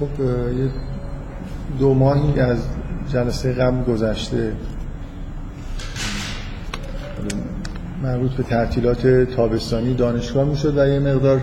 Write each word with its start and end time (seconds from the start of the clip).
خب 0.00 0.20
یه 0.58 0.70
دو 1.78 1.94
ماهی 1.94 2.40
از 2.40 2.58
جلسه 3.12 3.52
قبل 3.52 3.92
گذشته. 3.92 4.52
مربوط 8.02 8.30
به 8.30 8.42
تعطیلات 8.42 9.06
تابستانی 9.06 9.94
دانشگاه 9.94 10.44
می‌شد 10.44 10.78
و 10.78 10.88
یه 10.88 10.98
مقدار 10.98 11.40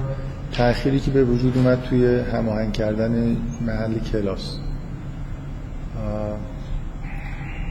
تأخیری 0.53 0.99
که 0.99 1.11
به 1.11 1.23
وجود 1.23 1.57
اومد 1.57 1.81
توی 1.81 2.19
هماهنگ 2.19 2.71
کردن 2.71 3.37
محل 3.61 3.99
کلاس. 3.99 4.57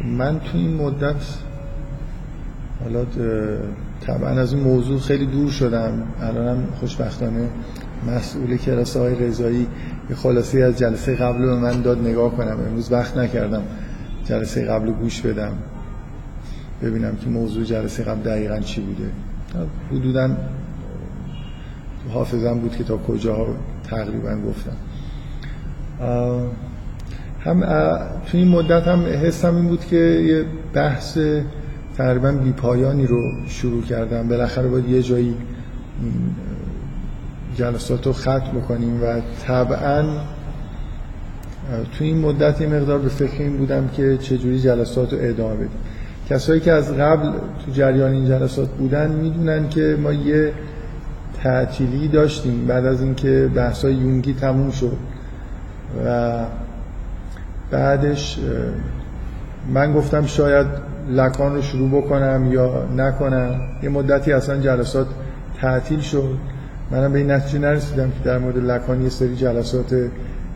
من 0.04 0.40
تو 0.40 0.58
این 0.58 0.76
مدت 0.76 1.22
حالا 2.84 3.04
طبعا 4.00 4.28
از 4.28 4.52
این 4.52 4.62
موضوع 4.62 5.00
خیلی 5.00 5.26
دور 5.26 5.50
شدم. 5.50 6.02
الانم 6.20 6.66
خوشبختانه 6.80 7.48
مسئول 8.08 8.56
کلاس 8.56 8.96
های 8.96 9.14
رضایی 9.14 9.66
یه 10.10 10.16
خلاصه 10.16 10.58
از 10.58 10.78
جلسه 10.78 11.14
قبل 11.14 11.38
به 11.38 11.54
من 11.54 11.82
داد 11.82 11.98
نگاه 11.98 12.36
کنم. 12.36 12.58
امروز 12.68 12.92
وقت 12.92 13.16
نکردم 13.16 13.62
جلسه 14.24 14.64
قبل 14.64 14.90
گوش 14.90 15.20
بدم. 15.20 15.52
ببینم 16.82 17.16
که 17.16 17.30
موضوع 17.30 17.64
جلسه 17.64 18.02
قبل 18.02 18.20
دقیقا 18.20 18.58
چی 18.58 18.80
بوده. 18.80 19.10
حدودا 19.90 20.28
تو 22.04 22.10
حافظم 22.10 22.58
بود 22.58 22.76
که 22.76 22.84
تا 22.84 22.96
کجا 22.96 23.46
تقریبا 23.90 24.36
گفتم. 24.48 24.76
هم 27.40 27.60
تو 28.26 28.38
این 28.38 28.48
مدت 28.48 28.88
هم 28.88 29.02
حسم 29.02 29.56
این 29.56 29.68
بود 29.68 29.84
که 29.84 29.96
یه 29.96 30.44
بحث 30.74 31.18
تقریبا 31.96 32.32
بیپایانی 32.32 33.06
رو 33.06 33.20
شروع 33.48 33.82
کردم. 33.82 34.28
بالاخره 34.28 34.68
باید 34.68 34.88
یه 34.88 35.02
جایی 35.02 35.36
جلسات 37.56 38.06
رو 38.06 38.12
ختم 38.12 38.50
بکنیم 38.56 39.02
و 39.02 39.20
طبعا 39.46 40.02
تو 41.98 42.04
این 42.04 42.18
مدت 42.18 42.60
یه 42.60 42.66
مقدار 42.66 42.98
به 42.98 43.08
فکر 43.08 43.42
این 43.42 43.56
بودم 43.56 43.88
که 43.88 44.18
چجوری 44.18 44.60
جلسات 44.60 45.12
رو 45.12 45.18
ادامه 45.22 45.54
بدیم. 45.54 45.70
کسایی 46.30 46.60
که 46.60 46.72
از 46.72 46.92
قبل 46.92 47.32
تو 47.64 47.72
جریان 47.72 48.12
این 48.12 48.26
جلسات 48.26 48.68
بودن 48.68 49.10
می‌دونن 49.10 49.68
که 49.68 49.96
ما 50.02 50.12
یه 50.12 50.52
تعطیلی 51.42 52.08
داشتیم 52.08 52.66
بعد 52.66 52.86
از 52.86 53.02
اینکه 53.02 53.50
بحثای 53.54 53.94
یونگی 53.94 54.34
تموم 54.34 54.70
شد 54.70 54.96
و 56.06 56.38
بعدش 57.70 58.38
من 59.74 59.92
گفتم 59.92 60.26
شاید 60.26 60.66
لکان 61.10 61.54
رو 61.54 61.62
شروع 61.62 62.02
بکنم 62.02 62.52
یا 62.52 62.84
نکنم. 62.96 63.60
یه 63.82 63.88
مدتی 63.88 64.32
اصلا 64.32 64.58
جلسات 64.58 65.06
تعطیل 65.60 66.00
شد. 66.00 66.38
منم 66.90 67.12
به 67.12 67.18
این 67.18 67.30
نتیجه 67.30 67.58
نرسیدم 67.58 68.10
که 68.10 68.24
در 68.24 68.38
مورد 68.38 68.58
لکان 68.58 69.02
یه 69.02 69.08
سری 69.08 69.36
جلسات 69.36 69.94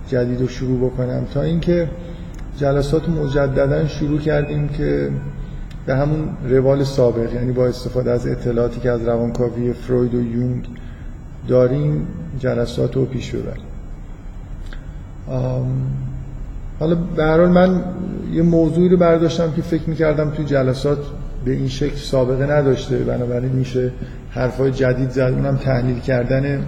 جدید 0.09 0.41
رو 0.41 0.49
شروع 0.49 0.91
بکنم. 0.91 1.25
تا 1.35 1.43
اینکه 1.43 1.89
جلسات 2.57 3.09
مجددا 3.09 3.87
شروع 3.87 4.19
کردیم 4.19 4.69
که 4.69 5.11
به 5.87 5.97
همون 5.97 6.29
روال 6.49 6.85
سابق 6.85 7.35
یعنی 7.35 7.53
با 7.53 7.67
استفاده 7.67 8.11
از 8.11 8.27
اطلاعاتی 8.27 8.81
که 8.81 8.91
از 8.91 9.03
روانکاوی 9.03 9.73
فروید 9.73 10.15
و 10.15 10.21
یونگ 10.23 10.67
داریم 11.49 12.07
جلسات 12.39 12.97
رو 12.97 13.05
پیش 13.05 13.35
ببریم. 13.35 13.65
حالا 16.81 16.95
به 17.17 17.25
هر 17.25 17.47
من 17.47 17.85
یه 18.33 18.43
موضوعی 18.43 18.89
رو 18.89 18.97
برداشتم 18.97 19.53
که 19.53 19.63
فکر 19.63 19.91
می‌کردم 19.91 20.31
توی 20.31 20.45
جلسات 20.45 20.99
به 21.45 21.53
این 21.53 21.69
شکل 21.69 21.97
سابقه 21.97 22.47
نداشته. 22.47 22.99
بنابراین 22.99 23.53
میشه 23.53 23.91
حرفای 24.31 24.71
جدید 24.71 25.11
زد. 25.11 25.21
اونم 25.21 25.57
تحلیل 25.57 26.01
کردن 26.01 26.61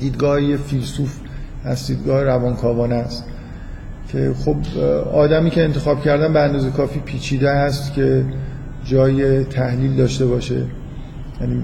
دیدگاه 0.00 0.56
فیلسوف 0.56 1.16
از 1.64 1.86
دیدگاه 1.86 2.22
روانکاوانه 2.22 2.94
است. 2.94 3.24
که 4.08 4.32
خب 4.44 4.56
آدمی 5.12 5.50
که 5.50 5.64
انتخاب 5.64 6.00
کردن 6.02 6.32
به 6.32 6.40
اندازه 6.40 6.70
کافی 6.70 7.00
پیچیده 7.00 7.54
هست 7.54 7.94
که 7.94 8.24
جای 8.84 9.44
تحلیل 9.44 9.96
داشته 9.96 10.26
باشه. 10.26 10.62
یعنی 11.40 11.62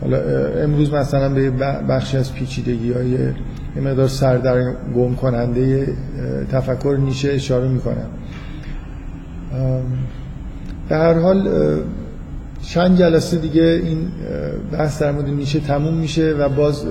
حالا 0.00 0.18
امروز 0.62 0.92
مثلا 0.92 1.28
به 1.28 1.50
بخشی 1.88 2.16
از 2.16 2.34
پیچیدگی 2.34 2.92
های 2.92 3.10
یه 3.76 3.82
مقدار 3.82 4.08
سردر 4.08 4.62
گم 4.94 5.14
کننده 5.14 5.88
تفکر 6.52 6.96
نیشه 7.00 7.32
اشاره 7.32 7.68
می‌کنم. 7.68 8.08
به 10.88 10.96
هر 10.96 11.18
حال 11.18 11.48
چند 12.62 12.98
جلسه 12.98 13.36
دیگه 13.36 13.62
این 13.62 14.08
بحث 14.72 15.02
در 15.02 15.12
مورد 15.12 15.28
نیشه 15.28 15.60
تموم 15.60 15.94
میشه 15.94 16.32
و 16.38 16.48
باز 16.48 16.84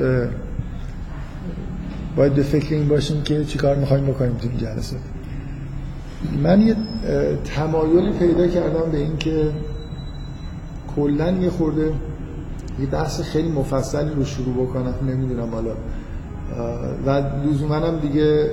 باید 2.16 2.34
به 2.34 2.44
فکر 2.44 2.76
این 2.76 2.88
باشیم 2.88 3.22
که 3.22 3.46
چیکار 3.46 3.76
می‌خوایم 3.76 4.06
بکنیم 4.06 4.34
تو 4.34 4.48
این 4.50 4.58
جلسه. 4.58 4.96
من 6.44 6.62
یه 6.62 6.76
تمایلی 7.56 8.12
پیدا 8.20 8.48
کردم 8.48 8.92
به 8.92 8.98
این 8.98 9.18
که 9.18 9.52
کلا 10.96 11.32
یه 11.32 11.50
خورده 11.50 11.92
یه 12.80 12.86
بحث 12.92 13.22
خیلی 13.22 13.50
مفصلی 13.50 14.10
رو 14.16 14.26
شروع 14.26 14.68
بکنم 14.68 14.94
نمی‌دونم 15.08 15.50
حالا. 15.52 15.72
و 17.06 17.24
لزوما 17.50 17.76
هم 17.76 18.00
دیگه 18.00 18.50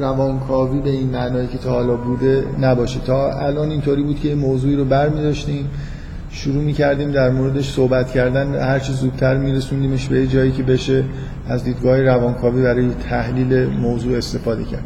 روانکاوی 0.00 0.80
به 0.80 0.90
این 0.90 1.10
معنایی 1.10 1.46
که 1.48 1.58
تا 1.58 1.70
حالا 1.70 1.96
بوده 1.96 2.44
نباشه. 2.60 3.00
تا 3.00 3.32
الان 3.32 3.70
اینطوری 3.70 4.02
بود 4.02 4.20
که 4.20 4.34
موضوعی 4.34 4.76
رو 4.76 4.84
برمی‌داشتیم 4.84 5.70
شروع 6.30 6.62
می‌کردیم 6.62 7.10
در 7.10 7.30
موردش 7.30 7.72
صحبت 7.72 8.10
کردن. 8.10 8.54
هر 8.54 8.78
چه 8.78 8.92
زودتر 8.92 9.36
میرسوندیمش 9.36 10.08
به 10.08 10.26
جایی 10.26 10.52
که 10.52 10.62
بشه 10.62 11.04
از 11.48 11.64
دیدگاه 11.64 12.00
روانکاوی 12.00 12.62
برای 12.62 12.90
تحلیل 13.10 13.66
موضوع 13.66 14.16
استفاده 14.16 14.64
کرد. 14.64 14.84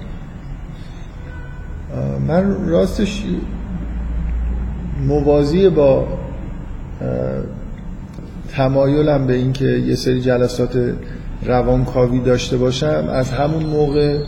من 2.29 2.69
راستش 2.69 3.25
موازی 5.07 5.69
با 5.69 6.07
تمایلم 8.49 9.27
به 9.27 9.35
اینکه 9.35 9.65
یه 9.65 9.95
سری 9.95 10.21
جلسات 10.21 10.95
روانکاوی 11.47 12.21
داشته 12.21 12.57
باشم 12.57 13.09
از 13.13 13.31
همون 13.31 13.63
موقع 13.63 14.19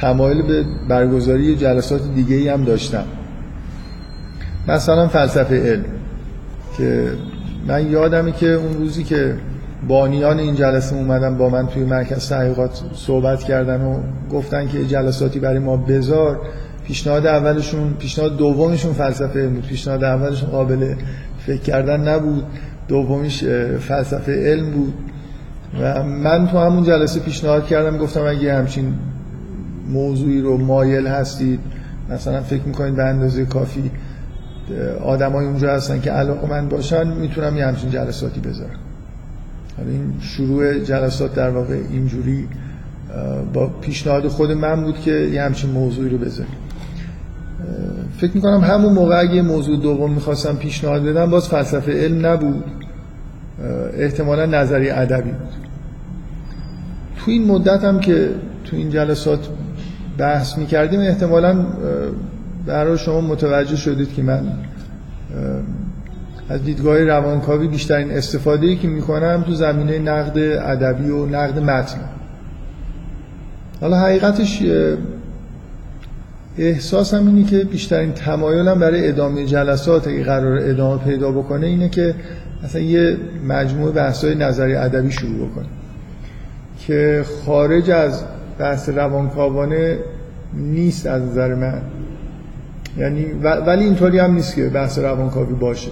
تمایل 0.00 0.42
به 0.42 0.64
برگزاری 0.88 1.56
جلسات 1.56 2.00
دیگه 2.14 2.36
ای 2.36 2.48
هم 2.48 2.64
داشتم. 2.64 3.04
مثلا 4.68 5.08
فلسفه 5.08 5.70
علم 5.70 5.84
که 6.76 7.12
من 7.66 7.90
یادمه 7.90 8.32
که 8.32 8.46
اون 8.46 8.74
روزی 8.74 9.04
که 9.04 9.34
بانیان 9.88 10.38
این 10.38 10.54
جلسه 10.54 10.96
اومدن 10.96 11.38
با 11.38 11.48
من 11.48 11.66
توی 11.66 11.84
مرکز 11.84 12.28
تحقیقات 12.28 12.82
صحبت 12.94 13.42
کردن 13.42 13.80
و 13.80 14.00
گفتن 14.32 14.68
که 14.68 14.84
جلساتی 14.86 15.38
برای 15.38 15.58
ما 15.58 15.76
بذار 15.76 16.40
پیشنهاد 16.84 17.26
اولشون 17.26 17.94
پیشنهاد 17.98 18.36
دومشون 18.36 18.92
فلسفه 18.92 19.40
علم 19.40 19.54
بود. 19.54 19.66
پیشنهاد 19.66 20.04
اولشون 20.04 20.50
قابل 20.50 20.94
فکر 21.46 21.60
کردن 21.60 22.08
نبود 22.08 22.44
دومیش 22.88 23.44
فلسفه 23.80 24.32
علم 24.32 24.70
بود. 24.70 24.94
و 25.80 26.02
من 26.02 26.48
تو 26.48 26.58
همون 26.58 26.84
جلسه 26.84 27.20
پیشنهاد 27.20 27.66
کردم 27.66 27.98
گفتم 27.98 28.24
اگه 28.26 28.54
همچین 28.54 28.94
موضوعی 29.88 30.40
رو 30.40 30.58
مایل 30.58 31.06
هستید. 31.06 31.60
مثلا 32.10 32.42
فکر 32.42 32.62
می‌کنید 32.62 32.96
به 32.96 33.04
اندازه 33.04 33.44
کافی 33.44 33.90
آدمای 35.04 35.46
اونجا 35.46 35.74
هستن 35.74 36.00
که 36.00 36.12
من 36.50 36.68
باشن 36.68 37.06
می‌تونم 37.06 37.56
یه 37.56 37.66
همچین 37.66 37.90
جلساتی 37.90 38.40
بذارم. 38.40 38.78
حالا 39.76 39.90
این 39.90 40.12
شروع 40.20 40.78
جلسات 40.78 41.34
در 41.34 41.50
واقع 41.50 41.78
اینجوری 41.90 42.48
با 43.52 43.66
پیشنهاد 43.66 44.28
خود 44.28 44.52
من 44.52 44.84
بود 44.84 45.00
که 45.00 45.10
یه 45.10 45.42
همچین 45.42 45.70
موضوعی 45.70 46.08
رو 46.08 46.18
بذارم 46.18 46.48
فکر 48.16 48.30
می‌کنم 48.34 48.60
همون 48.60 48.92
موقع 48.92 49.20
اگه 49.20 49.42
موضوع 49.42 49.80
دوم 49.80 50.12
می‌خواستم 50.12 50.56
پیشنهاد 50.56 51.02
بدم 51.02 51.30
باز 51.30 51.48
فلسفه 51.48 51.92
علم 51.92 52.26
نبود. 52.26 52.64
احتمالا 53.94 54.46
نظری 54.46 54.90
ادبی 54.90 55.30
بود. 55.30 55.48
تو 57.16 57.30
این 57.30 57.46
مدت 57.46 57.84
هم 57.84 58.00
که 58.00 58.30
تو 58.64 58.76
این 58.76 58.90
جلسات 58.90 59.48
بحث 60.18 60.58
می‌کردیم. 60.58 61.00
احتمالا 61.00 61.66
برای 62.66 62.98
شما 62.98 63.20
متوجه 63.20 63.76
شدید 63.76 64.14
که 64.14 64.22
من 64.22 64.42
از 66.48 66.64
دیدگاه 66.64 67.04
روانکاوی 67.04 67.68
بیشترین 67.68 68.10
استفاده 68.10 68.76
که 68.76 68.88
می‌کنم 68.88 69.44
تو 69.46 69.54
زمینه 69.54 69.98
نقد 69.98 70.38
ادبی 70.38 71.10
و 71.10 71.26
نقد 71.26 71.58
متن. 71.58 72.00
حالا 73.80 73.98
حقیقتش 73.98 74.62
احساسم 76.58 77.26
اینه 77.26 77.44
که 77.44 77.64
بیشترین 77.64 78.12
تمایلم 78.12 78.78
برای 78.78 79.08
ادامه 79.08 79.44
جلسات 79.44 80.08
اگه 80.08 80.24
قرار 80.24 80.58
ادامه 80.62 81.04
پیدا 81.04 81.32
بکنه 81.32 81.66
اینه 81.66 81.88
که 81.88 82.14
مثلا 82.64 82.80
یه 82.82 83.16
مجموعه 83.48 83.92
بحث‌های 83.92 84.34
نظری 84.34 84.74
ادبی 84.74 85.12
شروع 85.12 85.48
بکنه 85.48 85.66
که 86.86 87.24
خارج 87.46 87.90
از 87.90 88.22
بحث 88.58 88.88
روانکاوانه 88.88 89.98
نیست 90.54 91.06
از 91.06 91.22
نظر 91.22 91.54
من. 91.54 91.82
یعنی 92.98 93.24
ولی 93.42 93.84
اینطوری 93.84 94.18
هم 94.18 94.34
نیست 94.34 94.54
که 94.54 94.68
بحث 94.68 94.98
روانکاوی 94.98 95.54
باشه. 95.54 95.90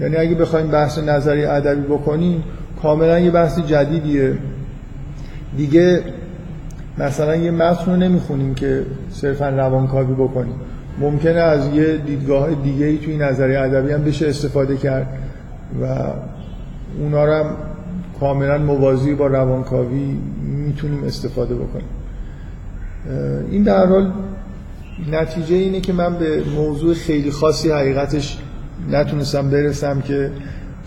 یعنی 0.00 0.16
اگه 0.16 0.34
بخوایم 0.34 0.66
بحث 0.66 0.98
نظری 0.98 1.44
ادبی 1.44 1.82
بکنیم 1.82 2.44
کاملا 2.82 3.18
یه 3.18 3.30
بحث 3.30 3.58
جدیدیه. 3.58 4.38
دیگه 5.56 6.00
مثلا 6.98 7.36
یه 7.36 7.50
متن 7.50 7.90
رو 7.90 7.96
نمی‌خونیم 7.96 8.54
که 8.54 8.82
صرفا 9.10 9.48
روانکاوی 9.48 10.14
بکنیم. 10.14 10.54
ممکنه 11.00 11.40
از 11.40 11.74
یه 11.74 11.96
دیدگاه 11.96 12.54
دیگه 12.54 12.86
ای 12.86 12.98
توی 12.98 13.16
نظریه 13.16 13.60
ادبی 13.60 13.92
هم 13.92 14.04
بشه 14.04 14.28
استفاده 14.28 14.76
کرد 14.76 15.06
و 15.82 15.86
اونا 16.98 17.24
رو 17.24 17.32
هم 17.32 17.56
کاملا 18.20 18.58
موازی 18.58 19.14
با 19.14 19.26
روانکاوی 19.26 20.16
می‌تونیم 20.66 21.04
استفاده 21.04 21.54
بکنیم. 21.54 21.86
این 23.50 23.62
در 23.62 23.86
حال 23.86 24.12
نتیجه 25.12 25.54
اینه 25.54 25.80
که 25.80 25.92
من 25.92 26.14
به 26.14 26.42
موضوع 26.56 26.94
خیلی 26.94 27.30
خاصی 27.30 27.70
حقیقتش 27.70 28.38
نتونستم 28.90 29.50
برسم 29.50 30.00
که 30.00 30.30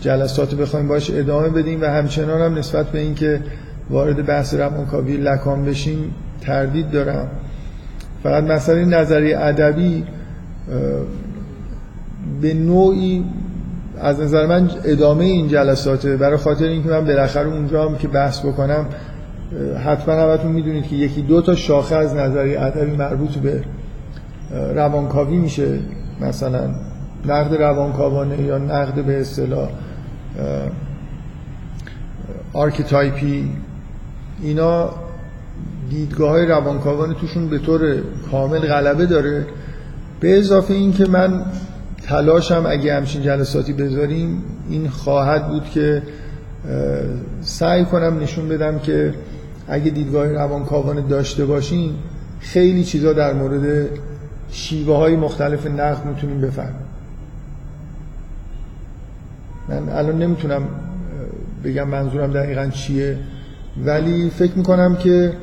جلسات 0.01 0.55
بخوایم 0.55 0.87
باش 0.87 1.11
ادامه 1.11 1.49
بدیم 1.49 1.81
و 1.81 1.85
همچنان 1.85 2.41
هم 2.41 2.57
نسبت 2.57 2.85
به 2.85 2.99
اینکه 2.99 3.41
وارد 3.89 4.25
بحث 4.25 4.53
روانکاوی 4.53 5.17
لکان 5.17 5.65
بشیم 5.65 6.15
تردید 6.41 6.91
دارم. 6.91 7.27
فقط 8.23 8.43
مثلا 8.43 8.83
نظری 8.83 9.33
ادبی 9.33 10.03
به 12.41 12.53
نوعی 12.53 13.25
از 14.01 14.19
نظر 14.19 14.45
من 14.45 14.69
ادامه 14.83 15.23
این 15.25 15.47
جلساته. 15.47 16.17
برای 16.17 16.37
خاطر 16.37 16.65
اینکه 16.65 16.89
من 16.89 17.05
بالاخره 17.05 17.47
اونجا 17.47 17.89
هم 17.89 17.97
که 17.97 18.07
بحث 18.07 18.39
بکنم 18.39 18.85
حتما 19.85 20.15
همتون 20.15 20.51
می‌دونید 20.51 20.87
که 20.87 20.95
یکی 20.95 21.21
دو 21.21 21.41
تا 21.41 21.55
شاخه 21.55 21.95
از 21.95 22.15
نظریه 22.15 22.55
ادبی 22.55 22.95
مربوط 22.95 23.31
به 23.31 23.63
روانکاوی 24.75 25.37
میشه. 25.37 25.79
مثلا 26.21 26.75
نقد 27.25 27.53
روانکاوانه 27.53 28.41
یا 28.41 28.57
نقد 28.57 29.05
به 29.05 29.19
اصطلاح 29.21 29.69
archetype 32.53 33.32
ی. 33.32 33.49
اینا 34.41 34.89
دیدگاه 35.89 36.29
های 36.29 36.45
روانکاوانه 36.45 37.13
توشون 37.13 37.49
به 37.49 37.59
طور 37.59 37.95
کامل 38.31 38.59
غلبه 38.59 39.05
داره. 39.05 39.45
به 40.19 40.37
اضافه 40.37 40.73
این 40.73 40.93
که 40.93 41.05
من 41.05 41.45
تلاشم 42.03 42.63
اگه 42.67 42.95
همچین 42.95 43.21
جلساتی 43.21 43.73
بذاریم 43.73 44.43
این 44.69 44.89
خواهد 44.89 45.47
بود 45.47 45.69
که 45.69 46.01
سعی 47.41 47.85
کنم 47.85 48.19
نشون 48.19 48.49
بدم 48.49 48.79
که 48.79 49.13
اگه 49.67 49.91
دیدگاه 49.91 50.27
روانکاوانه 50.27 51.01
داشته 51.01 51.45
باشین 51.45 51.93
خیلی 52.39 52.83
چیزا 52.83 53.13
در 53.13 53.33
مورد 53.33 53.87
شیوه 54.49 54.95
های 54.95 55.15
مختلف 55.15 55.67
نقد 55.67 56.05
می‌تونیم 56.05 56.41
بفهمیم. 56.41 56.75
من 59.69 59.89
الان 59.89 60.19
نمی‌تونم 60.19 60.61
بگم 61.63 61.87
منظورم 61.87 62.33
دقیقا 62.33 62.67
چیه 62.67 63.17
ولی 63.85 64.29
فکر 64.29 64.57
می‌کنم 64.57 64.95
که 64.95 65.33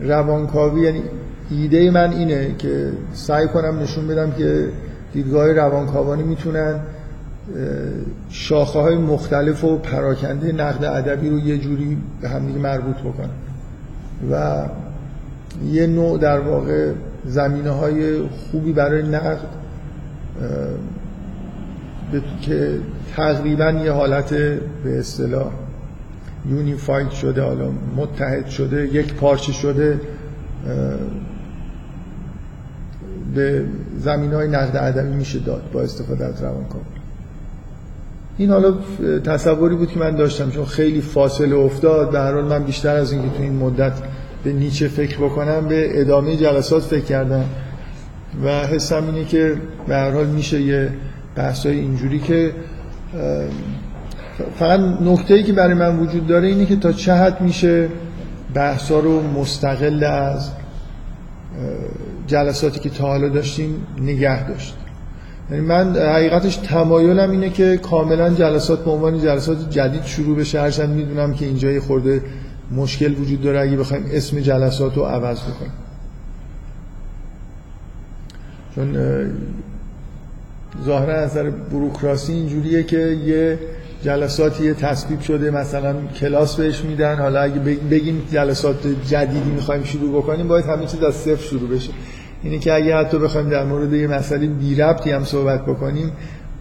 روانکاوی 0.00 0.80
یعنی 0.80 1.02
ایده 1.50 1.90
من 1.90 2.12
اینه 2.12 2.54
که 2.58 2.92
سعی 3.12 3.46
کنم 3.46 3.78
نشون 3.78 4.06
بدم 4.06 4.32
که 4.32 4.68
دیدگاه 5.12 5.52
روانکاوانی 5.52 6.22
می‌تونن 6.22 6.80
شاخه 8.30 8.78
های 8.78 8.96
مختلف 8.96 9.64
و 9.64 9.78
پراکنده 9.78 10.52
نقد 10.52 10.84
ادبی 10.84 11.28
رو 11.28 11.38
یه 11.38 11.58
جوری 11.58 11.98
به 12.20 12.28
همدیگه 12.28 12.58
مربوط 12.58 12.96
بکنن. 12.96 13.30
و 14.30 14.64
یه 15.64 15.86
نوع 15.86 16.18
در 16.18 16.40
واقع 16.40 16.92
زمینه 17.24 17.70
های 17.70 18.28
خوبی 18.28 18.72
برای 18.72 19.02
نقد 19.02 19.38
که 22.42 22.78
تقریبا 23.16 23.70
یه 23.70 23.92
حالت 23.92 24.34
به 24.84 24.98
اصطلاح 24.98 25.52
یونیفاید 26.48 27.10
شده 27.10 27.42
حالا 27.42 27.70
متحد 27.96 28.46
شده 28.46 28.86
یک 28.86 29.14
پارچه 29.14 29.52
شده 29.52 30.00
به 33.34 33.64
زمین 33.98 34.32
های 34.32 34.48
نقد 34.48 34.76
ادبی 34.76 35.16
میشه 35.16 35.38
داد 35.38 35.70
با 35.72 35.82
استفاده 35.82 36.24
از 36.24 36.42
روانکاوی 36.42 36.99
این 38.40 38.50
حالا 38.50 38.74
تصوری 39.24 39.76
بود 39.76 39.90
که 39.90 39.98
من 39.98 40.16
داشتم 40.16 40.50
چون 40.50 40.64
خیلی 40.64 41.00
فاصله 41.00 41.56
افتاد. 41.56 42.14
هر 42.14 42.32
حال 42.32 42.44
من 42.44 42.64
بیشتر 42.64 42.96
از 42.96 43.12
اینکه 43.12 43.28
تو 43.36 43.42
این 43.42 43.56
مدت 43.56 43.92
به 44.44 44.52
نیچه 44.52 44.88
فکر 44.88 45.18
بکنم 45.18 45.68
به 45.68 46.00
ادامه 46.00 46.36
جلسات 46.36 46.82
فکر 46.82 47.04
کردم. 47.04 47.44
و 48.44 48.48
حسم 48.66 49.04
اینه 49.06 49.24
که 49.24 49.54
به 49.88 49.96
هر 49.96 50.10
حال 50.10 50.26
میشه 50.26 50.60
یه 50.60 50.90
بحثای 51.36 51.78
اینجوری 51.78 52.18
که 52.18 52.52
فقط 54.58 54.80
نکته 54.80 55.42
که 55.42 55.52
برای 55.52 55.74
من 55.74 55.98
وجود 55.98 56.26
داره 56.26 56.48
اینه 56.48 56.66
که 56.66 56.76
تا 56.76 56.92
چه 56.92 57.12
حد 57.12 57.40
میشه 57.40 57.88
بحثا 58.54 59.00
رو 59.00 59.22
مستقل 59.22 60.04
از 60.04 60.50
جلساتی 62.26 62.80
که 62.80 62.90
تا 62.90 63.06
حالا 63.06 63.28
داشتیم 63.28 63.86
نگه 64.02 64.48
داشت. 64.48 64.76
من 65.50 65.96
حقیقتش 65.96 66.56
تمایلم 66.56 67.30
اینه 67.30 67.50
که 67.50 67.76
کاملا 67.76 68.30
جلسات 68.30 68.84
به 68.84 68.90
عنوان 68.90 69.20
جلسات 69.20 69.70
جدید 69.70 70.04
شروع 70.04 70.36
بشه. 70.36 70.60
هرچند 70.60 70.90
می‌دونم 70.90 71.34
که 71.34 71.44
اینجا 71.44 71.70
یه 71.70 71.80
خورده 71.80 72.22
مشکل 72.76 73.14
وجود 73.14 73.42
داره. 73.42 73.60
اگه 73.60 73.76
بخوایم 73.76 74.04
اسم 74.12 74.40
جلسات 74.40 74.96
رو 74.96 75.02
عوض 75.02 75.40
بکنیم. 75.40 75.72
چون 78.74 78.96
ظاهرا 80.84 81.14
از 81.14 81.30
نظر 81.30 81.50
بروکراسی 81.50 82.32
اینجوریه 82.32 82.82
که 82.82 82.98
یه 82.98 83.58
جلساتی 84.02 84.74
تصویب 84.74 85.20
شده. 85.20 85.50
مثلا 85.50 85.94
کلاس 86.20 86.56
بهش 86.56 86.80
میدن. 86.80 87.18
حالا 87.18 87.40
اگه 87.40 87.60
بگیم 87.90 88.22
جلسات 88.32 88.76
جدیدی 89.08 89.50
می‌خوایم 89.50 89.84
شروع 89.84 90.22
بکنیم 90.22 90.48
باید 90.48 90.64
همین 90.64 90.86
چیز 90.86 91.02
از 91.02 91.14
صفر 91.14 91.42
شروع 91.42 91.68
بشه. 91.68 91.90
اینه 92.42 92.58
که 92.58 92.74
اگه 92.74 92.96
حتی 92.96 93.18
بخوایم 93.18 93.48
در 93.48 93.64
مورد 93.64 93.92
یه 93.92 94.06
مسئله 94.06 94.46
بی 94.46 94.74
ربطی 94.74 95.10
هم 95.10 95.24
صحبت 95.24 95.62
بکنیم 95.64 96.12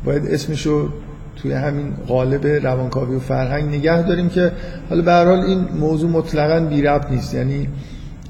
باید 0.06 0.28
اسمشو 0.28 0.90
توی 1.36 1.54
همین 1.54 1.94
قالب 2.08 2.48
روانکاوی 2.48 3.16
و 3.16 3.20
فرهنگ 3.20 3.76
نگه 3.76 4.08
داریم 4.08 4.30
که 4.30 4.52
حالا 4.90 5.02
به 5.02 5.14
حال 5.14 5.40
این 5.40 5.60
موضوع 5.80 6.10
مطلقا 6.10 6.66
بی 6.66 6.81
ربط 6.81 7.12
نیست. 7.12 7.34
یعنی 7.34 7.68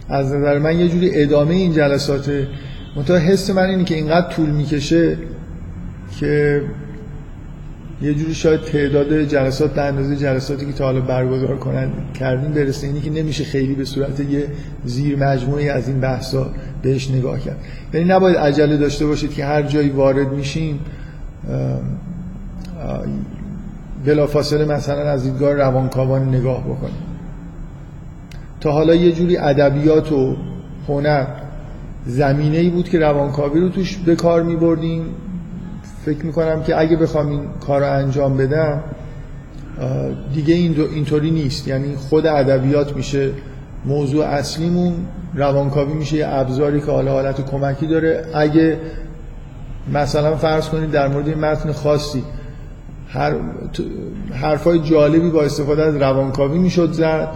از 0.10 0.34
نظر 0.34 0.60
من 0.60 0.80
یه 0.80 0.88
جوری 0.88 1.22
ادامه 1.22 1.54
این 1.54 1.74
جلسات 1.74 2.31
منتها 2.96 3.18
حس 3.18 3.50
من 3.50 3.69
اینه 3.69 3.84
که 3.84 3.95
اینقدر 3.95 4.30
طول 4.30 4.50
می‌کشه 4.50 5.18
که 6.19 6.62
یه 8.02 8.13
جوری 8.13 8.34
شاید 8.34 8.62
تعداد 8.62 9.23
جلسات 9.23 9.73
به 9.73 9.81
اندازه 9.81 10.16
جلساتی 10.16 10.66
که 10.66 10.71
تا 10.71 10.85
حالا 10.85 11.02
برگزار 11.02 11.59
کردیم 12.14 12.52
برسه. 12.52 12.88
اینی 12.88 13.02
که 13.02 13.09
نمیشه 13.09 13.44
خیلی 13.44 13.76
به 13.76 13.85
صورت 13.85 14.19
یه 14.19 14.47
زیر 14.85 15.18
مجموعی 15.18 15.69
از 15.69 15.88
این 15.88 16.00
بحثا 16.00 16.52
بهش 16.81 17.12
نگاه 17.12 17.40
کرد. 17.40 17.57
یعنی 17.94 18.06
نباید 18.06 18.38
عجله 18.38 18.78
داشته 18.78 19.06
باشید 19.06 19.33
که 19.33 19.45
هر 19.45 19.62
جایی 19.62 19.90
وارد 19.90 20.31
میشیم 20.31 20.80
بلافاصله 24.06 24.66
مثلا 24.66 25.09
از 25.09 25.24
دیدگاه 25.24 25.54
روانکاوان 25.54 26.36
نگاه 26.36 26.64
بکنیم 26.64 27.04
تا 28.62 28.71
حالا 28.71 28.95
یه 28.95 29.12
جوری 29.12 29.38
ادبیات 29.38 30.12
و 30.12 30.36
هنر 30.88 31.26
زمینه 32.06 32.57
ای 32.57 32.69
بود 32.69 32.90
که 32.90 33.00
روانکاوی 33.00 33.59
رو 33.59 33.69
توش 33.69 33.98
به 33.98 34.16
کار 34.16 34.44
می 34.44 34.56
بردیم 34.56 35.06
فکر 36.06 36.26
می‌کنم 36.26 36.64
که 36.64 36.80
اگه 36.80 36.98
بخوام 36.98 37.28
این 37.28 37.42
کار 37.68 37.81
رو 37.81 37.92
انجام 37.92 38.38
بدم 38.38 38.83
دیگه 40.33 40.54
این 40.54 40.76
اینطوری 40.95 41.31
نیست. 41.31 41.68
یعنی 41.68 41.95
خود 41.95 42.26
ادبیات 42.26 42.95
میشه 42.95 43.31
موضوع 43.86 44.26
اصلیمون 44.26 44.94
روانکاوی 45.36 45.94
میشه 45.94 46.18
یه 46.18 46.28
ابزاری 46.28 46.80
که 46.80 46.92
حالا 46.92 47.12
حالت 47.12 47.52
کمکی 47.52 47.88
داره. 47.88 48.26
اگه 48.33 48.78
مثلا 49.94 50.36
فرض 50.36 50.69
کنید 50.69 50.92
در 50.92 51.07
مورد 51.07 51.28
این 51.28 51.40
متن 51.40 51.71
خاصی 51.71 52.24
هر 53.09 53.36
حرفای 54.33 54.80
جالبی 54.80 55.30
با 55.30 55.44
استفاده 55.44 55.83
از 55.83 55.95
روانکاوی 55.95 56.59
می‌شد 56.59 56.92
زد 56.92 57.28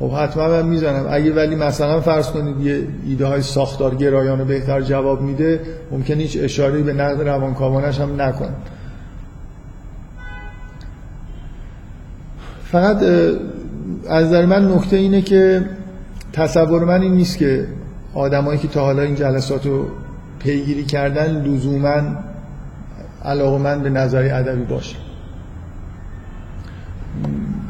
خب 0.00 0.10
حتما 0.10 0.48
من 0.48 0.66
می‌زنم. 0.66 1.06
اگه 1.10 1.34
ولی 1.34 1.56
مثلا 1.56 2.00
فرض 2.00 2.30
کنید 2.30 2.60
یه 2.60 2.86
ایده 3.06 3.26
های 3.26 3.42
ساختار 3.42 3.94
گرایانه 3.94 4.44
بهتر 4.44 4.80
جواب 4.80 5.20
میده 5.20 5.60
ممکن 5.90 6.14
هیچ 6.14 6.38
اشاره 6.40 6.82
به 6.82 6.92
نقد 6.92 7.28
روانکاوانش 7.28 8.00
هم 8.00 8.22
نکنم 8.22 8.54
فقط 12.64 13.02
از 14.08 14.26
نظر 14.26 14.46
من 14.46 14.72
نکته 14.72 14.96
اینه 14.96 15.22
که 15.22 15.64
تصور 16.32 16.84
من 16.84 17.02
این 17.02 17.14
نیست 17.14 17.38
که 17.38 17.66
آدمایی 18.14 18.58
که 18.58 18.68
تا 18.68 18.84
حالا 18.84 19.02
این 19.02 19.14
جلسات 19.14 19.66
رو 19.66 19.86
پیگیری 20.38 20.84
کردن 20.84 21.42
لزوما 21.42 22.02
علاقه 23.24 23.58
من 23.58 23.82
به 23.82 23.90
نظری 23.90 24.30
ادبی 24.30 24.64
باشه. 24.64 24.96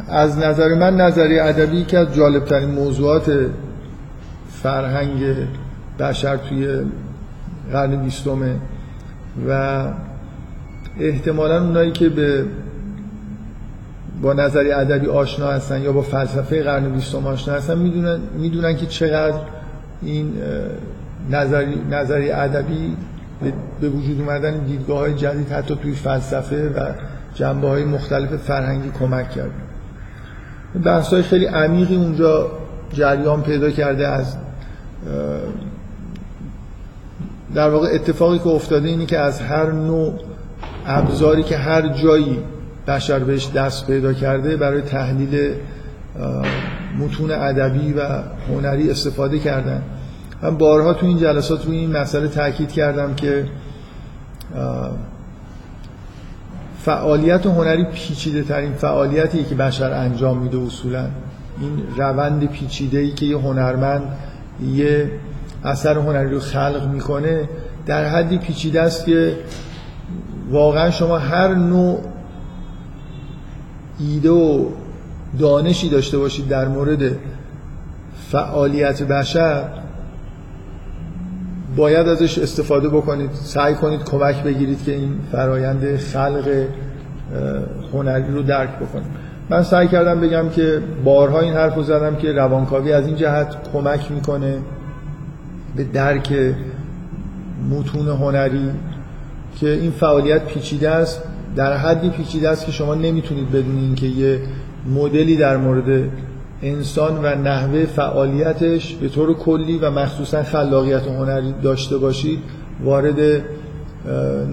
از 0.09 0.39
نظر 0.39 0.75
من 0.75 0.97
نظری 0.97 1.39
ادبی 1.39 1.85
که 1.85 1.99
از 1.99 2.15
جالبترین 2.15 2.71
موضوعات 2.71 3.33
فرهنگ 4.63 5.35
بشر 5.99 6.37
توی 6.37 6.81
قرن 7.73 7.97
بیستمه 8.03 8.55
و 9.49 9.83
احتمالا 11.01 11.65
اونایی 11.65 11.93
که 11.93 12.09
به 12.09 12.45
با 14.23 14.33
نظری 14.33 14.73
ادبی 14.73 15.07
آشنا 15.07 15.47
هستن 15.47 15.83
یا 15.83 15.93
با 15.93 16.03
فلسفه 16.03 16.63
قرن 16.63 16.93
بیستم 16.93 17.27
آشنا 17.27 17.55
هستن 17.55 17.79
می‌دونن 17.79 18.21
می‌دونن 18.39 18.77
که 18.77 18.87
چقدر 18.87 19.39
این 20.03 20.33
نظری 21.31 21.83
نظری 21.91 22.31
ادبی 22.31 22.97
به 23.81 23.89
وجود 23.89 24.21
اومدن 24.21 24.59
دیدگاه 24.59 24.99
های 24.99 25.15
جدید 25.15 25.49
حتی 25.49 25.77
توی 25.83 25.93
فلسفه 25.93 26.69
و 26.69 26.93
جنبه 27.35 27.69
های 27.69 27.85
مختلف 27.85 28.37
فرهنگی 28.37 28.91
کمک 28.99 29.31
کرد. 29.31 29.51
بحث 30.85 31.13
های 31.13 31.23
خیلی 31.23 31.47
عمیقی 31.47 31.97
اونجا 31.97 32.51
جریان 32.93 33.43
پیدا 33.43 33.71
کرده 33.71 34.09
از 34.09 34.37
در 37.55 37.71
واقع 37.71 37.89
اتفاقی 37.93 38.39
که 38.39 38.49
افتاده 38.49 38.89
اینی 38.89 39.07
که 39.07 39.19
از 39.19 39.41
هر 39.41 39.73
نوع 39.73 40.15
ابزاری 40.87 41.43
که 41.43 41.57
هر 41.57 41.89
جایی 41.89 42.39
بشر 42.87 43.19
بهش 43.19 43.51
دست 43.51 43.87
پیدا 43.87 44.13
کرده 44.13 44.57
برای 44.57 44.83
تحلیل 44.83 45.55
متون 46.99 47.31
ادبی 47.31 47.93
و 47.93 48.01
هنری 48.49 48.91
استفاده 48.91 49.39
کردن. 49.39 49.83
من 50.43 50.59
بارها 50.59 50.93
تو 50.93 51.07
این 51.07 51.19
جلسات 51.19 51.67
روی 51.67 51.77
این 51.77 51.97
مسئله 51.97 52.29
تاکید 52.29 52.73
کردم 52.73 53.15
که 53.15 53.45
فعالیت 56.79 57.47
هنری 57.47 57.85
پیچیده 57.85 58.43
ترین 58.43 58.73
فعالیتی 58.73 59.45
که 59.45 59.55
بشر 59.55 59.93
انجام 59.93 60.39
میده 60.39 60.59
اصولا. 60.59 61.07
این 61.61 61.83
روند 61.97 62.47
پیچیده 62.47 62.99
ای 62.99 63.11
که 63.11 63.27
یه 63.27 63.39
هنرمند 63.39 64.03
یه 64.75 65.11
اثر 65.65 65.99
هنری 65.99 66.31
رو 66.31 66.41
خلق 66.41 66.89
می‌کنه 66.93 67.49
در 67.87 68.05
حدی 68.05 68.39
پیچیده 68.39 68.81
است 68.81 69.05
که 69.05 69.37
واقعا 70.51 70.91
شما 70.91 71.19
هر 71.19 71.55
نوع 71.55 72.01
ایده 74.01 74.31
و 74.31 74.65
دانشی 75.39 75.89
داشته 75.89 76.19
باشید 76.19 76.49
در 76.49 76.69
مورد 76.69 77.17
فعالیت 78.31 79.03
بشر 79.03 79.65
باید 81.77 82.09
ازش 82.09 82.39
استفاده 82.39 82.89
بکنید 82.89 83.31
سعی 83.33 83.75
کنید 83.75 84.05
کمک 84.05 84.43
بگیرید 84.43 84.85
که 84.85 84.95
این 84.95 85.15
فرایند 85.33 85.97
خلق 85.97 86.67
هنری 87.93 88.33
رو 88.33 88.43
درک 88.43 88.71
بکنید. 88.77 89.07
من 89.51 89.63
سعی 89.63 89.89
کردم 89.89 90.21
بگم 90.21 90.49
که 90.49 90.83
بارها 91.05 91.41
این 91.41 91.55
حرف 91.55 91.75
رو 91.75 91.83
زدم 91.83 92.17
که 92.17 92.33
روانکاوی 92.33 92.93
از 92.93 93.07
این 93.07 93.17
جهت 93.17 93.57
کمک 93.73 94.13
می‌کنه 94.13 94.59
به 95.77 95.85
درک 95.85 96.33
متون 97.71 98.09
هنری 98.09 98.71
که 99.61 99.71
این 99.71 99.91
فعالیت 99.91 100.45
پیچیده 100.45 100.91
است. 100.91 101.23
در 101.57 101.77
حدی 101.77 102.11
پیچیده 102.11 102.49
است 102.49 102.67
که 102.67 102.73
شما 102.73 102.95
نمی‌تونید 102.95 103.51
بدون 103.51 103.79
اینکه 103.79 104.07
یه 104.07 104.41
مدلی 104.95 105.37
در 105.37 105.57
مورد 105.57 106.11
انسان 106.63 107.19
و 107.25 107.35
نحوه 107.35 107.85
فعالیتش 107.85 108.95
به 108.95 109.09
طور 109.09 109.35
کلی 109.35 109.79
و 109.79 109.91
مخصوصا 109.91 110.43
خلاقیت 110.43 111.07
هنری 111.07 111.55
داشته 111.63 111.99
باشید 111.99 112.39
وارد 112.85 113.43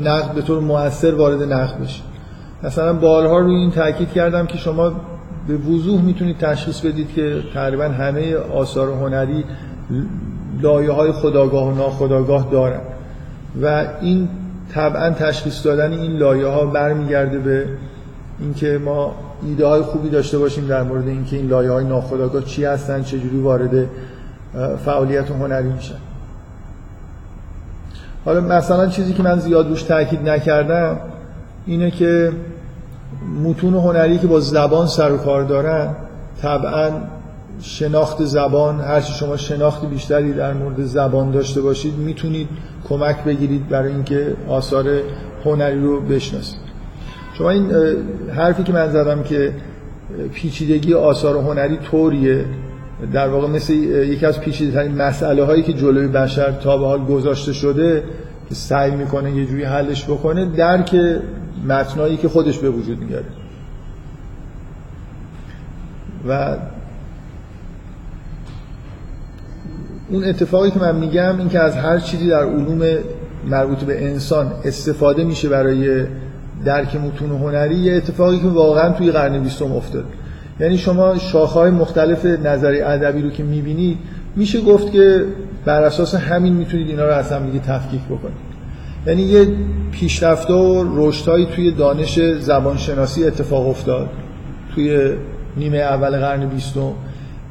نقد 0.04 0.32
به 0.36 0.42
طور 0.42 0.60
موثر 0.60 1.16
وارد 1.16 1.44
نقد 1.54 1.82
بشید. 1.84 2.04
مثلا 2.64 2.94
بارها 2.94 3.40
روی 3.40 3.56
این 3.56 3.72
تاکید 3.72 4.12
کردم 4.12 4.46
که 4.46 4.58
شما 4.58 4.92
به 5.48 5.58
وضوح 5.58 6.02
می‌تونید 6.02 6.38
تشخیص 6.38 6.82
بدید 6.82 7.14
که 7.14 7.42
تقریبا 7.54 7.84
همه 7.84 8.36
آثار 8.36 8.90
هنری 8.90 9.44
لایه 10.62 10.92
های 10.92 11.12
خداگاه 11.12 11.68
و 11.68 11.76
ناخداگاه 11.76 12.48
دارن. 12.52 12.82
و 13.62 13.86
این 14.02 14.30
طبعا 14.74 15.10
تشخیص 15.10 15.66
دادن 15.66 15.92
این 15.92 16.12
لایه 16.12 16.48
ها 16.48 16.66
برمیگرده 16.66 17.40
به 17.40 17.66
اینکه 18.40 18.78
ما 18.86 19.16
ایده 19.44 19.68
های 19.68 19.82
خوبی 19.82 20.10
داشته 20.10 20.38
باشیم 20.38 20.68
در 20.68 20.84
مورد 20.84 21.08
اینکه 21.08 21.36
این 21.36 21.48
لایه 21.48 21.72
های 21.72 21.86
ناخودآگاه 21.86 22.44
چی 22.44 22.66
هستن 22.66 23.04
چجوری 23.04 23.40
وارد 23.40 23.90
فعالیت 24.86 25.32
هنری 25.32 25.70
میشن. 25.70 25.96
حالا 28.26 28.42
مثلا 28.42 28.88
چیزی 28.88 29.14
که 29.14 29.24
من 29.24 29.40
زیاد 29.40 29.68
روش 29.68 29.84
تاکید 29.84 30.30
نکردم 30.30 31.00
اینه 31.66 31.92
که 31.92 32.32
متون 33.44 33.74
هنری 33.74 34.18
که 34.18 34.28
با 34.28 34.40
زبان 34.40 34.88
سر 34.88 35.12
و 35.12 35.18
کار 35.18 35.44
دارن 35.44 35.96
طبعا 36.42 36.92
شناخت 37.62 38.26
زبان 38.26 38.80
هرچی 38.80 39.14
شما 39.14 39.38
شناخت 39.38 39.86
بیشتری 39.86 40.34
در 40.34 40.54
مورد 40.54 40.84
زبان 40.84 41.32
داشته 41.32 41.62
باشید 41.62 41.98
می‌تونید 41.98 42.48
کمک 42.90 43.24
بگیرید 43.24 43.70
برای 43.70 43.94
اینکه 43.94 44.36
آثار 44.48 44.86
هنری 45.46 45.82
رو 45.82 46.02
بشناسید. 46.02 46.60
شما 47.38 47.50
این 47.50 47.72
حرفی 48.36 48.64
که 48.64 48.74
من 48.74 48.90
زدم 48.90 49.24
که 49.24 49.54
پیچیدگی 50.34 50.94
آثار 50.94 51.38
هنری 51.38 51.78
طوریه 51.78 52.46
در 53.14 53.28
واقع 53.28 53.48
مثل 53.48 53.74
یکی 53.74 54.26
از 54.26 54.40
پیچیده 54.40 54.72
ترین 54.72 54.96
مسئله 54.96 55.44
هایی 55.44 55.64
که 55.64 55.74
جلوی 55.74 56.08
بشر 56.08 56.52
تا 56.52 56.78
به 56.78 56.86
حال 56.86 57.06
گذاشته 57.06 57.54
شده 57.54 58.04
که 58.50 58.56
سعی 58.56 58.92
می‌کنه 58.92 59.32
یه 59.32 59.46
جوری 59.46 59.64
حلش 59.64 60.06
بکنه 60.06 60.46
درک 60.46 60.96
متنایی 61.68 62.18
که 62.18 62.30
خودش 62.30 62.58
به 62.58 62.70
وجود 62.70 63.00
میاره. 63.00 63.26
و 66.28 66.58
اون 70.10 70.24
اتفاقی 70.24 70.72
که 70.72 70.80
من 70.80 70.96
میگم 70.96 71.38
این 71.40 71.50
که 71.50 71.60
از 71.60 71.76
هر 71.76 72.00
چیزی 72.00 72.28
در 72.28 72.44
علوم 72.44 72.98
مربوط 73.50 73.78
به 73.78 74.06
انسان 74.06 74.52
استفاده 74.66 75.24
میشه 75.24 75.50
برای 75.50 76.06
درک 76.66 76.96
متون 76.96 77.30
هنری 77.30 77.76
یه 77.76 77.94
اتفاقی 77.94 78.40
که 78.40 78.48
واقعا 78.48 78.94
توی 78.94 79.12
قرن 79.12 79.44
بیستم 79.44 79.72
افتاد. 79.72 80.06
یعنی 80.60 80.78
شما 80.78 81.18
شاخهای 81.18 81.72
مختلف 81.72 82.26
نظری 82.26 82.82
ادبی 82.82 83.22
رو 83.22 83.30
که 83.30 83.44
می‌بینید 83.44 83.98
میشه 84.36 84.62
گفت 84.62 84.92
که 84.92 85.26
بر 85.66 85.84
اساس 85.84 86.16
همین 86.16 86.54
می‌تونید 86.54 86.90
اینا 86.90 87.06
رو 87.06 87.14
از 87.14 87.32
هم 87.32 87.46
دیگه 87.46 87.60
تفکیک 87.60 88.02
بکنید. 88.02 88.48
یعنی 89.08 89.22
یه 89.22 89.48
پیشرفته 89.92 90.54
و 90.54 90.86
رشدهایی 90.96 91.48
توی 91.56 91.72
دانش 91.72 92.20
زبانشناسی 92.40 93.24
اتفاق 93.26 93.70
افتاد. 93.70 94.10
توی 94.76 95.12
نیمه 95.58 95.78
اول 95.78 96.20
قرن 96.20 96.46
بیستم. 96.50 96.94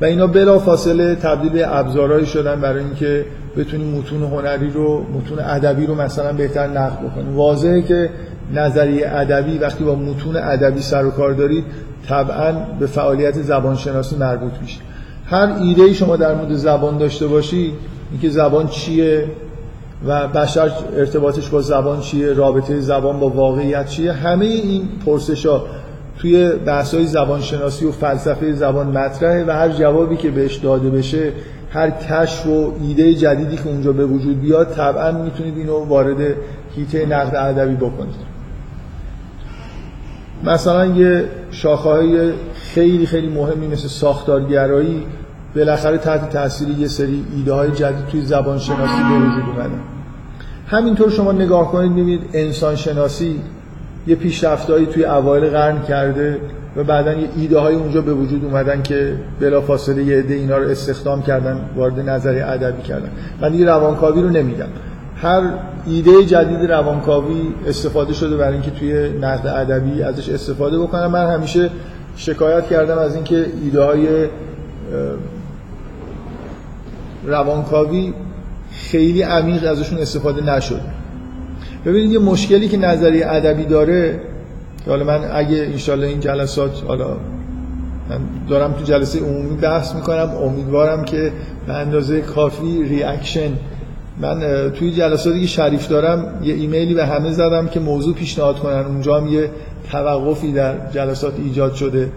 و 0.00 0.04
اینا 0.04 0.26
بلا 0.26 0.58
فاصله 0.58 1.14
تبدیل 1.14 1.52
به 1.52 1.76
ابزارهایی 1.76 2.26
شدن 2.26 2.60
برای 2.60 2.84
اینکه 2.84 3.24
بتونیم 3.56 3.98
متون 3.98 4.22
هنری 4.22 4.70
رو 4.70 5.02
متون 5.14 5.38
ادبی 5.38 5.86
رو 5.86 5.94
مثلا 5.94 6.32
بهتر 6.32 6.66
نقد 6.66 6.98
بکنیم. 6.98 7.36
واضحه 7.36 7.82
که 7.82 8.10
نظریه 8.54 9.08
ادبی 9.08 9.58
وقتی 9.58 9.84
با 9.84 9.94
متون 9.94 10.36
ادبی 10.36 10.80
سر 10.80 11.04
و 11.04 11.10
کار 11.10 11.32
دارید 11.32 11.64
طبعا 12.08 12.52
به 12.80 12.86
فعالیت 12.86 13.42
زبانشناسی 13.42 14.16
مربوط 14.16 14.52
میشه 14.62 14.80
هر 15.26 15.52
ایده 15.60 15.82
ای 15.82 15.94
شما 15.94 16.16
در 16.16 16.34
مورد 16.34 16.54
زبان 16.54 16.98
داشته 16.98 17.26
باشید 17.26 17.74
اینکه 18.10 18.28
زبان 18.28 18.68
چیه 18.68 19.24
و 20.06 20.28
بشر 20.28 20.70
ارتباطش 20.96 21.48
با 21.48 21.62
زبان 21.62 22.00
چیه 22.00 22.32
رابطه 22.32 22.80
زبان 22.80 23.20
با 23.20 23.28
واقعیت 23.28 23.86
چیه 23.86 24.12
همه 24.12 24.44
این 24.44 24.88
پرسش 25.06 25.46
ها 25.46 25.66
توی 26.18 26.50
بحث 26.50 26.94
های 26.94 27.06
زبانشناسی 27.06 27.84
و 27.84 27.92
فلسفه 27.92 28.52
زبان 28.52 28.86
مطرحه 28.86 29.44
و 29.44 29.50
هر 29.50 29.68
جوابی 29.68 30.16
که 30.16 30.30
بهش 30.30 30.56
داده 30.56 30.90
بشه 30.90 31.32
هر 31.70 31.90
کشف 31.90 32.46
و 32.46 32.72
ایده 32.82 33.14
جدیدی 33.14 33.56
که 33.56 33.66
اونجا 33.66 33.92
به 33.92 34.06
وجود 34.06 34.40
بیاد 34.40 34.72
طبعا 34.72 35.12
می‌تونید 35.12 35.56
اینو 35.56 35.84
وارد 35.84 36.34
هیته 36.76 37.06
نقد 37.06 37.36
ادبی 37.36 37.74
بکنید. 37.74 38.36
مثلا 40.44 40.86
یه 40.86 41.24
شاخه 41.50 42.32
خیلی 42.54 43.06
خیلی 43.06 43.28
مهمی 43.28 43.66
مثل 43.66 43.88
ساختارگرایی 43.88 45.06
بالاخره 45.56 45.98
تحت 45.98 46.30
تاثیر 46.30 46.68
یه 46.68 46.88
سری 46.88 47.24
ایده 47.36 47.52
های 47.52 47.70
جدید 47.70 48.06
توی 48.06 48.22
زبان 48.22 48.58
شناسی 48.58 49.02
به 49.02 49.18
وجود 49.18 49.44
اومدن 49.56 49.80
همینطور 50.66 51.10
شما 51.10 51.32
نگاه 51.32 51.72
کنید 51.72 51.92
ببینید 51.92 52.20
انسان 52.32 52.76
شناسی 52.76 53.40
یه 54.06 54.16
پیشرفتایی 54.16 54.86
توی 54.86 55.04
اوایل 55.04 55.50
قرن 55.50 55.82
کرده 55.82 56.40
و 56.76 56.84
بعدا 56.84 57.12
یه 57.12 57.28
ایده 57.36 57.58
های 57.58 57.74
اونجا 57.74 58.00
به 58.00 58.12
وجود 58.14 58.44
اومدن 58.44 58.82
که 58.82 59.16
بلافاصله 59.40 60.02
یه 60.02 60.18
عده 60.18 60.34
اینا 60.34 60.58
رو 60.58 60.68
استخدام 60.68 61.22
کردن 61.22 61.60
وارد 61.76 62.00
نظری 62.00 62.40
ادبی 62.40 62.82
کردن. 62.82 63.10
من 63.40 63.52
دیگه 63.52 63.64
روانکاوی 63.66 64.22
رو 64.22 64.28
نمیگم. 64.28 64.66
هر 65.16 65.42
ایده 65.86 66.24
جدید 66.24 66.70
روانکاوی 66.70 67.54
استفاده 67.66 68.12
شده 68.12 68.36
برای 68.36 68.52
اینکه 68.52 68.70
توی 68.70 69.08
نقد 69.08 69.46
ادبی 69.46 70.02
ازش 70.02 70.28
استفاده 70.28 70.78
بکنم. 70.78 71.06
من 71.06 71.26
همیشه 71.34 71.70
شکایت 72.16 72.66
کردم 72.66 72.98
از 72.98 73.14
اینکه 73.14 73.46
ایده 73.64 73.82
های 73.82 74.28
روانکاوی 77.26 78.14
خیلی 78.72 79.22
عمیق 79.22 79.70
ازشون 79.70 79.98
استفاده 79.98 80.56
نشد. 80.56 80.80
ببینید 81.86 82.12
یه 82.12 82.18
مشکلی 82.18 82.68
که 82.68 82.76
نظری 82.76 83.22
ادبی 83.22 83.64
داره 83.64 84.20
که 84.84 84.90
حالا 84.90 85.04
من 85.04 85.20
اگه 85.32 85.56
انشالله 85.56 86.06
این 86.06 86.20
جلسات 86.20 86.82
حالا 86.86 87.08
من 88.10 88.20
دارم 88.48 88.72
تو 88.72 88.84
جلسه 88.84 89.20
عمومی 89.20 89.56
بحث 89.56 89.94
می‌کنم 89.94 90.30
امیدوارم 90.42 91.04
که 91.04 91.32
به 91.66 91.72
اندازه 91.72 92.20
کافی 92.20 92.82
reaction 92.82 93.50
من 94.20 94.70
توی 94.70 94.92
جلساتی 94.92 95.40
که 95.40 95.46
شریف 95.46 95.88
دارم 95.88 96.40
یه 96.42 96.54
ایمیلی 96.54 96.94
به 96.94 97.06
همه 97.06 97.30
زدم 97.30 97.68
که 97.68 97.80
موضوع 97.80 98.14
پیشنهاد 98.14 98.58
کنن. 98.58 98.84
اونجا 98.84 99.20
هم 99.20 99.26
یه 99.26 99.50
توقفی 99.90 100.52
در 100.52 100.74
جلسات 100.94 101.32
ایجاد 101.44 101.74
شده. 101.74 102.08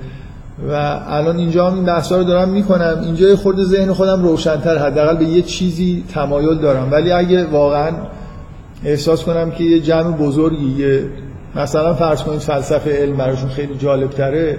و 0.70 0.74
الان 1.08 1.38
اینجا 1.38 1.68
هم 1.68 1.76
این 1.76 1.86
بحثا 1.86 2.18
رو 2.18 2.24
دارم 2.24 2.50
می‌کنم. 2.50 3.02
اینجا 3.06 3.36
خورده 3.36 3.64
ذهن 3.64 3.94
خودم 3.94 4.24
روشنتر 4.24 4.78
حداقل 4.78 5.18
به 5.18 5.26
یه 5.26 5.42
چیزی 5.42 6.04
تمایل 6.14 6.58
دارم. 6.58 6.92
ولی 6.92 7.12
اگه 7.12 7.46
واقعا 7.46 7.92
احساس 8.86 9.24
کنم 9.24 9.52
که 9.52 9.64
یه 9.64 9.80
جمع 9.80 10.18
بزرگی 10.18 10.66
یه 10.66 11.04
مثلا 11.56 11.94
فرض 11.94 12.24
کنید 12.24 12.40
فلسفه 12.40 12.92
علم 12.92 13.18
براشون 13.18 13.50
خیلی 13.50 13.76
جالب 13.76 14.10
تره 14.10 14.58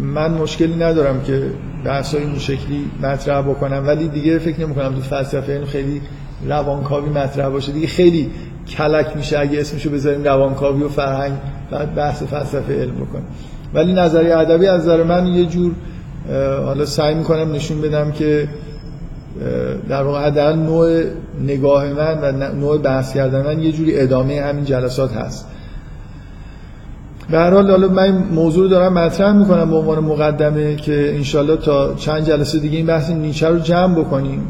من 0.00 0.30
مشکلی 0.30 0.74
ندارم 0.74 1.22
که 1.22 1.42
بحثای 1.84 2.22
این 2.22 2.38
شکلی 2.38 2.90
مطرح 3.02 3.42
بکنم 3.42 3.84
ولی 3.86 4.08
دیگه 4.08 4.38
فکر 4.38 4.60
نمی 4.60 4.74
کنم 4.74 4.94
تو 4.94 5.00
فلسفه 5.00 5.52
علم 5.52 5.64
خیلی 5.64 6.00
روانکاوی 6.48 7.10
مطرح 7.10 7.48
باشه. 7.48 7.72
دیگه 7.72 7.86
خیلی 7.86 8.30
کلک 8.68 9.16
میشه 9.16 9.38
اگه 9.38 9.60
اسمشو 9.60 9.90
بذاریم 9.90 10.24
روانکاوی 10.24 10.82
و 10.82 10.88
فرهنگ 10.88 11.32
بعد 11.70 11.94
بحث 11.94 12.22
فلسفه 12.22 12.74
علم 12.74 12.94
بکنیم. 12.94 13.26
ولی 13.74 13.92
نظریه 13.92 14.36
ادبی 14.36 14.66
از 14.66 14.80
نظر 14.80 15.02
من 15.02 15.26
یه 15.26 15.46
جور 15.46 15.72
حالا 16.64 16.86
سعی 16.86 17.14
می‌کنم 17.14 17.52
نشون 17.52 17.80
بدم 17.80 18.12
که 18.12 18.48
در 19.88 20.02
واقع 20.02 20.30
در 20.30 20.52
نوع 20.52 21.02
نگاه 21.42 21.92
من 21.92 22.18
و 22.22 22.54
نوع 22.54 22.78
بحث 22.78 23.14
کردن 23.14 23.46
من 23.46 23.62
یه 23.62 23.72
جوری 23.72 24.00
ادامه 24.00 24.40
همین 24.40 24.64
جلسات 24.64 25.16
هست. 25.16 25.46
به 27.30 27.38
هر 27.38 27.50
حال 27.50 27.70
حالا 27.70 27.88
من 27.88 28.10
موضوع 28.10 28.68
دارم 28.68 28.92
مطرح 28.92 29.32
می‌کنم 29.32 29.70
به 29.70 29.76
عنوان 29.76 29.98
مقدمه 29.98 30.76
که 30.76 31.14
انشالله 31.14 31.56
تا 31.56 31.94
چند 31.94 32.24
جلسه 32.24 32.58
دیگه 32.58 32.76
این 32.76 32.86
بحث 32.86 33.10
نیچه 33.10 33.48
رو 33.48 33.58
جمع 33.58 33.94
بکنیم 33.94 34.46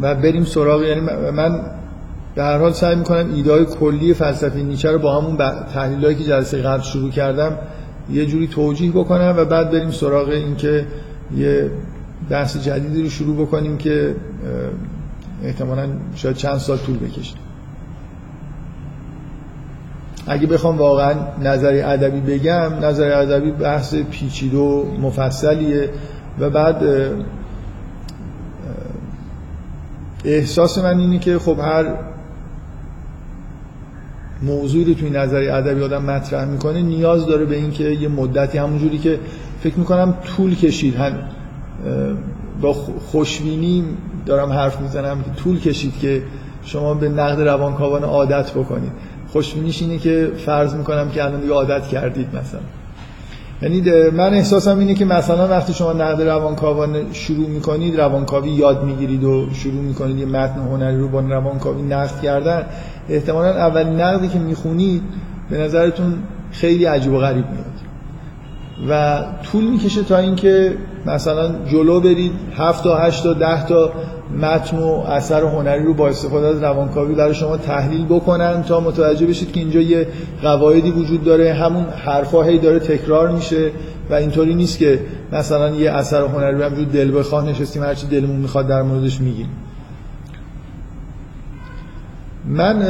و 0.00 0.14
بریم 0.14 0.44
سراغ 0.44 0.82
یعنی 0.82 1.00
من 1.34 1.60
به 2.34 2.42
هر 2.42 2.58
حال 2.58 2.72
سعی 2.72 2.96
می‌کنم 2.96 3.34
ایده 3.34 3.64
کلی 3.64 4.14
فلسفه 4.14 4.62
نیچه 4.62 4.90
رو 4.90 4.98
با 4.98 5.20
همون 5.20 5.36
تحلیلایی 5.74 6.16
که 6.16 6.24
جلسه 6.24 6.62
قبل 6.62 6.82
شروع 6.82 7.10
کردم 7.10 7.52
یه 8.12 8.26
جوری 8.26 8.46
توجیه 8.46 8.90
بکنم 8.90 9.34
و 9.38 9.44
بعد 9.44 9.70
بریم 9.70 9.90
سراغ 9.90 10.28
اینکه 10.28 10.86
یه 11.36 11.70
بحث 12.30 12.56
جدیدی 12.56 13.02
رو 13.02 13.10
شروع 13.10 13.46
بکنیم 13.46 13.78
که 13.78 14.14
احتمالا 15.42 15.88
شاید 16.14 16.36
چند 16.36 16.58
سال 16.58 16.78
طول 16.78 16.98
بکشه. 16.98 17.34
اگه 20.26 20.46
بخوام 20.46 20.78
واقعا 20.78 21.14
نظری 21.42 21.80
ادبی 21.80 22.20
بگم 22.20 22.72
نظری 22.82 23.10
ادبی 23.10 23.50
بحث 23.50 23.94
پیچیده 23.94 24.56
و 24.56 24.84
مفصلیه 25.00 25.90
و 26.38 26.50
بعد 26.50 26.82
احساس 30.24 30.78
من 30.78 30.98
اینه 30.98 31.18
که 31.18 31.38
خب 31.38 31.58
هر 31.58 31.86
موضوعی 34.42 34.84
رو 34.84 34.94
توی 34.94 35.10
نظری 35.10 35.48
ادبی 35.48 35.82
آدم 35.82 36.04
مطرح 36.04 36.44
می‌کنه 36.44 36.82
نیاز 36.82 37.26
داره 37.26 37.44
به 37.44 37.56
اینکه 37.56 37.84
یه 37.84 38.08
مدتی 38.08 38.58
همونجوری 38.58 38.98
که 38.98 39.18
فکر 39.60 39.78
می‌کنم 39.78 40.14
طول 40.36 40.54
کشید 40.54 40.94
هم 40.94 41.12
با 42.60 42.72
خوشبینی 43.12 43.84
دارم 44.26 44.52
حرف 44.52 44.80
می‌زنم 44.80 45.22
که 45.22 45.42
طول 45.42 45.60
کشید 45.60 45.98
که 45.98 46.22
شما 46.64 46.94
به 46.94 47.08
نقد 47.08 47.40
روانکاوانه 47.40 48.06
عادت 48.06 48.50
بکنید. 48.50 48.92
خوشبینیش 49.32 49.82
اینه 49.82 49.98
که 49.98 50.30
فرض 50.46 50.74
می‌کنم 50.74 51.10
که 51.10 51.24
الان 51.24 51.40
دیگه 51.40 51.52
عادت 51.52 51.88
کردید 51.88 52.28
مثلا. 52.28 52.60
یعنی 53.62 54.10
من 54.10 54.34
احساسم 54.34 54.78
اینه 54.78 54.94
که 54.94 55.04
مثلا 55.04 55.48
وقتی 55.48 55.72
شما 55.72 55.92
نقد 55.92 56.22
روانکاوانه 56.22 57.02
شروع 57.12 57.48
می‌کنید 57.48 58.00
روانکاوی 58.00 58.50
یاد 58.50 58.84
می‌گیرید 58.84 59.24
و 59.24 59.46
شروع 59.52 59.82
می‌کنید 59.82 60.18
یه 60.18 60.26
متن 60.26 60.60
هنری 60.60 60.96
رو 60.96 61.08
با 61.08 61.20
روانکاوی 61.20 61.82
نقد 61.82 62.20
کردن 62.20 62.66
احتمالا 63.08 63.48
اولین 63.48 64.00
نقدی 64.00 64.28
که 64.28 64.38
می‌خونید 64.38 65.02
به 65.50 65.58
نظرتون 65.58 66.14
خیلی 66.52 66.84
عجیب 66.84 67.12
و 67.12 67.18
غریب 67.18 67.44
میاد 67.50 67.67
و 68.88 69.22
طول 69.52 69.64
می‌کشه 69.64 70.02
تا 70.02 70.18
اینکه 70.18 70.76
مثلا 71.06 71.64
جلو 71.66 72.00
برید 72.00 72.32
هفت 72.56 72.84
تا 72.84 72.96
هشت 72.96 73.22
تا 73.22 73.32
ده 73.32 73.66
تا 73.66 73.92
متن 74.40 74.76
و 74.76 74.88
اثر 75.08 75.42
هنری 75.42 75.84
رو 75.84 75.94
با 75.94 76.08
استفاده 76.08 76.46
از 76.46 76.62
روانکاوی 76.62 77.14
برای 77.14 77.34
شما 77.34 77.56
تحلیل 77.56 78.04
بکنن 78.04 78.62
تا 78.62 78.80
متوجه 78.80 79.26
بشید 79.26 79.52
که 79.52 79.60
اینجا 79.60 79.80
یه 79.80 80.06
قواعدی 80.42 80.90
وجود 80.90 81.24
داره. 81.24 81.52
همون 81.52 81.84
حرفا 81.84 82.42
هی 82.42 82.58
داره 82.58 82.78
تکرار 82.78 83.30
میشه 83.30 83.70
و 84.10 84.14
اینطوری 84.14 84.54
نیست 84.54 84.78
که 84.78 85.00
مثلا 85.32 85.70
یه 85.70 85.90
اثر 85.90 86.22
هنری 86.22 86.62
رو 86.62 86.84
دل 86.84 87.18
بخواه 87.18 87.48
نشستیم 87.48 87.82
هرچی 87.82 88.06
دلمون 88.06 88.36
می‌خواد 88.36 88.68
در 88.68 88.82
موردش 88.82 89.20
میگیم. 89.20 89.48
من 92.44 92.82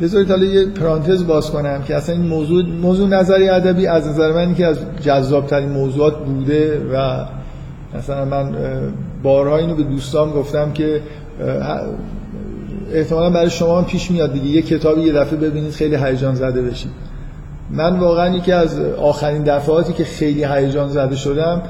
بذارید 0.00 0.30
حالا 0.30 0.44
یه 0.44 0.66
پرانتز 0.66 1.26
باز 1.26 1.50
کنم 1.50 1.82
که 1.82 1.96
اصلا 1.96 2.14
این 2.14 2.26
موضوع 2.26 2.64
موضوع 2.82 3.08
نظری 3.08 3.48
ادبی 3.48 3.86
از 3.86 4.08
نظر 4.08 4.32
من 4.32 4.54
که 4.54 4.66
از 4.66 4.78
جذابترین 5.00 5.68
موضوعات 5.68 6.18
بوده 6.18 6.80
و 6.94 7.24
مثلا 7.98 8.24
من 8.24 8.52
بارها 9.22 9.56
اینو 9.58 9.74
به 9.74 9.82
دوستان 9.82 10.30
گفتم 10.30 10.72
که 10.72 11.00
احتمالا 12.92 13.30
برای 13.30 13.50
شما 13.50 13.78
هم 13.78 13.84
پیش 13.84 14.10
میاد 14.10 14.32
دیگه. 14.32 14.46
یه 14.46 14.62
کتابی 14.62 15.00
یه 15.00 15.12
دفعه 15.12 15.36
ببینید 15.36 15.72
خیلی 15.72 15.96
هیجان 15.96 16.34
زده 16.34 16.62
بشید. 16.62 16.90
من 17.70 17.98
واقعا 17.98 18.36
یکی 18.36 18.52
از 18.52 18.80
آخرین 18.80 19.42
دفعاتی 19.42 19.92
که 19.92 20.04
خیلی 20.04 20.44
هیجان 20.44 20.88
زده 20.88 21.16
شدم 21.16 21.62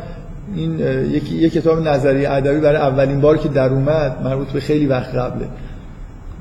این 0.54 0.78
یک 1.10 1.32
یک 1.32 1.52
کتاب 1.52 1.88
نظری 1.88 2.26
ادبی 2.26 2.60
برای 2.60 2.76
اولین 2.76 3.20
بار 3.20 3.38
که 3.38 3.48
در 3.48 3.68
اومد 3.68 4.22
مربوط 4.24 4.48
به 4.48 4.60
خیلی 4.60 4.86
وقت 4.86 5.14
قبله. 5.14 5.46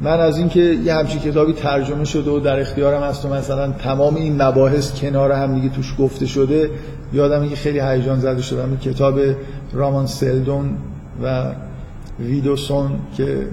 من 0.02 0.20
از 0.20 0.38
اینکه 0.38 0.60
یه 0.60 0.94
همچین 0.94 1.20
کتابی 1.20 1.54
ترجمه 1.54 2.06
شده 2.06 2.32
و 2.32 2.40
در 2.40 2.60
اختیارم 2.60 3.04
هست 3.04 3.26
و 3.26 3.30
مثلا 3.30 3.72
تمام 3.72 4.16
این 4.16 4.42
مباحث 4.42 4.92
کنار 5.02 5.32
هم 5.32 5.56
دیگه 5.56 5.70
توش 5.70 5.96
گفته 6.00 6.26
شده 6.26 6.70
یادم 7.14 7.50
که 7.50 7.56
خیلی 7.56 7.80
هیجان 7.80 8.20
زده 8.20 8.42
شدم. 8.42 8.78
کتاب 8.78 9.20
رامان 9.74 10.08
سلدون 10.08 10.70
و 11.24 11.52
ویدوسون 12.20 12.92
که 13.18 13.48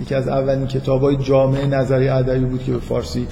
یکی 0.00 0.14
از 0.14 0.28
اولین 0.28 0.68
های 0.86 1.16
جامعه 1.16 1.66
نظری 1.66 2.08
ادبی 2.08 2.44
بود 2.44 2.62
که 2.62 2.72
به 2.72 2.78
فارسی 2.78 3.26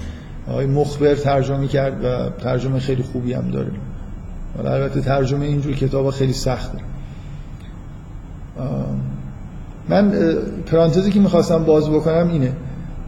آقای 0.48 0.66
مخبر 0.66 1.14
ترجمه 1.14 1.66
کرد 1.66 2.04
و 2.04 2.30
ترجمه 2.42 2.78
خیلی 2.78 3.02
خوبی 3.02 3.32
هم 3.32 3.50
داره. 3.50 3.70
البته 4.64 5.00
ترجمه 5.00 5.46
اینجور 5.46 5.74
کتاب 5.74 6.10
خیلی 6.10 6.32
سخته. 6.32 6.78
من 9.90 10.12
پرانتزی 10.66 11.10
که 11.10 11.20
می‌خواستم 11.20 11.64
باز 11.64 11.90
بکنم 11.90 12.28
اینه 12.32 12.52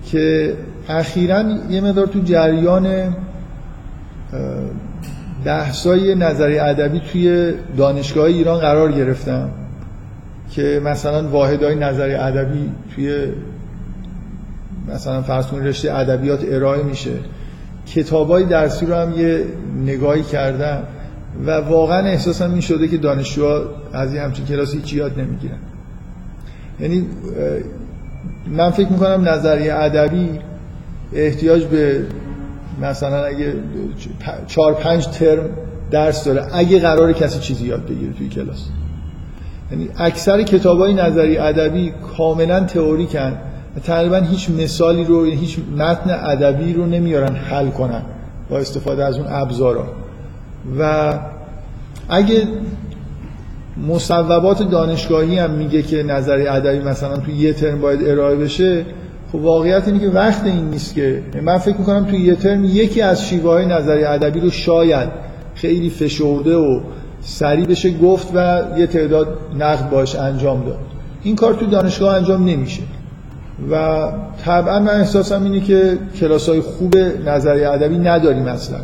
که 0.07 0.55
اخیرا 0.88 1.45
یه 1.71 1.81
مدار 1.81 2.07
تو 2.07 2.21
جریان 2.21 3.16
بحثای 5.45 6.14
نظری 6.14 6.59
ادبی 6.59 7.01
توی 7.12 7.53
دانشگاه 7.77 8.25
ایران 8.25 8.59
قرار 8.59 8.92
گرفتم 8.92 9.51
که 10.51 10.81
مثلا 10.85 11.29
واحدهای 11.29 11.75
نظری 11.75 12.14
ادبی 12.14 12.71
توی 12.95 13.27
مثلا 14.88 15.23
فرض 15.23 15.47
کنید 15.47 15.66
رشته 15.66 15.95
ادبیات 15.95 16.40
ارائه 16.49 16.83
میشه. 16.83 17.11
کتابای 17.87 18.45
درسی 18.45 18.87
رو 18.87 18.95
هم 18.95 19.12
یه 19.12 19.45
نگاهی 19.87 20.23
کردم 20.23 20.83
و 21.47 21.51
واقعا 21.51 22.07
احساسم 22.07 22.51
این 22.51 22.61
شده 22.61 22.88
که 22.88 22.97
دانشجوها 22.97 23.61
از 23.92 24.14
این 24.14 24.23
همچین 24.23 24.47
کلاسی 24.47 24.77
هیچ 24.79 24.92
یاد 24.92 25.21
نمی‌گیرن. 25.21 25.59
یعنی 26.80 27.06
من 28.46 28.70
فکر 28.70 28.88
می‌کنم 28.88 29.28
نظریه 29.28 29.74
ادبی 29.74 30.28
احتیاج 31.12 31.64
به 31.64 32.06
مثلا 32.82 33.24
اگه 33.24 33.54
چهار 34.46 34.74
پنج 34.74 35.06
ترم 35.06 35.44
درس 35.90 36.24
داره 36.24 36.46
اگه 36.52 36.80
قرار 36.80 37.12
کسی 37.12 37.38
چیزی 37.38 37.66
یاد 37.66 37.87
بگیره 37.87 38.12
توی 38.12 38.28
کلاس. 38.28 38.68
یعنی 39.70 39.88
اکثر 39.98 40.42
کتاب 40.42 40.78
های 40.78 40.94
نظری 40.94 41.38
ادبی 41.38 41.92
کاملا 42.16 42.61
تئوریکن 42.61 43.38
و 43.76 43.80
تقریبا 43.80 44.16
هیچ 44.16 44.50
مثالی 44.50 45.04
رو 45.04 45.24
هیچ 45.24 45.58
متن 45.76 46.11
ادبی 46.11 46.72
رو 46.72 46.87
نمیارن 46.87 47.35
حل 47.35 47.68
کنن 47.70 48.02
با 48.50 48.58
استفاده 48.58 49.04
از 49.04 49.18
اون 49.18 49.26
ابزارا. 49.28 49.85
و 50.78 51.12
اگه 52.08 52.48
مصوبات 53.76 54.70
دانشگاهی 54.70 55.38
هم 55.38 55.50
میگه 55.50 55.82
که 55.82 56.02
نظری 56.02 56.46
ادبی 56.46 56.78
مثلا 56.78 57.16
تو 57.16 57.30
یه 57.30 57.52
ترم 57.52 57.80
باید 57.80 58.08
ارائه 58.08 58.37
بشه. 58.37 58.85
خب 59.32 59.38
واقعیت 59.38 59.88
اینه 59.88 60.00
که 60.00 60.08
وقت 60.08 60.44
این 60.44 60.64
نیست 60.64 60.94
که 60.94 61.22
من 61.42 61.58
فکر 61.58 61.76
می‌کنم 61.76 62.04
تو 62.04 62.16
یه 62.16 62.35
ترم 62.35 62.64
یکی 62.64 63.00
از 63.00 63.28
شیوه 63.28 63.50
های 63.50 63.66
نظری 63.66 64.04
ادبی 64.04 64.40
رو 64.40 64.50
شاید 64.50 65.08
خیلی 65.54 65.90
فشرده 65.90 66.56
و 66.56 66.80
سریع 67.20 67.66
بشه 67.66 67.98
گفت 67.98 68.28
و 68.35 68.62
یه 68.78 68.87
تعداد 68.87 69.28
نقد 69.58 69.90
باش 69.90 70.16
انجام 70.16 70.64
داد. 70.64 70.78
این 71.22 71.37
کار 71.37 71.54
تو 71.54 71.66
دانشگاه 71.66 72.16
انجام 72.16 72.44
نمیشه. 72.44 72.82
و 73.70 74.08
طبعا 74.44 74.78
من 74.78 74.94
احساسم 74.94 75.44
اینه 75.44 75.61
که 75.61 75.98
کلاس 76.20 76.48
های 76.48 76.61
خوب 76.61 76.96
نظری 77.26 77.64
ادبی 77.64 77.98
نداریم 77.98 78.46
اصلا. 78.46 78.78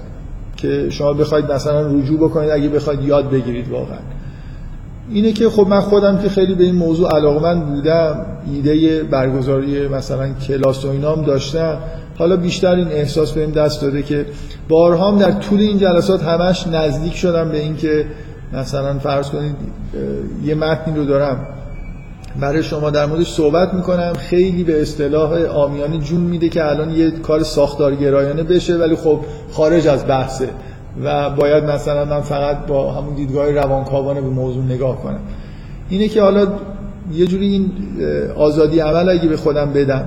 که 0.56 0.90
شما 0.90 1.12
بخواید 1.12 1.52
مثلا 1.52 1.86
رجوع 1.86 2.18
بکنید 2.18 2.50
اگه 2.50 2.68
بخواید 2.68 3.02
یاد 3.02 3.30
بگیرید 3.30 3.68
واقعا. 3.68 3.98
اینه 5.10 5.32
که 5.32 5.48
خب 5.48 5.66
من 5.68 5.80
خودم 5.80 6.18
که 6.18 6.28
خیلی 6.28 6.54
به 6.54 6.64
این 6.64 6.74
موضوع 6.74 7.16
علاقمند 7.16 7.66
بودم 7.66 8.26
ایده 8.52 9.02
برگزاری 9.02 9.88
مثلا 9.88 10.28
کلاس 10.32 10.84
و 10.84 10.88
اینام 10.88 11.24
داشتم. 11.24 11.78
حالا 12.18 12.36
بیشتر 12.36 12.74
این 12.74 12.88
احساس 12.88 13.32
بهم 13.32 13.50
دست 13.50 13.82
داده 13.82 14.02
که 14.02 14.26
بارها 14.68 15.10
هم 15.10 15.18
در 15.18 15.30
طول 15.30 15.60
این 15.60 15.78
جلسات 15.78 16.22
همش 16.22 16.66
نزدیک 16.66 17.16
شدم 17.16 17.48
به 17.48 17.58
اینکه 17.58 18.06
مثلا 18.52 18.98
فرض 18.98 19.28
کنید 19.30 19.56
یه 20.44 20.54
متنی 20.54 20.96
رو 20.96 21.04
دارم. 21.04 21.46
برای 22.40 22.62
شما 22.62 22.90
در 22.90 23.06
موردش 23.06 23.32
صحبت 23.32 23.74
می‌کنم. 23.74 24.12
خیلی 24.18 24.64
به 24.64 24.82
اصطلاح 24.82 25.32
آمیانه 25.44 25.98
جون 25.98 26.20
میده 26.20 26.48
که 26.48 26.64
الان 26.64 26.90
یه 26.90 27.10
کار 27.10 27.42
ساختارگرایانه 27.42 28.42
بشه 28.42 28.76
ولی 28.76 28.96
خب 28.96 29.20
خارج 29.52 29.86
از 29.86 30.06
بحثه. 30.06 30.48
و 31.04 31.30
باید 31.30 31.64
مثلا 31.64 32.04
من 32.04 32.20
فقط 32.20 32.66
با 32.66 32.92
همون 32.92 33.14
دیدگاه 33.14 33.50
روانکاوانه 33.50 34.20
به 34.20 34.28
موضوع 34.28 34.64
نگاه 34.64 35.02
کنم. 35.02 35.20
اینه 35.88 36.08
که 36.08 36.22
حالا 36.22 36.46
یه 37.12 37.26
جوری 37.26 37.46
این 37.46 37.70
آزادی 38.36 38.80
عمل 38.80 39.08
اگه 39.08 39.28
به 39.28 39.36
خودم 39.36 39.72
بدم 39.72 40.04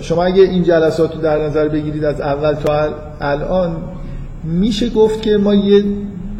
شما 0.00 0.24
اگه 0.24 0.42
این 0.42 0.62
جلسات 0.62 1.14
رو 1.14 1.20
در 1.20 1.46
نظر 1.46 1.68
بگیرید 1.68 2.04
از 2.04 2.20
اول 2.20 2.54
تا 2.54 2.88
الان 3.20 3.76
میشه 4.44 4.88
گفت 4.88 5.22
که 5.22 5.36
ما 5.36 5.54
یه 5.54 5.84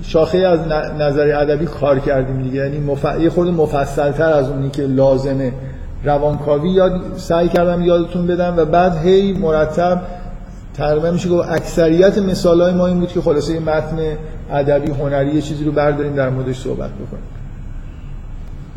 شاخه 0.02 0.38
از 0.38 0.60
نظر 0.98 1.40
ادبی 1.40 1.66
کار 1.66 1.98
کردیم 1.98 2.42
دیگه. 2.42 2.56
یعنی 2.56 2.78
مف... 2.78 3.06
یه 3.20 3.30
خورده 3.30 3.50
مفصل 3.50 4.12
تر 4.12 4.32
از 4.32 4.48
اونی 4.48 4.70
که 4.70 4.82
لازمه. 4.82 5.52
روانکاوی 6.04 6.70
یاد 6.70 7.00
سعی 7.16 7.48
کردم 7.48 7.82
یادتون 7.82 8.26
بدم 8.26 8.54
و 8.56 8.64
بعد 8.64 8.96
هی 8.96 9.32
مرتب 9.32 10.02
تقریبا 10.78 11.10
میشه 11.10 11.28
گفت 11.28 11.48
اکثریت 11.48 12.18
مثال 12.18 12.60
های 12.60 12.72
ما 12.72 12.86
این 12.86 13.00
بود 13.00 13.08
که 13.08 13.20
خلاصه 13.20 13.60
متن 13.60 13.96
ادبی 14.50 14.90
هنری 14.92 15.34
یه 15.34 15.42
چیزی 15.42 15.64
رو 15.64 15.72
برداریم 15.72 16.14
در 16.14 16.30
موردش 16.30 16.58
صحبت 16.58 16.90
بکنیم. 16.90 17.22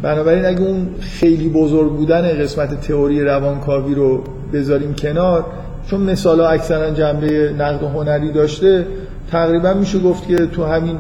بنابراین 0.02 0.46
اگه 0.46 0.62
اون 0.62 0.90
خیلی 1.00 1.50
بزرگ 1.50 1.92
بودن 1.92 2.22
قسمت 2.22 2.82
تئوری 2.82 3.24
روانکاوی 3.24 3.96
رو 3.96 4.24
بذاریم 4.54 4.94
کنار 4.94 5.46
چون 5.88 6.02
مثال 6.02 6.40
ها 6.40 6.48
اکثرا 6.48 6.90
جنبه 6.90 7.54
نقد 7.58 7.84
هنری 7.84 8.32
داشته 8.32 8.88
تقریبا 9.32 9.74
میشه 9.74 10.00
گفت 10.00 10.28
که 10.28 10.36
تو 10.36 10.66
همین 10.66 10.98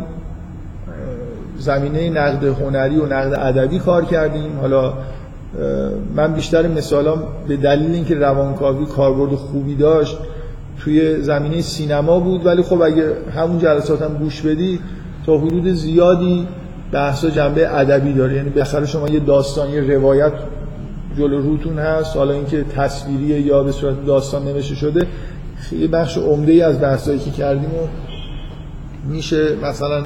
زمینه 1.58 2.10
نقد 2.10 2.44
هنری 2.44 2.98
و 2.98 3.06
نقد 3.06 3.34
ادبی 3.40 3.80
کار 3.80 4.06
کردیم. 4.06 4.60
حالا 4.62 4.94
من 6.16 6.34
بیشتر 6.34 6.68
مثالام 6.68 7.24
به 7.48 7.58
دلیل 7.58 7.92
اینکه 7.92 8.16
روانکاوی 8.16 8.86
کاربرد 8.86 9.36
خوبی 9.36 9.76
داشت 9.76 10.18
توی 10.84 11.22
زمینه 11.22 11.62
سینما 11.62 12.20
بود 12.20 12.46
ولی 12.46 12.62
خب 12.62 12.82
اگه 12.82 13.14
همون 13.36 13.60
جلسات 13.60 14.02
هم 14.02 14.14
گوش 14.14 14.42
بدی 14.42 14.80
تا 15.26 15.38
حدود 15.38 15.68
زیادی 15.68 16.48
بحثا 16.92 17.30
جنبه 17.30 17.76
ادبی 17.76 18.14
داره. 18.14 18.36
یعنی 18.36 18.50
به 18.50 18.86
شما 18.86 19.08
یه 19.10 19.20
داستان 19.20 19.70
یه 19.70 19.82
روایت 19.82 20.34
جلو 21.18 21.42
روتون 21.42 21.80
هست. 21.80 22.16
حالا 22.16 22.34
اینکه 22.34 22.64
تصویری 22.64 23.24
یا 23.24 23.64
به 23.64 23.72
صورت 23.72 24.06
داستان 24.06 24.44
نوشته 24.44 24.76
شده 24.76 25.08
خیلی 25.56 25.88
بخش 25.88 26.18
عمده 26.18 26.52
ای 26.52 26.62
از 26.62 26.82
بحثایی 26.82 27.20
که 27.20 27.32
کردیم 27.32 27.70
و 27.70 27.88
میشه 29.10 29.56
مثلا 29.64 30.02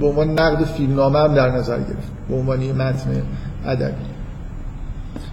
به 0.00 0.06
عنوان 0.06 0.30
نقد 0.30 0.64
فیلمنامه 0.64 1.18
هم 1.18 1.34
در 1.34 1.50
نظر 1.50 1.78
گرفت. 1.78 2.12
به 2.28 2.34
عنوان 2.34 2.62
یه 2.62 2.72
متن 2.72 3.22
ادبی. 3.66 3.92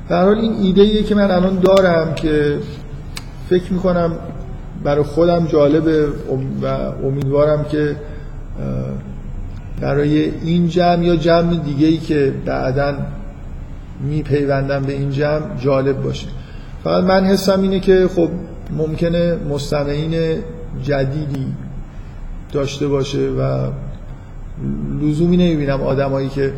در 0.10 0.24
حال 0.24 0.38
این 0.38 0.54
ایده 0.54 1.04
که 1.04 1.15
من 1.15 1.32
الان 1.32 1.60
دارم 1.60 2.13
که 2.13 2.58
فکر 3.50 3.74
می‌کنم 3.74 4.12
برای 4.86 5.04
خودم 5.04 5.48
جالبه 5.48 6.08
و 6.62 6.65
امیدوارم 7.06 7.63
که 7.63 7.95
برای 9.82 10.32
این 10.43 10.67
جمع 10.67 11.04
یا 11.04 11.15
جمع 11.15 11.56
دیگه 11.56 11.88
ای 11.88 11.98
که 11.98 12.34
بعدا 12.45 12.93
میپیوندم 14.10 14.82
به 14.82 14.93
این 14.93 15.12
جمع 15.12 15.41
جالب 15.60 16.04
باشه. 16.04 16.28
فقط 16.84 17.04
من 17.04 17.26
حسم 17.26 17.62
اینه 17.62 17.80
که 17.80 18.10
خب 18.15 18.30
ممکنه 18.78 19.36
مستمعین 19.50 20.15
جدیدی 20.84 21.48
داشته 22.54 22.88
باشه 22.88 23.30
و 23.30 23.67
لزومی 25.02 25.38
نمی‌بینم 25.38 25.82
آدمایی 25.82 26.30
که 26.30 26.54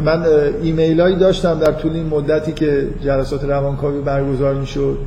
من 0.00 0.22
ایمیل 0.62 1.00
هایی 1.00 1.16
داشتم 1.16 1.58
در 1.58 1.72
طول 1.72 1.92
این 1.92 2.06
مدتی 2.06 2.52
که 2.52 2.88
جلسات 3.04 3.44
روانکاوی 3.44 4.00
برگزار 4.00 4.54
می‌شد. 4.54 4.98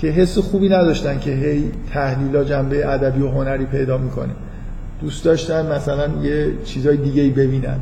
که 0.00 0.06
حس 0.06 0.38
خوبی 0.38 0.68
نداشتن 0.68 1.18
که 1.18 1.30
هی 1.30 1.72
تحلیلا 1.92 2.44
جنبه 2.44 2.88
ادبی 2.88 3.22
و 3.22 3.28
هنری 3.28 3.66
پیدا 3.66 3.98
می‌کنه. 3.98 4.32
دوست 5.00 5.24
داشتن 5.24 5.72
مثلا 5.72 6.08
یه 6.22 6.52
چیزای 6.64 6.96
دیگه 6.96 7.22
ای 7.22 7.30
ببینن. 7.30 7.78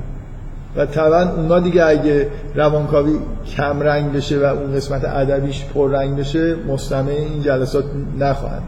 و 0.77 0.87
طبعا 0.87 1.33
اونا 1.33 1.61
دیگه 1.61 1.85
اگه 1.85 2.29
روانکاوی 2.55 3.13
کم 3.57 3.81
رنگ 3.81 4.13
بشه 4.13 4.39
و 4.39 4.45
اون 4.45 4.75
قسمت 4.75 5.05
ادبیش 5.05 5.65
پر 5.65 5.91
رنگ 5.91 6.17
بشه 6.17 6.57
مستمع 6.69 7.09
این 7.09 7.43
جلسات 7.43 7.85
نخواهند. 8.19 8.63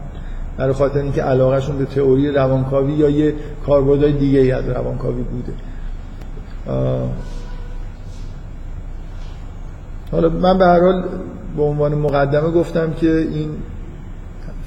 برای 0.57 0.73
خاطر 0.73 0.99
اینکه 0.99 1.21
علاقهشون 1.21 1.77
به 1.77 1.85
تئوری 1.85 2.31
روانکاوی 2.31 2.93
یا 2.93 3.09
یه 3.09 3.33
کاربردهای 3.65 4.11
دیگه 4.11 4.39
ای 4.39 4.51
از 4.51 4.69
روانکاوی 4.69 5.23
بوده. 5.23 5.53
حالا 10.11 10.29
من 10.29 10.57
به 10.57 10.65
هر 10.65 10.79
حال 10.79 11.03
به 11.57 11.63
عنوان 11.63 11.95
مقدمه 11.95 12.51
گفتم 12.51 12.93
که 12.93 13.17
این 13.17 13.49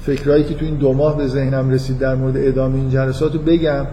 فکرهایی 0.05 0.43
که 0.43 0.53
تو 0.53 0.65
این 0.65 0.75
دو 0.75 0.93
ماه 0.93 1.17
به 1.17 1.27
ذهنم 1.27 1.69
رسید 1.69 1.99
در 1.99 2.15
مورد 2.15 2.37
ادامه 2.37 2.75
این 2.75 2.89
جلسات 2.89 3.33
رو 3.33 3.39
بگم 3.39 3.85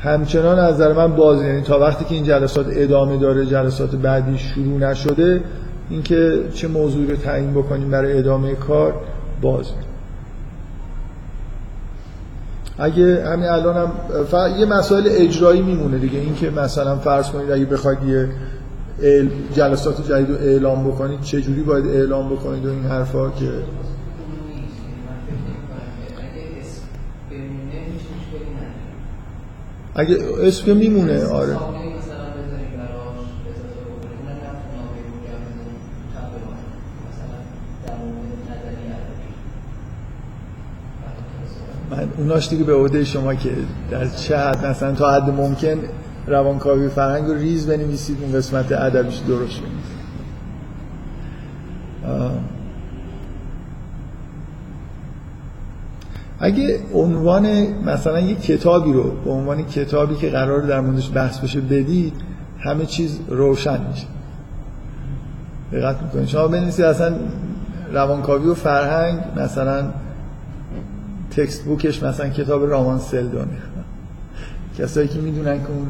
همچنان 0.00 0.58
از 0.58 0.74
نظر 0.74 0.92
من 0.92 1.16
باز 1.16 1.42
یعنی 1.42 1.60
تا 1.60 1.78
وقتی 1.78 2.04
که 2.04 2.14
این 2.14 2.24
جلسات 2.24 2.66
ادامه 2.70 3.16
داره 3.16 3.46
جلسات 3.46 3.96
بعدی 3.96 4.38
شروع 4.38 4.78
نشده 4.78 5.40
اینکه 5.90 6.44
چه 6.54 6.68
موضوعی 6.68 7.06
رو 7.06 7.16
تعیین 7.16 7.50
بکنیم 7.50 7.90
برای 7.90 8.18
ادامه 8.18 8.54
کار 8.54 8.94
باز. 9.42 9.66
اگه 12.78 13.24
همین 13.26 13.48
الان 13.48 13.76
هم 13.76 13.90
یه 14.58 14.66
مسائل 14.66 15.04
اجرایی 15.06 15.62
میمونه 15.62 15.98
دیگه 15.98 16.18
اینکه 16.18 16.50
مثلا 16.50 16.96
فرض 16.96 17.30
کنید 17.30 17.50
اگه 17.50 17.64
بخواید 17.64 17.98
یه 18.02 18.28
جلسات 19.54 20.08
جدید 20.08 20.30
رو 20.30 20.36
اعلام 20.36 20.84
بکنید 20.84 21.20
چه 21.20 21.42
جوری 21.42 21.62
باید 21.62 21.86
اعلام 21.86 22.28
بکنید 22.28 22.66
و 22.66 22.70
این 22.70 22.82
حرفا 22.82 23.30
که 23.30 23.50
اگه 29.94 30.18
اسم 30.40 30.76
میمونه 30.76 31.26
آره. 31.26 31.56
من 41.90 42.08
اوناش 42.18 42.48
دیگه 42.48 42.64
به 42.64 42.74
عهده 42.74 43.04
شما 43.04 43.34
که 43.34 43.50
در 43.90 44.08
چه 44.08 44.36
حد 44.36 44.66
مثلا 44.66 44.94
تا 44.94 45.14
حد 45.14 45.30
ممکن 45.30 45.78
روانکاوی 46.28 46.88
فرهنگ 46.88 47.26
رو 47.26 47.34
ریز 47.34 47.66
بنویسید 47.66 48.16
اون 48.22 48.32
قسمت 48.32 48.72
ادبیش 48.72 49.18
درست 49.18 49.60
بنویسید 49.60 49.98
اگه 56.40 56.80
عنوان 56.94 57.46
مثلا 57.84 58.20
یه 58.20 58.34
کتابی 58.34 58.92
رو 58.92 59.10
به 59.24 59.30
عنوان 59.30 59.66
کتابی 59.66 60.14
که 60.14 60.28
قرار 60.30 60.62
در 60.62 60.80
موردش 60.80 61.10
بحث 61.14 61.38
بشه 61.38 61.60
بدید 61.60 62.12
همه 62.58 62.86
چیز 62.86 63.18
روشن 63.28 63.80
میشه. 63.88 64.06
دقت 65.72 66.02
می‌کنید؟ 66.02 66.28
شما 66.28 66.48
بنویسید 66.48 66.84
اصلا 66.84 67.14
روانکاوی 67.92 68.48
و 68.48 68.54
فرهنگ 68.54 69.20
مثلا 69.36 69.90
تکست 71.30 71.64
بوکش 71.64 72.02
مثلا 72.02 72.28
کتاب 72.28 72.70
رامان 72.70 72.98
سلدونه 72.98 73.58
کسایی 74.78 75.08
که 75.08 75.18
می‌دونن 75.20 75.58
که 75.58 75.68
اون 75.68 75.86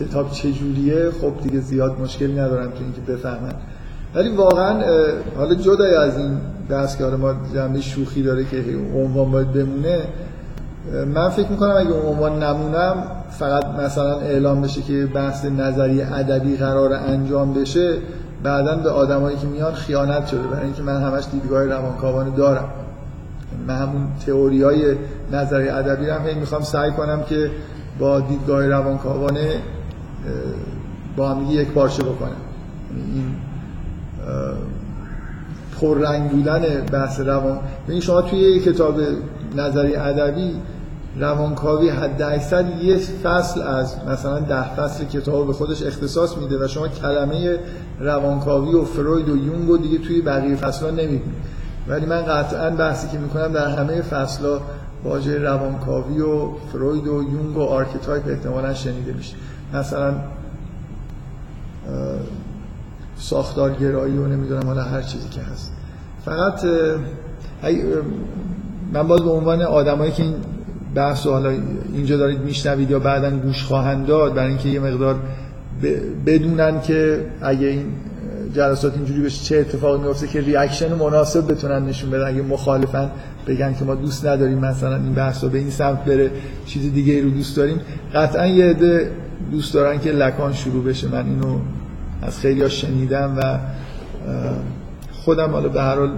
کتاب 0.00 0.30
چجوریه 0.30 1.10
خب 1.10 1.32
دیگه 1.42 1.60
زیاد 1.60 2.00
مشکلی 2.00 2.32
ندارن 2.32 2.70
تو 2.70 2.78
اینکه 2.80 3.12
بفهمن 3.12 3.54
ولی 4.14 4.36
واقعا 4.36 4.82
حالا 5.36 5.54
جدای 5.54 5.94
از 5.94 6.18
این 6.18 6.38
بحث 6.68 6.96
که 6.96 7.04
ما 7.04 7.34
جنبه 7.54 7.80
شوخی 7.80 8.22
داره 8.22 8.44
که 8.44 8.64
عنوان 8.94 9.30
باید 9.30 9.52
بمونه 9.52 10.00
من 11.14 11.28
فکر 11.28 11.48
می‌کنم 11.48 11.76
اگه 11.76 11.92
عنوان 11.92 12.42
نمونم 12.42 13.04
فقط 13.30 13.64
مثلا 13.64 14.18
اعلام 14.18 14.62
بشه 14.62 14.82
که 14.82 15.06
بحث 15.14 15.44
نظری 15.44 16.02
ادبی 16.02 16.56
قرار 16.56 16.92
انجام 16.92 17.54
بشه 17.54 17.96
بعدا 18.42 18.76
به 18.76 18.90
آدمایی 18.90 19.36
که 19.36 19.46
میان 19.46 19.74
خیانت 19.74 20.26
شده 20.26 20.46
برای 20.46 20.64
اینکه 20.64 20.82
من 20.82 21.02
همش 21.02 21.24
دیدگاه 21.32 21.64
روانکاوانه 21.64 22.36
دارم. 22.36 22.68
من 23.68 23.76
همون 23.76 24.06
تئوری 24.26 24.62
های 24.62 24.94
نظری 25.32 25.68
ادبی 25.68 26.10
هم 26.10 26.26
هی 26.26 26.34
می‌خوام 26.34 26.62
سعی 26.62 26.90
کنم 26.90 27.22
که 27.22 27.50
با 27.98 28.20
دیدگاه 28.20 28.66
روانکاوانه 28.66 29.60
با 31.16 31.28
هم 31.28 31.50
یک 31.50 31.68
پارچه 31.68 32.02
بکنم. 32.02 32.36
این 32.96 33.34
پررنگ 35.80 36.30
بودن 36.30 36.62
بحث 36.92 37.20
روان. 37.20 37.58
ببین 37.88 38.00
شما 38.00 38.22
توی 38.22 38.60
کتاب 38.60 39.00
نظری 39.56 39.96
ادبی 39.96 40.56
روانکاوی 41.20 41.88
حد 41.88 42.22
اکثر 42.22 42.64
یه 42.82 42.96
فصل 42.96 43.62
از 43.62 43.96
مثلا 44.08 44.40
ده 44.40 44.74
فصل 44.74 45.04
کتاب 45.04 45.46
به 45.46 45.52
خودش 45.52 45.82
اختصاص 45.82 46.36
میده 46.38 46.64
و 46.64 46.68
شما 46.68 46.88
کلمه 46.88 47.58
روانکاوی 48.00 48.74
و 48.74 48.84
فروید 48.84 49.28
و 49.28 49.36
یونگ 49.36 49.70
و 49.70 49.76
دیگه 49.76 49.98
توی 49.98 50.20
بقیه 50.20 50.56
فصلها 50.56 50.90
نمی‌بینید. 50.90 51.54
ولی 51.88 52.06
من 52.06 52.22
قطعا 52.22 52.70
بحثی 52.70 53.08
که 53.08 53.18
می‌کنم 53.18 53.52
در 53.52 53.68
همه 53.68 54.02
فصلها 54.02 54.60
واژه 55.04 55.38
روانکاوی 55.38 56.20
و 56.20 56.48
فروید 56.72 57.06
و 57.06 57.22
یونگ 57.22 57.56
و 57.56 57.60
archetype 57.60 58.28
احتمالا 58.28 58.74
شنیده 58.74 59.12
میشه. 59.12 59.34
مثلا 59.74 60.14
ساختارگرایی 63.16 64.16
و 64.16 64.26
نمی‌دونم 64.26 64.66
حالا 64.66 64.82
هر 64.82 65.02
چیزی 65.02 65.28
که 65.28 65.40
هست. 65.40 65.72
فقط 66.24 66.64
من 68.92 69.08
باز 69.08 69.20
به 69.20 69.30
عنوان 69.30 69.62
آدمایی 69.62 70.12
که 70.12 70.22
این 70.22 70.34
بحث 70.94 71.26
حالا 71.26 71.50
اینجا 71.94 72.16
دارید 72.16 72.40
میشنوید 72.40 72.90
یا 72.90 72.98
بعدا 72.98 73.30
گوش 73.30 73.64
خواهند 73.64 74.06
داد 74.06 74.34
برای 74.34 74.48
اینکه 74.48 74.68
یه 74.68 74.80
مقدار 74.80 75.16
بدونن 76.26 76.80
که 76.80 77.26
اگه 77.42 77.66
این 77.66 77.84
جلسات 78.54 78.94
اینجوری 78.96 79.22
بشه 79.22 79.44
چه 79.44 79.56
اتفاقی 79.56 80.02
میفته 80.06 80.26
که 80.26 80.40
ریاکشن 80.40 80.94
مناسب 80.94 81.52
بتونن 81.52 81.86
نشون 81.86 82.10
بدن. 82.10 82.26
اگه 82.26 82.42
مخالفن 82.42 83.10
بگن 83.46 83.74
که 83.74 83.84
ما 83.84 83.94
دوست 83.94 84.26
نداریم 84.26 84.58
مثلا 84.58 84.96
این 84.96 85.14
بحث 85.14 85.44
به 85.44 85.58
این 85.58 85.70
سمت 85.70 86.04
بره 86.04 86.30
چیز 86.66 86.92
دیگه 86.92 87.12
ای 87.12 87.20
رو 87.20 87.30
دوست 87.30 87.56
داریم. 87.56 87.80
قطعا 88.14 88.46
یه 88.46 88.64
عده 88.64 89.10
دوست 89.50 89.74
دارن 89.74 90.00
که 90.00 90.10
لکان 90.10 90.52
شروع 90.52 90.84
بشه. 90.84 91.08
من 91.08 91.26
اینو 91.26 91.58
از 92.22 92.40
خیلی 92.40 92.70
شنیدم 92.70 93.34
و 93.36 93.58
خودم 95.12 95.50
حالا 95.50 95.68
به 95.68 95.82
هر 95.82 95.94
حال 95.96 96.10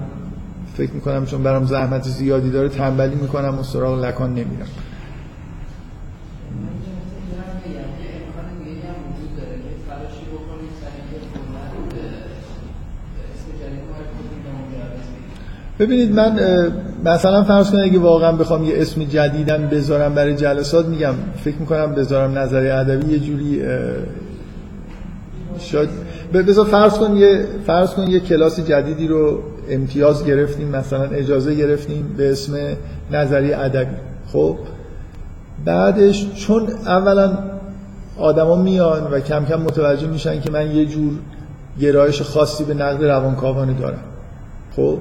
فکر 0.76 0.92
می‌کنم 0.92 1.26
چون 1.26 1.42
برام 1.42 1.64
زحمت 1.64 2.02
زیادی 2.02 2.50
داره 2.50 2.68
تنبلی 2.68 3.14
می‌کنم 3.14 3.58
و 3.58 3.62
سراغ 3.62 4.04
لکان 4.04 4.30
نمیرم. 4.30 4.66
ببینید 15.78 16.14
من 16.14 16.38
مثلا 17.04 17.44
فرض 17.44 17.70
کنید 17.70 17.84
اگه 17.84 17.98
واقعا 17.98 18.32
بخوام 18.32 18.64
یه 18.64 18.74
اسم 18.76 19.04
جدیدم 19.04 19.66
بذارم 19.66 20.14
برای 20.14 20.36
جلسات 20.36 20.86
میگم 20.86 21.14
فکر 21.44 21.56
می‌کنم 21.56 21.94
بذارم 21.94 22.38
نظری 22.38 22.68
ادبی 22.68 23.12
یه 23.12 23.18
جوری 23.18 23.62
شاید 25.60 25.88
بذار 26.32 26.66
فرض 26.66 26.92
کن 26.92 27.16
یه 27.16 27.46
فرض 27.66 27.90
کن 27.90 28.02
یه 28.02 28.20
کلاس 28.20 28.60
جدیدی 28.60 29.08
رو 29.08 29.42
امتیاز 29.70 30.24
گرفتیم 30.24 30.68
مثلا 30.68 31.04
اجازه 31.04 31.54
گرفتیم 31.54 32.14
به 32.16 32.30
اسم 32.30 32.56
نظری 33.10 33.52
ادبی. 33.52 33.96
خب 34.32 34.56
بعدش 35.64 36.34
چون 36.34 36.68
اولا 36.86 37.38
آدما 38.18 38.56
میان 38.56 39.10
و 39.10 39.20
کم 39.20 39.44
کم 39.44 39.60
متوجه 39.60 40.06
میشن 40.06 40.40
که 40.40 40.50
من 40.50 40.70
یه 40.70 40.86
جور 40.86 41.12
گرایش 41.80 42.22
خاصی 42.22 42.64
به 42.64 42.74
نقد 42.74 43.04
روانکاوانه 43.04 43.72
دارم. 43.72 44.00
خب 44.76 44.98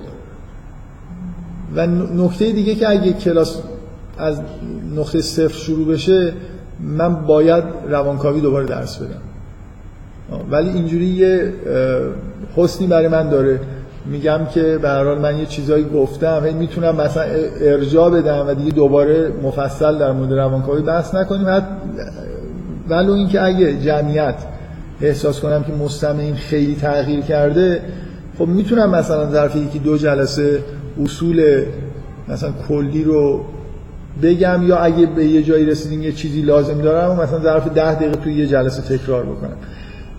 و 1.75 1.87
نکته 1.87 2.51
دیگه 2.51 2.75
که 2.75 2.89
اگه 2.89 3.13
کلاس 3.13 3.57
از 4.17 4.41
نقطه 4.95 5.21
صفر 5.21 5.57
شروع 5.57 5.87
بشه 5.87 6.33
من 6.79 7.15
باید 7.25 7.63
روانکاوی 7.89 8.41
دوباره 8.41 8.65
درس 8.65 8.97
بدم. 8.97 9.21
ولی 10.51 10.69
اینجوری 10.69 11.05
یه 11.05 11.53
حسنی 12.55 12.87
برای 12.87 13.07
من 13.07 13.29
داره. 13.29 13.59
میگم 14.05 14.39
که 14.53 14.79
به 14.81 15.03
من 15.03 15.37
یه 15.37 15.45
چیزایی 15.45 15.83
گفتم 15.83 16.43
می‌تونم 16.59 16.95
مثلا 16.95 17.23
ارجاع 17.61 18.09
بدم 18.09 18.45
و 18.47 18.53
دیگه 18.53 18.71
دوباره 18.71 19.31
مفصل 19.43 19.97
در 19.97 20.11
مورد 20.11 20.33
روانکاوی 20.33 20.81
بحث 20.81 21.15
نکنیم. 21.15 21.47
ولو 22.89 23.13
اینکه 23.13 23.43
اگه 23.43 23.81
جمعیت 23.81 24.35
احساس 25.01 25.39
کنم 25.39 25.63
که 25.63 25.73
مستمعین 25.73 26.35
خیلی 26.35 26.75
تغییر 26.75 27.21
کرده 27.21 27.81
خب 28.39 28.47
می‌تونم 28.47 28.89
مثلا 28.89 29.31
ظرف 29.31 29.55
یکی 29.55 29.79
دو 29.79 29.97
جلسه 29.97 30.59
اصول 31.03 31.63
مثلا 32.27 32.53
کلی 32.67 33.03
رو 33.03 33.45
بگم 34.23 34.63
یا 34.67 34.77
اگه 34.77 35.05
به 35.05 35.25
یه 35.25 35.43
جایی 35.43 35.65
رسیدیم 35.65 36.01
یه 36.01 36.11
چیزی 36.11 36.41
لازم 36.41 36.81
دارم 36.81 37.11
و 37.11 37.23
مثلا 37.23 37.39
ظرف 37.39 37.67
ده 37.73 37.95
دقیقه 37.95 38.15
توی 38.15 38.33
یه 38.33 38.47
جلسه 38.47 38.97
تکرار 38.97 39.23
بکنم. 39.23 39.57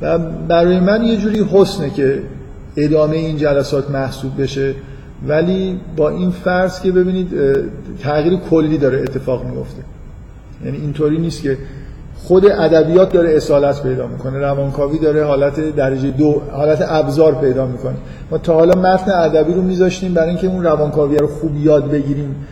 و 0.02 0.18
برای 0.48 0.80
من 0.80 1.04
یه 1.04 1.16
جوری 1.16 1.44
حسنه 1.52 1.90
که 1.90 2.22
ادامه 2.76 3.16
این 3.16 3.36
جلسات 3.36 3.90
محسوب 3.90 4.42
بشه. 4.42 4.74
ولی 5.28 5.80
با 5.96 6.10
این 6.10 6.30
فرض 6.30 6.80
که 6.80 6.92
ببینید 6.92 7.30
تغییر 8.00 8.36
کلی 8.36 8.78
داره 8.78 8.98
اتفاق 8.98 9.44
میفته 9.44 9.82
یعنی 10.64 10.76
اینطوری 10.78 11.18
نیست 11.18 11.42
که 11.42 11.58
خود 12.24 12.46
ادبیات 12.46 13.12
داره 13.12 13.37
اصالت 13.37 13.83
پیدا 13.83 14.07
می‌کنه 14.07 14.38
روانکاوی 14.38 14.98
داره 14.98 15.24
حالت 15.24 15.76
درجه 15.76 16.11
دو 16.11 16.42
حالت 16.52 16.85
ابزار 16.88 17.35
پیدا 17.35 17.66
می‌کنه. 17.66 17.94
ما 18.31 18.38
تا 18.38 18.55
حالا 18.55 18.81
متن 18.81 19.11
ادبی 19.11 19.55
رو 19.55 19.62
میذاشتیم 19.62 20.14
برای 20.14 20.29
اینکه 20.29 20.46
اون 20.46 20.64
روانکاوی 20.64 21.16
رو 21.16 21.26
خوب 21.26 21.57
یاد 21.57 21.90
بگیریم 21.90 22.46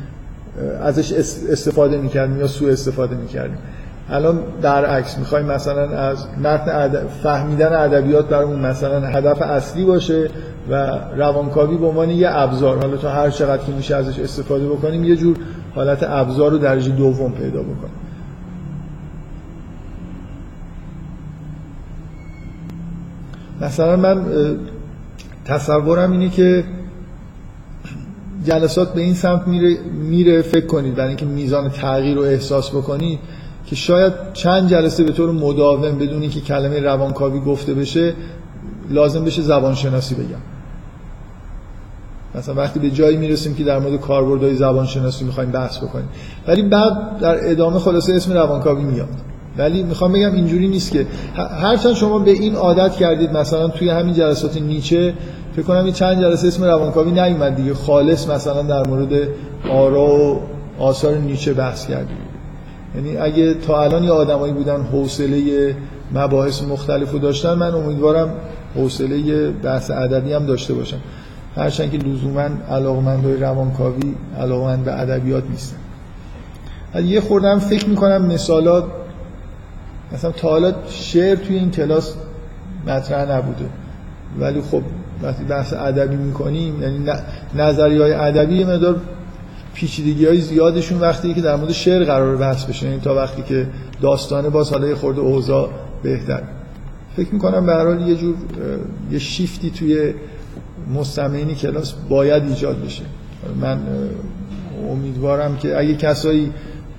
ازش 0.83 1.13
استفاده 1.51 1.97
می‌کردیم 1.97 2.41
یا 2.41 2.47
سوء 2.47 2.73
استفاده 2.73 3.17
می‌کردیم. 3.17 3.59
الان 4.11 4.39
در 4.63 4.85
عکس 4.85 5.19
می‌خوایم 5.19 5.47
مثلا 5.47 5.99
از 5.99 6.27
متن 6.45 7.07
فهمیدن 7.23 7.73
ادبیات 7.73 8.29
برامون 8.29 8.61
مثلا 8.61 9.01
هدف 9.01 9.43
اصلی 9.43 9.85
باشه 9.85 10.29
و 10.71 10.91
روانکاوی 11.17 11.77
به 11.77 11.87
عنوان 11.87 12.11
یه 12.11 12.29
ابزار. 12.31 12.79
حالا 12.79 12.97
تا 12.97 13.09
هر 13.09 13.31
چقدر 13.31 13.63
که 13.63 13.73
میشه 13.73 13.97
ازش 13.97 14.19
استفاده 14.19 14.67
بکنیم 14.67 15.05
یه 15.05 15.17
جور 15.17 15.37
حالت 15.75 16.03
ابزار 16.03 16.51
رو 16.51 16.59
درجه 16.59 16.91
دوم 16.91 17.33
پیدا 17.33 17.61
بکنیم. 17.61 18.04
مثلا 23.65 23.97
من 23.97 24.25
تصورم 25.45 26.13
اینه 26.13 26.29
که 26.29 26.65
جلسات 28.45 28.95
به 28.95 29.01
این 29.01 29.15
سمت 29.15 29.49
میره, 29.49 29.79
میره 30.09 30.43
فکر 30.43 30.67
کنید 30.67 30.95
برای 30.95 31.09
اینکه 31.09 31.27
میزان 31.27 31.69
تغییر 31.69 32.17
رو 32.17 32.23
احساس 32.23 32.71
بکنید 32.71 33.19
که 33.67 33.77
شاید 33.77 34.13
چند 34.33 34.71
جلسه 34.71 35.05
به 35.05 35.13
طور 35.13 35.33
مداوم 35.33 35.99
بدون 35.99 36.29
که 36.29 36.41
کلمه 36.41 36.81
روانکاوی 36.81 37.41
گفته 37.41 37.75
بشه 37.75 38.15
لازم 38.91 39.25
بشه 39.25 39.43
زبانشناسی 39.43 40.15
بگم. 40.15 40.41
مثلا 42.35 42.55
وقتی 42.55 42.81
به 42.81 42.91
جایی 42.91 43.17
می‌رسیم 43.17 43.55
که 43.55 43.65
در 43.65 43.79
مورد 43.79 44.01
کاربردهای 44.01 44.57
زبانشناسی 44.57 45.25
می‌خوایم 45.25 45.51
بحث 45.51 45.79
بکنیم. 45.79 46.09
ولی 46.47 46.63
بعد 46.63 47.19
در 47.21 47.51
ادامه 47.51 47.79
خلاصه 47.79 48.15
اسم 48.15 48.33
روانکاوی 48.33 48.85
میاد. 48.85 49.09
ولی 49.59 49.83
می‌خوام 49.83 50.13
بگم 50.13 50.35
اینجوری 50.35 50.69
نیست 50.69 50.93
که 50.93 51.07
هرچند 51.37 51.95
شما 51.95 52.19
به 52.19 52.31
این 52.31 52.55
عادت 52.55 52.93
کردید 52.93 53.33
مثلا 53.33 53.69
توی 53.69 53.89
همین 53.89 54.15
جلسات 54.15 54.57
نیچه 54.57 55.15
فکر 55.57 55.63
کنم 55.63 55.93
چند 55.93 56.21
جلسه 56.21 56.49
اسم 56.49 56.65
روانکاوی 56.65 57.11
نیومد 57.11 57.57
دیگه. 57.57 57.75
خالص 57.75 58.29
مثلا 58.29 58.63
در 58.63 58.89
مورد 58.89 59.29
آرا 59.71 60.11
و 60.11 60.41
آثار 60.79 61.17
نیچه 61.17 61.53
بحث 61.53 61.87
کردید 61.87 62.35
یعنی 62.95 63.17
اگه 63.17 63.55
تا 63.55 63.83
الان 63.83 64.05
یه 64.05 64.11
آدمایی 64.11 64.53
بودن 64.53 64.83
حوصله 64.83 65.77
مباحث 66.15 66.63
مختلف 66.63 67.15
داشتن 67.15 67.55
من 67.55 67.75
امیدوارم 67.75 68.31
حوصله 68.77 69.51
بحث 69.51 69.91
ادبی 69.91 70.33
هم 70.33 70.47
داشته 70.47 70.75
باشم 70.75 70.99
هرچند 71.57 71.91
که 71.91 71.99
لزوما 71.99 72.49
علاقمندای 72.71 73.37
روانکاوی 73.37 74.15
علاقمند 74.39 74.85
به 74.85 75.01
ادبیات 75.01 75.45
نیستن. 75.51 75.77
یه 77.05 77.21
خوردم 77.21 77.59
فکر 77.59 77.89
می‌کنم 77.89 78.27
مثالات 78.27 78.85
مثلا 80.13 80.31
تا 80.31 80.49
حالا 80.49 80.75
شعر 80.89 81.37
توی 81.37 81.57
این 81.57 81.71
کلاس 81.71 82.15
مطرح 82.87 83.31
نبوده. 83.31 83.65
ولی 84.41 84.61
خب 84.61 84.83
وقتی 85.23 85.45
بحث 85.45 85.73
ادبی 85.73 86.17
می‌کنیم 86.17 86.83
یعنی 86.83 86.99
نظری 87.55 87.99
های 87.99 88.13
ادبی 88.13 88.65
مدار 88.65 89.01
پیچیدگی 89.75 90.27
های 90.27 90.41
زیادشون 90.41 91.01
وقتی 91.01 91.35
که 91.35 91.41
در 91.41 91.57
مورد 91.57 91.73
شعر 91.73 92.05
قرار 92.05 92.37
بحث 92.37 92.65
بشه. 92.65 92.87
یعنی 92.87 93.01
تا 93.01 93.15
وقتی 93.15 93.43
که 93.43 93.67
داستانه 94.01 94.49
باز 94.49 94.71
حالا 94.71 94.89
یه 94.89 94.95
خورده 94.95 95.21
اوضاع 95.21 95.71
بهتر. 96.03 96.43
فکر 97.17 97.35
می‌کنم 97.35 97.67
به 97.67 98.03
یه 98.07 98.15
جور 98.15 98.35
یه 99.11 99.19
شیفتی 99.19 99.71
توی 99.71 100.15
مستمعین 100.95 101.55
کلاس 101.55 101.95
باید 102.09 102.43
ایجاد 102.43 102.85
بشه. 102.85 103.03
من 103.61 103.79
امیدوارم 104.91 105.57
که 105.57 105.79
اگه 105.79 105.95
کسایی 105.95 106.53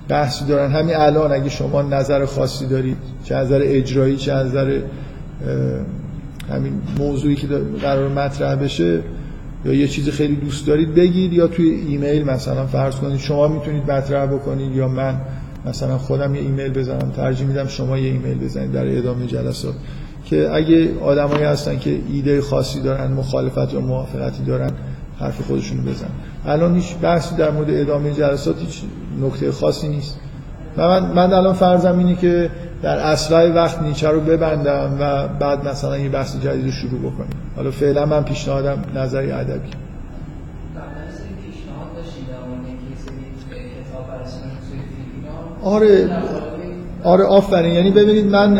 بحثی 0.08 0.44
دارن. 0.44 0.72
همین 0.72 0.96
الان 0.96 1.32
اگه 1.32 1.48
شما 1.48 1.82
نظر 1.82 2.24
خاصی 2.24 2.66
دارید 2.66 2.96
چه 3.24 3.34
نظر 3.34 3.60
اجرایی 3.64 4.16
چه 4.16 4.34
نظر 4.34 4.80
همین 6.50 6.72
موضوعی 6.98 7.34
که 7.34 7.46
قرار 7.82 8.08
مطرح 8.08 8.54
بشه 8.54 9.00
یا 9.64 9.72
یه 9.72 9.88
چیزی 9.88 10.10
خیلی 10.10 10.36
دوست 10.36 10.66
دارید 10.66 10.94
بگید 10.94 11.32
یا 11.32 11.46
توی 11.46 11.70
ایمیل 11.70 12.24
مثلا 12.24 12.66
فرض 12.66 12.94
کنید 12.96 13.18
شما 13.18 13.48
می‌تونید 13.48 13.90
مطرح 13.90 14.26
بکنید 14.26 14.76
یا 14.76 14.88
من 14.88 15.20
مثلا 15.66 15.98
خودم 15.98 16.34
یه 16.34 16.40
ایمیل 16.40 16.72
بزنم 16.72 17.12
ترجیح 17.16 17.46
میدم 17.46 17.66
شما 17.66 17.98
یه 17.98 18.10
ایمیل 18.10 18.38
بزنید 18.38 18.72
در 18.72 18.98
ادامه 18.98 19.26
جلسات. 19.26 19.74
که 20.24 20.50
اگه 20.52 20.98
آدمایی 21.00 21.44
هستن 21.44 21.78
که 21.78 21.98
ایده 22.12 22.40
خاصی 22.40 22.80
دارن 22.80 23.12
مخالفت 23.12 23.72
یا 23.74 23.80
موافقتی 23.80 24.44
دارن 24.44 24.70
حرف 25.18 25.40
خودشونو 25.40 25.82
بزن 25.82 26.08
الان 26.46 26.74
هیچ 26.74 26.96
بحثی 27.02 27.36
در 27.36 27.50
مورد 27.50 27.70
ادامه 27.70 28.12
جلسات 28.12 28.58
هیچ 28.58 28.82
نکته 29.20 29.52
خاصی 29.52 29.88
نیست. 29.88 30.18
من 30.76 31.12
من 31.12 31.32
الان 31.32 31.54
فرضم 31.54 31.98
اینه 31.98 32.14
که 32.14 32.50
در 32.82 32.98
اسرع 32.98 33.52
وقت 33.52 33.82
نیچه 33.82 34.08
رو 34.08 34.20
ببندم 34.20 34.96
و 35.00 35.28
بعد 35.28 35.68
مثلا 35.68 35.98
یه 35.98 36.08
بحث 36.08 36.36
جدید 36.36 36.64
رو 36.64 36.70
شروع 36.70 37.00
بکنیم. 37.00 37.30
حالا 37.56 37.70
فعلا 37.70 38.06
من 38.06 38.24
پیشنهادم 38.24 38.84
نظری 38.94 39.32
ادبی. 39.32 39.68
آره. 45.62 46.08
آره 47.04 47.24
آفرین. 47.24 47.74
یعنی 47.74 47.90
ببینید 47.90 48.26
من 48.26 48.58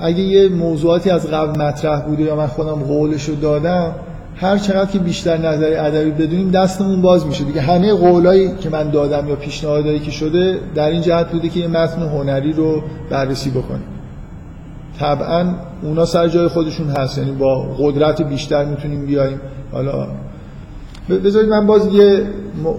اگه 0.00 0.20
یه 0.20 0.48
موضوعاتی 0.48 1.10
از 1.10 1.30
قبل 1.30 1.62
مطرح 1.62 2.00
بوده 2.00 2.22
یا 2.22 2.36
من 2.36 2.46
خودم 2.46 2.74
قولش 2.74 3.24
رو 3.24 3.34
دادم 3.34 3.94
هر 4.36 4.58
چقدر 4.58 4.90
که 4.90 4.98
بیشتر 4.98 5.36
نظری 5.36 5.74
ادبی 5.74 6.10
بدونیم 6.10 6.50
دستمون 6.50 7.02
باز 7.02 7.26
میشه. 7.26 7.44
دیگه 7.44 7.60
همه 7.60 7.92
قولایی 7.92 8.56
که 8.60 8.70
من 8.70 8.90
دادم 8.90 9.28
یا 9.28 9.36
پیشنهادایی 9.36 9.98
که 9.98 10.10
شده 10.10 10.60
در 10.74 10.88
این 10.88 11.02
جهت 11.02 11.32
بوده 11.32 11.48
که 11.48 11.60
یه 11.60 11.66
متن 11.66 12.02
هنری 12.02 12.52
رو 12.52 12.82
بررسی 13.10 13.50
بکنیم. 13.50 13.84
طبعا 14.98 15.54
اونا 15.82 16.04
سر 16.04 16.28
جای 16.28 16.48
خودشون 16.48 16.88
هست. 16.88 17.18
یعنی 17.18 17.32
با 17.32 17.62
قدرت 17.78 18.22
بیشتر 18.22 18.64
می‌تونیم 18.64 19.06
بیایم 19.06 19.40
حالا 19.72 20.06
بذارید 21.24 21.50
من 21.50 21.66
باز 21.66 21.94
یه 21.94 22.22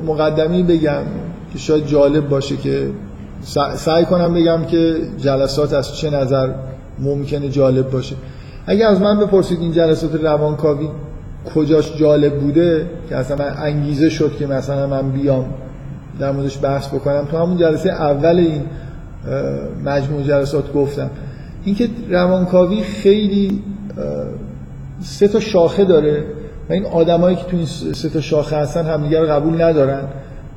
مقدمی 0.05 0.63
بگم 0.63 1.03
که 1.53 1.59
شاید 1.59 1.85
جالب 1.85 2.29
باشه 2.29 2.57
که 2.57 2.89
سعی 3.75 4.05
کنم 4.05 4.33
بگم 4.33 4.65
که 4.65 4.95
جلسات 5.17 5.73
از 5.73 5.97
چه 5.97 6.09
نظر 6.09 6.49
ممکنه 6.99 7.49
جالب 7.49 7.89
باشه. 7.91 8.15
اگه 8.65 8.85
از 8.85 9.01
من 9.01 9.19
بپرسید 9.19 9.59
این 9.59 9.71
جلسات 9.71 10.15
روانکاوی 10.23 10.87
کجاش 11.55 11.97
جالب 11.97 12.39
بوده 12.39 12.85
که 13.09 13.15
اصلا 13.15 13.37
من 13.37 13.53
انگیزه 13.57 14.09
شد 14.09 14.31
که 14.39 14.47
مثلا 14.47 14.87
من 14.87 15.11
بیام 15.11 15.45
در 16.19 16.31
موردش 16.31 16.63
بحث 16.63 16.87
بکنم. 16.87 17.27
تو 17.31 17.37
همون 17.37 17.57
جلسه 17.57 17.89
اول 17.89 18.37
این 18.37 18.61
مجموع 19.85 20.23
جلسات 20.23 20.73
گفتم. 20.73 21.09
اینکه 21.65 21.89
روانکاوی 22.09 22.81
خیلی 22.81 23.63
سه 25.01 25.27
تا 25.27 25.39
شاخه 25.39 25.85
داره 25.85 26.23
و 26.69 26.73
این 26.73 26.85
آدمایی 26.85 27.35
که 27.35 27.43
تو 27.43 27.57
این 27.57 27.65
سه 27.93 28.09
تا 28.09 28.21
شاخه 28.21 28.55
هستن 28.55 28.85
همدیگه 28.85 29.19
رو 29.19 29.27
قبول 29.27 29.61
ندارن 29.61 30.03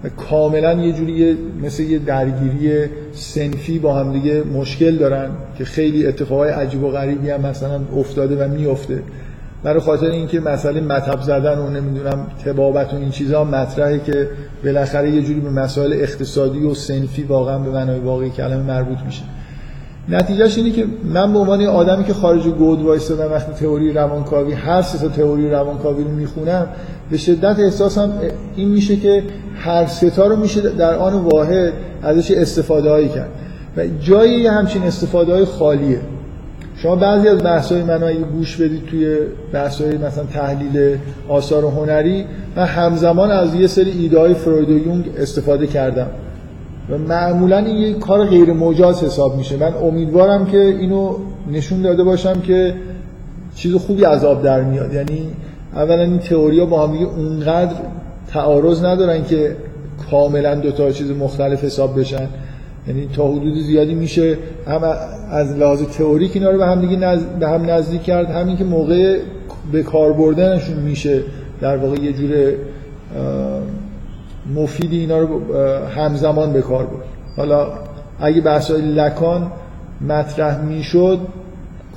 و 0.04 0.08
کاملا 0.08 0.72
یه 0.72 0.92
جوری 0.92 1.36
مثل 1.62 1.82
یه 1.82 1.98
درگیری 1.98 2.84
سنفی 3.12 3.78
با 3.78 3.94
هم 3.94 4.12
دیگه 4.12 4.42
مشکل 4.42 4.96
دارن 4.96 5.30
که 5.58 5.64
خیلی 5.64 6.06
اتفاقای 6.06 6.50
عجیب 6.50 6.82
و 6.82 6.90
غریبی 6.90 7.30
هم 7.30 7.40
مثلا 7.40 7.80
افتاده 7.96 8.44
و 8.44 8.48
میفته 8.48 9.02
برای 9.62 9.80
خاطر 9.80 10.06
اینکه 10.06 10.40
مسئله 10.40 10.80
مطب 10.80 11.20
زدن 11.20 11.58
و 11.58 11.70
نمی‌دونم 11.70 12.26
تبابت 12.44 12.94
و 12.94 12.96
این 12.96 13.10
چیزها 13.10 13.44
مطرحه 13.44 13.98
که 13.98 14.28
بالاخره 14.64 15.10
یه 15.10 15.22
جوری 15.22 15.40
به 15.40 15.50
مسائل 15.50 15.92
اقتصادی 15.92 16.66
و 16.66 16.74
سنفی 16.74 17.22
واقعا 17.22 17.58
به 17.58 17.70
معنای 17.70 17.98
واقعی 17.98 18.30
کلمه 18.30 18.62
مربوط 18.62 18.98
میشه. 19.06 19.22
نتیجهش 20.08 20.58
اینه 20.58 20.70
که 20.70 20.84
من 21.04 21.32
به 21.32 21.38
عنوان 21.38 21.62
آدمی 21.62 22.04
که 22.04 22.14
خارج 22.14 22.42
گود 22.42 22.82
وایستادم 22.82 23.32
وقتی 23.32 23.52
تئوری 23.52 23.92
روانکاوی 23.92 24.52
هر 24.52 24.82
سه 24.82 25.08
تئوری 25.08 25.50
روانکاوی 25.50 26.04
رو 26.04 26.10
می‌خونم 26.10 26.66
به 27.10 27.16
شدت 27.16 27.58
احساسم 27.58 28.12
این 28.56 28.68
میشه 28.68 28.96
که 28.96 29.22
هر 29.56 29.86
ستا 29.86 30.26
رو 30.26 30.36
میشه 30.36 30.60
در 30.60 30.94
آن 30.94 31.14
واحد 31.14 31.72
ازش 32.02 32.30
استفاده 32.30 32.90
هایی 32.90 33.08
کرد. 33.08 33.30
و 33.76 33.86
جایی 34.00 34.46
همچین 34.46 34.82
استفاده 34.82 35.32
های 35.32 35.44
خالیه. 35.44 36.00
شما 36.82 36.96
بعضی 36.96 37.28
از 37.28 37.42
بحث 37.42 37.72
های 37.72 37.82
من 37.82 38.02
اگه 38.02 38.18
گوش 38.18 38.56
بدید 38.56 38.86
توی 38.86 39.16
بحث 39.52 39.80
های 39.80 39.98
مثلا 39.98 40.24
تحلیل 40.24 40.98
آثار 41.28 41.64
هنری 41.64 42.24
من 42.56 42.64
همزمان 42.64 43.30
از 43.30 43.54
یه 43.54 43.66
سری 43.66 43.90
ایده 43.90 44.18
های 44.18 44.34
فروید 44.34 44.68
و 44.68 44.78
یونگ 44.78 45.04
استفاده 45.18 45.66
کردم. 45.66 46.06
و 46.90 46.98
معمولا 46.98 47.58
این 47.58 47.76
یه 47.76 47.94
کار 47.94 48.26
غیر 48.26 48.52
مجاز 48.52 49.04
حساب 49.04 49.36
میشه. 49.36 49.56
من 49.56 49.74
امیدوارم 49.74 50.46
که 50.46 50.58
اینو 50.58 51.16
نشون 51.52 51.82
داده 51.82 52.04
باشم 52.04 52.40
که 52.40 52.74
چیز 53.54 53.74
خوبی 53.74 54.04
از 54.04 54.24
آب 54.24 54.42
در 54.42 54.62
میاد. 54.62 54.94
یعنی 54.94 55.28
اولا 55.74 56.02
این 56.02 56.18
تئوریا 56.18 56.66
با 56.66 56.86
هم 56.86 56.96
اونقدر 56.96 57.74
تعارض 58.32 58.84
ندارن 58.84 59.24
که 59.24 59.56
کاملا 60.10 60.54
دو 60.54 60.70
تا 60.72 60.90
چیز 60.90 61.10
مختلف 61.10 61.64
حساب 61.64 62.00
بشن. 62.00 62.28
یعنی 62.90 63.08
تا 63.16 63.28
حدود 63.28 63.54
زیادی 63.54 63.94
میشه 63.94 64.38
هم 64.66 64.82
از 65.30 65.56
لحاظ 65.56 65.82
تئوریک 65.82 66.30
اینا 66.34 66.50
رو 66.50 66.58
به 66.58 66.66
هم 66.66 66.80
دیگه 66.80 66.96
به 67.40 67.48
هم 67.48 67.70
نزدیک 67.70 68.02
کرد. 68.02 68.30
همین 68.30 68.56
که 68.56 68.64
موقع 68.64 69.18
به 69.72 69.82
کار 69.82 70.12
بردنشون 70.12 70.76
میشه 70.76 71.22
در 71.60 71.76
واقع 71.76 72.00
یه 72.00 72.12
جور 72.12 72.52
مفیدی 74.54 74.98
اینا 74.98 75.18
رو 75.18 75.56
همزمان 75.96 76.52
به 76.52 76.62
کار 76.62 76.84
برد. 76.84 77.04
حالا 77.36 77.66
اگه 78.20 78.40
بحثای 78.40 78.82
لکان 78.82 79.52
مطرح 80.08 80.64
می‌شد 80.64 81.18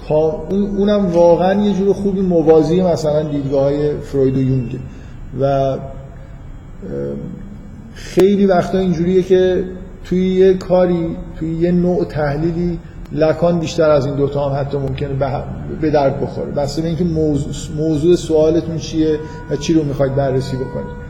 اونم 0.09 1.05
واقعا 1.05 1.61
یه 1.61 1.73
جور 1.73 1.93
خوبی 1.93 2.21
موازی 2.21 2.81
مثلا 2.81 3.23
دیدگاه 3.23 3.63
های 3.63 3.97
فروید 3.97 4.37
و 4.37 4.41
یونگ 4.41 4.79
و 5.41 5.77
خیلی 7.93 8.45
وقتا 8.45 8.77
اینجوریه 8.77 9.23
که 9.23 9.63
توی 10.03 10.35
یه 10.35 10.53
کاری 10.53 11.17
توی 11.39 11.53
یه 11.53 11.71
نوع 11.71 12.05
تحلیلی 12.05 12.79
لکان 13.11 13.59
بیشتر 13.59 13.89
از 13.89 14.05
این 14.05 14.15
دوتا 14.15 14.49
هم 14.49 14.61
حتی 14.61 14.77
ممکنه 14.77 15.09
به 15.81 15.89
درد 15.89 16.21
بخوره. 16.21 16.51
بسته 16.51 16.81
به 16.81 16.87
اینکه 16.87 17.03
موضوع, 17.03 17.53
موضوع 17.77 18.15
سوالتون 18.15 18.77
چیه 18.77 19.19
و 19.51 19.55
چی 19.55 19.73
رو 19.73 19.83
می‌خواید 19.83 20.15
بررسی 20.15 20.57
بکنید. 20.57 21.03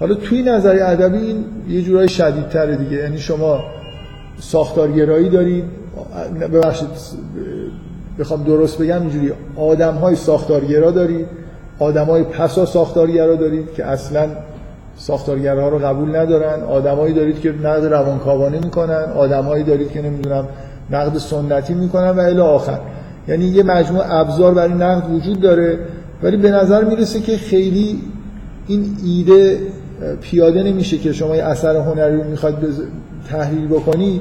حالا 0.00 0.14
توی 0.14 0.42
نظری 0.42 0.80
ادبی 0.80 1.18
این 1.18 1.44
یه 1.68 1.82
جورای 1.82 2.08
شدیدتره 2.08 2.76
دیگه. 2.76 2.96
یعنی 2.96 3.18
شما 3.18 3.64
ساختارگرایی 4.38 5.28
دارید. 5.28 5.64
ببخشید 6.40 6.88
بخوام 8.18 8.42
درست 8.44 8.78
بگم 8.78 9.00
اینجوری. 9.00 9.32
آدم 9.56 9.94
های 9.94 10.16
ساختارگرا 10.16 10.90
دارید 10.90 11.26
آدم 11.78 12.04
های 12.04 12.22
پسا 12.22 12.66
ساختارگرا 12.66 13.36
دارید 13.36 13.74
که 13.74 13.86
اصلا 13.86 14.28
ساختارگرها 15.00 15.68
رو 15.68 15.78
قبول 15.78 16.16
ندارن. 16.16 16.62
آدمایی 16.62 17.14
دارید 17.14 17.40
که 17.40 17.52
نقد 17.52 17.84
روانکاوانه 17.84 18.58
می‌کنن. 18.58 19.04
آدمایی 19.16 19.64
دارید 19.64 19.90
که 19.90 20.02
نمی‌دونم 20.02 20.44
نقد 20.90 21.18
سنتی 21.18 21.74
می‌کنن 21.74 22.10
و 22.10 22.20
الی 22.20 22.40
آخر. 22.40 22.78
یعنی 23.28 23.44
یه 23.44 23.62
مجموع 23.62 24.02
ابزار 24.20 24.54
برای 24.54 24.74
نقد 24.74 25.10
وجود 25.10 25.40
داره 25.40 25.78
ولی 26.22 26.36
به 26.36 26.50
نظر 26.50 26.84
می‌رسه 26.84 27.20
که 27.20 27.36
خیلی 27.36 28.02
این 28.66 28.96
ایده 29.04 29.58
پیاده 30.20 30.62
نمیشه 30.62 30.98
که 30.98 31.12
شما 31.12 31.36
یه 31.36 31.44
اثر 31.44 31.76
هنری 31.76 32.16
رو 32.16 32.24
می‌خواد 32.24 32.66
تحلیل 33.28 33.68
بکنید 33.68 34.20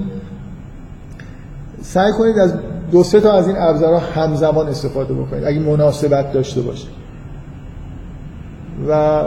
سعی 1.82 2.12
کنید 2.12 2.40
از 2.40 2.54
دو 2.92 3.04
سه 3.04 3.20
تا 3.20 3.34
از 3.34 3.48
این 3.48 3.58
ابزارها 3.60 4.00
همزمان 4.00 4.68
استفاده 4.68 5.14
بکنید 5.14 5.44
اگه 5.46 5.60
مناسبت 5.60 6.34
داشته 6.34 6.62
باشه 6.62 6.88
و 8.90 9.22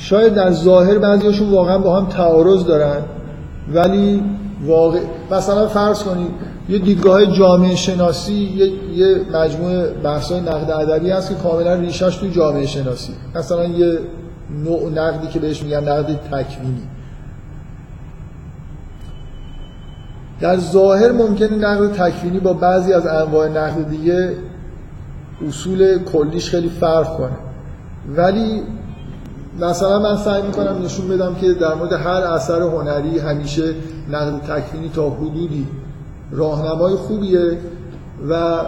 شاید 0.00 0.34
در 0.34 0.50
ظاهر 0.50 0.98
بعضیاشون 0.98 1.50
واقعا 1.50 1.78
با 1.78 2.00
هم 2.00 2.06
تعارض 2.06 2.64
دارن 2.64 3.02
ولی 3.74 4.22
واقع 4.66 5.00
مثلا 5.30 5.66
فرض 5.66 6.02
کنید 6.02 6.30
یه 6.68 6.78
دیدگاه 6.78 7.26
جامعه 7.26 7.74
شناسی 7.74 8.32
یه, 8.32 8.72
یه 8.94 9.20
مجموعه 9.32 9.90
بحث‌های 9.90 10.40
نقد 10.40 10.70
ادبی 10.70 11.10
هست 11.10 11.28
که 11.28 11.34
کاملا 11.34 11.74
ریشش 11.74 12.16
توی 12.16 12.30
جامعه 12.30 12.66
شناسی. 12.66 13.12
مثلا 13.34 13.64
یه 13.64 13.98
نوع 14.64 14.90
نقدی 14.90 15.26
که 15.26 15.38
بهش 15.38 15.62
میگن 15.62 15.88
نقد 15.88 16.06
تکوینی. 16.06 16.82
در 20.40 20.56
ظاهر 20.58 21.12
ممکنه 21.12 21.56
نقد 21.56 21.92
تکوینی 21.92 22.38
با 22.38 22.52
بعضی 22.52 22.92
از 22.92 23.06
انواع 23.06 23.48
نقد 23.48 23.90
دیگه 23.90 24.32
اصول 25.48 25.98
کلیش 25.98 26.50
خیلی 26.50 26.68
فرق 26.68 27.16
کنه. 27.16 27.36
ولی 28.16 28.62
مثلا 29.58 29.98
من 29.98 30.16
سعی 30.16 30.42
می‌کنم 30.42 30.82
نشون 30.84 31.08
بدم 31.08 31.34
که 31.34 31.52
در 31.52 31.74
مورد 31.74 31.92
هر 31.92 32.08
اثر 32.08 32.62
هنری 32.62 33.18
همیشه 33.18 33.74
نقد 34.10 34.40
تکوینی 34.40 34.90
تا 34.94 35.10
حدودی 35.10 35.66
راهنمای 36.32 36.94
خوبیه 36.94 37.58
و 38.28 38.60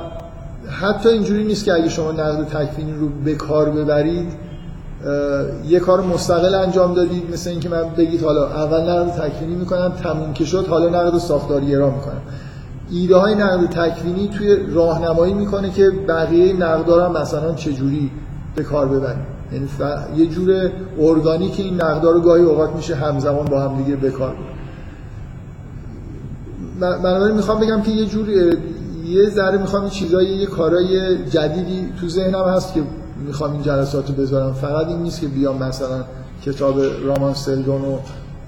حتی 0.68 1.08
اینجوری 1.08 1.44
نیست 1.44 1.64
که 1.64 1.72
اگه 1.72 1.88
شما 1.88 2.12
نقد 2.12 2.44
تکوینی 2.44 2.92
رو 2.92 3.08
به 3.24 3.34
کار 3.34 3.70
ببرید 3.70 4.32
یه 5.68 5.80
کار 5.80 6.00
مستقل 6.00 6.54
انجام 6.54 6.94
دادید 6.94 7.32
مثل 7.32 7.50
اینکه 7.50 7.68
من 7.68 7.82
بگید 7.96 8.24
حالا 8.24 8.46
اول 8.46 8.80
نقد 8.80 9.10
تکوینی 9.10 9.54
می‌کنم 9.54 9.92
تموم 10.02 10.32
که 10.32 10.44
شد 10.44 10.66
حالا 10.66 10.88
نقد 10.88 11.18
ساختارگرا 11.18 11.90
می‌کنم. 11.90 12.22
ایده 12.90 13.16
های 13.16 13.34
نقد 13.34 13.66
تکوینی 13.66 14.28
توی 14.28 14.56
راهنمایی 14.74 15.34
می‌کنه 15.34 15.70
که 15.70 15.90
بقیه 16.08 16.52
نقدارم 16.52 17.12
مثلا 17.12 17.54
چجوری 17.54 18.10
به 18.56 18.62
کار 18.62 18.88
ببرید 18.88 19.31
یعنی 19.52 19.68
یه 20.16 20.26
جور 20.26 20.70
ارگانیک 20.98 21.60
این 21.60 21.74
مقدار 21.74 22.20
گاهی 22.20 22.42
اوقات 22.42 22.76
میشه 22.76 22.94
همزمان 22.94 23.44
با 23.44 23.60
هم 23.60 23.82
دیگه 23.82 23.96
بکار. 23.96 24.36
بنابراین 26.80 27.36
می‌خوام 27.36 27.60
بگم 27.60 27.82
که 27.82 27.90
یه 27.90 28.06
جور 28.06 28.28
یه 29.04 29.30
ذره 29.30 29.58
می‌خوام 29.58 29.88
چیزایی 29.88 30.28
یه 30.28 30.46
کارای 30.46 31.18
جدیدی 31.24 31.92
تو 32.00 32.08
ذهنم 32.08 32.48
هست 32.48 32.74
که 32.74 32.82
می‌خوام 33.26 33.52
این 33.52 33.62
جلسات 33.62 34.08
رو 34.08 34.14
بذارم. 34.14 34.52
فقط 34.52 34.86
این 34.86 34.98
نیست 35.02 35.20
که 35.20 35.26
بیام 35.26 35.62
مثلا 35.62 36.04
کتاب 36.44 36.80
رامان 37.04 37.34
سلدون 37.34 37.82
رو 37.82 37.98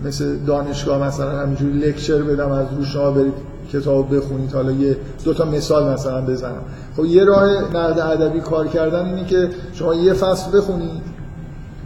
مثل 0.04 0.36
دانشگاه 0.36 1.06
مثلا 1.06 1.30
همینجوری 1.30 1.78
لکچر 1.78 2.22
بدم 2.22 2.50
از 2.50 2.66
روش 2.76 2.92
شما 2.92 3.10
برید. 3.10 3.53
کتاب 3.74 4.16
بخونید. 4.16 4.52
حالا 4.52 4.72
یه 4.72 4.96
دو 5.24 5.34
تا 5.34 5.44
مثال 5.44 5.92
مثلا 5.92 6.20
بزنم. 6.20 6.62
خب 6.96 7.04
یه 7.04 7.24
راه 7.24 7.44
نقد 7.74 7.98
ادبی 7.98 8.40
کار 8.40 8.66
کردن 8.66 9.04
اینه 9.04 9.24
که 9.24 9.48
شما 9.72 9.94
یه 9.94 10.12
فصل 10.12 10.58
بخونید 10.58 11.02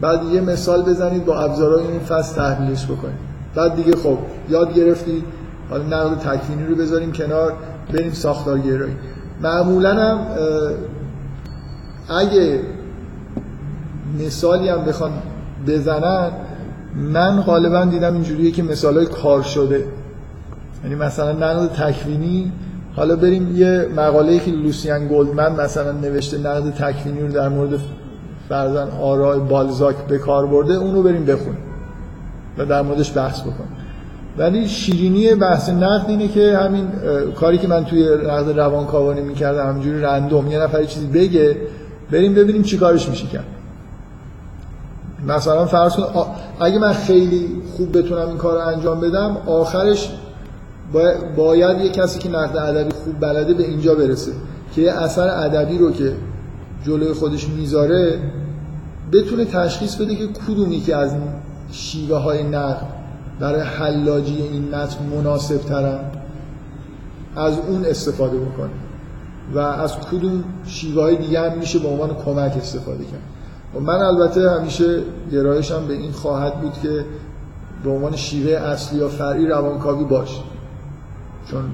بعد 0.01 0.25
یه 0.25 0.41
مثال 0.41 0.83
بزنید 0.83 1.25
با 1.25 1.41
ابزارهای 1.41 1.87
این 1.87 2.01
فصل 2.01 2.37
تحلیلش 2.37 2.85
بکنید. 2.85 3.29
بعد 3.55 3.75
دیگه 3.75 3.93
خب 3.93 4.19
یاد 4.49 4.75
گرفتید. 4.75 5.25
حالا 5.71 5.85
نقد 5.85 6.19
تکوینی 6.19 6.67
رو 6.67 6.75
بذاریم 6.75 7.13
کنار 7.13 7.53
بریم 7.93 8.13
ساختارگرایی 8.13 8.97
معمولا 9.43 9.95
هم 9.95 10.19
اگه 12.09 12.61
مثالی 14.19 14.69
هم 14.69 14.85
بخوان 14.85 15.11
بزنن 15.67 16.31
من 16.95 17.41
غالبا 17.41 17.85
دیدم 17.85 18.13
اینجوریه 18.13 18.51
که 18.51 18.63
مثال 18.63 19.05
کار 19.05 19.43
شده. 19.43 19.85
یعنی 20.85 20.95
مثلا 20.97 21.33
نقد 21.33 21.69
تکوینی 21.69 22.53
حالا 22.97 23.17
بریم 23.17 23.57
یه 23.57 23.89
مقاله 23.97 24.39
که 24.39 24.51
لوسیان 24.51 25.09
گلدمن 25.09 25.53
مثلا 25.53 25.93
نوشته 25.93 26.39
نقد 26.39 26.71
تکوینی 26.71 27.21
رو 27.21 27.29
در 27.29 27.49
مورد 27.49 27.81
فرزن 28.49 28.89
آرای 28.91 29.41
بالزاک 29.41 29.97
به 29.97 30.19
کار 30.19 30.47
برده 30.47 30.75
اون 30.75 30.95
رو 30.95 31.03
بریم 31.03 31.25
بخونیم 31.25 31.63
و 32.59 32.65
در 32.65 32.83
موردش 32.83 33.17
بحث 33.17 33.41
بکنیم. 33.41 33.77
ولی 34.39 34.69
شیرینی 34.69 35.35
بحث 35.35 35.71
نقد 35.71 36.05
اینه 36.09 36.29
که 36.29 36.59
همین 36.59 36.89
کاری 37.37 37.59
که 37.59 37.69
من 37.69 37.85
توی 37.85 38.03
نقد 38.03 38.59
روانکاوانی 38.59 39.21
می‌کردم 39.21 39.69
همینجوری 39.69 40.01
رندوم 40.01 40.51
یه 40.51 40.59
نفر 40.59 40.85
چیزی 40.85 41.07
بگه 41.07 41.57
بریم 42.11 42.35
ببینیم 42.35 42.63
چی 42.63 42.79
کارش 42.79 43.09
میشه 43.09 43.27
کرد. 43.27 43.47
مثلا 45.27 45.67
فرض 45.67 45.97
کن 45.97 46.27
اگه 46.61 46.79
من 46.79 46.93
خیلی 46.93 47.49
خوب 47.77 47.99
بتونم 47.99 48.29
این 48.29 48.37
کار 48.37 48.55
رو 48.55 48.67
انجام 48.69 49.01
بدم 49.01 49.37
آخرش 49.47 50.11
باید 51.37 51.81
یه 51.81 51.91
کسی 51.91 52.19
که 52.19 52.29
نقد 52.29 52.57
ادبی 52.57 52.91
خوب 52.91 53.21
بلده 53.21 53.55
به 53.55 53.65
اینجا 53.65 53.95
برسه 53.95 54.33
که 54.75 54.93
اثر 54.93 55.29
ادبی 55.29 55.79
رو 55.79 55.93
که 55.93 56.13
جلوی 56.87 57.13
خودش 57.13 57.49
می‌ذاره 57.49 58.19
بتونه 59.13 59.45
تشخیص 59.45 59.97
بده 59.97 60.17
که 60.17 60.27
کدومی 60.27 60.81
که 60.81 60.97
از 60.97 61.17
شیوه 61.71 62.19
های 62.19 62.43
نقد 62.43 62.87
برای 63.41 63.61
حلاجی 63.61 64.37
این 64.37 64.69
متن 64.75 65.05
مناسب 65.05 65.57
ترن 65.57 66.01
از 67.37 67.59
اون 67.69 67.85
استفاده 67.85 68.39
بکنه 68.39 68.71
و 69.55 69.59
از 69.59 69.97
کدوم 69.97 70.45
شیوه 70.67 71.03
های 71.03 71.17
دیگه 71.17 71.51
هم 71.51 71.59
میشه 71.59 71.79
به 71.79 71.89
عنوان 71.89 72.15
کمک 72.15 72.53
استفاده 72.57 73.05
کرد. 73.05 73.23
و 73.75 73.81
من 73.81 73.99
البته 73.99 74.51
همیشه 74.51 75.03
گرایشم 75.33 75.87
به 75.87 75.95
این 75.95 76.13
خواهد 76.13 76.61
بود 76.61 76.73
که 76.83 77.05
به 77.85 77.91
عنوان 77.91 78.17
شیوه 78.17 78.53
اصلی 78.53 78.99
یا 78.99 79.09
فرعی 79.09 79.47
روانکاوی 79.47 80.05
باشه 80.05 80.41
چون 81.51 81.65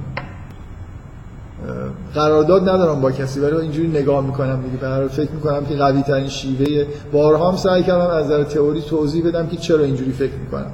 قرارداد 2.14 2.68
ندارم 2.68 3.00
با 3.00 3.12
کسی 3.12 3.40
ولی 3.40 3.56
اینجوری 3.56 3.88
نگاه 3.88 4.26
می‌کنم 4.26 4.62
دیگه. 4.62 4.76
برای 4.76 5.08
فکر 5.08 5.30
می‌کنم 5.30 5.64
که 5.64 5.74
قوی 5.74 6.02
ترین 6.02 6.28
شیوه 6.28 6.86
بارها 7.12 7.50
هم 7.50 7.56
سعی 7.56 7.82
کردم 7.82 8.06
از 8.06 8.24
نظر 8.24 8.44
تئوری 8.44 8.82
توضیح 8.82 9.28
بدم 9.28 9.46
که 9.46 9.56
چرا 9.56 9.84
اینجوری 9.84 10.12
فکر 10.12 10.34
می‌کنم. 10.44 10.70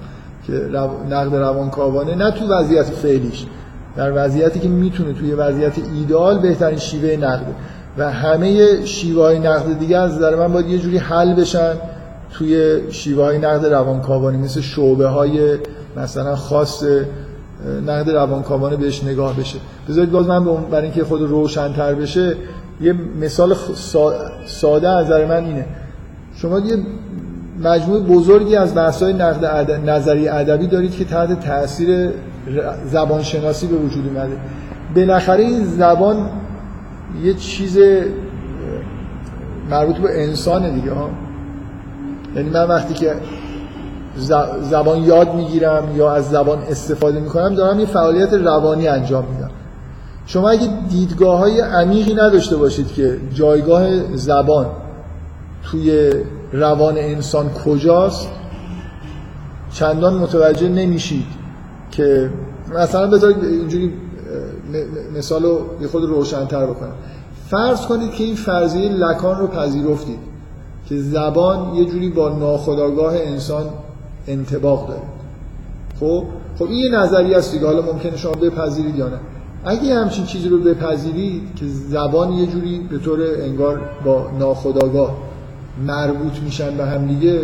که 0.46 0.52
نقد 1.10 1.34
روانکاوانه 1.34 2.14
نه 2.14 2.30
تو 2.30 2.46
وضعیت 2.46 2.84
فعلیش 2.84 3.46
در 3.96 4.12
وضعیتی 4.14 4.60
که 4.60 4.68
می‌تونه 4.68 5.12
توی 5.12 5.32
وضعیت 5.32 5.72
ایدال 5.94 6.38
بهترین 6.38 6.78
شیوه 6.78 7.16
نقده 7.26 7.54
و 7.98 8.12
همه 8.12 8.84
شیوه 8.84 9.22
های 9.22 9.38
نقد 9.38 9.78
دیگه 9.78 9.98
از 9.98 10.14
نظر 10.14 10.36
من 10.36 10.52
باید 10.52 10.66
یه 10.66 10.78
جوری 10.78 10.98
حل 10.98 11.34
بشن 11.34 11.74
توی 12.32 12.80
شیوه 12.90 13.24
های 13.24 13.38
نقد 13.38 13.66
روانکاوانی 13.66 14.38
مثل 14.38 14.60
شعبه 14.60 15.06
های 15.06 15.58
مثلا 15.96 16.36
خاص 16.36 16.84
نقد 17.86 18.10
روانکاوانه 18.10 18.76
بهش 18.76 19.04
نگاه 19.04 19.36
بشه. 19.36 19.58
بذارید 19.88 20.10
باز 20.10 20.26
من 20.26 20.44
برای 20.44 20.84
اینکه 20.84 21.04
خود 21.04 21.22
روشنتر 21.22 21.94
بشه 21.94 22.36
یه 22.80 22.94
مثال 23.20 23.54
ساده 24.46 24.88
از 24.88 25.06
نظر 25.06 25.26
من 25.26 25.44
اینه. 25.44 25.66
شما 26.36 26.58
یه 26.58 26.76
مجموعه 27.62 28.00
بزرگی 28.00 28.56
از 28.56 28.74
بحث‌های 28.74 29.12
نقد 29.12 29.70
نظری 29.90 30.28
ادبی 30.28 30.66
دارید 30.66 30.96
که 30.96 31.04
تحت 31.04 31.46
تاثیر 31.46 32.10
زبانشناسی 32.86 33.66
به 33.66 33.76
وجود 33.76 34.06
اومده. 34.06 34.36
بالاخره 34.96 35.44
این 35.44 35.64
زبان 35.64 36.30
یه 37.22 37.34
چیز 37.34 37.78
مربوط 39.70 39.96
به 39.96 40.22
انسان 40.22 40.74
دیگه 40.74 40.92
ها. 40.92 41.10
یعنی 42.36 42.50
من 42.50 42.64
وقتی 42.68 42.94
که 42.94 43.14
زبان 44.70 44.98
یاد 44.98 45.34
می‌گیرم 45.34 45.96
یا 45.96 46.12
از 46.12 46.30
زبان 46.30 46.58
استفاده 46.58 47.20
می‌کنم 47.20 47.54
دارم 47.54 47.80
یه 47.80 47.86
فعالیت 47.86 48.32
روانی 48.32 48.88
انجام 48.88 49.24
میدم. 49.24 49.50
شما 50.26 50.50
اگه 50.50 50.68
دیدگاه 50.90 51.38
های 51.38 51.60
عمیقی 51.60 52.14
نداشته 52.14 52.56
باشید 52.56 52.92
که 52.92 53.16
جایگاه 53.34 54.16
زبان 54.16 54.66
توی 55.62 56.12
روان 56.52 56.98
انسان 56.98 57.50
کجاست 57.64 58.28
چندان 59.72 60.14
متوجه 60.14 60.68
نمیشید 60.68 61.26
که 61.90 62.30
مثلا 62.74 63.06
بذارید 63.10 63.44
اینجوری 63.44 63.92
مثال 65.16 65.42
رو 65.42 65.60
یه 65.80 65.88
خود 65.88 66.04
روشنتر 66.04 66.66
بکنم 66.66 66.94
فرض 67.48 67.86
کنید 67.86 68.12
که 68.12 68.24
این 68.24 68.34
فرضیه 68.34 68.88
لکان 68.88 69.38
رو 69.38 69.46
پذیرفتید 69.46 70.18
که 70.88 70.96
زبان 70.96 71.74
یه 71.74 71.84
جوری 71.84 72.08
با 72.08 72.28
ناخودآگاه 72.28 73.14
انسان 73.14 73.64
انتباق 74.32 74.88
داره 74.88 75.02
خب؟ 76.00 76.24
خب 76.58 76.64
این 76.64 76.76
یه 76.76 76.90
نظریه 76.90 77.36
است 77.36 77.52
دیگه. 77.52 77.66
حالا 77.66 77.82
ممکنه 77.82 78.16
شما 78.16 78.32
بپذیرید 78.32 78.96
یا 78.96 79.08
نه. 79.08 79.18
اگه 79.64 79.94
همچین 79.94 80.24
چیزی 80.24 80.48
رو 80.48 80.58
بپذیرید 80.58 81.42
که 81.56 81.66
زبان 81.66 82.32
یه 82.32 82.46
جوری 82.46 82.78
به 82.90 82.98
طور 82.98 83.20
انگار 83.42 83.80
با 84.04 84.30
ناخودآگاه 84.38 85.16
مربوط 85.86 86.38
میشن 86.44 86.76
به 86.76 86.86
هم 86.86 87.06
دیگه 87.06 87.40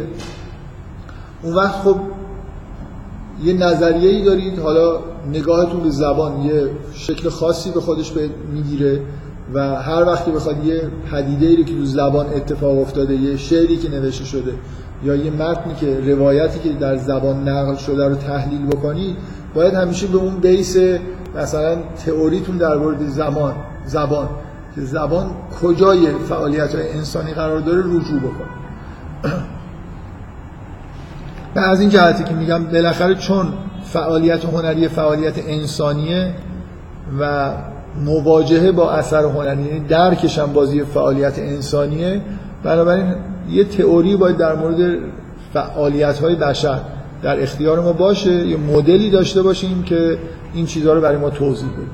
اون 1.42 1.54
وقت 1.54 1.74
خب 1.74 1.96
یه 3.44 3.52
نظریه 3.52 4.10
ای 4.10 4.24
دارید. 4.24 4.58
حالا 4.58 5.00
نگاهتون 5.32 5.80
به 5.80 5.90
زبان 5.90 6.42
یه 6.42 6.70
شکل 6.94 7.28
خاصی 7.28 7.70
به 7.70 7.80
خودش 7.80 8.12
می‌گیره 8.54 9.00
و 9.54 9.82
هر 9.82 10.04
وقتی 10.04 10.30
بخواد 10.30 10.64
یه 10.64 10.82
پدیده 11.10 11.46
ای 11.46 11.56
رو 11.56 11.62
که 11.62 11.74
تو 11.74 11.84
زبان 11.84 12.26
اتفاق 12.26 12.78
افتاده 12.78 13.14
یه 13.14 13.36
شعری 13.36 13.76
که 13.76 13.88
نوشته 13.88 14.24
شده 14.24 14.52
یا 15.04 15.14
یه 15.14 15.30
متنی 15.30 15.74
که 15.74 16.00
روایتی 16.14 16.58
که 16.58 16.72
در 16.78 16.96
زبان 16.96 17.48
نقل 17.48 17.74
شده 17.74 18.08
رو 18.08 18.14
تحلیل 18.14 18.66
بکنید 18.66 19.16
باید 19.54 19.74
همیشه 19.74 20.06
به 20.06 20.18
اون 20.18 20.36
بیس 20.36 20.76
مثلا 21.36 21.76
تئوریتون 22.06 22.56
در 22.56 22.76
مورد 22.76 23.08
زمان 23.08 23.54
زبان. 23.86 24.28
که 24.76 24.82
زبان 24.82 25.30
کجای 25.62 26.06
فعالیت 26.28 26.74
های 26.74 26.92
انسانی 26.92 27.32
قرار 27.32 27.60
داره 27.60 27.80
رجوع 27.80 28.20
بکن 28.20 28.48
و 31.56 31.58
از 31.72 31.80
این 31.80 31.90
جهتی 31.90 32.24
که 32.24 32.34
میگم 32.34 32.64
بالاخره 32.64 33.14
چون 33.14 33.46
فعالیت 33.84 34.44
هنری 34.44 34.88
فعالیت 34.88 35.34
انسانیه 35.48 36.34
و 37.20 37.52
مواجهه 38.04 38.72
با 38.72 38.92
اثر 38.92 39.24
هنری 39.24 39.62
یعنی 39.62 39.80
درکش 39.80 40.38
هم 40.38 40.52
بازی 40.52 40.84
فعالیت 40.84 41.38
انسانیه 41.38 42.20
بنابراین 42.62 43.14
یه 43.50 43.64
تئوری 43.64 44.16
باید 44.16 44.36
در 44.36 44.54
مورد 44.54 44.98
فعالیت 45.52 46.18
های 46.18 46.34
بشر 46.34 46.80
در 47.22 47.42
اختیار 47.42 47.80
ما 47.80 47.92
باشه 47.92 48.46
یه 48.46 48.56
مدلی 48.56 49.10
داشته 49.10 49.42
باشیم 49.42 49.82
که 49.82 50.18
این 50.54 50.66
چیزها 50.66 50.92
رو 50.92 51.00
برای 51.00 51.16
ما 51.16 51.30
توضیح 51.30 51.68
بده. 51.68 51.86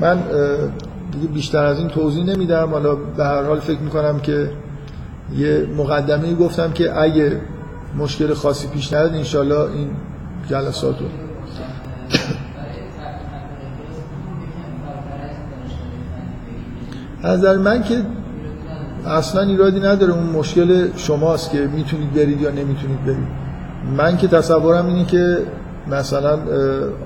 من 0.00 0.18
دیگه 1.12 1.26
بیشتر 1.26 1.64
از 1.64 1.78
این 1.78 1.88
توضیح 1.88 2.24
نمیدم. 2.24 2.70
حالا 2.70 2.94
به 2.94 3.24
هر 3.24 3.42
حال 3.42 3.60
فکر 3.60 3.78
می‌کنم 3.78 4.20
که 4.20 4.50
یه 5.36 5.66
مقدمه 5.76 6.34
گفتم 6.34 6.72
که 6.72 7.00
اگه 7.00 7.40
مشکل 7.98 8.34
خاصی 8.34 8.68
پیش 8.68 8.92
نیاد 8.92 9.14
انشالله 9.14 9.60
این 9.60 9.90
جلسات 10.50 11.00
رو 11.00 11.06
از 17.22 17.38
نظر 17.38 17.56
من 17.56 17.82
که 17.82 18.02
اصلا 19.06 19.42
ایرادی 19.42 19.80
نداره 19.80 20.12
اون 20.12 20.26
مشکل 20.26 20.88
شماست 20.96 21.50
که 21.50 21.58
می‌تونید 21.58 22.14
برید 22.14 22.40
یا 22.40 22.50
نمی‌تونید 22.50 23.04
برید 23.04 23.28
من 23.96 24.16
که 24.16 24.28
تصورم 24.28 24.86
اینه 24.86 25.04
که 25.04 25.38
مثلا 25.90 26.38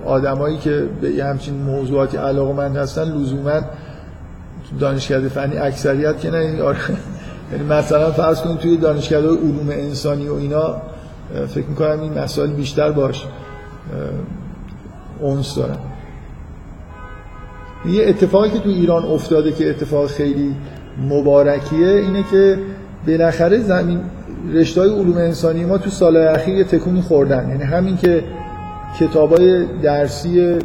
آدمایی 0.06 0.58
که 0.58 0.88
به 1.00 1.24
همچین 1.24 1.54
موضوعاتی 1.54 2.16
علاقه 2.16 2.52
من 2.52 2.76
هستن 2.76 3.04
لزوما 3.04 3.60
دانشکده 4.80 5.28
فنی 5.28 5.58
اکثریت 5.58 6.20
که 6.20 6.30
نه 6.30 6.62
آره. 6.62 6.78
یعنی 7.52 7.64
مثلا 7.64 8.10
فرض 8.10 8.40
کنید 8.40 8.58
توی 8.58 8.76
دانشکده 8.76 9.28
علوم 9.28 9.68
انسانی 9.70 10.28
و 10.28 10.34
اینا 10.34 10.76
فکر 11.48 11.66
می‌کنم 11.66 12.00
این 12.00 12.18
مسائل 12.18 12.50
بیشتر 12.50 12.90
باش 12.90 13.24
اونس 15.20 15.54
دارن 15.54 15.76
یه 17.86 18.08
اتفاقی 18.08 18.50
که 18.50 18.58
تو 18.58 18.68
ایران 18.68 19.04
افتاده 19.04 19.52
که 19.52 19.70
اتفاق 19.70 20.06
خیلی 20.06 20.56
مبارکیه 21.08 21.88
اینه 21.88 22.24
که 22.30 22.58
بالاخره 23.06 23.58
زمین 23.58 24.00
رشته 24.52 24.80
های 24.80 24.90
علوم 24.90 25.16
انسانی 25.16 25.64
ما 25.64 25.78
تو 25.78 25.90
سال 25.90 26.16
اخیر 26.16 26.54
یه 26.54 26.64
تکونی 26.64 27.02
خوردن. 27.02 27.48
یعنی 27.48 27.62
همین 27.62 27.96
که 27.96 28.24
کتابای 29.00 29.66
درسی 29.82 30.58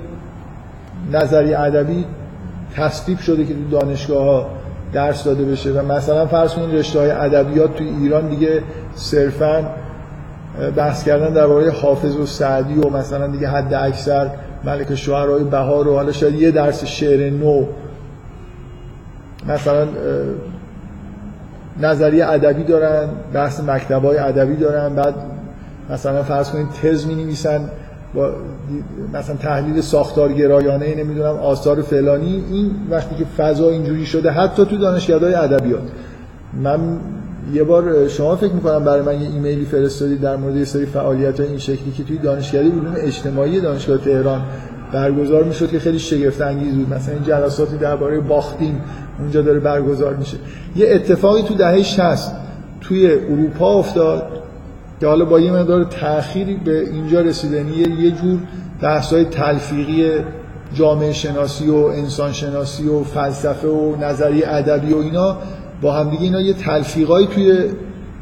نظری 1.14 1.54
ادبی 1.54 2.06
تصویب 2.76 3.20
شده 3.20 3.46
که 3.46 3.54
تو 3.54 3.80
دانشگاه 3.80 4.26
ها 4.26 4.50
درس 4.94 5.24
داده 5.24 5.46
بشه 5.46 5.72
و 5.72 5.94
مثلا 5.94 6.26
فرض 6.26 6.54
کنید 6.54 6.76
رشته 6.76 7.00
های 7.00 7.12
ادبیات 7.12 7.76
تو 7.76 7.84
ایران 7.84 8.30
دیگه 8.30 8.62
صرفا 8.96 9.64
بحث 10.76 11.04
کردن 11.04 11.34
درباره 11.34 11.72
حافظ 11.72 12.16
و 12.16 12.26
سعدی 12.26 12.80
و 12.80 12.90
مثلا 12.90 13.28
دیگه 13.28 13.48
حد 13.48 13.74
اکثر 13.74 14.30
ملک 14.64 14.96
شعرهای 14.96 15.44
بهار 15.44 15.88
و 15.88 15.96
حالا 15.96 16.12
شاید 16.12 16.36
یه 16.36 16.52
درس 16.52 16.86
شعر 16.86 17.30
نو 17.30 17.66
مثلا 19.48 19.88
نظریه 21.82 22.26
ادبی 22.26 22.64
دارن 22.64 23.08
بحث 23.34 23.60
مکتبای 23.60 24.18
ادبی 24.18 24.56
دارن 24.56 24.96
بعد 24.96 25.16
مثلا 25.90 26.24
فرض 26.24 26.50
کنید 26.50 26.68
تز 26.84 27.06
می 27.06 27.16
نویسن 27.16 27.70
با 28.14 28.32
مثلا 29.14 29.36
تحلیل 29.36 29.82
ساختارگرایانه 29.82 30.96
نمی‌دونم 30.96 31.36
آثار 31.36 31.82
فلانی. 31.82 32.44
این 32.52 32.72
وقتی 32.90 33.16
که 33.16 33.26
فضا 33.38 33.70
اینجوری 33.70 34.06
شده 34.06 34.32
حتی 34.32 34.66
تو 34.66 34.78
دانشگاه‌های 34.78 35.34
ادبیات. 35.34 35.84
من 36.54 36.80
یه 37.54 37.64
بار 37.64 38.08
شما 38.08 38.36
فکر 38.36 38.54
می‌کنم 38.54 38.84
برای 38.84 39.02
من 39.02 39.22
یه 39.22 39.30
ایمیلی 39.30 39.66
فرستادید 39.66 40.22
در 40.22 40.36
مورد 40.36 40.56
یه 40.56 40.66
سری 40.66 40.86
فعالیت 40.86 41.40
این 41.40 41.58
شکلی 41.58 41.92
که 41.98 42.04
توی 42.04 42.18
دانشگاهی 42.18 42.70
علوم 42.70 42.96
اجتماعی 42.98 43.62
دانشگاه 43.62 43.98
تهران 43.98 44.42
برگزار 44.94 45.44
می‌شد 45.44 45.70
که 45.70 45.80
خیلی 45.80 46.00
شگفت 46.00 46.42
انگیز 46.42 46.74
بود. 46.74 46.94
مثلا 46.94 47.14
این 47.14 47.24
جلساتی 47.24 47.78
درباره 47.78 48.20
باختیم. 48.20 48.82
اونجا 49.20 49.42
داره 49.42 49.60
برگزار 49.60 50.14
میشه. 50.14 50.38
یه 50.76 50.88
اتفاقی 50.90 51.42
تو 51.42 51.54
دهه 51.54 51.82
60 51.82 52.36
توی 52.82 53.12
اروپا 53.12 53.74
افتاد 53.74 54.28
که 55.00 55.08
حالا 55.08 55.26
با 55.26 55.40
یه 55.40 55.52
مقدار 55.52 55.84
تأخیری 55.84 56.56
به 56.56 56.80
اینجا 56.80 57.22
رسیدنی 57.22 57.72
یه 57.72 58.12
جور 58.12 58.40
بحث‌های 58.82 59.26
تلفیقی 59.26 60.12
جامعه 60.74 61.12
شناسی 61.12 61.70
و 61.70 61.76
انسان 61.76 62.32
شناسی 62.32 62.88
و 62.88 63.04
فلسفه 63.04 63.68
و 63.68 63.96
نظریه 63.96 64.48
ادبی 64.48 64.94
و 64.94 64.98
اینا 64.98 65.38
با 65.82 65.94
همدیگه 65.94 66.24
اینا 66.24 66.42
یه 66.42 66.54
تلفیقایی 66.54 67.28
توی 67.28 67.64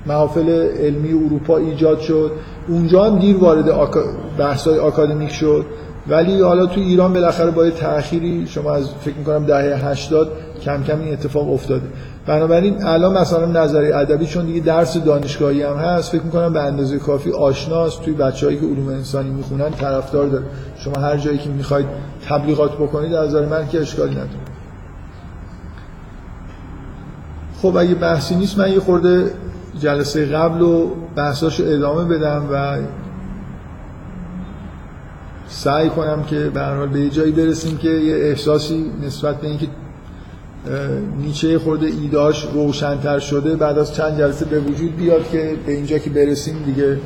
محافل 0.05 0.49
علمی 0.79 1.09
اروپا 1.25 1.57
ایجاد 1.57 1.99
شد. 1.99 2.31
اونجا 2.67 3.03
هم 3.03 3.19
دیر 3.19 3.37
وارد 3.37 3.69
آکا... 3.69 4.03
بحث‌های 4.37 4.79
آکادمیک 4.79 5.31
شد. 5.31 5.65
ولی 6.07 6.41
حالا 6.41 6.65
تو 6.65 6.81
ایران 6.81 7.13
بالاخره 7.13 7.51
با 7.51 7.69
تأخیری 7.69 8.47
شما 8.47 8.73
از 8.73 8.89
فکر 9.01 9.15
می‌کنم 9.17 9.45
دهه 9.45 9.87
80 9.87 10.31
کم 10.63 10.83
کم 10.83 10.99
این 10.99 11.13
اتفاق 11.13 11.53
افتاده. 11.53 11.87
بنابراین 12.25 12.83
الان 12.83 13.17
مثلا 13.17 13.45
نظری 13.45 13.91
ادبی 13.91 14.25
چون 14.25 14.45
دیگه 14.45 14.59
درس 14.59 14.97
دانشگاهی 14.97 15.63
هم 15.63 15.75
هست 15.75 16.11
فکر 16.11 16.23
می‌کنم 16.23 16.53
به 16.53 16.61
اندازه 16.61 16.99
کافی 16.99 17.31
آشناست 17.31 18.01
توی 18.01 18.13
بچه‌هایی 18.13 18.59
که 18.59 18.65
علوم 18.65 18.87
انسانی 18.87 19.29
می‌خونن 19.29 19.69
طرفدار 19.69 20.27
داره. 20.27 20.45
شما 20.77 21.01
هر 21.01 21.17
جایی 21.17 21.37
که 21.37 21.49
می‌خواید 21.49 21.85
تبلیغات 22.29 22.73
بکنید 22.73 23.13
از 23.13 23.29
نظر 23.29 23.45
من 23.45 23.67
که 23.67 23.81
اشکالی 23.81 24.11
نداره. 24.11 24.29
خب 27.61 27.77
اگه 27.77 27.95
بحثی 27.95 28.35
نیست 28.35 28.59
من 28.59 28.71
یه 28.71 28.79
خورده 28.79 29.31
جلسه 29.79 30.25
قبل 30.25 30.61
و 30.61 30.89
بحثاشو 31.15 31.63
ادامه 31.67 32.03
بدم 32.03 32.49
و 32.51 32.77
سعی 35.47 35.89
کنم 35.89 36.23
که 36.23 36.39
به 36.39 36.87
به 36.87 37.09
جایی 37.09 37.31
برسیم 37.31 37.77
که 37.77 37.89
یه 37.89 38.15
احساسی 38.15 38.91
نسبت 39.05 39.41
به 39.41 39.47
اینکه 39.47 39.67
نیچه 41.21 41.59
خورده 41.59 41.85
ایداش 41.85 42.45
روشنتر 42.53 43.19
شده 43.19 43.55
بعد 43.55 43.77
از 43.77 43.93
چند 43.93 44.17
جلسه 44.17 44.45
به 44.45 44.59
وجود 44.59 44.97
بیاد 44.97 45.29
که 45.29 45.55
به 45.65 45.71
اینجا 45.71 45.97
که 45.97 46.09
برسیم 46.09 46.63
دیگه 46.65 46.99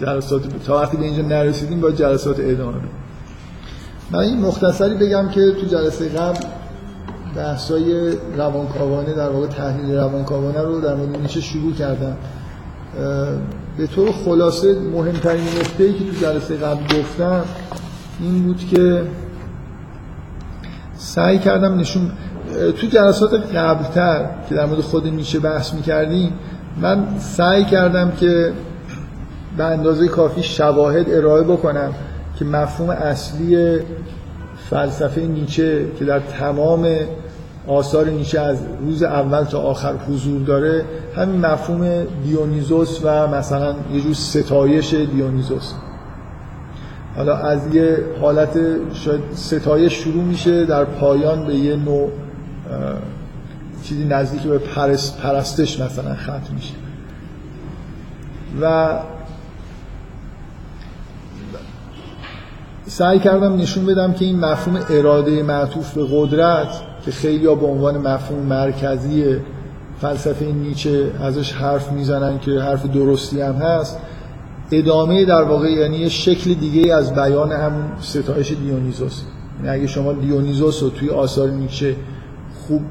جلسات 0.00 0.42
تا 0.66 0.76
وقتی 0.76 0.96
به 0.96 1.04
اینجا 1.04 1.22
نرسیدیم 1.22 1.80
با 1.80 1.90
جلسات 1.90 2.40
ادامه 2.40 2.80
من 4.10 4.18
این 4.18 4.40
مختصری 4.40 4.94
بگم 4.94 5.28
که 5.28 5.52
تو 5.60 5.66
جلسه 5.66 6.08
قبل 6.08 6.40
بحثای 7.36 8.12
روانکاوانه 8.36 9.12
در 9.12 9.28
واقع 9.28 9.46
تحلیل 9.46 9.94
روانکاوانه 9.94 10.62
رو 10.62 10.80
در 10.80 10.94
مورد 10.94 11.20
نیچه 11.20 11.40
شروع 11.40 11.72
کردم. 11.72 12.16
به 13.78 13.86
طور 13.86 14.12
خلاصه 14.12 14.78
مهمترین 14.78 15.44
نکته‌ای 15.44 15.92
که 15.92 16.04
تو 16.04 16.26
جلسه 16.26 16.56
قبل 16.56 16.98
گفتم 17.00 17.44
این 18.20 18.42
بود 18.42 18.58
که 18.70 19.02
سعی 20.96 21.38
کردم 21.38 21.78
نشون 21.78 22.10
تو 22.80 22.86
جلسات 22.86 23.34
قبلتر 23.56 24.26
که 24.48 24.54
در 24.54 24.66
مورد 24.66 24.80
خود 24.80 25.06
نیچه 25.06 25.38
بحث 25.38 25.74
می‌کردیم 25.74 26.32
من 26.80 27.06
سعی 27.18 27.64
کردم 27.64 28.10
که 28.10 28.52
به 29.56 29.64
اندازه 29.64 30.08
کافی 30.08 30.42
شواهد 30.42 31.14
ارائه 31.14 31.42
بکنم 31.42 31.92
که 32.38 32.44
مفهوم 32.44 32.90
اصلی 32.90 33.78
فلسفه 34.70 35.20
نیچه 35.20 35.86
که 35.98 36.04
در 36.04 36.20
تمام 36.20 36.86
آثار 37.66 38.06
نیچه 38.06 38.40
از 38.40 38.58
روز 38.80 39.02
اول 39.02 39.44
تا 39.44 39.58
آخر 39.60 39.94
حضور 40.08 40.42
داره 40.42 40.84
همین 41.16 41.40
مفهوم 41.40 42.06
دیونیزوس 42.24 43.00
و 43.02 43.26
مثلا 43.26 43.74
یه 43.92 44.00
جور 44.00 44.14
ستایش 44.14 44.94
دیونیزوس. 44.94 45.72
حالا 47.16 47.36
از 47.36 47.74
یه 47.74 47.98
حالت 48.20 48.58
شاید 48.92 49.20
ستایش 49.34 49.92
شروع 49.92 50.24
میشه 50.24 50.64
در 50.64 50.84
پایان 50.84 51.46
به 51.46 51.54
یه 51.54 51.76
نوع 51.76 52.10
چیزی 53.82 54.04
نزدیک 54.04 54.42
به 54.42 54.58
پرست 54.58 55.18
پرستش 55.18 55.80
مثلا 55.80 56.14
ختم 56.14 56.54
میشه. 56.54 56.74
و 58.60 58.98
سعی 62.86 63.18
کردم 63.18 63.56
نشون 63.56 63.86
بدم 63.86 64.12
که 64.12 64.24
این 64.24 64.40
مفهوم 64.40 64.80
اراده 64.90 65.42
معطوف 65.42 65.94
به 65.94 66.06
قدرت 66.10 66.68
که 67.04 67.10
خیلی 67.10 67.44
به 67.44 67.66
عنوان 67.66 67.98
مفهوم 67.98 68.46
مرکزی 68.46 69.36
فلسفه 70.00 70.44
نیچه 70.44 71.10
ازش 71.20 71.52
حرف 71.52 71.92
می‌زنن 71.92 72.38
که 72.38 72.50
حرف 72.50 72.86
درستی 72.86 73.40
هم 73.40 73.54
هست 73.54 73.98
ادامه 74.72 75.24
در 75.24 75.42
واقع 75.42 75.70
یعنی 75.70 75.96
یه 75.96 76.08
شکل 76.08 76.54
دیگه 76.54 76.94
از 76.94 77.14
بیان 77.14 77.52
همون 77.52 77.84
ستایش 78.00 78.52
دیونیزوس. 78.52 79.22
یعنی 79.58 79.78
اگه 79.78 79.86
شما 79.86 80.12
دیونیزوس 80.12 80.82
رو 80.82 80.90
توی 80.90 81.10
آثار 81.10 81.50
نیچه 81.50 81.96
خوب 82.66 82.82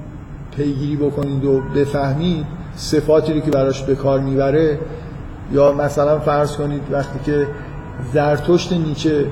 پیگیری 0.56 0.96
بکنید 0.96 1.46
و 1.46 1.62
بفهمید 1.76 2.46
صفاتی 2.76 3.34
رو 3.34 3.40
که 3.40 3.52
براش 3.52 3.84
به 3.84 3.96
کار 3.96 4.20
می‌بره 4.20 4.80
یا 5.52 5.72
مثلا 5.72 6.20
فرض 6.20 6.56
کنید 6.56 6.82
وقتی 6.92 7.20
که 7.26 7.48
زرتشت 8.14 8.74
نیچه 8.74 9.26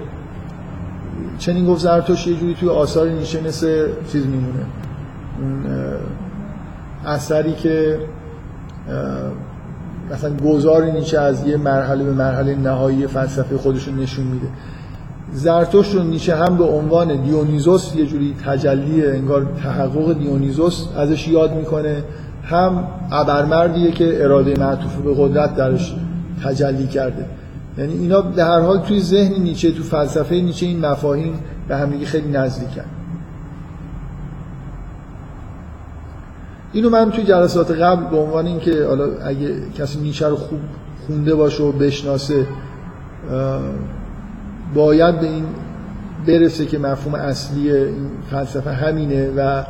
چنین 1.39 1.65
گفت 1.65 1.81
زرتشت 1.81 2.27
یه 2.27 2.35
جوری 2.35 2.55
توی 2.55 2.69
آثار 2.69 3.09
نیچه 3.09 3.41
مثل 3.47 3.87
چیز 4.11 4.25
میمونه. 4.25 4.65
اثری 7.05 7.53
که 7.53 7.99
مثلا 10.11 10.35
گذار 10.37 10.85
نیچه 10.85 11.19
از 11.19 11.47
یه 11.47 11.57
مرحله 11.57 12.03
به 12.03 12.13
مرحله 12.13 12.55
نهایی 12.55 13.07
فلسفه 13.07 13.57
خودشون 13.57 13.99
نشون 13.99 14.25
میده. 14.25 14.47
زرتشت 15.33 15.95
رو 15.95 16.03
نیچه 16.03 16.35
هم 16.35 16.57
به 16.57 16.63
عنوان 16.63 17.21
دیونیزوس 17.21 17.95
یه 17.95 18.05
جوری 18.05 18.35
تجلی 18.45 19.05
انگار 19.05 19.47
تحقق 19.63 20.17
دیونیزوس 20.17 20.85
ازش 20.97 21.27
یاد 21.27 21.55
می‌کنه. 21.55 22.03
هم 22.43 22.87
ابرمردیه 23.11 23.91
که 23.91 24.23
اراده 24.23 24.59
معطوف 24.59 24.95
به 24.95 25.13
قدرت 25.17 25.55
درش 25.55 25.95
تجلی 26.43 26.87
کرده. 26.87 27.25
یعنی 27.77 27.93
اینا 27.93 28.21
به 28.21 28.43
هر 28.43 28.59
حال 28.59 28.79
توی 28.79 29.01
ذهن 29.01 29.41
نیچه 29.41 29.71
تو 29.71 29.83
فلسفه 29.83 30.35
نیچه 30.35 30.65
این 30.65 30.85
مفاهیم 30.85 31.39
به 31.67 31.77
همدیگه 31.77 32.05
خیلی 32.05 32.31
نزدیکن. 32.31 32.81
اینو 36.73 36.89
من 36.89 37.11
توی 37.11 37.23
جلسات 37.23 37.71
قبل 37.71 38.09
به 38.09 38.17
عنوان 38.17 38.47
اینکه 38.47 38.85
حالا 38.85 39.05
اگه 39.25 39.55
کسی 39.77 39.99
نیچه 39.99 40.27
رو 40.27 40.35
خوب 40.35 40.59
خونده 41.07 41.35
باشه 41.35 41.63
و 41.63 41.71
بشناسه 41.71 42.47
باید 44.73 45.19
به 45.19 45.27
این 45.27 45.45
برسه 46.27 46.65
که 46.65 46.79
مفهوم 46.79 47.15
اصلی 47.15 47.71
این 47.71 48.09
فلسفه 48.31 48.71
همینه 48.71 49.29
و 49.37 49.63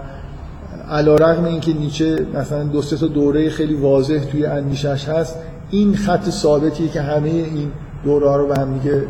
علا 0.90 1.16
رقم 1.16 1.44
این 1.44 1.60
که 1.60 1.74
نیچه 1.74 2.26
مثلا 2.34 2.64
دو 2.64 2.82
سه 2.82 2.98
تا 2.98 3.08
دوره 3.08 3.50
خیلی 3.50 3.74
واضح 3.74 4.20
توی 4.20 4.46
اندیشش 4.46 5.10
هست 5.10 5.36
این 5.70 5.96
خط 5.96 6.30
ثابتیه 6.30 6.88
که 6.88 7.02
همه 7.02 7.30
این 7.30 7.72
دوره 8.04 8.30
ها 8.30 8.36
رو 8.36 8.48
به 8.48 8.62
هم 8.62 8.74
دیگه 8.74 9.04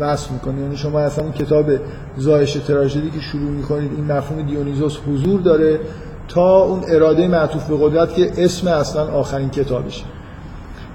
وصل 0.00 0.32
می‌کنه. 0.32 0.60
یعنی 0.60 0.76
شما 0.76 1.00
اصلا 1.00 1.24
اون 1.24 1.32
کتاب 1.32 1.66
زایش 2.16 2.52
تراژدی 2.52 3.10
که 3.10 3.20
شروع 3.20 3.50
می‌کنید 3.50 3.90
این 3.96 4.12
مفهوم 4.12 4.42
دیونیزوس 4.42 4.98
حضور 5.08 5.40
داره 5.40 5.80
تا 6.28 6.62
اون 6.62 6.80
اراده 6.88 7.28
معطوف 7.28 7.68
به 7.68 7.76
قدرت 7.80 8.14
که 8.14 8.32
اسم 8.36 8.68
اصلا 8.68 9.06
آخرین 9.06 9.50
کتابشه. 9.50 10.04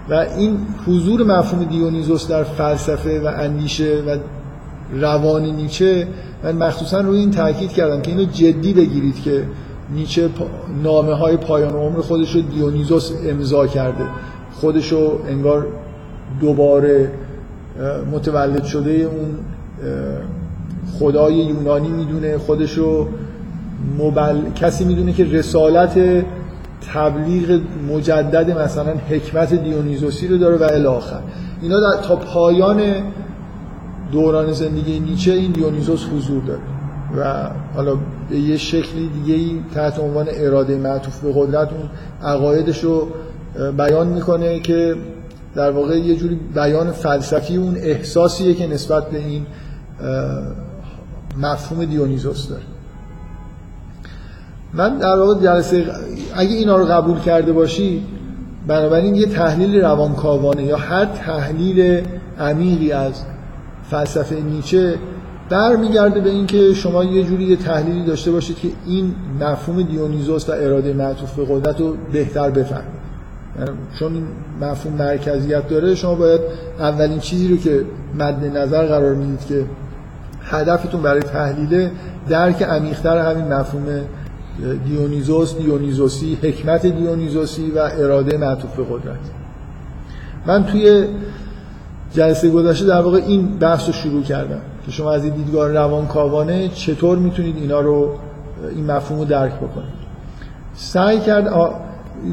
و 0.09 0.13
این 0.13 0.57
حضور 0.87 1.23
مفهوم 1.23 1.63
دیونیزوس 1.63 2.27
در 2.27 2.43
فلسفه 2.43 3.19
و 3.19 3.25
اندیشه 3.25 4.03
و 4.07 4.17
روان 4.93 5.45
نیچه 5.45 6.07
من 6.43 6.55
مخصوصا 6.55 7.01
روی 7.01 7.19
این 7.19 7.31
تاکید 7.31 7.71
کردم 7.71 8.01
که 8.01 8.11
اینو 8.11 8.23
جدی 8.23 8.73
بگیرید 8.73 9.21
که 9.21 9.43
نیچه 9.93 10.29
نامه 10.83 11.13
های 11.13 11.37
پایان 11.37 11.73
عمر 11.73 12.01
خودش 12.01 12.35
رو 12.35 12.41
دیونیزوس 12.41 13.11
امضا 13.29 13.67
کرده. 13.67 14.03
خودش 14.53 14.91
رو 14.91 15.19
انگار 15.27 15.67
دوباره 16.41 17.11
متولد 18.11 18.63
شده 18.63 18.91
اون 18.91 19.35
خدای 20.99 21.35
یونانی 21.35 21.89
می‌دونه 21.89 22.37
خودش 22.37 22.77
رو 22.77 23.07
مبل... 23.99 24.51
کسی 24.55 24.85
می‌دونه 24.85 25.13
که 25.13 25.25
رسالت 25.25 26.23
تبلیغ 26.93 27.59
مجدد 27.89 28.59
مثلا 28.59 28.93
حکمت 29.09 29.53
دیونیزوسی 29.53 30.27
رو 30.27 30.37
داره 30.37 30.57
و 30.57 30.63
الاخر 30.63 31.19
اینا 31.61 31.79
در 31.79 32.01
تا 32.01 32.15
پایان 32.15 32.81
دوران 34.11 34.53
زندگی 34.53 34.99
نیچه 34.99 35.31
این 35.31 35.51
دیونیزوس 35.51 36.05
حضور 36.05 36.43
داره. 36.43 36.59
و 37.17 37.49
حالا 37.75 37.95
به 38.29 38.39
یه 38.39 38.57
شکلی 38.57 39.09
دیگه 39.09 39.33
ای 39.33 39.59
تحت 39.75 39.99
عنوان 39.99 40.27
اراده 40.29 40.77
معطوف 40.77 41.19
به 41.19 41.33
قدرت 41.35 41.69
اون 41.71 41.89
عقایدش 42.23 42.83
رو 42.83 43.07
بیان 43.77 44.07
می‌کنه 44.07 44.59
که 44.59 44.95
در 45.55 45.71
واقع 45.71 45.97
یه 45.97 46.15
جوری 46.15 46.39
بیان 46.55 46.91
فلسفی 46.91 47.57
اون 47.57 47.75
احساسیه 47.77 48.53
که 48.53 48.67
نسبت 48.67 49.09
به 49.09 49.17
این 49.17 49.45
مفهوم 51.37 51.85
دیونیزوس 51.85 52.49
داره. 52.49 52.61
من 54.73 54.97
در 54.97 55.17
واقع 55.17 55.43
جلسه 55.43 55.85
اگه 56.35 56.55
اینا 56.55 56.77
رو 56.77 56.85
قبول 56.85 57.19
کرده 57.19 57.51
باشی 57.51 58.03
بنابراین 58.67 59.15
یه 59.15 59.25
تحلیل 59.25 59.81
روانکاوانه 59.81 60.63
یا 60.63 60.77
هر 60.77 61.05
تحلیل 61.05 62.01
عمیقی 62.39 62.91
از 62.91 63.13
فلسفه 63.89 64.35
نیچه 64.35 64.95
برمیگرده 65.49 66.19
به 66.19 66.29
اینکه 66.29 66.73
شما 66.73 67.03
یه 67.03 67.23
جوری 67.23 67.43
یه 67.43 67.55
تحلیلی 67.55 68.05
داشته 68.05 68.31
باشید 68.31 68.57
که 68.57 68.67
این 68.85 69.15
مفهوم 69.41 69.81
دیونیزوس 69.81 70.49
و 70.49 70.51
اراده 70.51 70.93
معطوف 70.93 71.33
به 71.33 71.45
قدرت 71.45 71.79
رو 71.79 71.93
بهتر 72.11 72.49
بفهمید 72.49 72.99
یعنی 73.59 73.71
چون 73.99 74.13
این 74.13 74.27
مفهوم 74.61 74.93
مرکزیت 74.93 75.67
داره 75.67 75.95
شما 75.95 76.15
باید 76.15 76.41
اولین 76.79 77.19
چیزی 77.19 77.47
رو 77.47 77.57
که 77.57 77.85
مد 78.19 78.57
نظر 78.57 78.85
قرار 78.85 79.15
می‌دید 79.15 79.45
که 79.45 79.65
هدفتون 80.43 81.01
برای 81.01 81.21
تحلیل 81.21 81.89
درک 82.29 82.63
عمیق‌تر 82.63 83.17
همین 83.17 83.53
مفهوم 83.53 83.83
دیونیزوس 84.85 85.57
دیونیزوسی 85.57 86.37
حکمت 86.41 86.85
دیونیزوسی 86.85 87.71
و 87.71 87.79
اراده 87.79 88.37
معطوف 88.37 88.75
به 88.75 88.83
قدرت. 88.83 89.19
من 90.47 90.65
توی 90.65 91.05
جلسه 92.13 92.49
گذشته 92.49 92.85
در 92.85 93.01
واقع 93.01 93.17
این 93.17 93.57
بحث 93.57 93.87
رو 93.87 93.93
شروع 93.93 94.23
کردم 94.23 94.61
که 94.85 94.91
شما 94.91 95.11
از 95.11 95.23
این 95.23 95.33
دیدگاه 95.33 95.71
روانکاوانه 95.71 96.67
چطور 96.67 97.17
می‌تونید 97.17 97.57
اینا 97.57 97.79
رو 97.79 98.15
این 98.75 98.85
مفهوم 98.85 99.19
رو 99.19 99.25
درک 99.25 99.55
بکنید. 99.55 99.99
سعی 100.75 101.19
کرد 101.19 101.53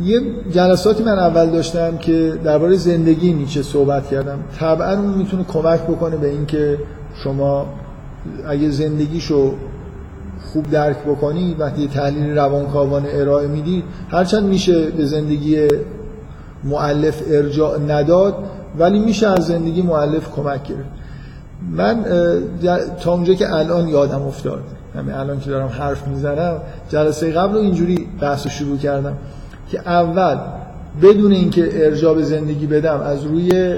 یه 0.04 0.20
جلساتی 0.50 1.02
من 1.02 1.18
اول 1.18 1.50
داشتم 1.50 1.96
که 1.96 2.38
درباره 2.44 2.76
زندگی 2.76 3.32
نیچه 3.32 3.62
صحبت 3.62 4.08
کردم. 4.08 4.38
طبعا 4.58 4.92
اون 4.92 5.14
می‌تونه 5.14 5.44
کمک 5.44 5.82
بکنه 5.82 6.16
به 6.16 6.28
اینکه 6.28 6.78
شما 7.24 7.66
اگه 8.48 8.70
زندگیشو 8.70 9.54
خوب 10.52 10.70
درک 10.70 10.96
بکنید 10.98 11.60
وقتی 11.60 11.88
تحلیل 11.88 12.38
روانکاوانه 12.38 13.08
ارائه 13.12 13.48
می‌دید 13.48 13.84
هرچند 14.10 14.44
میشه 14.44 14.90
به 14.90 15.04
زندگی 15.04 15.68
معلف 16.64 17.22
ارجاع 17.30 17.78
نداد 17.78 18.34
ولی 18.78 18.98
میشه 18.98 19.26
از 19.26 19.46
زندگی 19.46 19.82
معلف 19.82 20.30
کمک 20.36 20.62
گرفت. 20.62 20.88
من 21.76 22.04
تا 23.00 23.12
اونجا 23.12 23.34
که 23.34 23.54
الان 23.54 23.88
یادم 23.88 24.22
افتاد 24.22 24.62
همین 24.94 25.14
الان 25.14 25.40
که 25.40 25.50
دارم 25.50 25.68
حرف 25.68 26.08
می‌زنم 26.08 26.60
جلسه 26.88 27.30
قبل 27.30 27.56
اینجوری 27.56 28.08
بحث 28.20 28.46
شروع 28.48 28.78
کردم 28.78 29.16
که 29.70 29.80
اول 29.88 30.36
بدون 31.02 31.32
اینکه 31.32 31.86
ارجاع 31.86 32.14
به 32.14 32.22
زندگی 32.22 32.66
بدم 32.66 33.00
از 33.00 33.24
روی 33.24 33.76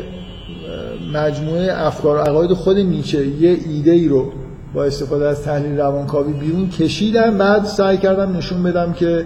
مجموعه 1.14 1.86
افکار 1.86 2.16
و 2.16 2.20
عقاید 2.20 2.52
خود 2.52 2.78
نیچه 2.78 3.26
یه 3.26 3.58
ایده 3.66 3.90
ای 3.90 4.08
رو 4.08 4.32
با 4.74 4.84
استفاده 4.84 5.28
از 5.28 5.42
تحلیل 5.42 5.78
روانکاوی 5.78 6.32
بیرون 6.32 6.68
کشیدم 6.68 7.38
بعد 7.38 7.64
سعی 7.64 7.96
کردم 7.96 8.36
نشون 8.36 8.62
بدم 8.62 8.92
که 8.92 9.24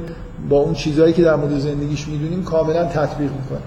با 0.49 0.59
اون 0.59 0.74
چیزهایی 0.74 1.12
که 1.12 1.22
در 1.22 1.36
مورد 1.36 1.59
زندگیش 1.59 2.09
می‌دونیم 2.09 2.45
کاملا 2.45 2.84
تطبیق 2.84 3.30
می‌کنه. 3.30 3.61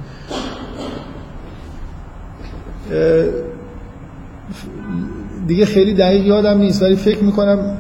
دیگه 5.48 5.66
خیلی 5.66 5.94
دقیق 5.94 6.26
یادم 6.26 6.58
نیست 6.58 6.84
ولی 6.84 6.96
فکر 6.96 7.24
می‌کنم 7.24 7.78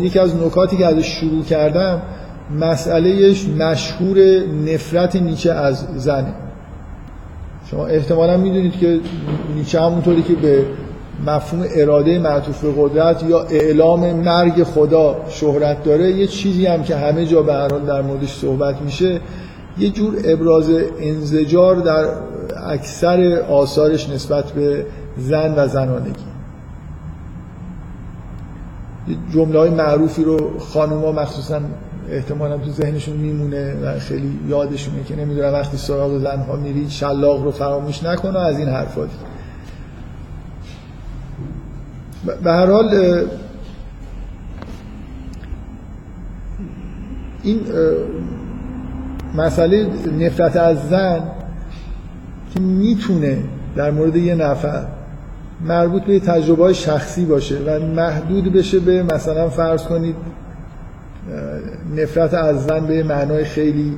یکی 0.00 0.18
از 0.18 0.36
نکاتی 0.36 0.76
که 0.76 0.86
ازش 0.86 1.06
شروع 1.06 1.44
کردم 1.44 2.02
مسئلهش 2.60 3.48
مشهور 3.48 4.18
نفرت 4.66 5.16
نیچه 5.16 5.52
از 5.52 5.86
زنه. 5.96 6.32
شما 7.70 7.86
احتمالا 7.86 8.36
می‌دونید 8.36 8.78
که 8.78 9.00
نیچه 9.56 9.80
همونطوری 9.80 10.22
که 10.22 10.34
به 10.34 10.64
مفهوم 11.26 11.64
اراده 11.74 12.18
معطوف 12.18 12.64
به 12.64 12.72
قدرت 12.76 13.22
یا 13.22 13.42
اعلام 13.42 14.12
مرگ 14.12 14.62
خدا 14.62 15.16
شهرت 15.28 15.84
داره 15.84 16.12
یه 16.12 16.26
چیزی 16.26 16.66
هم 16.66 16.82
که 16.82 16.96
همه 16.96 17.26
جا 17.26 17.42
به 17.42 17.52
هر 17.52 17.68
در 17.68 18.02
موردش 18.02 18.38
صحبت 18.38 18.82
میشه 18.82 19.20
یه 19.78 19.90
جور 19.90 20.14
ابراز 20.24 20.70
انزجار 21.00 21.76
در 21.76 22.08
اکثر 22.66 23.42
آثارش 23.48 24.10
نسبت 24.10 24.52
به 24.52 24.86
زن 25.18 25.54
و 25.56 25.68
زنانگی. 25.68 26.28
جمله 29.34 29.58
های 29.58 29.70
معروفی 29.70 30.24
رو 30.24 30.58
خانوما 30.58 31.12
مخصوصا 31.12 31.60
احتمالا 32.10 32.58
تو 32.58 32.70
ذهنشون 32.70 33.16
میمونه 33.16 33.74
و 33.74 33.98
خیلی 33.98 34.38
یادشونه 34.48 35.04
که 35.04 35.16
نمی‌دونم 35.16 35.52
وقتی 35.52 35.76
سراغ 35.76 36.18
زنها 36.18 36.56
میرید 36.56 36.88
شلاق 36.88 37.44
رو 37.44 37.50
فراموش 37.50 38.02
نکنه 38.02 38.38
از 38.38 38.58
این 38.58 38.68
حرفاتی 38.68 39.16
به 42.44 42.50
هر 42.52 42.66
حال 42.66 42.94
این 47.42 47.60
مسئله 49.34 49.86
نفرت 50.18 50.56
از 50.56 50.88
زن 50.88 51.22
که 52.54 52.60
می‌تونه 52.60 53.38
در 53.76 53.90
مورد 53.90 54.16
یه 54.16 54.34
نفر 54.34 54.86
مربوط 55.60 56.02
به 56.02 56.20
تجربه 56.20 56.72
شخصی 56.72 57.24
باشه 57.24 57.58
و 57.66 57.80
محدود 57.80 58.52
بشه 58.52 58.78
به 58.78 59.02
مثلا 59.02 59.48
فرض 59.48 59.82
کنید 59.82 60.16
نفرت 61.96 62.34
از 62.34 62.66
زن 62.66 62.86
به 62.86 63.02
معنای 63.02 63.44
خیلی 63.44 63.96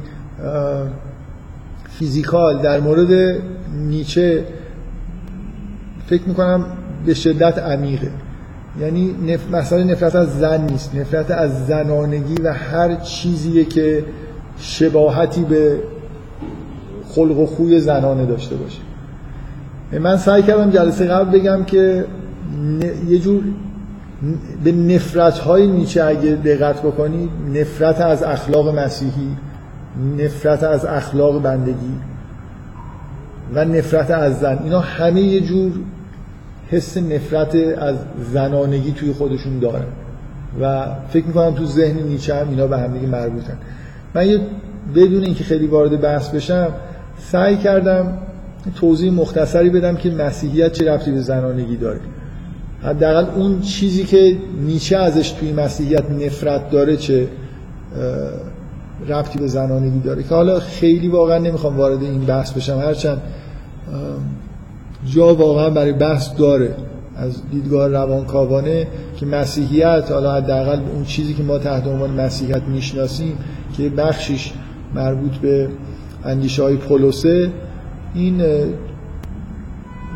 فیزیکال 1.99 2.63
در 2.63 2.81
مورد 2.81 3.41
نیچه 3.89 4.45
فکر 6.07 6.23
می‌کنم 6.29 6.65
به 7.07 7.15
شدت 7.15 7.59
عمیقه. 7.59 8.11
یعنی 8.81 9.15
نف... 9.27 9.51
مسئله 9.53 9.85
نفرت 9.85 10.17
از 10.17 10.39
زن 10.39 10.61
نیست. 10.61 10.95
نفرت 10.95 11.31
از 11.31 11.67
زنانگی 11.67 12.35
و 12.43 12.53
هر 12.53 12.95
چیزیه 12.95 13.65
که 13.65 14.05
شباهتی 14.59 15.45
به 15.45 15.81
خلق 17.09 17.39
و 17.39 17.47
خوی 17.47 17.81
زنانه 17.81 18.27
داشته 18.27 18.57
باشه. 18.57 18.81
من 20.01 20.17
سعی 20.17 20.43
کردم 20.43 20.71
جلسه 20.71 21.07
قبل 21.07 21.39
بگم 21.39 21.65
که 21.65 22.05
یه 23.09 23.19
جور 23.19 23.43
به 24.65 24.73
نفرت 24.73 25.39
های 25.39 25.67
نیچه 25.67 26.05
اگه 26.05 26.31
دقت 26.31 26.83
بکنید 26.83 27.31
نفرت 27.55 28.01
از 28.01 28.23
اخلاق 28.23 28.79
مسیحی 28.79 29.37
نفرت 30.19 30.63
از 30.63 30.85
اخلاق 30.85 31.43
بندگی 31.43 31.93
و 33.55 33.65
نفرت 33.65 34.11
از 34.11 34.41
زن. 34.41 34.59
اینا 34.65 34.81
همه 34.81 35.21
یه 35.21 35.41
جور 35.41 35.73
حس 36.71 36.97
نفرت 36.97 37.55
از 37.79 37.97
زنانگی 38.33 38.93
توی 38.93 39.13
خودشون 39.13 39.59
دارن 39.59 39.85
و 40.61 40.87
فکر 41.09 41.27
می‌کنم 41.27 41.55
تو 41.55 41.67
ذهن 41.67 42.03
نیچه 42.03 42.35
هم 42.35 42.51
اینا 42.51 42.67
به 42.67 42.79
همدیگه 42.79 43.07
مربوطن. 43.07 43.57
من 44.15 44.29
یه 44.29 44.41
بدون 44.95 45.25
اینکه 45.25 45.45
خیلی 45.45 45.67
وارد 45.67 46.01
بحث 46.01 46.29
بشم 46.29 46.69
سعی 47.19 47.57
کردم 47.57 48.19
توضیح 48.75 49.13
مختصری 49.13 49.71
بدم 49.71 49.97
که 49.97 50.11
مسیحیت 50.11 50.73
چه 50.73 50.93
ربطی 50.93 51.11
به 51.11 51.21
زنانگی 51.21 51.77
داره. 51.77 52.01
حداقل 52.83 53.25
اون 53.41 53.61
چیزی 53.61 54.05
که 54.05 54.37
نیچه 54.67 54.97
ازش 54.97 55.31
توی 55.31 55.53
مسیحیت 55.53 56.11
نفرت 56.11 56.71
داره 56.71 56.97
چه 56.97 57.29
ربطی 59.09 59.39
به 59.39 59.47
زنانگی 59.47 60.01
داره. 60.01 60.23
که 60.23 60.35
حالا 60.35 60.61
خیلی 60.61 61.09
واقعا 61.09 61.39
نمی‌خوام 61.39 61.77
وارد 61.77 62.03
این 62.03 62.21
بحث 62.21 62.53
بشم. 62.53 62.79
هرچند 62.79 63.23
جا 65.07 65.35
واقعا 65.35 65.71
برای 65.71 65.93
بحث 65.93 66.37
داره. 66.39 66.75
از 67.17 67.43
دیدگاه 67.51 67.89
روانکاوانه 67.89 68.87
که 69.17 69.27
مسیحیت 69.27 70.05
حالا 70.11 70.35
حداقل 70.35 70.81
اون 70.95 71.05
چیزی 71.05 71.35
که 71.35 71.43
ما 71.43 71.59
تحت 71.59 71.87
عنوان 71.87 72.11
مسیحیت 72.11 72.63
می‌شناسیم 72.63 73.33
که 73.77 73.89
بخشیش 73.89 74.53
مربوط 74.95 75.33
به 75.33 75.69
اندیشه 76.25 76.63
های 76.63 76.77
پولوسه 76.77 77.51
این 78.15 78.43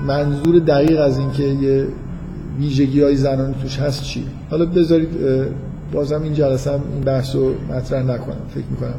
منظور 0.07 0.59
دقیق 0.59 1.01
از 1.01 1.19
اینکه 1.19 1.43
یه 1.43 1.87
ویژگی 2.59 3.03
های 3.03 3.17
زنان 3.17 3.55
توش 3.63 3.79
هست 3.79 4.03
چی 4.03 4.25
حالا 4.51 4.67
بذارید 4.67 5.09
بازم 5.93 6.23
این 6.23 6.35
جلسه 6.35 6.73
هم 6.73 6.81
این 6.95 7.01
بحث 7.01 7.35
رو 7.35 7.55
مطرح 7.71 8.03
نکنم. 8.03 8.37
فکر 8.49 8.65
می‌کنم 8.71 8.95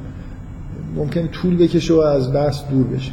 ممکن 0.96 1.28
طول 1.28 1.58
بکشه 1.58 1.94
و 1.94 2.00
از 2.00 2.34
بحث 2.34 2.62
دور 2.72 2.88
بشه. 2.88 3.12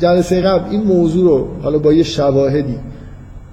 جلسه 0.00 0.40
قبل 0.40 0.70
این 0.70 0.82
موضوع 0.82 1.24
رو 1.24 1.48
حالا 1.62 1.78
با 1.78 1.92
یه 1.92 2.02
شواهدی 2.02 2.78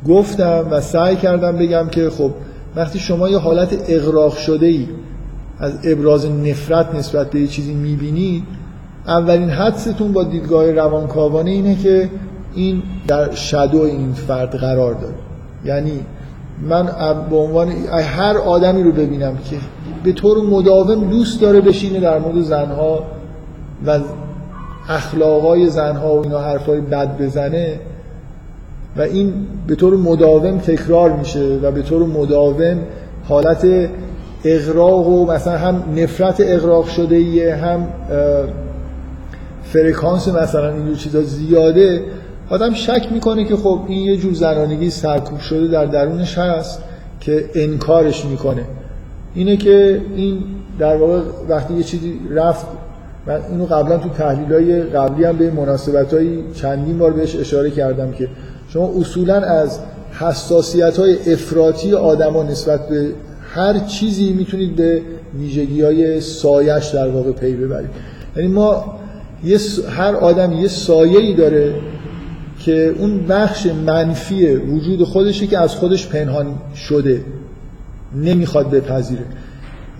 گفتم 0.07 0.67
و 0.71 0.81
سعی 0.81 1.15
کردم 1.15 1.57
بگم 1.57 1.87
که 1.91 2.09
خب 2.09 2.31
وقتی 2.75 2.99
شما 2.99 3.29
یه 3.29 3.37
حالت 3.37 3.77
اغراق 3.89 4.37
شده 4.37 4.65
ای 4.65 4.87
از 5.59 5.79
ابراز 5.83 6.25
نفرت 6.25 6.95
نسبت 6.95 7.29
به 7.29 7.39
یه 7.39 7.47
چیزی 7.47 7.73
می‌بینید 7.73 8.43
اولین 9.07 9.49
حدستون 9.49 10.13
با 10.13 10.23
دیدگاه 10.23 10.71
روانکاوانه 10.71 11.51
اینه 11.51 11.75
که 11.75 12.09
این 12.55 12.83
در 13.07 13.31
شدو 13.31 13.81
این 13.81 14.13
فرد 14.13 14.55
قرار 14.55 14.93
داره. 14.93 15.15
یعنی 15.65 15.99
من 16.69 16.85
به 17.29 17.35
عنوان 17.35 17.71
هر 18.17 18.37
آدمی 18.37 18.83
رو 18.83 18.91
ببینم 18.91 19.37
که 19.37 19.55
به 20.03 20.11
طور 20.11 20.37
مداوم 20.37 21.09
دوست 21.09 21.41
داره 21.41 21.61
بشینه 21.61 21.99
در 21.99 22.19
مورد 22.19 22.41
زنها 22.41 23.03
و 23.85 23.99
اخلاقای 24.89 25.69
زنها 25.69 26.15
و 26.15 26.23
اینا 26.23 26.39
حرفای 26.39 26.81
بد 26.81 27.17
بزنه 27.17 27.79
و 28.97 29.01
این 29.01 29.33
به 29.67 29.75
طور 29.75 29.97
مداوم 29.97 30.57
تکرار 30.57 31.11
میشه 31.11 31.59
و 31.61 31.71
به 31.71 31.81
طور 31.81 32.05
مداوم 32.05 32.77
حالت 33.23 33.67
اغراق 34.45 35.07
و 35.07 35.31
مثلا 35.31 35.57
هم 35.57 35.83
نفرت 35.95 36.41
اغراق 36.45 36.87
شده 36.87 37.15
ایه 37.15 37.55
هم 37.55 37.87
فرکانس 39.63 40.27
مثلا 40.27 40.73
اینجور 40.73 40.95
چیزا 40.95 41.21
زیاده 41.21 42.01
آدم 42.49 42.73
شک 42.73 43.07
می‌کنه 43.11 43.45
که 43.45 43.55
خب 43.55 43.79
این 43.87 43.99
یه 43.99 44.17
جور 44.17 44.33
زنانگی 44.33 44.89
سرکوب 44.89 45.39
شده 45.39 45.67
در 45.67 45.85
درونش 45.85 46.37
هست 46.37 46.79
که 47.19 47.49
انکارش 47.55 48.25
می‌کنه. 48.25 48.65
اینه 49.35 49.57
که 49.57 50.01
این 50.15 50.43
در 50.79 50.97
واقع 50.97 51.19
وقتی 51.49 51.73
یه 51.73 51.83
چیزی 51.83 52.19
رفت 52.31 52.65
من 53.27 53.41
اینو 53.51 53.65
قبلا 53.65 53.97
تو 53.97 54.09
تحلیل 54.09 54.53
های 54.53 54.81
قبلی 54.81 55.23
هم 55.23 55.37
به 55.37 55.51
مناسبت 55.51 56.13
های 56.13 56.53
چندین 56.53 56.97
بار 56.97 57.13
بهش 57.13 57.35
اشاره 57.35 57.71
کردم 57.71 58.11
که 58.11 58.27
شما 58.69 58.93
اصولا 58.99 59.35
از 59.35 59.79
حساسیت 60.19 60.97
های 60.97 61.33
افراطی 61.33 61.93
آدما 61.93 62.43
نسبت 62.43 62.89
به 62.89 63.09
هر 63.53 63.79
چیزی 63.79 64.33
می‌تونید 64.33 64.75
به 64.75 65.01
ویژگی 65.39 65.81
های 65.81 66.21
سایش 66.21 66.85
در 66.85 67.07
واقع 67.07 67.31
پی 67.31 67.55
ببرید. 67.55 67.89
یعنی 68.35 68.47
ما 68.47 68.95
یه 69.43 69.59
هر 69.89 70.15
آدم 70.15 70.53
یه 70.53 70.67
سایه‌ای 70.67 71.33
داره 71.33 71.75
که 72.59 72.95
اون 72.99 73.27
بخش 73.27 73.65
منفی 73.65 74.55
وجود 74.55 75.03
خودشه 75.03 75.47
که 75.47 75.59
از 75.59 75.75
خودش 75.75 76.07
پنهان 76.07 76.45
شده 76.75 77.21
نمی‌خواد 78.15 78.69
بپذیره. 78.69 79.23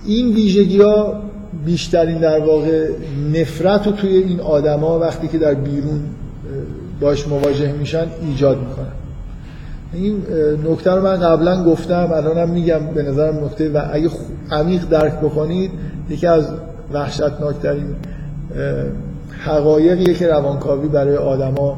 این 0.06 0.36
ویژگی 0.36 0.82
ها 0.82 1.22
بیشترین 1.66 2.18
در 2.18 2.40
واقع 2.40 2.90
نفرت 3.34 3.88
رو 3.88 3.92
توی 3.92 4.18
این 4.18 4.40
آدما 4.40 5.00
وقتی 5.00 5.28
که 5.28 5.38
در 5.38 5.54
بیرون 5.54 6.02
باش 7.00 7.28
مواجه 7.28 7.72
میشن 7.72 8.08
ایجاد 8.22 8.58
می‌کنن. 8.60 8.92
این 9.94 10.24
نکته 10.72 10.92
رو 10.92 11.02
من 11.02 11.20
قبلا 11.20 11.64
گفتم 11.64 12.10
الانم 12.14 12.50
میگم 12.50 12.80
به 12.96 13.04
نظرم 13.04 13.46
نکته. 13.46 13.70
و 13.70 13.82
اگه 13.92 14.10
عمیق 14.52 14.90
درک 14.90 15.14
بکنید 15.14 15.72
یکی 16.10 16.28
از 16.28 16.48
وحشتناکترین 16.94 17.96
حقایقیه 19.40 20.14
که 20.14 20.28
روانکاوی 20.28 20.88
برای 20.88 21.18
آدما 21.18 21.78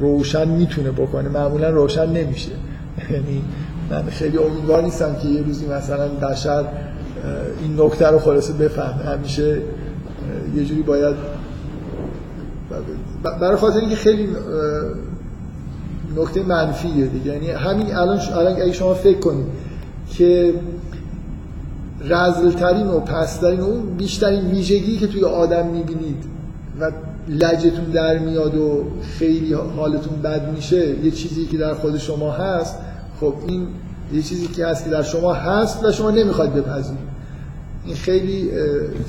روشن 0.00 0.48
می‌تونه 0.48 0.90
بکنه. 0.90 1.28
معمولا 1.28 1.70
روشن 1.70 2.06
نمیشه. 2.06 2.50
یعنی 3.12 3.42
من 3.90 4.02
خیلی 4.02 4.38
امیدوار 4.38 4.82
نیستم 4.82 5.16
که 5.22 5.28
یه 5.28 5.42
روزی 5.42 5.66
مثلا 5.66 6.08
بشر 6.08 6.64
این 7.62 7.80
نکته 7.80 8.06
رو 8.06 8.18
خلاصه 8.18 8.52
بفهمه. 8.52 9.04
همیشه 9.04 9.62
یه 10.56 10.64
جوری 10.64 10.82
باید 10.82 11.16
برای 13.40 13.56
خاطر 13.56 13.78
اینکه 13.78 13.96
خیلی 13.96 14.28
نکته 16.16 16.42
منفیه 16.42 17.06
دیگه. 17.06 17.32
یعنی 17.32 17.50
همین 17.50 17.94
الان 17.94 18.18
الان 18.18 18.52
اگه 18.52 18.72
شما 18.72 18.94
فکر 18.94 19.18
کنید 19.18 19.46
که 20.10 20.54
رزلترین 22.04 22.86
و 22.86 23.00
پسترین 23.00 23.60
و 23.60 23.64
اون 23.64 23.96
بیشترین 23.96 24.46
ویژگی 24.46 24.96
که 24.96 25.06
توی 25.06 25.24
آدم 25.24 25.66
می‌بینید 25.66 26.24
و 26.80 26.92
لجتون 27.28 27.84
در 27.84 28.18
میاد 28.18 28.56
و 28.56 28.84
خیلی 29.18 29.52
حالتون 29.52 30.22
بد 30.22 30.52
میشه 30.54 31.04
یه 31.04 31.10
چیزی 31.10 31.46
که 31.46 31.56
در 31.56 31.74
خود 31.74 31.98
شما 31.98 32.30
هست 32.30 32.76
خب 33.20 33.34
این 33.46 33.66
یه 34.12 34.22
چیزی 34.22 34.46
که 34.46 34.66
هست 34.66 34.84
که 34.84 34.90
در 34.90 35.02
شما 35.02 35.32
هست 35.32 35.84
و 35.84 35.92
شما 35.92 36.10
نمی‌خواید 36.10 36.54
بپذیرید. 36.54 37.18
این 37.84 37.96
خیلی 37.96 38.50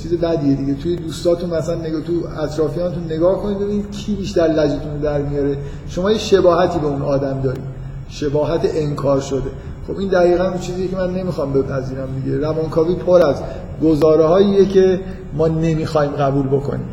چیز 0.03 0.13
بدیه 0.13 0.55
دیگه. 0.55 0.73
توی 0.73 0.95
دوستاتون 0.95 1.49
مثلا 1.49 1.75
نگاه 1.75 2.01
تو 2.01 2.13
اطرافیانتون 2.43 3.03
نگاه 3.03 3.43
کنید 3.43 3.59
ببینید 3.59 3.91
کی 3.91 4.15
بیشتر 4.15 4.47
لجتون 4.47 4.97
در 4.97 5.21
میاره. 5.21 5.57
شما 5.87 6.11
یه 6.11 6.17
شباهتی 6.17 6.79
به 6.79 6.87
اون 6.87 7.01
آدم 7.01 7.41
دارید. 7.41 7.63
شباهت 8.09 8.61
انکار 8.63 9.19
شده. 9.19 9.49
خب 9.87 9.97
این 9.97 10.09
دقیقا 10.09 10.43
اون 10.43 10.59
چیزی 10.59 10.87
که 10.87 10.95
من 10.95 11.13
نمی‌خوام 11.13 11.53
بپذیرم 11.53 12.07
دیگه. 12.23 12.37
روانکاوی 12.37 12.95
پر 12.95 13.21
از 13.21 13.35
گزاره 13.83 14.65
که 14.65 14.99
ما 15.33 15.47
نمی‌خوایم 15.47 16.11
قبول 16.11 16.47
بکنیم. 16.47 16.85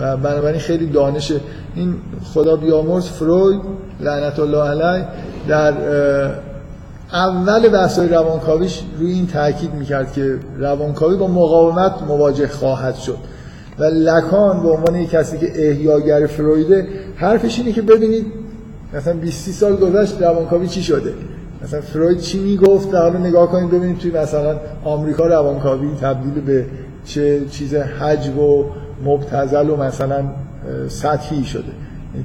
و 0.00 0.16
بنابراین 0.16 0.60
خیلی 0.60 0.86
دانش. 0.86 1.32
این 1.74 1.94
خدا 2.24 2.56
بیامرز 2.56 3.06
فروید 3.06 3.60
لعنت 4.00 4.38
الله 4.38 4.68
علیه 4.68 5.06
در 5.48 5.72
اول 7.12 7.68
بحث‌های 7.68 8.08
روانکاویش 8.08 8.82
روی 8.98 9.12
این 9.12 9.26
تاکید 9.26 9.74
می‌کرد 9.74 10.12
که 10.12 10.38
روانکاوی 10.58 11.16
با 11.16 11.26
مقاومت 11.26 11.92
مواجه 12.08 12.48
خواهد 12.48 12.94
شد. 12.94 13.18
و 13.78 13.84
لکان 13.84 14.62
به 14.62 14.68
عنوان 14.68 14.96
یک 14.96 15.10
کسی 15.10 15.38
که 15.38 15.68
احیاگر 15.68 16.26
فرویده 16.26 16.88
حرفش 17.16 17.58
اینه 17.58 17.72
که 17.72 17.82
ببینید 17.82 18.26
مثلا 18.94 19.14
20 19.14 19.50
سال 19.50 19.76
گذشت 19.76 20.22
روانکاوی 20.22 20.68
چی 20.68 20.82
شده؟ 20.82 21.12
مثلا 21.64 21.80
فروید 21.80 22.18
چی 22.18 22.38
می‌گفت؟ 22.38 22.94
حالا 22.94 23.18
نگاه 23.18 23.50
کنید 23.50 23.70
ببینید 23.70 23.98
توی 23.98 24.10
مثلا 24.10 24.56
آمریکا 24.84 25.26
روانکاوی 25.26 25.88
تبدیل 26.00 26.44
به 26.44 26.66
چه 27.04 27.40
چیز 27.50 27.74
حجب 27.74 28.38
و 28.38 28.64
مبتزل 29.04 29.70
و 29.70 29.76
مثلا 29.76 30.24
سطحی 30.88 31.44
شده. 31.44 31.72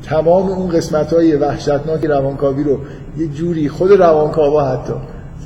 تمام 0.03 0.49
اون 0.49 0.69
قسمت 0.69 1.13
های 1.13 1.35
وحشتناک 1.35 2.05
روانکاوی 2.05 2.63
رو 2.63 2.77
یه 3.17 3.27
جوری 3.27 3.69
خود 3.69 3.91
روانکاوا 3.91 4.65
حتی 4.65 4.93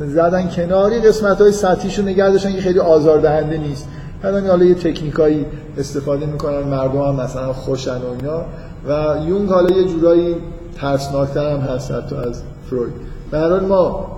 زدن 0.08 0.50
کناری 0.50 1.00
قسمت 1.00 1.42
های 1.42 1.52
سطحیش 1.52 2.00
رو 2.00 2.06
نگه 2.06 2.30
داشتن 2.30 2.54
که 2.54 2.62
خیلی 2.62 2.80
آزاردهنده 2.80 3.58
نیست. 3.58 3.88
بعدن 4.22 4.48
حالا 4.48 4.66
یه 4.66 4.76
تکنیکایی 4.76 5.46
استفاده 5.78 6.26
می‌کنن 6.26 6.60
مردم 6.60 7.02
هم 7.02 7.16
مثلا 7.16 7.54
خوشن 7.54 7.98
و 7.98 8.12
اینا. 8.20 8.42
و 8.88 9.18
یونگ 9.28 9.50
حالا 9.50 9.78
یه 9.78 9.88
جورایی 9.88 10.36
ترسناکتر 10.78 11.54
هم 11.54 11.60
هست 11.60 11.92
حتی 11.92 12.16
از 12.16 12.42
فروید. 12.70 12.94
به 13.32 13.60
ما 13.60 14.12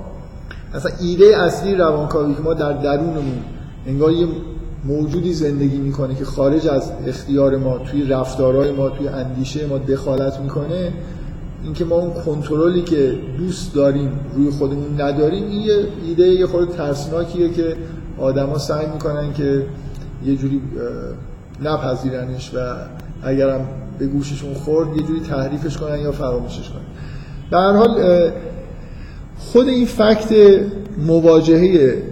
اصلا 0.74 0.92
ایده 1.02 1.44
اصلی 1.44 1.76
روانکاوی 1.76 2.34
که 2.34 2.42
ما 2.42 2.54
در 2.54 2.74
درونمون 2.74 3.44
انگار 3.88 4.12
یه 4.12 4.28
موجودی 4.86 5.34
زندگی 5.34 5.78
می‌کنه 5.78 6.16
که 6.16 6.26
خارج 6.26 6.68
از 6.68 6.92
اختیار 7.08 7.58
ما 7.58 7.78
توی 7.78 8.06
رفتارهای 8.06 8.72
ما 8.72 8.90
توی 8.90 9.08
اندیشه 9.08 9.68
ما 9.68 9.78
دخالت 9.78 10.40
می‌کنه 10.40 10.94
اینکه 11.64 11.86
ما 11.86 11.96
اون 11.96 12.14
کنترلی 12.14 12.82
که 12.82 13.14
دوست 13.38 13.76
داریم 13.76 14.20
روی 14.36 14.50
خودمون 14.50 15.02
نداریم 15.02 15.44
این 15.44 15.62
یه 15.62 15.88
ایده 16.08 16.28
یه 16.28 16.46
خود 16.46 16.70
ترسناکیه 16.70 17.50
که 17.50 17.76
آدما 18.18 18.58
سعی 18.58 18.86
می‌کنن 18.86 19.34
که 19.34 19.66
یه 20.26 20.36
جوری 20.36 20.62
نپذیرنش 21.64 22.52
و 22.56 22.76
اگرم 23.24 23.68
به 24.00 24.08
گوششون 24.08 24.54
خورد 24.54 24.98
یه 24.98 25.04
جوری 25.04 25.20
تحریفش 25.20 25.78
کنن 25.78 26.00
یا 26.00 26.12
فراموشش 26.12 26.70
کنن. 26.70 26.84
به 27.52 27.58
هر 27.58 27.74
حال 27.74 28.32
خود 29.38 29.68
این 29.68 29.86
فکت 29.86 30.60
مواجهه 31.08 32.04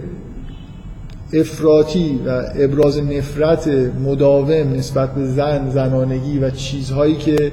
افراطی 1.32 2.20
و 2.26 2.44
ابراز 2.58 2.98
نفرت 2.98 3.68
مداوم 4.04 4.50
نسبت 4.50 5.14
به 5.14 5.26
زن 5.26 5.70
زنانگی 5.70 6.38
و 6.38 6.50
چیزهایی 6.50 7.16
که 7.16 7.52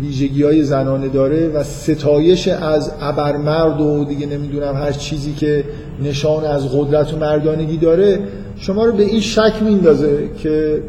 ویژگی 0.00 0.42
های 0.42 0.62
زنانه 0.62 1.08
داره 1.08 1.48
و 1.48 1.62
ستایش 1.64 2.48
از 2.48 2.92
ابرمرد 3.00 3.80
و 3.80 4.04
دیگه 4.04 4.26
نمی‌دونم 4.26 4.74
هر 4.74 4.92
چیزی 4.92 5.32
که 5.32 5.64
نشان 6.04 6.44
از 6.44 6.76
قدرت 6.76 7.14
و 7.14 7.16
مردانگی 7.16 7.76
داره 7.76 8.18
شما 8.56 8.84
رو 8.84 8.92
به 8.92 9.02
این 9.02 9.20
شک 9.20 9.52
میندازه 9.62 10.28
که 10.38 10.82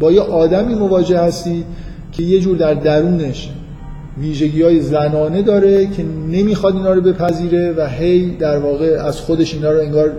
با 0.00 0.12
یه 0.12 0.20
آدمی 0.20 0.74
مواجه 0.74 1.18
هستید 1.18 1.64
که 2.12 2.22
یه 2.22 2.40
جور 2.40 2.56
در 2.56 2.74
درونش 2.74 3.50
ویژگی 4.20 4.62
های 4.62 4.80
زنانه 4.80 5.42
داره 5.42 5.86
که 5.86 6.04
نمی‌خواد 6.30 6.76
اینا 6.76 6.92
رو 6.92 7.00
بپذیره 7.00 7.74
و 7.76 7.86
هی 7.86 8.30
در 8.30 8.58
واقع 8.58 8.86
از 9.06 9.20
خودش 9.20 9.54
اینا 9.54 9.72
رو 9.72 9.80
انگار 9.80 10.12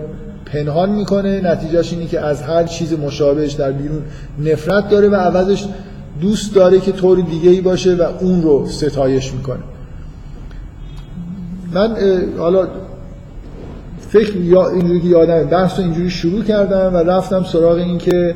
پنهان 0.54 0.90
می‌کنه. 0.90 1.40
نتیجهش 1.40 1.92
اینه 1.92 2.06
که 2.06 2.20
از 2.20 2.42
هر 2.42 2.64
چیز 2.64 2.92
مشابهش 2.92 3.52
در 3.52 3.72
بیرون 3.72 4.02
نفرت 4.44 4.88
داره 4.88 5.08
و 5.08 5.14
عوضش 5.14 5.64
دوست 6.20 6.54
داره 6.54 6.80
که 6.80 6.92
طور 6.92 7.20
دیگه 7.20 7.50
ای 7.50 7.60
باشه 7.60 7.94
و 7.94 8.02
اون 8.20 8.42
رو 8.42 8.66
ستایش 8.66 9.32
می‌کنه. 9.32 9.62
من 11.72 11.96
حالا 12.38 12.68
فکر 14.08 14.36
یا 14.36 14.68
اینجوری 14.70 15.00
که 15.00 15.08
یادم 15.08 15.44
بحث 15.44 15.78
رو 15.78 15.84
اینجوری 15.84 16.10
شروع 16.10 16.42
کردم 16.42 16.94
و 16.94 16.96
رفتم 16.96 17.44
سراغ 17.44 17.76
این 17.76 17.98
که 17.98 18.34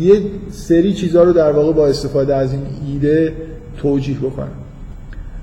یه 0.00 0.22
سری 0.50 0.94
چیزها 0.94 1.22
رو 1.22 1.32
در 1.32 1.52
واقع 1.52 1.72
با 1.72 1.86
استفاده 1.86 2.34
از 2.34 2.52
این 2.52 2.62
ایده 2.86 3.32
توجیه 3.82 4.18
بکنم. 4.18 4.48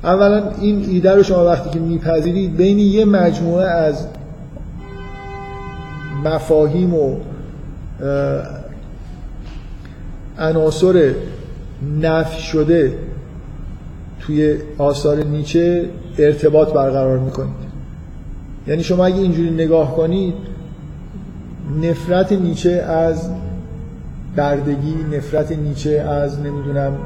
اولا 0.04 0.52
این 0.62 0.86
ایده 0.90 1.12
رو 1.12 1.24
شما 1.24 1.46
وقتی 1.46 1.70
که 1.70 1.80
میپذیرید 1.80 2.58
بین 2.58 2.80
یه 2.80 3.06
مجموعه 3.06 3.66
از 3.66 4.08
مفاهیم 6.26 6.94
و 6.94 7.16
عناصر 10.40 11.14
نفی 12.02 12.42
شده 12.42 12.94
توی 14.20 14.58
آثار 14.78 15.24
نیچه 15.24 15.90
ارتباط 16.18 16.74
برقرار 16.74 17.20
می‌کنید. 17.20 17.68
یعنی 18.68 18.84
شما 18.84 19.06
اگه 19.06 19.16
اینجوری 19.18 19.50
نگاه 19.50 19.96
کنید 19.96 20.34
نفرت 21.82 22.32
نیچه 22.32 22.72
از 22.72 23.30
بردگی 24.36 24.96
نفرت 25.18 25.52
نیچه 25.52 25.90
از 25.92 26.40
نمی‌دونم 26.40 26.98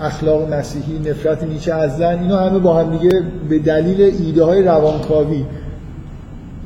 اخلاق 0.00 0.54
مسیحی 0.54 0.98
نفرت 0.98 1.42
نیچه 1.42 1.74
از 1.74 1.96
زن 1.96 2.18
اینا 2.18 2.38
همه 2.38 2.58
با 2.58 2.80
هم 2.80 2.96
دیگه 2.96 3.22
به 3.48 3.58
دلیل 3.58 4.00
ایده 4.00 4.44
های 4.44 4.62
روانکاوی 4.62 5.44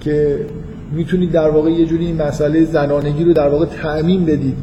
که 0.00 0.40
می‌تونید 0.92 1.32
در 1.32 1.50
واقع 1.50 1.70
یه 1.70 1.86
جوری 1.86 2.06
این 2.06 2.22
مسئله 2.22 2.64
زنانگی 2.64 3.24
رو 3.24 3.32
در 3.32 3.48
واقع 3.48 3.66
تعمین 3.66 4.24
بدید. 4.24 4.54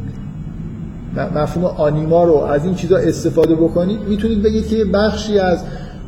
مفهوم 1.34 1.64
آنیما 1.64 2.24
رو 2.24 2.34
از 2.34 2.64
این 2.64 2.74
چیزا 2.74 2.96
استفاده 2.96 3.54
بکنید. 3.54 3.98
می‌تونید 4.08 4.42
بگید 4.42 4.68
که 4.68 4.84
بخشی 4.84 5.38
از 5.38 5.58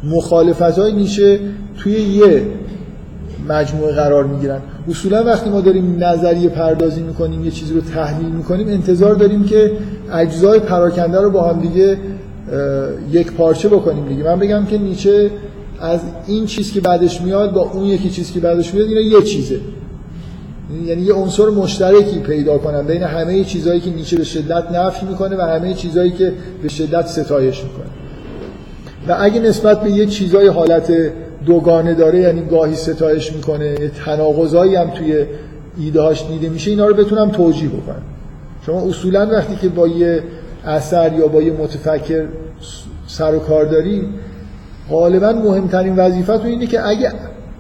مخالفت 0.05 0.79
های 0.79 0.93
نیشه 0.93 1.39
توی 1.79 1.93
یه 1.93 2.43
مجموعه 3.49 3.93
قرار 3.93 4.25
می‌گیرن. 4.25 4.61
اصولا 4.89 5.25
وقتی 5.25 5.51
ما 5.51 5.61
داریم 5.61 6.05
نظریه 6.05 6.49
پردازی 6.49 7.03
می‌کنیم 7.03 7.45
یه 7.45 7.51
چیزی 7.51 7.75
رو 7.75 7.81
تحلیل 7.81 8.29
می‌کنیم 8.29 8.69
انتظار 8.69 9.15
داریم 9.15 9.45
که 9.45 9.73
اجزای 10.13 10.61
پراکنده 10.61 11.21
رو 11.21 11.31
با 11.31 11.43
هم 11.43 11.61
دیگه 11.61 11.99
یک 13.13 13.33
پارچه 13.33 13.69
بکنیم 13.69 14.09
دیگه. 14.09 14.25
من 14.25 14.39
بگم 14.39 14.65
که 14.65 14.79
نیچه 14.79 15.31
از 15.81 16.01
این 16.27 16.47
چیز 16.47 16.73
که 16.73 16.81
بعدش 16.81 17.21
میاد 17.21 17.53
با 17.53 17.61
اون 17.61 17.85
یکی 17.85 18.11
چیز 18.11 18.33
که 18.33 18.41
بعدش 18.41 18.75
میاد 18.75 18.89
اینا 18.89 19.01
یه 19.01 19.23
چیزه. 19.23 19.61
یعنی 20.87 21.03
یه 21.03 21.15
عنصر 21.15 21.47
مشترکی 21.47 22.19
پیدا 22.19 22.59
کنم 22.59 22.87
بین 22.87 23.03
همه 23.03 23.45
چیزهایی 23.45 23.81
که 23.81 23.91
نیچه 23.91 24.17
به 24.17 24.25
شدت 24.25 24.71
نفی 24.73 25.07
می‌کنه 25.07 25.37
و 25.37 25.41
همه 25.41 25.75
چیزهایی 25.75 26.11
که 26.11 26.33
به 26.63 26.69
شدت 26.69 27.07
ستایش 27.07 27.65
می‌کنه. 27.65 27.87
و 29.09 29.17
اگه 29.21 29.41
نسبت 29.41 29.81
به 29.81 29.91
یه 29.91 30.07
چیزای 30.07 30.49
حالت 30.49 30.93
دوگانه 31.47 31.95
داره 31.95 32.21
یعنی 32.21 32.41
گاهی 32.41 32.75
ستایش 32.75 33.33
می‌کنه 33.33 33.75
تناقضایی 34.05 34.75
هم 34.75 34.91
توی 34.91 35.25
ایدهاش 35.79 36.27
دیده 36.27 36.49
میشه 36.49 36.71
اینا 36.71 36.87
رو 36.87 36.95
بتونم 36.95 37.31
توجیه 37.31 37.69
بکنم. 37.69 38.03
شما 38.67 38.81
اصولا 38.81 39.29
وقتی 39.33 39.57
که 39.57 39.69
با 39.69 39.89
یه 39.89 40.23
اثر 40.65 41.13
یا 41.13 41.27
با 41.27 41.43
یه 41.43 41.53
متفکر 41.53 42.25
سر 43.07 43.35
و 43.35 43.39
کار 43.39 43.65
داریم 43.65 44.15
غالبا 44.91 45.33
مهمترین 45.33 45.97
وظیفه 45.97 46.45
اینه 46.45 46.67
که 46.67 46.87
اگه 46.87 47.13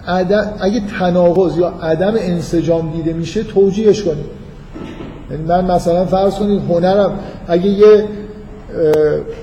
اگه 0.08 0.82
تناقض 0.98 1.58
یا 1.58 1.68
عدم 1.82 2.14
انسجام 2.18 2.92
دیده 2.92 3.12
میشه 3.12 3.42
توجیهش 3.42 4.02
کنید. 4.02 4.26
یعنی 5.30 5.42
من 5.42 5.64
مثلا 5.64 6.04
فرض 6.04 6.34
کنید 6.34 6.62
هنرم 6.68 7.12
اگه 7.48 7.66
یه 7.66 8.04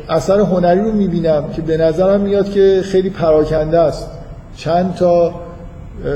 اثر 0.10 0.40
هنری 0.40 0.82
رو 0.82 0.92
می‌بینم 0.92 1.44
که 1.56 1.62
به 1.62 1.78
نظرم 1.78 2.22
میاد 2.22 2.52
که 2.52 2.82
خیلی 2.84 3.10
پراکنده 3.10 3.80
است. 3.80 4.10
چند 4.58 4.96
تا 4.96 5.34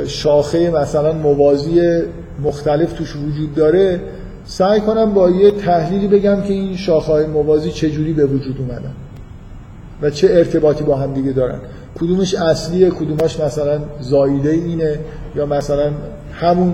شاخه 0.08 0.72
مثلا 0.72 1.14
موازی 1.14 1.82
مختلف 2.44 2.94
توش 2.94 3.16
وجود 3.16 3.56
داره 3.56 4.02
سعی 4.46 4.82
کنم 4.82 5.14
با 5.14 5.30
یه 5.30 5.52
تحلیلی 5.52 6.08
بگم 6.08 6.42
که 6.42 6.54
این 6.54 6.76
شاخه 6.76 7.28
موازی 7.28 7.72
چجوری 7.72 8.14
به 8.14 8.26
وجود 8.26 8.56
اومدن. 8.60 8.92
و 10.02 10.10
چه 10.10 10.28
ارتباطی 10.32 10.84
با 10.84 10.96
هم 10.96 11.14
دیگه 11.14 11.32
دارن. 11.32 11.60
کدومش 12.00 12.36
اصلیه 12.36 12.90
کدومش 12.90 13.40
مثلا 13.40 13.80
زایده 14.02 14.50
اینه 14.50 15.00
یا 15.36 15.46
مثلا 15.46 15.92
همون 16.34 16.74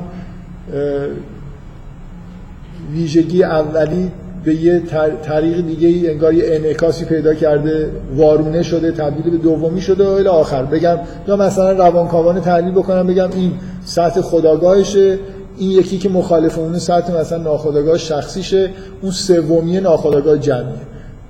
ویژگی 2.91 3.43
اولی 3.43 4.11
به 4.43 4.55
یه 4.55 4.81
طریق 5.23 5.65
دیگه 5.65 5.87
ای 5.87 6.09
انگار 6.09 6.33
یه 6.33 6.43
انعکاسی 6.47 7.05
پیدا 7.05 7.33
کرده 7.33 7.89
وارونه 8.15 8.63
شده 8.63 8.91
تبدیل 8.91 9.31
به 9.31 9.37
دومی 9.37 9.81
شده 9.81 10.23
و 10.23 10.29
آخر. 10.29 10.63
بگم 10.63 10.97
یا 11.27 11.35
مثلا 11.35 11.71
روانکاوانه 11.71 12.39
تحلیل 12.39 12.71
بکنم 12.71 13.07
بگم 13.07 13.29
این 13.35 13.51
سطح 13.85 14.21
خداگاهشه 14.21 15.19
این 15.57 15.71
یکی 15.71 15.97
که 15.97 16.09
مخالف 16.09 16.57
اون 16.57 16.79
سطح 16.79 17.19
مثلا 17.19 17.37
ناخداگاه 17.37 17.97
شخصیشه 17.97 18.69
اون 19.01 19.11
سومی 19.11 19.79
ناخداگاه 19.79 20.37
جمعیه. 20.37 20.75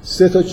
سه 0.01 0.29
تا 0.29 0.43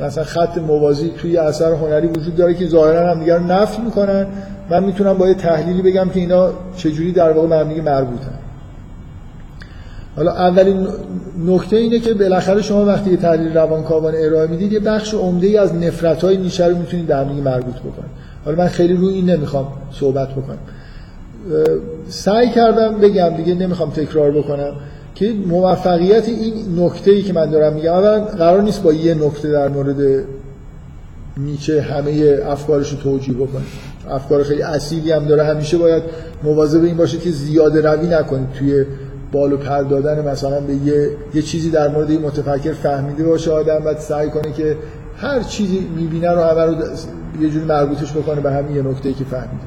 مثلا 0.00 0.24
خط 0.24 0.58
موازی 0.58 1.12
توی 1.18 1.36
اثر 1.36 1.72
هنری 1.72 2.06
وجود 2.06 2.36
داره 2.36 2.54
که 2.54 2.68
ظاهرا 2.68 3.10
هم 3.10 3.20
دیگر 3.20 3.38
نفی 3.38 3.82
می‌کنن. 3.82 4.26
من 4.70 4.84
می‌تونم 4.84 5.18
با 5.18 5.28
یه 5.28 5.34
تحلیلی 5.34 5.82
بگم 5.82 6.08
که 6.08 6.20
اینا 6.20 6.50
چجوری 6.76 7.12
در 7.12 7.32
واقع 7.32 7.64
به 7.64 7.82
مربوطن. 7.82 8.38
حالا 10.16 10.32
اولین 10.32 10.86
نکته 11.46 11.76
اینه 11.76 11.98
که 11.98 12.14
بالاخره 12.14 12.62
شما 12.62 12.84
وقتی 12.84 13.10
یه 13.10 13.16
تحلیل 13.16 13.54
روانکاوانه 13.54 14.18
ارائه 14.20 14.46
می‌دید 14.46 14.72
یه 14.72 14.80
بخش 14.80 15.14
عمده 15.14 15.46
ای 15.46 15.56
از 15.56 15.74
نفرت 15.74 16.24
های 16.24 16.36
نیچه 16.36 16.68
رو 16.68 16.76
می‌تونید 16.76 17.06
در 17.06 17.24
مربوط 17.24 17.74
بکنید. 17.74 18.10
حالا 18.44 18.56
من 18.56 18.68
خیلی 18.68 18.94
روی 18.94 19.14
این 19.14 19.30
نمی‌خوام 19.30 19.66
صحبت 19.92 20.28
بکنم. 20.28 20.58
سعی 22.08 22.50
کردم 22.50 22.94
بگم 22.94 23.28
دیگه 23.36 23.54
نمی‌خوام 23.54 23.90
تکرار 23.90 24.30
بکنم. 24.30 24.72
که 25.14 25.32
موفقیت 25.46 26.28
این 26.28 26.54
نکته 26.78 27.10
ای 27.10 27.22
که 27.22 27.32
من 27.32 27.50
دارم 27.50 27.72
میگم 27.72 27.92
اولا 27.92 28.20
قرار 28.24 28.62
نیست 28.62 28.82
با 28.82 28.92
یه 28.92 29.14
نکته 29.14 29.50
در 29.50 29.68
مورد 29.68 30.24
نیچه 31.36 31.80
همه 31.82 32.38
افکارش 32.46 32.90
رو 32.90 32.98
توجیه 32.98 33.34
بکنه. 33.34 33.62
افکار 34.10 34.42
خیلی 34.42 34.62
اصیلی 34.62 35.12
هم 35.12 35.24
داره. 35.24 35.44
همیشه 35.44 35.78
باید 35.78 36.02
مواظب 36.42 36.84
این 36.84 36.96
باشه 36.96 37.18
که 37.18 37.30
زیاده 37.30 37.80
روی 37.80 38.06
نکنید 38.06 38.52
توی 38.52 38.84
بالو 39.32 39.56
پر 39.56 39.82
دادن 39.82 40.28
مثلا 40.28 40.60
به 40.60 40.74
یه, 40.74 41.10
یه 41.34 41.42
چیزی 41.42 41.70
در 41.70 41.88
مورد 41.88 42.10
این 42.10 42.20
متفکر 42.20 42.72
فهمیده 42.72 43.24
باشه 43.24 43.50
آدم 43.50 43.78
باید 43.78 43.98
سعی 43.98 44.30
کنه 44.30 44.52
که 44.52 44.76
هر 45.16 45.42
چیزی 45.42 45.88
می‌بینه 45.96 46.30
رو 46.30 46.40
همه 46.40 46.64
رو 46.64 46.74
یه 47.40 47.50
جوری 47.50 47.64
مربوطش 47.64 48.12
بکنه 48.12 48.40
به 48.40 48.52
همین 48.52 48.76
یه 48.76 48.82
نکته 48.82 49.12
که 49.12 49.24
فهمیده. 49.24 49.64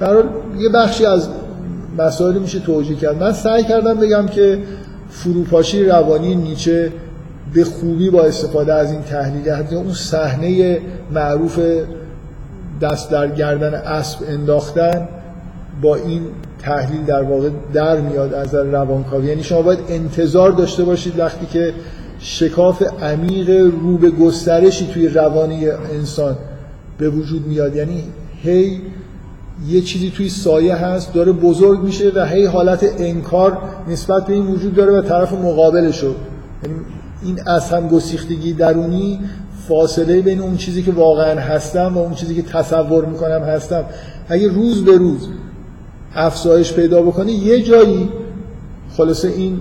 برای 0.00 0.22
یه 0.58 0.68
بخشی 0.68 1.06
از 1.06 1.28
مسائل 1.98 2.38
میشه 2.38 2.58
توجیه 2.58 2.96
کرد. 2.96 3.22
من 3.22 3.32
سعی 3.32 3.64
کردم 3.64 3.94
بگم 3.94 4.26
که 4.26 4.58
فروپاشی 5.10 5.84
روانی 5.84 6.34
نیچه 6.34 6.92
به 7.54 7.64
خوبی 7.64 8.10
با 8.10 8.22
استفاده 8.22 8.74
از 8.74 8.92
این 8.92 9.02
تحلیل 9.02 9.50
حتی 9.50 9.76
اون 9.76 9.92
صحنه 9.92 10.78
معروف 11.10 11.60
دست 12.80 13.10
در 13.10 13.28
گردن 13.28 13.74
اسب 13.74 14.18
انداختن 14.28 15.08
با 15.82 15.96
این 15.96 16.22
تحلیل 16.58 17.04
در 17.04 17.22
واقع 17.22 17.50
در 17.72 18.00
میاد 18.00 18.34
از 18.34 18.54
روانکاوی. 18.54 19.26
یعنی 19.26 19.42
شما 19.42 19.62
باید 19.62 19.78
انتظار 19.88 20.50
داشته 20.50 20.84
باشید 20.84 21.18
وقتی 21.18 21.46
که 21.46 21.72
شکاف 22.18 22.82
عمیق 23.02 23.50
رو 23.82 23.98
به 23.98 24.10
گسترشی 24.10 24.86
توی 24.86 25.08
روانی 25.08 25.68
انسان 25.68 26.36
به 26.98 27.10
وجود 27.10 27.46
میاد. 27.46 27.76
یعنی 27.76 28.04
هی 28.42 28.80
یه 29.66 29.80
چیزی 29.80 30.10
توی 30.10 30.28
سایه 30.28 30.74
هست 30.74 31.14
داره 31.14 31.32
بزرگ 31.32 31.82
میشه 31.82 32.12
و 32.14 32.26
هی 32.26 32.44
حالت 32.44 32.84
انکار 32.98 33.58
نسبت 33.88 34.26
به 34.26 34.32
این 34.32 34.46
وجود 34.46 34.74
داره 34.74 34.92
و 34.92 35.02
طرف 35.02 35.32
مقابلش 35.32 35.98
رو 35.98 36.14
یعنی 36.62 36.76
این 37.22 37.40
از 37.46 37.70
هم 37.70 37.88
گسیختگی 37.88 38.52
درونی 38.52 39.20
فاصله 39.68 40.20
بین 40.20 40.40
اون 40.40 40.56
چیزی 40.56 40.82
که 40.82 40.92
واقعا 40.92 41.40
هستم 41.40 41.96
و 41.96 41.98
اون 41.98 42.14
چیزی 42.14 42.34
که 42.34 42.42
تصور 42.42 43.04
می‌کنم 43.04 43.42
هستم. 43.42 43.84
اگه 44.28 44.48
روز 44.48 44.84
به 44.84 44.96
روز 44.96 45.28
افزایش 46.14 46.72
پیدا 46.72 47.02
بکنه 47.02 47.32
یه 47.32 47.62
جایی 47.62 48.08
خلاصه 48.96 49.28
این 49.28 49.60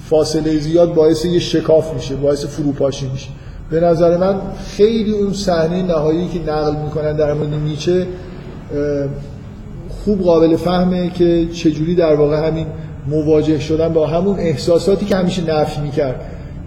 فاصله 0.00 0.58
زیاد 0.58 0.94
باعث 0.94 1.24
یه 1.24 1.38
شکاف 1.38 1.94
میشه 1.94 2.16
باعث 2.16 2.44
فروپاشی 2.44 3.08
میشه. 3.08 3.28
به 3.70 3.80
نظر 3.80 4.16
من 4.16 4.40
خیلی 4.76 5.12
اون 5.12 5.32
صحنه 5.32 5.82
نهایی 5.82 6.28
که 6.28 6.52
نقل 6.52 6.76
می‌کنن 6.84 7.16
در 7.16 7.34
مورد 7.34 7.54
نیچه 7.54 8.06
خوب 10.04 10.22
قابل 10.22 10.56
فهمه 10.56 11.10
که 11.10 11.46
چجوری 11.52 11.94
در 11.94 12.14
واقع 12.14 12.48
همین 12.48 12.66
مواجه 13.06 13.58
شدن 13.58 13.88
با 13.88 14.06
همون 14.06 14.38
احساساتی 14.38 15.06
که 15.06 15.16
همیشه 15.16 15.54
نفی 15.54 15.80
می‌کرد. 15.80 16.20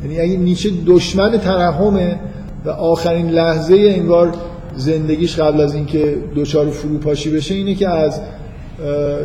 یعنی 0.04 0.20
اگه 0.20 0.38
نیچه 0.38 0.70
دشمن 0.88 1.38
ترحمه 1.38 2.20
و 2.66 2.70
آخرین 2.70 3.30
لحظه 3.30 3.76
انگار 3.76 4.34
زندگیش 4.76 5.40
قبل 5.40 5.62
از 5.62 5.74
اینکه 5.76 6.16
دچار 6.36 6.70
فروپاشی 6.70 7.32
بشه 7.32 7.56
اینه 7.56 7.76
که 7.76 7.90
از 7.90 8.20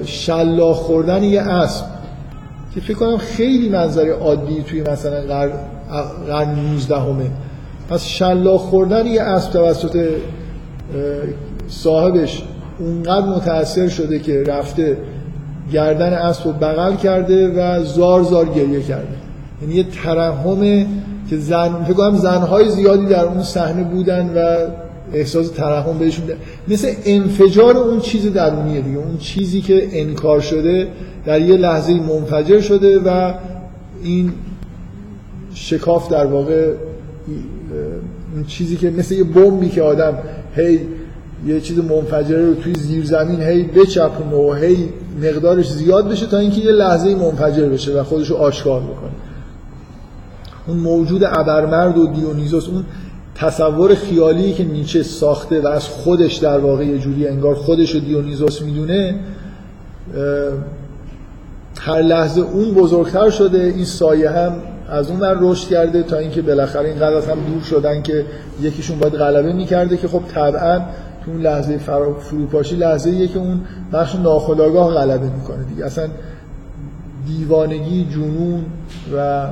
شلاق 0.04 0.76
خوردن 0.76 1.24
یه 1.24 1.40
اسب. 1.40 1.84
که 2.74 2.80
فکر 2.80 2.94
کنم 2.94 3.16
خیلی 3.16 3.68
منظر 3.68 4.08
عادی 4.10 4.62
توی 4.62 4.82
مثلا 4.82 5.50
قرن 6.26 6.54
19 6.54 6.96
همه 6.96 7.30
پس 7.90 8.04
شلاق 8.04 8.60
خوردن 8.60 9.06
یه 9.06 9.22
اسب 9.22 9.52
توسط 9.52 10.08
صاحبش 11.68 12.42
اونقدر 12.80 13.26
متاثر 13.26 13.88
شده 13.88 14.18
که 14.18 14.42
رفته 14.42 14.96
گردن 15.72 16.12
اسب 16.12 16.46
رو 16.46 16.52
بغل 16.52 16.96
کرده 16.96 17.48
و 17.48 17.84
زار 17.84 18.22
زار 18.22 18.48
گریه 18.48 18.82
کرده 18.82 19.08
یعنی 19.62 19.74
یه 19.74 19.84
ترحم 20.04 20.86
که 21.30 21.36
زن 21.36 21.84
فکر 21.84 21.92
کنم 21.92 22.16
زنهای 22.16 22.70
زیادی 22.70 23.06
در 23.06 23.24
اون 23.24 23.42
صحنه 23.42 23.84
بودن 23.84 24.30
و 24.36 24.56
احساس 25.12 25.50
ترحم 25.50 25.98
بهشون 25.98 26.26
ده. 26.26 26.36
مثل 26.68 26.92
انفجار 27.04 27.76
اون 27.76 28.00
چیز 28.00 28.32
درونیه 28.32 28.80
دیگه 28.80 28.98
اون 28.98 29.18
چیزی 29.18 29.60
که 29.60 29.88
انکار 29.92 30.40
شده 30.40 30.88
در 31.26 31.40
یه 31.40 31.56
لحظه 31.56 31.94
منفجر 31.94 32.60
شده 32.60 32.98
و 32.98 33.32
این 34.02 34.32
شکاف 35.54 36.10
در 36.10 36.26
واقع 36.26 36.72
اون 38.34 38.44
چیزی 38.44 38.76
که 38.76 38.90
مثل 38.90 39.14
یه 39.14 39.24
بمبی 39.24 39.68
که 39.68 39.82
آدم 39.82 40.14
هی 40.56 40.80
یه 41.46 41.60
چیز 41.60 41.78
منفجره 41.78 42.46
رو 42.46 42.54
توی 42.54 42.74
زیر 42.74 43.04
زمین 43.04 43.42
هی 43.42 43.62
بچپونه 43.62 44.36
و 44.36 44.52
هی 44.52 44.88
مقدارش 45.22 45.70
زیاد 45.70 46.08
بشه 46.08 46.26
تا 46.26 46.38
اینکه 46.38 46.60
یه 46.60 46.72
لحظه 46.72 47.14
منفجر 47.14 47.68
بشه 47.68 48.00
و 48.00 48.04
خودش 48.04 48.30
رو 48.30 48.36
آشکار 48.36 48.80
بکنه. 48.80 49.10
اون 50.66 50.76
موجود 50.76 51.24
ابرمرد 51.24 51.98
و 51.98 52.06
دیونیزوس 52.06 52.68
اون 52.68 52.84
تصور 53.34 53.94
خیالی 53.94 54.52
که 54.52 54.64
نیچه 54.64 55.02
ساخته 55.02 55.60
و 55.60 55.66
از 55.66 55.88
خودش 55.88 56.34
در 56.34 56.58
واقع 56.58 56.84
یه 56.84 56.98
جوری 56.98 57.28
انگار 57.28 57.54
خودش 57.54 57.94
رو 57.94 58.00
دیونیزوس 58.00 58.62
می‌دونه 58.62 59.14
هر 61.80 62.02
لحظه 62.02 62.40
اون 62.40 62.74
بزرگتر 62.74 63.30
شده 63.30 63.58
این 63.58 63.84
سایه 63.84 64.30
هم 64.30 64.52
از 64.88 65.10
اون 65.10 65.20
ور 65.20 65.36
رشد 65.40 65.68
کرده 65.68 66.02
تا 66.02 66.16
اینکه 66.16 66.42
بالاخره 66.42 66.88
این 66.88 66.98
قدر 66.98 67.30
هم 67.30 67.38
دور 67.52 67.62
شدن 67.70 68.02
که 68.02 68.24
یکیشون 68.62 68.98
باید 68.98 69.14
غلبه 69.14 69.52
می‌کرده 69.52 69.96
که 69.96 70.08
خب 70.08 70.22
طبعا 70.34 70.80
تو 71.24 71.30
اون 71.30 71.40
لحظه 71.40 71.78
فروپاشی 72.20 72.76
لحظه 72.76 73.10
ایه 73.10 73.28
که 73.28 73.38
اون 73.38 73.60
بخش 73.92 74.14
ناخودآگاه 74.14 74.94
غلبه 74.94 75.26
می‌کنه 75.26 75.64
دیگه. 75.64 75.84
اصلا 75.84 76.08
دیوانگی 77.26 78.08
جنون 78.10 78.64
و 79.16 79.48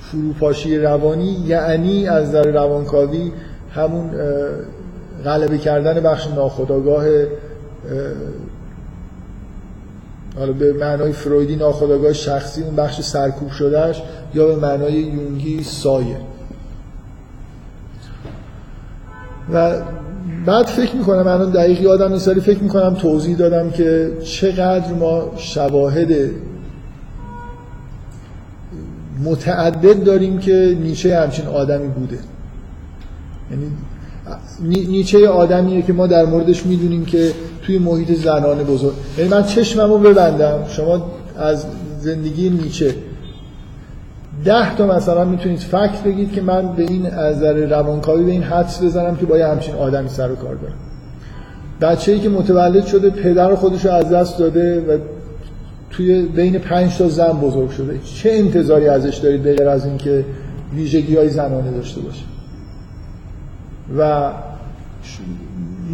فروپاشی 0.00 0.78
روانی 0.78 1.44
یعنی 1.46 2.08
از 2.08 2.28
نظر 2.28 2.52
روانکاوی 2.52 3.32
همون 3.74 4.10
غلبه 5.24 5.58
کردن 5.58 6.00
بخش 6.00 6.26
ناخودآگاه 6.26 7.04
حالا 10.38 10.52
به 10.52 10.72
معنای 10.72 11.12
فرویدی 11.12 11.56
ناخودآگاه 11.56 12.12
شخصی 12.12 12.62
اون 12.62 12.76
بخش 12.76 13.00
سرکوب 13.00 13.50
شدهش 13.50 14.02
یا 14.34 14.46
به 14.46 14.56
معنای 14.56 14.92
یونگی 14.92 15.62
سایه. 15.62 16.16
و 19.52 19.72
بعد 20.46 20.66
فکر 20.66 20.96
می‌کنم 20.96 21.26
الان 21.26 21.50
دقیق 21.50 21.80
یادم 21.80 22.12
نیست 22.12 22.34
فکر 22.34 22.58
می‌کنم 22.58 22.94
توضیح 22.94 23.36
دادم 23.36 23.70
که 23.70 24.12
چقدر 24.24 24.92
ما 24.94 25.32
شواهد 25.36 26.08
متعدد 29.24 30.04
داریم 30.04 30.38
که 30.38 30.76
نیچه 30.82 31.20
همچین 31.20 31.46
آدمی 31.46 31.88
بوده. 31.88 32.18
یعنی 33.50 34.86
نیچه 34.86 35.28
آدمیه 35.28 35.82
که 35.82 35.92
ما 35.92 36.06
در 36.06 36.24
موردش 36.24 36.66
می‌دونیم 36.66 37.04
که 37.04 37.32
توی 37.62 37.78
محیط 37.78 38.12
زنانه 38.12 38.64
بزرگ. 38.64 38.92
یعنی 39.18 39.30
من 39.30 39.42
چشممو 39.42 39.98
ببندم. 39.98 40.58
شما 40.68 41.10
از 41.38 41.64
زندگی 42.00 42.50
نیچه. 42.50 42.94
ده 44.44 44.76
تا 44.76 44.86
مثلا 44.86 45.24
می‌تونید 45.24 45.58
فکت 45.58 46.02
بگید 46.04 46.32
که 46.32 46.42
من 46.42 46.72
به 46.72 46.82
این 46.82 47.06
از 47.06 47.36
نظر 47.36 47.52
روانکاوی 47.52 48.24
به 48.24 48.30
این 48.30 48.42
حدس 48.42 48.82
بزنم 48.82 49.16
که 49.16 49.26
با 49.26 49.38
یه 49.38 49.46
همچین 49.46 49.74
آدمی 49.74 50.08
سر 50.08 50.32
و 50.32 50.34
کار 50.34 50.54
دارم 50.54 50.74
بچه‌ای 51.80 52.20
که 52.20 52.28
متولد 52.28 52.86
شده 52.86 53.10
پدر 53.10 53.54
خودش 53.54 53.84
رو 53.84 53.92
از 53.92 54.10
دست 54.10 54.38
داده 54.38 54.80
و 54.80 54.98
توی 55.90 56.22
بین 56.22 56.58
پنج 56.58 56.98
تا 56.98 57.08
زن 57.08 57.32
بزرگ 57.32 57.70
شده. 57.70 58.00
چه 58.14 58.30
انتظاری 58.32 58.88
ازش 58.88 59.16
دارید 59.16 59.42
غیر 59.42 59.68
از 59.68 59.86
اینکه 59.86 60.24
ویژگی 60.74 61.16
های 61.16 61.28
زنانه 61.28 61.70
داشته 61.70 62.00
باشه؟ 62.00 62.24
و 63.98 64.30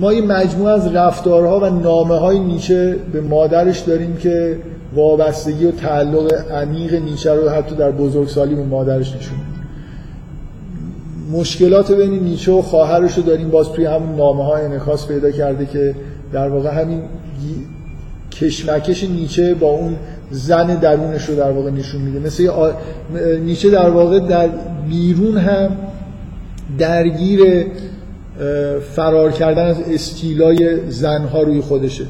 ما 0.01 0.13
یه 0.13 0.23
مجموعه 0.23 0.73
از 0.73 0.95
رفتارها 0.95 1.61
و 1.61 1.65
نامه 1.65 2.15
های 2.15 2.39
نیچه 2.39 2.97
به 3.13 3.21
مادرش 3.21 3.79
داریم 3.81 4.17
که 4.17 4.57
وابستگی 4.95 5.67
و 5.67 5.71
تعلق 5.71 6.51
عمیق 6.51 6.95
نیچه 6.95 7.35
رو 7.35 7.49
حتی 7.49 7.75
در 7.75 7.91
بزرگسالی 7.91 8.55
به 8.55 8.65
مادرش 8.65 9.17
نشون 9.17 9.39
مشکلات 11.33 11.93
بین 11.93 12.11
نیچه 12.11 12.53
و 12.53 12.63
خواهرش 12.63 13.15
رو 13.15 13.23
داریم 13.23 13.51
باز 13.51 13.73
توی 13.73 13.85
همون 13.85 14.17
نامه 14.17 14.45
های 14.45 14.65
انعکاس 14.65 15.07
پیدا 15.07 15.31
کرده 15.31 15.67
که 15.67 15.95
در 16.33 16.49
واقع 16.49 16.81
همین 16.81 17.03
کشمکش 18.33 19.05
نیچه 19.05 19.55
با 19.55 19.71
اون 19.71 19.97
زن 20.31 20.67
درونش 20.67 21.25
رو 21.25 21.37
در 21.37 21.51
واقع 21.51 21.71
نشون 21.71 22.01
میده. 22.01 22.19
مثل 22.19 22.49
آ... 22.49 22.71
نیچه 23.45 23.71
در 23.71 23.91
واقع 23.91 24.19
در 24.19 24.49
بیرون 24.89 25.37
هم 25.37 25.71
درگیر 26.79 27.67
فرار 28.95 29.33
کردن 29.33 29.67
از 29.67 29.77
استیلای 29.91 30.91
زنها 30.91 31.43
روی 31.43 31.61
خودشه. 31.61 32.05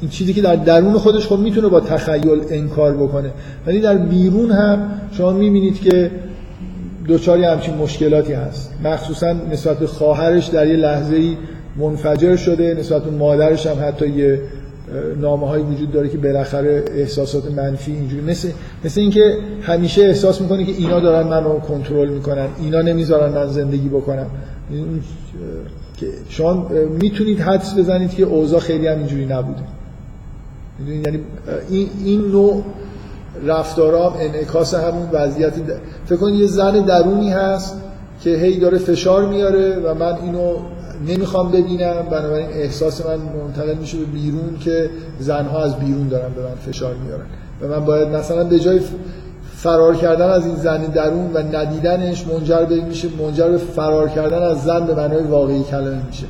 این 0.00 0.10
چیزی 0.10 0.32
که 0.32 0.42
در 0.42 0.56
درون 0.56 0.98
خودش 0.98 1.26
خب 1.26 1.38
می‌تونه 1.38 1.68
با 1.68 1.80
تخیل 1.80 2.40
انکار 2.50 2.94
بکنه. 2.94 3.30
ولی 3.66 3.80
در 3.80 3.96
بیرون 3.96 4.50
هم 4.50 4.90
شما 5.12 5.32
می‌بینید 5.32 5.80
که 5.80 6.10
دوچاری 7.06 7.44
همچین 7.44 7.74
مشکلاتی 7.74 8.32
هست. 8.32 8.72
مخصوصا 8.84 9.32
نسبت 9.32 9.78
به 9.78 9.86
خواهرش 9.86 10.46
در 10.46 10.66
یه 10.66 10.76
لحظه 10.76 11.16
ای 11.16 11.36
منفجر 11.76 12.36
شده 12.36 12.76
نسبت 12.80 13.04
به 13.04 13.10
مادرش 13.10 13.66
هم 13.66 13.76
حتی 13.88 14.08
یه 14.08 14.40
نامه 15.20 15.48
های 15.48 15.62
وجود 15.62 15.92
داره 15.92 16.08
که 16.08 16.18
بالاخره 16.18 16.84
احساسات 16.94 17.50
منفی 17.50 17.92
اینجوری 17.92 18.22
مثل 18.22 18.48
مثل 18.84 19.00
اینکه 19.00 19.36
همیشه 19.62 20.02
احساس 20.02 20.40
می‌کنه 20.40 20.64
که 20.64 20.72
اینا 20.72 21.00
دارن 21.00 21.26
منو 21.26 21.58
کنترل 21.58 22.08
می‌کنن 22.08 22.48
اینا 22.62 22.82
نمی‌ذارن 22.82 23.32
من 23.34 23.46
زندگی 23.46 23.88
بکنم. 23.88 24.26
که 25.96 26.06
شما 26.28 26.70
می‌تونید 27.00 27.40
حدس 27.40 27.78
بزنید 27.78 28.10
که 28.10 28.22
اوضاع 28.22 28.60
خیلی 28.60 28.86
هم 28.86 28.98
اینجوری 28.98 29.26
نبوده. 29.26 29.62
یعنی 30.88 31.20
این, 31.70 31.88
این 32.04 32.20
نوع 32.20 32.64
رفتارا 33.46 34.14
انعکاس 34.20 34.74
همون 34.74 35.08
وضعیت 35.12 35.52
فکر 36.06 36.16
کنید 36.16 36.40
یه 36.40 36.46
زن 36.46 36.80
درونی 36.80 37.30
هست 37.30 37.74
که 38.20 38.30
هی 38.30 38.58
داره 38.58 38.78
فشار 38.78 39.28
میاره 39.28 39.78
و 39.78 39.94
من 39.94 40.14
اینو 40.22 40.56
نمی‌خوام 41.06 41.50
ببینم. 41.50 42.02
بنابراین 42.10 42.46
احساس 42.46 43.06
من 43.06 43.16
منتقل 43.16 43.74
میشه 43.74 43.98
به 43.98 44.04
بیرون 44.04 44.58
که 44.60 44.90
زنها 45.18 45.62
از 45.62 45.78
بیرون 45.78 46.08
دارن 46.08 46.32
به 46.34 46.42
من 46.42 46.54
فشار 46.66 46.94
میارن. 46.94 47.26
و 47.62 47.66
من 47.68 47.84
باید 47.84 48.08
مثلا 48.08 48.44
به 48.44 48.58
جای 48.58 48.80
فرار 49.56 49.96
کردن 49.96 50.30
از 50.30 50.46
این 50.46 50.56
زن 50.56 50.82
درون 50.82 51.32
و 51.32 51.38
ندیدنش 51.38 52.26
منجر 52.26 52.64
به 52.64 52.80
میشه 52.80 53.08
منجر 53.22 53.48
به 53.48 53.58
فرار 53.58 54.08
کردن 54.08 54.42
از 54.42 54.62
زن 54.62 54.86
به 54.86 54.94
معنای 54.94 55.22
واقعی 55.22 55.62
کلمه 55.62 56.06
میشه. 56.06 56.26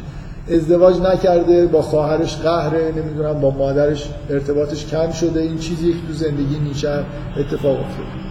ازدواج 0.50 1.00
نکرده 1.00 1.66
با 1.66 1.82
خواهرش 1.82 2.36
قهره 2.36 2.92
نمی‌دونم 2.96 3.40
با 3.40 3.50
مادرش 3.50 4.08
ارتباطش 4.30 4.86
کم 4.86 5.10
شده 5.10 5.40
این 5.40 5.58
چیزی 5.58 5.92
که 5.92 5.98
تو 6.08 6.12
زندگی 6.12 6.58
نیچه 6.58 6.88
اتفاق 7.36 7.80
افتاده. 7.80 8.28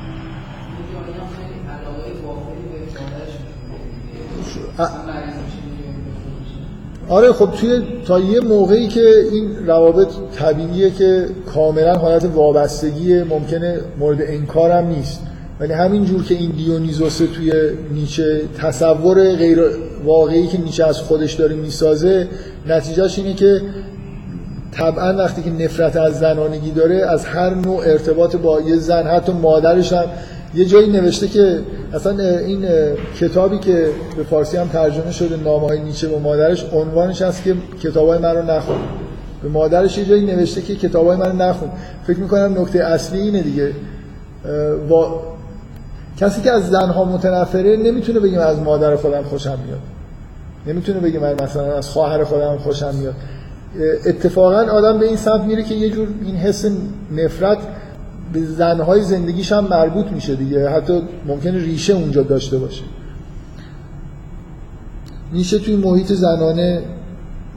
آره 7.09 7.33
خب 7.33 7.51
توی 7.51 7.81
تا 8.05 8.19
یه 8.19 8.39
موقعی 8.39 8.87
که 8.87 9.13
این 9.31 9.67
روابط 9.67 10.07
طبیعیه 10.35 10.89
که 10.89 11.25
کاملا 11.53 11.93
حالت 11.93 12.25
وابستگی 12.25 13.23
ممکنه 13.23 13.79
مورد 13.99 14.21
انکار 14.21 14.71
هم 14.71 14.87
نیست. 14.87 15.21
ولی 15.59 15.73
همین 15.73 16.05
جور 16.05 16.23
که 16.23 16.35
این 16.35 16.51
دیونیزوس 16.51 17.17
توی 17.17 17.53
نیچه 17.93 18.41
تصور 18.57 19.35
غیر 19.35 19.59
واقعی 20.05 20.47
که 20.47 20.61
نیچه 20.61 20.85
از 20.87 20.99
خودش 20.99 21.33
داره 21.33 21.55
می‌سازه 21.55 22.27
نتیجهش 22.67 23.19
اینه 23.19 23.33
که 23.33 23.61
طبعا 24.71 25.17
وقتی 25.17 25.43
که 25.43 25.49
نفرت 25.49 25.95
از 25.95 26.19
زنانگی 26.19 26.71
داره 26.71 26.95
از 26.95 27.25
هر 27.25 27.53
نوع 27.53 27.77
ارتباط 27.77 28.35
با 28.35 28.61
یه 28.61 28.75
زن 28.75 29.07
حتی 29.07 29.31
مادرش 29.31 29.93
هم 29.93 30.05
یه 30.55 30.65
جایی 30.65 30.91
نوشته 30.91 31.27
که 31.27 31.59
اصلا 31.93 32.37
این 32.37 32.65
کتابی 33.19 33.59
که 33.59 33.89
به 34.17 34.23
فارسی 34.23 34.57
هم 34.57 34.67
ترجمه 34.67 35.11
شده 35.11 35.35
نامه 35.43 35.67
های 35.67 35.79
نیچه 35.79 36.07
به 36.07 36.19
مادرش 36.19 36.65
عنوانش 36.73 37.21
هست 37.21 37.43
که 37.43 37.55
کتابای 37.83 38.19
من 38.19 38.35
رو 38.35 38.43
نخون. 38.43 38.77
به 39.43 39.49
مادرش 39.49 39.97
یه 39.97 40.05
جایی 40.05 40.25
نوشته 40.25 40.61
که 40.61 40.75
کتابای 40.75 41.17
من 41.17 41.35
نخون. 41.35 41.69
فکر 42.07 42.19
می‌کنم 42.19 42.61
نکته 42.61 42.83
اصلی 42.83 43.19
اینه 43.19 43.41
دیگه. 43.41 43.71
و... 44.89 45.05
کسی 46.17 46.41
که 46.41 46.51
از 46.51 46.69
زنها 46.69 47.05
متنفره 47.05 47.77
نمی‌تونه 47.77 48.19
بگه 48.19 48.39
از 48.39 48.59
مادر 48.59 48.95
خودم 48.95 49.23
خوشم 49.23 49.57
میاد. 49.65 49.79
نمی‌تونه 50.67 50.99
بگه 50.99 51.19
مثلا 51.43 51.77
از 51.77 51.89
خواهر 51.89 52.23
خودم 52.23 52.57
خوشم 52.57 52.95
میاد. 52.95 53.15
اتفاقا 54.05 54.71
آدم 54.71 54.99
به 54.99 55.05
این 55.05 55.17
سمت 55.17 55.41
میره 55.41 55.63
که 55.63 55.75
یه 55.75 55.89
جور 55.89 56.07
این 56.25 56.35
حس 56.35 56.65
نفرت 57.11 57.57
به 58.33 58.45
زنهای 58.45 59.01
زندگیش 59.01 59.51
هم 59.51 59.67
مربوط 59.67 60.05
میشه 60.05 60.35
دیگه. 60.35 60.69
حتی 60.69 61.01
ممکنه 61.27 61.59
ریشه 61.59 61.93
اونجا 61.93 62.23
داشته 62.23 62.57
باشه. 62.57 62.83
میشه 65.31 65.59
توی 65.59 65.75
محیط 65.75 66.13
زنانه 66.13 66.81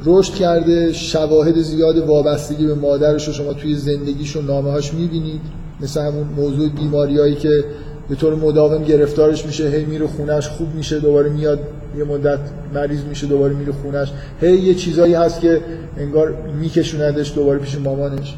رشد 0.04 0.34
کرده 0.34 0.92
شواهد 0.92 1.60
زیاد 1.60 1.98
وابستگی 1.98 2.66
به 2.66 2.74
مادرش 2.74 3.28
رو 3.28 3.32
شما 3.32 3.52
توی 3.52 3.74
زندگیش 3.74 4.36
و 4.36 4.42
نامه 4.42 4.70
هاش 4.70 4.94
می‌بینید. 4.94 5.40
مثل 5.80 6.00
همون 6.00 6.26
موضوع 6.36 6.68
بیماریایی 6.68 7.34
که 7.34 7.64
به 8.08 8.14
طور 8.14 8.34
مداوم 8.34 8.84
گرفتارش 8.84 9.46
میشه. 9.46 9.68
هی 9.68 9.84
میره 9.84 10.06
خونش 10.06 10.48
خوب 10.48 10.74
میشه 10.74 11.00
دوباره 11.00 11.30
میاد 11.30 11.58
یه 11.98 12.04
مدت 12.04 12.38
مریض 12.74 13.04
میشه 13.04 13.26
دوباره 13.26 13.54
میره 13.54 13.72
خونش 13.72 14.12
هی 14.40 14.58
یه 14.58 14.74
چیزایی 14.74 15.14
هست 15.14 15.40
که 15.40 15.60
انگار 15.98 16.34
میکشوندش 16.60 17.34
دوباره 17.34 17.58
پیش 17.58 17.78
مامانش. 17.78 18.36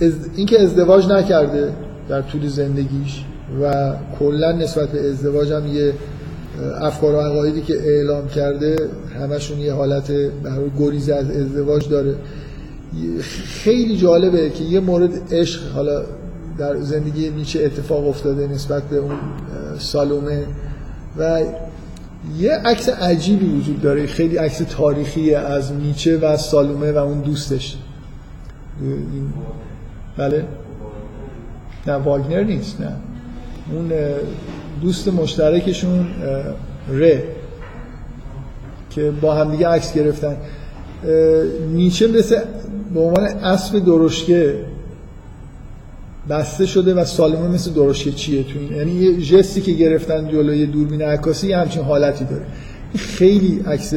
از... 0.00 0.12
اینکه 0.36 0.62
ازدواج 0.62 1.06
نکرده 1.06 1.72
در 2.08 2.22
طول 2.22 2.48
زندگیش 2.48 3.24
و 3.62 3.94
کلا 4.18 4.52
نسبت 4.52 4.88
به 4.88 5.10
ازدواج 5.10 5.52
هم 5.52 5.66
یه 5.66 5.92
افکار 6.80 7.14
و 7.14 7.20
عقایدی 7.20 7.62
که 7.62 7.74
اعلام 7.74 8.28
کرده 8.28 8.76
همشون 9.20 9.58
یه 9.58 9.72
حالت 9.72 10.10
برای 10.42 10.70
گریز 10.78 11.10
از 11.10 11.30
ازدواج 11.30 11.88
داره. 11.88 12.14
خیلی 13.46 13.96
جالبه 13.96 14.50
که 14.50 14.64
یه 14.64 14.80
مورد 14.80 15.34
عشق 15.34 15.72
حالا 15.72 16.02
در 16.58 16.80
زندگی 16.80 17.30
نیچه 17.30 17.64
اتفاق 17.64 18.08
افتاده 18.08 18.46
نسبت 18.46 18.82
به 18.82 18.96
اون 18.96 19.16
سالومه 19.78 20.46
و 21.18 21.40
یه 22.38 22.52
عکس 22.52 22.88
عجیبی 22.88 23.46
وجود 23.46 23.82
داره 23.82 24.06
خیلی 24.06 24.36
عکس 24.36 24.58
تاریخی 24.70 25.34
از 25.34 25.72
نیچه 25.72 26.18
و 26.18 26.36
سالومه 26.36 26.92
و 26.92 26.96
اون 26.96 27.20
دوستش. 27.20 27.76
بله. 30.16 30.44
نه 31.86 31.94
واگنر 31.94 32.42
نیست 32.42 32.80
نه. 32.80 32.92
اون 33.72 33.92
دوست 34.82 35.08
مشترکشون 35.08 36.06
ره 36.90 37.22
که 38.90 39.10
با 39.20 39.34
همدیگه 39.34 39.68
عکس 39.68 39.94
گرفتن. 39.94 40.36
نیچه 41.72 42.08
مثل 42.08 42.40
به 42.94 43.00
عنوان 43.00 43.24
اسب 43.24 43.78
درشکه 43.84 44.54
بسته 46.28 46.66
شده 46.66 46.94
و 46.94 47.04
سالمون 47.04 47.50
مثل 47.50 47.72
درشکه 47.72 48.12
چیه 48.12 48.42
تو 48.42 48.58
این؟ 48.58 48.72
یعنی 48.76 48.92
یه 48.92 49.22
جستی 49.22 49.60
که 49.60 49.72
گرفتن 49.72 50.28
جلوی 50.28 50.66
دوربین 50.66 51.02
عکاسی 51.02 51.52
همچین 51.52 51.82
حالتی 51.82 52.24
داره. 52.24 52.42
خیلی 52.96 53.62
عکس 53.66 53.94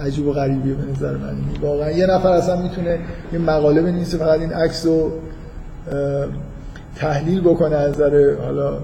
عجیب 0.00 0.26
و 0.26 0.32
غریبیه 0.32 0.74
به 0.74 0.92
نظر 0.92 1.16
من. 1.16 1.34
واقعا 1.62 1.90
یه 1.90 2.06
نفر 2.06 2.28
اصلا 2.28 2.62
می‌تونه 2.62 2.98
یه 3.32 3.38
مقاله 3.38 3.82
بنویسه 3.82 4.18
فقط 4.18 4.40
این 4.40 4.52
عکس 4.52 4.86
تحلیل 6.96 7.40
بکنه 7.40 7.76
از 7.76 7.94
نظر 7.94 8.34
حالا 8.44 8.78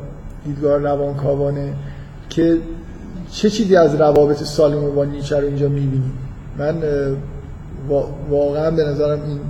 دیدگاه 0.44 0.78
روانکاوانه 0.78 1.72
که 2.30 2.58
چه 3.30 3.50
چیزی 3.50 3.76
از 3.76 3.94
روابط 3.94 4.42
سالم 4.42 4.94
با 4.94 5.04
نیچه 5.04 5.40
رو 5.40 5.46
اینجا 5.46 5.68
می‌بینیم 5.68 6.12
من 6.58 6.82
واقعا 8.30 8.70
به 8.70 8.84
نظرم 8.84 9.18
این 9.28 9.40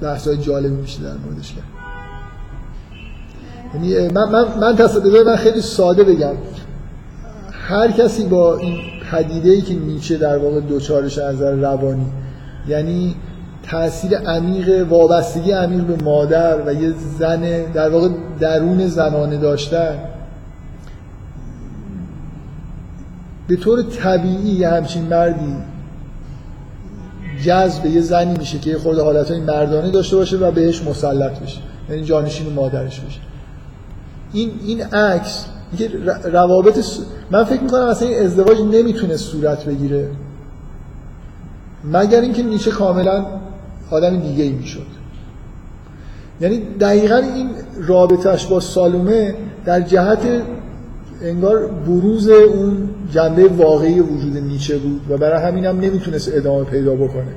بحث 0.00 0.28
جالبی 0.28 0.76
میشه 0.76 1.02
در 1.02 1.14
موردش 1.26 1.52
کرد. 1.54 1.64
یعنی 3.74 4.08
من 4.08 4.28
من 4.28 4.58
من 4.60 4.76
تصدیق 4.76 5.26
من 5.26 5.36
خیلی 5.36 5.60
ساده 5.60 6.04
بگم. 6.04 6.34
هر 7.52 7.90
کسی 7.90 8.24
با 8.24 8.56
این 8.56 8.78
پدیده 9.10 9.50
ای 9.50 9.60
که 9.60 9.74
نیچه 9.74 10.16
در 10.16 10.38
واقع 10.38 10.60
دوچارش 10.60 11.18
از 11.18 11.34
نظر 11.34 11.54
روانی 11.54 12.06
یعنی 12.68 13.16
تاثیر 13.70 14.18
عمیق 14.18 14.86
وابستگی 14.88 15.52
عمیق 15.52 15.84
به 15.84 16.04
مادر 16.04 16.66
و 16.66 16.74
یه 16.74 16.94
زن 17.18 17.62
در 17.72 17.88
واقع 17.90 18.08
درون 18.40 18.86
زنانه 18.86 19.36
داشتن. 19.36 19.98
به 23.48 23.56
طور 23.56 23.82
طبیعی 23.82 24.50
یه 24.50 24.68
همچین 24.68 25.02
مردی 25.02 25.56
جذب 27.44 27.86
یه 27.86 28.00
زنی 28.00 28.38
میشه 28.38 28.58
که 28.58 28.70
یه 28.70 28.78
خورده 28.78 29.02
حالتهای 29.02 29.40
مردانه 29.40 29.90
داشته 29.90 30.16
باشه 30.16 30.36
و 30.36 30.50
بهش 30.50 30.82
مسلط 30.82 31.38
بشه. 31.38 31.60
یعنی 31.90 32.04
جانشین 32.04 32.52
مادرش 32.52 33.00
بشه. 33.00 33.20
این 34.32 34.50
این 34.66 34.82
عکس 34.82 35.46
که 35.78 35.90
روابط 36.24 36.84
من 37.30 37.44
فکر 37.44 37.62
می‌کنم 37.62 37.82
اصلا 37.82 38.08
این 38.08 38.24
ازدواج 38.24 38.60
نمی‌تونه 38.60 39.16
صورت 39.16 39.64
بگیره. 39.64 40.08
مگر 41.84 42.20
اینکه 42.20 42.42
نیچه 42.42 42.70
کاملا 42.70 43.24
آدم 43.90 44.16
دیگه 44.16 44.44
ای 44.44 44.52
می‌شد. 44.52 44.86
یعنی 46.40 46.62
دقیقا 46.80 47.16
این 47.16 47.50
رابطهش 47.86 48.46
با 48.46 48.60
سالومه 48.60 49.34
در 49.64 49.80
جهت 49.80 50.18
انگار 51.22 51.66
بروز 51.66 52.28
اون 52.28 52.88
جنبه 53.12 53.48
واقعی 53.48 54.00
وجود 54.00 54.36
نیچه 54.36 54.78
بود 54.78 55.00
و 55.10 55.16
برای 55.16 55.42
همین 55.42 55.64
هم 55.64 55.80
نمی‌تونست 55.80 56.30
ادامه 56.34 56.64
پیدا 56.64 56.94
بکنه. 56.94 57.34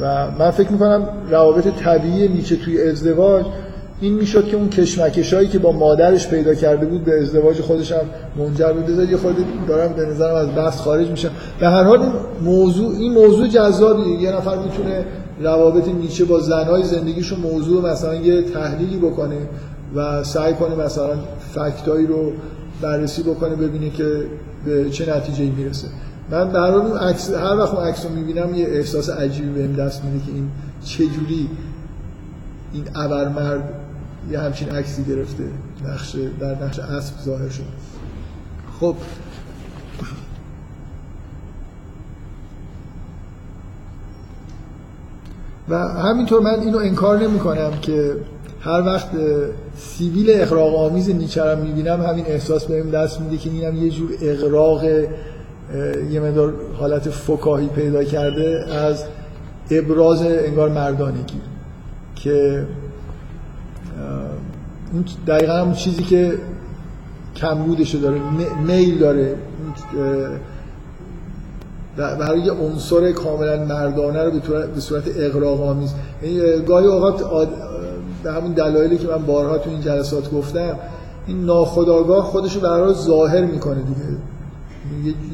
و 0.00 0.30
من 0.38 0.50
فکر 0.50 0.72
می‌کنم 0.72 1.08
روابط 1.30 1.68
طبیعی 1.68 2.28
نیچه 2.28 2.56
توی 2.56 2.82
ازدواج 2.82 3.46
این 4.00 4.14
می‌شد 4.14 4.46
که 4.46 4.56
اون 4.56 4.68
کشمکش 4.68 5.34
هایی 5.34 5.48
که 5.48 5.58
با 5.58 5.72
مادرش 5.72 6.28
پیدا 6.28 6.54
کرده 6.54 6.86
بود 6.86 7.04
به 7.04 7.22
ازدواج 7.22 7.60
خودش 7.60 7.92
هم 7.92 8.00
منجر 8.36 8.72
بود 8.72 9.10
یه 9.10 9.16
خود 9.16 9.36
دارم 9.68 9.92
به 9.92 10.06
نظرم 10.06 10.34
از 10.34 10.54
بحث 10.56 10.80
خارج 10.80 11.08
میشم 11.08 11.30
به 11.60 11.68
هر 11.68 11.82
حال 11.82 12.02
این 12.02 12.12
موضوع 12.42 12.94
این 12.96 13.12
موضوع 13.12 13.48
جذابی 13.48 14.10
یه 14.10 14.36
نفر 14.36 14.58
می‌تونه 14.58 15.04
روابط 15.42 15.88
نیچه 15.88 16.24
با 16.24 16.40
زنهای 16.40 16.84
زندگیشو 16.84 17.36
موضوع 17.36 17.90
مثلا 17.92 18.14
یه 18.14 18.42
تحلیلی 18.42 18.96
بکنه 18.96 19.48
و 19.94 20.24
سعی 20.24 20.54
کنه 20.54 20.74
مثلا 20.74 21.10
فکتایی 21.54 22.06
رو 22.06 22.32
بررسی 22.80 23.22
بکنه 23.22 23.54
ببینه 23.56 23.90
که 23.90 24.26
به 24.64 24.90
چه 24.90 25.16
نتیجه 25.16 25.44
می‌رسه. 25.44 25.88
من 26.30 26.48
در 26.48 26.74
اون 26.74 26.98
عکس 26.98 27.30
هر 27.30 27.56
وقت 27.56 27.74
اون 27.74 27.84
عکس 27.84 28.04
رو 28.06 28.12
می‌بینم 28.12 28.54
یه 28.54 28.66
احساس 28.66 29.10
عجیبی 29.10 29.48
بهم 29.48 29.72
دست 29.72 30.04
میده 30.04 30.26
که 30.26 30.32
این 30.32 30.48
چجوری 30.84 31.48
این 32.72 32.84
ابرمرد 32.94 33.74
یه 34.30 34.38
همچین 34.38 34.68
عکسی 34.68 35.04
گرفته 35.04 35.44
نقش 35.88 36.16
در 36.40 36.64
نقش 36.64 36.78
اسب 36.78 37.14
ظاهر 37.24 37.48
شد 37.48 37.64
خب 38.80 38.94
و 45.68 45.78
همینطور 45.78 46.40
من 46.40 46.60
اینو 46.60 46.78
انکار 46.78 47.18
نمی 47.18 47.38
کنم 47.38 47.70
که 47.82 48.16
هر 48.60 48.82
وقت 48.86 49.08
سیویل 49.76 50.26
اقراق 50.30 50.76
آمیز 50.76 51.10
نیچه 51.10 51.42
رو 51.44 51.64
می‌بینم 51.64 52.00
همین 52.02 52.24
احساس 52.26 52.64
بهم 52.64 52.90
دست 52.90 53.20
میده 53.20 53.36
که 53.36 53.50
اینم 53.50 53.84
یه 53.84 53.90
جور 53.90 54.10
اقراق 54.22 54.84
یه 56.10 56.20
مدار 56.20 56.54
حالت 56.78 57.10
فکاهی 57.10 57.66
پیدا 57.66 58.04
کرده 58.04 58.64
از 58.72 59.04
ابراز 59.70 60.22
انگار 60.22 60.68
مردانگی 60.68 61.40
که 62.16 62.66
اون 64.92 65.04
دقیقا 65.26 65.52
همون 65.52 65.74
چیزی 65.74 66.02
که 66.02 66.32
کمبودشو 67.36 67.98
داره 67.98 68.20
میل 68.66 68.98
داره 68.98 69.36
برای 71.96 72.40
یه 72.40 72.52
عنصر 72.52 73.12
کاملا 73.12 73.64
مردانه 73.64 74.24
رو 74.24 74.30
به 74.74 74.80
صورت 74.80 75.04
اقراق 75.16 75.62
آمیز 75.62 75.90
یعنی 76.22 76.64
گاهی 76.64 76.86
اوقات 76.86 77.24
به 78.22 78.32
همون 78.32 78.52
دلایلی 78.52 78.98
که 78.98 79.06
من 79.06 79.26
بارها 79.26 79.58
تو 79.58 79.70
این 79.70 79.80
جلسات 79.80 80.30
گفتم 80.30 80.78
این 81.26 81.44
ناخداگاه 81.44 82.24
خودشو 82.24 82.60
برای 82.60 82.94
ظاهر 82.94 83.44
می‌کنه 83.44 83.82
دیگه. 83.82 84.18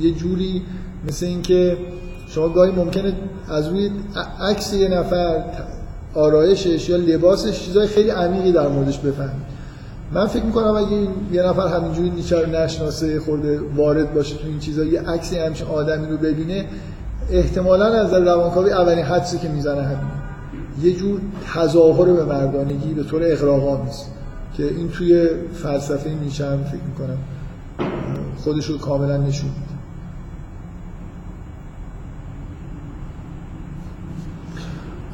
یه 0.01 0.15
جوری 0.15 0.63
مثل 1.09 1.27
اینکه 1.27 1.77
شما 2.29 2.49
گاهی 2.49 2.73
ممکنه 2.73 3.13
از 3.49 3.69
روی 3.69 3.91
عکس 4.41 4.73
یه 4.73 4.89
نفر 4.89 5.45
آرایشش 6.15 6.89
یا 6.89 6.97
لباسش 6.97 7.61
چیزای 7.61 7.87
خیلی 7.87 8.11
عمیقی 8.11 8.53
در 8.53 8.69
موردش 8.69 8.99
بفهمید. 8.99 9.58
من 10.13 10.27
فکر 10.27 10.45
می‌کنم 10.45 10.75
اگه 10.77 11.09
یه 11.33 11.43
نفر 11.43 11.67
همینجوری 11.67 12.11
نیچه 12.11 12.41
رو 12.41 12.51
نشناسه 12.51 13.21
خورده 13.21 13.61
وارد 13.77 14.15
باشه 14.15 14.37
تو 14.37 14.49
این 14.49 14.59
چیزا 14.59 14.85
یه 14.85 15.01
عکسی 15.01 15.39
همچین 15.39 15.67
آدمی 15.67 16.07
رو 16.07 16.17
ببینه 16.17 16.65
احتمالا 17.31 17.85
از 17.85 18.11
در 18.11 18.21
روانکاوی 18.21 18.71
اولین 18.73 19.05
حدسی 19.05 19.39
که 19.39 19.49
می‌زنه 19.49 19.83
همین 19.83 19.99
یه 20.83 20.93
جور 20.97 21.21
تظاهر 21.55 22.13
به 22.13 22.25
مردانگی 22.25 22.95
به 22.95 23.05
طور 23.05 23.23
اقراق‌آمیز 23.25 24.05
که 24.57 24.65
این 24.65 24.89
توی 24.89 25.29
فلسفه 25.55 26.11
نیچه 26.11 26.47
هم 26.47 26.65
فکر 26.65 26.83
می‌کنم 26.89 27.19
خودش 28.45 28.67
رو 28.67 28.79
کاملا 28.79 29.17
نشون 29.17 29.51
میده. 29.51 29.79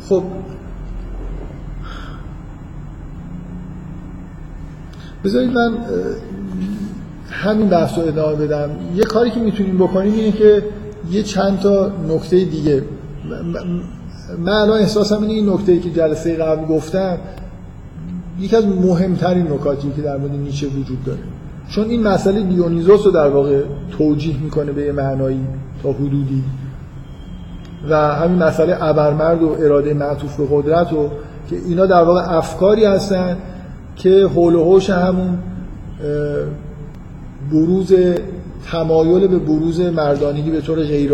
خب 0.08 0.22
بذارید 5.24 5.50
من 5.52 5.74
همین 7.30 7.68
بحث 7.68 7.98
رو 7.98 8.04
ادامه 8.04 8.36
بدم. 8.36 8.70
یه 8.94 9.02
کاری 9.02 9.30
که 9.30 9.40
می‌تونیم 9.40 9.78
بکنیم 9.78 10.12
اینه 10.12 10.32
که 10.32 10.62
یه 11.10 11.22
چند 11.22 11.60
تا 11.60 11.92
نکته 12.08 12.44
دیگه. 12.44 12.82
من 14.38 14.52
الان 14.52 14.78
احساسم 14.78 15.22
اینه 15.22 15.32
این 15.32 15.48
نکته 15.48 15.72
ای 15.72 15.80
که 15.80 15.90
جلسه 15.90 16.34
قبل 16.34 16.64
گفتم 16.66 17.18
یکی 18.40 18.56
از 18.56 18.66
مهمترین 18.66 19.52
نکاتی 19.52 19.92
که 19.96 20.02
در 20.02 20.16
مورد 20.16 20.32
نیچه 20.32 20.66
وجود 20.66 21.04
داره. 21.04 21.18
چون 21.68 21.84
این 21.84 22.02
مسئله 22.02 22.42
دیونیزوس 22.42 23.06
رو 23.06 23.10
در 23.10 23.28
واقع 23.28 23.62
توجیه 23.98 24.36
می‌کنه 24.42 24.72
به 24.72 24.82
یه 24.82 24.92
معنایی 24.92 25.46
تا 25.82 25.92
حدودی. 25.92 26.44
و 27.88 28.14
همین 28.14 28.42
مسئله 28.42 28.82
ابرمرد 28.82 29.42
و 29.42 29.56
اراده 29.60 29.94
معطوف 29.94 30.36
به 30.36 30.46
قدرت 30.50 30.92
و 30.92 31.08
که 31.50 31.56
اینا 31.68 31.86
در 31.86 32.02
واقع 32.02 32.36
افکاری 32.36 32.84
هستن 32.84 33.36
که 33.96 34.28
حول 34.34 34.54
و 34.54 34.80
همون 34.80 35.38
بروز 37.50 37.92
تمایل 38.70 39.26
به 39.26 39.38
بروز 39.38 39.80
مردانگی 39.80 40.50
به 40.50 40.60
طور 40.60 40.82
غیر 40.82 41.12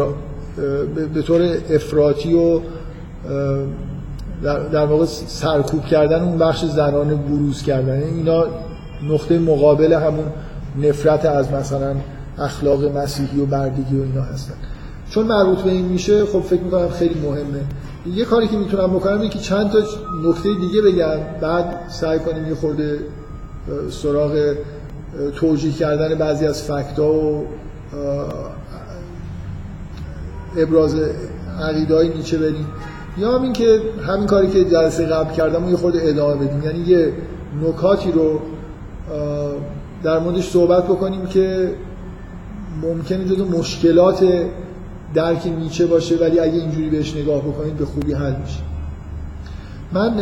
به 1.15 1.23
طور 1.23 1.43
افراطی 1.70 2.35
و 2.35 2.61
در 4.73 4.86
واقع 4.86 5.05
سرکوب 5.27 5.85
کردن 5.85 6.23
اون 6.23 6.39
بخش 6.39 6.65
زنان 6.65 7.16
بروز 7.16 7.62
کردن. 7.62 8.01
یعنی 8.01 8.16
اینا 8.16 8.44
نقطه 9.11 9.39
مقابل 9.39 9.93
همون 9.93 10.24
نفرت 10.82 11.24
از 11.24 11.52
مثلا 11.52 11.94
اخلاق 12.39 12.97
مسیحی 12.97 13.40
و 13.40 13.47
مردگی 13.47 13.98
و 13.98 14.02
اینا 14.02 14.23
هستن. 14.23 14.55
چون 15.11 15.27
مربوط 15.27 15.59
به 15.59 15.70
این 15.70 15.85
میشه 15.85 16.24
خب 16.24 16.40
فکر 16.40 16.61
می‌کنم 16.61 16.89
خیلی 16.89 17.20
مهمه 17.20 17.61
یه 18.06 18.24
کاری 18.24 18.48
که 18.48 18.56
می‌تونم 18.56 18.86
بکنم 18.86 19.20
اینه 19.20 19.28
که 19.28 19.39
چند 19.39 19.70
تا 19.70 19.78
نکته 20.24 20.55
دیگه 20.55 20.82
بگم 20.82 21.18
بعد 21.40 21.81
سعی 21.89 22.18
کنیم 22.18 22.47
یه 22.47 22.55
خورده 22.55 22.98
سراغ 23.90 24.55
توجیه 25.35 25.72
کردن 25.72 26.14
بعضی 26.14 26.47
از 26.47 26.62
فکتا 26.62 27.12
و 27.12 27.47
ابراز 30.56 30.97
عقیده 31.60 31.94
های 31.94 32.09
نیچه 32.09 32.39
بریم. 32.39 32.66
یا 33.18 33.39
هم 33.39 33.43
این 33.43 33.52
که 33.52 33.81
همین 34.06 34.27
کاری 34.27 34.51
که 34.51 34.64
جلسه 34.64 35.06
قبل 35.06 35.35
کردم 35.35 35.64
و 35.64 35.70
یه 35.70 35.77
خود 35.77 35.94
ادامه 35.97 36.47
بدیم. 36.47 36.62
یعنی 36.62 36.78
یه 36.78 37.12
نکاتی 37.62 38.12
رو 38.12 38.40
در 40.02 40.18
موردش 40.18 40.51
صحبت 40.51 40.85
بکنیم 40.85 41.27
که 41.27 41.74
ممکنه 42.82 43.24
جزو 43.24 43.44
مشکلات 43.44 44.24
درک 45.15 45.47
نیچه 45.47 45.87
باشه 45.87 46.16
ولی 46.16 46.39
اگه 46.39 46.55
اینجوری 46.55 46.91
بهش 46.91 47.16
نگاه 47.16 47.41
بکنید 47.41 47.77
به 47.77 47.87
خوبی 47.87 48.12
حل 48.12 48.35
میشه. 48.37 48.61
من 49.93 50.15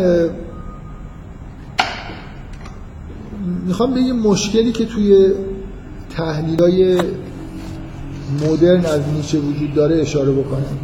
می‌خوام 3.67 3.95
به 3.95 4.01
یه 4.01 4.13
مشکلی 4.13 4.73
که 4.73 4.87
توی 4.87 5.33
تحلیل 6.11 6.63
های 6.63 6.99
مدرن 8.47 8.87
از 8.87 9.01
نیچه 9.15 9.39
وجود 9.39 9.75
داره 9.75 10.01
اشاره 10.01 10.33
بکنم. 10.33 10.79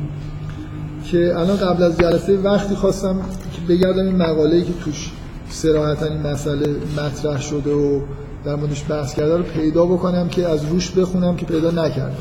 که 1.05 1.39
الان 1.39 1.56
قبل 1.56 1.82
از 1.82 1.98
جلسه 1.98 2.36
وقتی 2.36 2.74
خواستم 2.74 3.16
که 3.52 3.74
بگردم 3.74 4.06
این 4.06 4.16
مقاله‌ای 4.16 4.62
که 4.62 4.72
توش 4.85 5.10
سراحتا 5.51 6.06
این 6.06 6.26
مسئله 6.26 6.76
مطرح 6.97 7.40
شده 7.40 7.72
و 7.74 8.01
در 8.44 8.55
موردش 8.55 8.85
بحث 8.89 9.14
کرده 9.14 9.36
رو 9.36 9.43
پیدا 9.43 9.86
بکنم 9.86 10.28
که 10.28 10.48
از 10.48 10.64
روش 10.64 10.90
بخونم 10.90 11.36
که 11.36 11.47
پیدا 11.47 11.70
نکردم. 11.70 12.16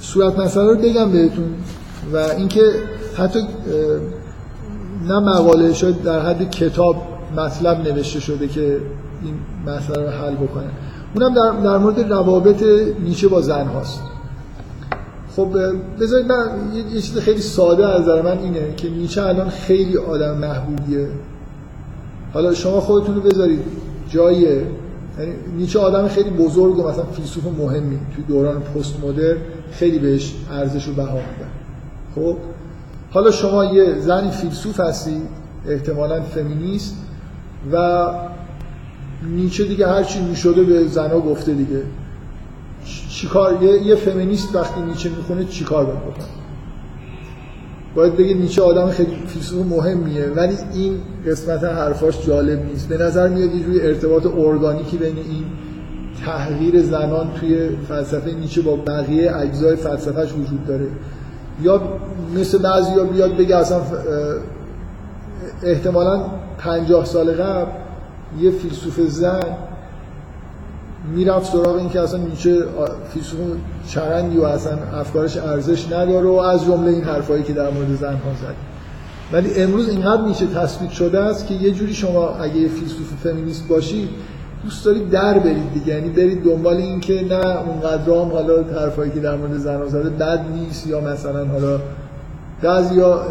صورت 0.00 0.38
مسئله 0.38 0.64
رو 0.64 0.76
بگم 0.76 1.10
بهتون. 1.10 1.54
و 2.12 2.16
اینکه 2.16 2.62
حتی 3.16 3.38
نه 5.08 5.18
مقاله 5.18 5.72
شاید 5.72 6.02
در 6.02 6.20
حد 6.20 6.50
کتاب 6.50 6.96
مطلب 7.36 7.88
نوشته 7.88 8.20
شده 8.20 8.48
که 8.48 8.80
این 9.22 9.34
مسئله 9.66 10.04
رو 10.04 10.10
حل 10.10 10.34
بکنه. 10.34 10.70
اونم 11.14 11.34
در, 11.34 11.60
در 11.70 11.78
مورد 11.78 12.12
روابط 12.12 12.62
نیچه 13.04 13.28
با 13.28 13.40
زن 13.40 13.66
هاست. 13.66 14.00
خب 15.36 15.48
بذارید 16.00 16.26
من 16.26 16.50
یه 16.74 17.00
چیز 17.00 17.18
خیلی 17.18 17.40
ساده 17.40 17.86
از 17.86 18.02
نظر 18.02 18.22
من 18.22 18.38
اینه 18.38 18.74
که 18.76 18.90
نیچه 18.90 19.22
الان 19.22 19.48
خیلی 19.48 19.96
آدم 19.98 20.36
محبوبیه. 20.38 21.08
حالا 22.34 22.54
شما 22.54 22.80
خودتون 22.80 23.14
رو 23.14 23.20
بذارید 23.20 23.60
جای 24.08 24.60
نیچه 25.56 25.78
آدم 25.78 26.08
خیلی 26.08 26.30
بزرگ 26.30 26.78
و 26.78 26.88
مثلا 26.88 27.04
فیلسوف 27.04 27.44
مهمی 27.58 27.98
توی 28.14 28.24
دوران 28.24 28.60
پست 28.60 29.04
مدرن 29.04 29.36
خیلی 29.70 29.98
بهش 29.98 30.34
ارزش 30.50 30.88
و 30.88 30.92
بها 30.92 31.14
میدن. 31.14 31.50
خب؟ 32.14 32.36
حالا 33.10 33.30
شما 33.30 33.64
یه 33.64 33.98
زنی 33.98 34.30
فیلسوف 34.30 34.80
هستی 34.80 35.22
احتمالا 35.68 36.22
فمینیست 36.22 36.96
و 37.72 38.06
نیچه 39.22 39.64
دیگه 39.64 39.88
هرچی 39.88 40.20
می‌شده 40.20 40.62
به 40.62 40.86
زنا 40.86 41.20
گفته 41.20 41.54
دیگه. 41.54 41.82
چیکار؟ 43.08 43.62
یه, 43.62 43.82
یه 43.82 43.94
فمینیست 43.94 44.54
وقتی 44.54 44.80
نیچه 44.80 45.08
می‌خونه 45.08 45.44
چیکار 45.44 45.86
بکنه؟ 45.86 46.45
باید 47.96 48.16
بگه 48.16 48.34
نیچه 48.34 48.62
آدم 48.62 48.90
خیلی 48.90 49.16
فیلسوف 49.26 49.66
مهمیه 49.66 50.26
ولی 50.36 50.54
این 50.74 51.00
قسمت 51.26 51.64
حرفاش 51.64 52.26
جالب 52.26 52.64
نیست. 52.64 52.88
به 52.88 52.98
نظر 52.98 53.28
میاد 53.28 53.54
یه 53.54 53.66
روی 53.66 53.80
ارتباط 53.80 54.26
ارگانیکی 54.26 54.96
بین 54.96 55.16
این 55.16 55.44
تحقیر 56.24 56.82
زنان 56.82 57.30
توی 57.40 57.68
فلسفه 57.88 58.34
نیچه 58.34 58.62
با 58.62 58.76
بقیه 58.76 59.36
اجزای 59.36 59.76
فلسفهش 59.76 60.32
وجود 60.32 60.66
داره. 60.66 60.86
یا 61.62 61.82
مثل 62.38 62.58
بعضی 62.58 62.92
یا 62.92 63.04
بیاد 63.04 63.36
بگه 63.36 63.56
اصلا 63.56 63.80
احتمالا 65.62 66.20
پنجاه 66.58 67.04
سال 67.04 67.32
قبل 67.32 67.70
یه 68.40 68.50
فیلسوف 68.50 69.00
زن 69.00 69.40
می‌رفت 71.14 71.52
سراغ 71.52 71.76
این 71.76 71.88
که 71.88 72.00
اصلا 72.00 72.20
نیچه 72.20 72.64
فیلسوف 73.14 73.38
چرندی 73.88 74.38
و 74.38 74.44
اصلا 74.44 74.78
افکارش 74.94 75.36
ارزش 75.36 75.86
نداره 75.86 76.28
و 76.28 76.32
از 76.32 76.64
جمله 76.64 76.90
این 76.90 77.04
حرفایی 77.04 77.42
که 77.42 77.52
در 77.52 77.70
مورد 77.70 77.94
زن 78.00 78.12
ها 78.12 78.30
زد. 78.42 78.54
ولی 79.32 79.54
امروز 79.54 79.88
اینقدر 79.88 80.22
نیچه 80.22 80.46
تثبیت 80.46 80.90
شده 80.90 81.20
است 81.20 81.46
که 81.46 81.54
یه 81.54 81.70
جوری 81.70 81.94
شما 81.94 82.28
اگه 82.28 82.68
فیلسوف 82.68 83.12
فمینیست 83.24 83.68
باشید 83.68 84.08
دوست 84.64 84.84
دارید 84.84 85.10
در 85.10 85.38
برید 85.38 85.72
دیگه. 85.74 85.94
یعنی 85.94 86.08
برید 86.08 86.44
دنبال 86.44 86.76
این 86.76 87.00
که 87.00 87.24
نه 87.30 87.58
اونقدر 87.60 88.10
هم 88.10 88.32
حالا 88.32 88.62
حرفایی 88.62 89.10
که 89.10 89.20
در 89.20 89.36
مورد 89.36 89.58
زن 89.58 89.86
زده 89.86 90.10
بد 90.10 90.44
نیست 90.54 90.86
یا 90.86 91.00
مثلا 91.00 91.44
حالا 91.44 91.80
بعضیا 92.62 93.22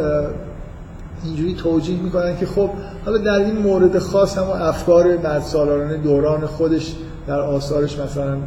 اینجوری 1.25 1.53
توجیه 1.53 2.01
می‌کنن 2.01 2.37
که 2.37 2.45
خب 2.45 2.69
حالا 3.05 3.17
در 3.17 3.39
این 3.39 3.57
مورد 3.57 3.99
خاص 3.99 4.37
هم 4.37 4.49
افکار 4.49 5.17
مرد 5.17 5.41
سالارانه 5.41 5.97
دوران 5.97 6.45
خودش 6.45 6.95
در 7.27 7.39
آثارش 7.39 7.99
مثلا 7.99 8.37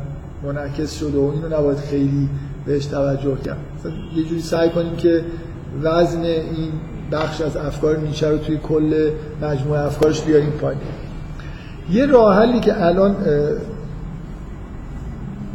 منعکس 0.42 0.98
شده 0.98 1.18
و 1.18 1.32
اینو 1.34 1.58
نباید 1.58 1.78
خیلی 1.78 2.28
بهش 2.66 2.86
توجه 2.86 3.36
کرد. 3.44 3.56
یه 4.16 4.24
جوری 4.24 4.40
سعی 4.40 4.70
کنیم 4.70 4.96
که 4.96 5.24
وزن 5.82 6.22
این 6.22 6.72
بخش 7.12 7.40
از 7.40 7.56
افکار 7.56 7.96
نیچه 7.96 8.30
رو 8.30 8.38
توی 8.38 8.56
کل 8.56 9.10
مجموعه 9.42 9.80
افکارش 9.80 10.22
بیاریم 10.22 10.50
پایین. 10.50 10.80
یه 11.90 12.06
راه 12.06 12.36
حلی 12.36 12.60
که 12.60 12.86
الان 12.86 13.16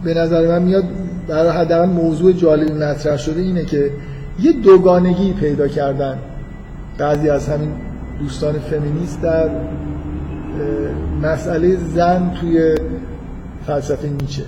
به 0.04 0.14
نظر 0.14 0.48
من 0.48 0.62
میاد 0.62 0.84
برای 1.28 1.50
حداقل 1.50 1.90
موضوع 1.90 2.32
جالبی 2.32 2.72
مطرح 2.72 3.18
شده 3.18 3.42
اینه 3.42 3.66
که 3.66 3.92
یه 4.40 4.52
دوگانگی 4.52 5.34
پیدا 5.34 5.68
کردن. 5.68 6.18
بعضی 6.98 7.30
از 7.30 7.50
همین 7.50 7.72
دوستان 8.20 8.60
فمینیست 8.60 9.22
در 9.22 9.50
مسئله 11.22 11.76
زن 11.76 12.32
توی 12.42 12.76
فلسفه 13.68 14.10
نیچه. 14.10 14.44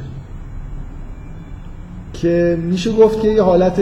که 2.13 2.57
میشه 2.61 2.91
گفت 2.91 3.21
که 3.21 3.27
یه 3.27 3.41
حالت 3.41 3.81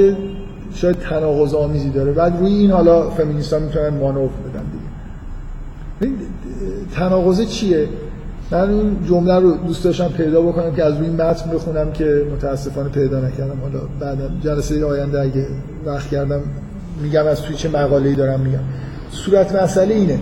شاید 0.73 0.99
تناقض 0.99 1.53
آمیزی 1.53 1.89
داره. 1.89 2.11
بعد 2.11 2.37
روی 2.39 2.53
این 2.53 2.71
حالا 2.71 3.09
فمینیست 3.09 3.53
ها 3.53 3.59
می‌تونن 3.59 3.89
مانور 3.89 4.29
بدن 4.29 4.63
دیگه. 5.99 6.15
تناقض 6.95 7.47
چیه؟ 7.47 7.87
من 8.51 8.69
این 8.69 8.97
جمله 9.07 9.39
رو 9.39 9.51
دوست 9.51 9.83
داشتم 9.83 10.07
پیدا 10.07 10.41
بکنم 10.41 10.75
که 10.75 10.83
از 10.83 10.97
روی 10.97 11.09
متن 11.09 11.51
بخونم 11.51 11.91
که 11.91 12.25
متاسفانه 12.35 12.89
پیدا 12.89 13.19
نکردم. 13.19 13.59
حالا 13.61 13.79
بعد 13.99 14.17
جلسه 14.43 14.85
آینده 14.85 15.21
اگه 15.21 15.47
وقت 15.85 16.09
کردم 16.09 16.41
میگم 17.03 17.27
از 17.27 17.41
توی 17.41 17.55
چه 17.55 17.69
مقاله‌ای 17.69 18.15
دارم 18.15 18.39
میگم. 18.39 18.59
صورت 19.11 19.55
مسئله 19.63 19.93
اینه 19.93 20.19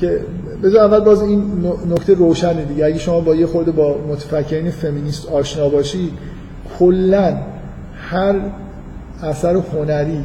که 0.00 0.20
بذار 0.62 0.80
اول 0.80 1.00
باز 1.00 1.22
این 1.22 1.42
نکته 1.90 2.14
روشنه 2.14 2.64
دیگه. 2.64 2.84
اگه 2.84 2.98
شما 2.98 3.20
با 3.20 3.34
یه 3.34 3.46
خورده 3.46 3.70
با 3.70 3.96
متفکرین 4.08 4.70
فمینیست 4.70 5.28
آشنا 5.28 5.68
باشید 5.68 6.10
کلا 6.78 7.36
هر 8.10 8.34
اثر 9.22 9.56
هنری 9.56 10.24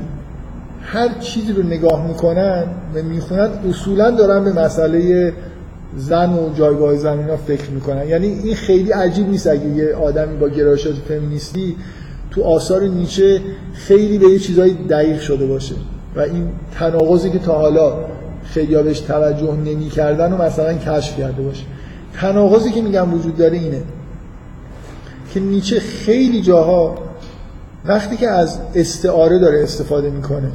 هر 0.82 1.10
چیزی 1.20 1.54
رو 1.54 1.64
نگاه 1.64 2.08
می‌کنن 2.08 2.64
و 2.96 3.04
می‌خونن 3.04 3.50
اصولا 3.70 4.12
دارن 4.12 4.44
به 4.44 4.54
مسئله 4.54 5.34
زن 5.98 6.34
و 6.34 6.54
جایگاه 6.54 6.96
زن 6.96 7.20
اینا 7.20 7.38
فکر 7.38 7.70
می‌کنن. 7.70 8.08
یعنی 8.08 8.28
این 8.28 8.56
خیلی 8.56 8.92
عجیب 8.92 9.30
نیست 9.30 9.48
اگه 9.48 9.66
یه 9.66 9.96
آدمی 9.96 10.38
با 10.38 10.50
گرایشات 10.50 10.94
فمینیستی 10.94 11.76
تو 12.32 12.44
آثار 12.44 12.82
نیچه 12.82 13.42
خیلی 13.74 14.18
به 14.18 14.26
یه 14.26 14.40
چیزایی 14.40 14.74
دقیق 14.90 15.20
شده 15.20 15.48
باشه. 15.48 15.76
و 16.16 16.20
این 16.20 16.48
تناقضی 16.76 17.30
که 17.30 17.40
تا 17.40 17.54
حالا 17.54 17.96
خیلی 18.44 18.84
بهش 18.84 19.00
توجه 19.00 19.54
نمی 19.54 19.90
کردن 19.90 20.34
و 20.34 20.42
مثلا 20.42 20.74
کشف 20.74 21.18
کرده 21.18 21.42
باشه. 21.42 21.64
تناقضی 22.14 22.72
که 22.72 22.82
میگم 22.82 23.14
وجود 23.14 23.38
داره 23.38 23.58
اینه 23.58 23.82
که 25.34 25.40
نیچه 25.40 25.80
خیلی 25.80 26.42
جاها 26.42 26.96
وقتی 27.86 28.18
که 28.18 28.30
از 28.30 28.60
استعاره 28.76 29.40
داره 29.40 29.64
استفاده 29.64 30.10
می‌کنه 30.10 30.52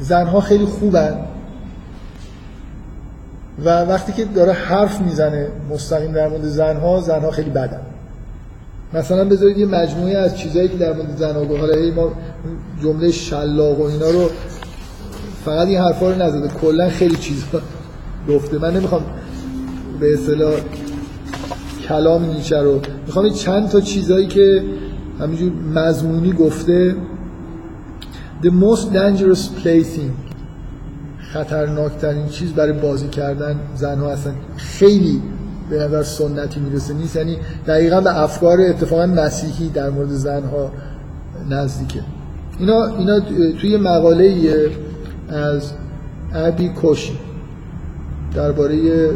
زنها 0.00 0.40
خیلی 0.40 0.64
خوبن 0.64 1.16
و 3.64 3.84
وقتی 3.84 4.12
که 4.12 4.24
داره 4.24 4.52
حرف 4.52 5.00
می‌زنه 5.00 5.48
مستقیم 5.70 6.12
در 6.12 6.28
مورد 6.28 6.44
زنها 6.44 7.00
زنها 7.00 7.30
خیلی 7.30 7.50
بدن. 7.50 7.80
مثلا 8.94 9.24
بذارید 9.24 9.58
یه 9.58 9.66
مجموعه 9.66 10.16
از 10.16 10.36
چیزایی 10.36 10.68
که 10.68 10.76
در 10.76 10.92
مورد 10.92 11.16
زنها 11.16 11.44
حالا 11.44 11.94
ما 11.94 12.12
جمله 12.82 13.10
شلاق 13.10 13.80
و 13.80 13.82
اینا 13.82 14.10
رو 14.10 14.30
فقط 15.44 15.66
این 15.68 15.78
حرفا 15.78 16.10
رو 16.10 16.22
نزده. 16.22 16.48
کلا 16.48 16.88
خیلی 16.88 17.16
چیزا 17.16 17.60
گفته. 18.28 18.58
من 18.58 18.76
نمی‌خوام 18.76 19.02
به 20.00 20.14
اصطلاح 20.14 20.54
کلام 21.88 22.24
نیچه 22.24 22.62
رو 22.62 22.80
می‌خوام 23.06 23.30
چند 23.30 23.68
تا 23.68 23.80
چیزایی 23.80 24.26
که 24.26 24.64
همینجور 25.20 25.52
مضمونی 25.74 26.32
گفته. 26.32 26.96
The 28.42 28.46
most 28.46 28.94
dangerous 28.94 29.64
plaything 29.64 30.10
خطرناکترین 31.32 32.28
چیز 32.28 32.52
برای 32.52 32.72
بازی 32.72 33.08
کردن 33.08 33.60
زنها 33.74 34.12
هستن. 34.12 34.34
خیلی 34.56 35.22
به 35.70 35.76
نظر 35.76 36.02
سنتی 36.02 36.60
می‌رسه. 36.60 36.94
نیست. 36.94 37.16
یعنی 37.16 37.36
دقیقا 37.66 38.00
به 38.00 38.22
افکار 38.22 38.60
اتفاقا 38.60 39.06
مسیحی 39.06 39.68
در 39.68 39.90
مورد 39.90 40.08
زنها 40.08 40.72
نزدیکه. 41.50 42.00
اینا, 42.58 42.86
اینا 42.86 43.20
توی 43.60 43.76
مقاله 43.76 44.70
از 45.28 45.72
ابی 46.34 46.68
کوشی 46.68 47.18
درباره 48.34 49.10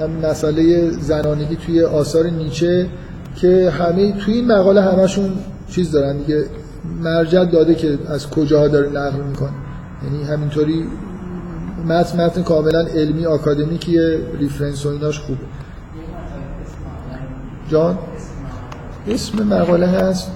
هم 0.00 0.10
مسئله 0.30 0.90
زنانگی 0.90 1.56
توی 1.56 1.82
آثار 1.82 2.26
نیچه 2.26 2.88
که 3.36 3.70
همه 3.70 4.12
توی 4.12 4.34
این 4.34 4.52
مقاله 4.52 4.82
همشون 4.82 5.32
چیز 5.68 5.90
دارن 5.90 6.16
دیگه 6.16 6.44
مرجع 7.02 7.44
داده 7.44 7.74
که 7.74 7.98
از 8.08 8.30
کجاها 8.30 8.68
داره 8.68 8.88
نقل 8.88 9.20
می‌کنه. 9.20 9.50
یعنی 10.04 10.24
همینطوری 10.24 10.84
متن 11.88 12.20
متن 12.20 12.42
کاملا 12.42 12.80
علمی 12.80 13.26
آکادمیکیه 13.26 14.18
ریفرنس 14.38 14.86
و 14.86 14.88
ایناش 14.88 15.20
خوبه. 15.20 15.40
جان؟ 17.68 17.98
اسم 19.08 19.42
مقاله 19.42 19.86
هست 19.86 20.30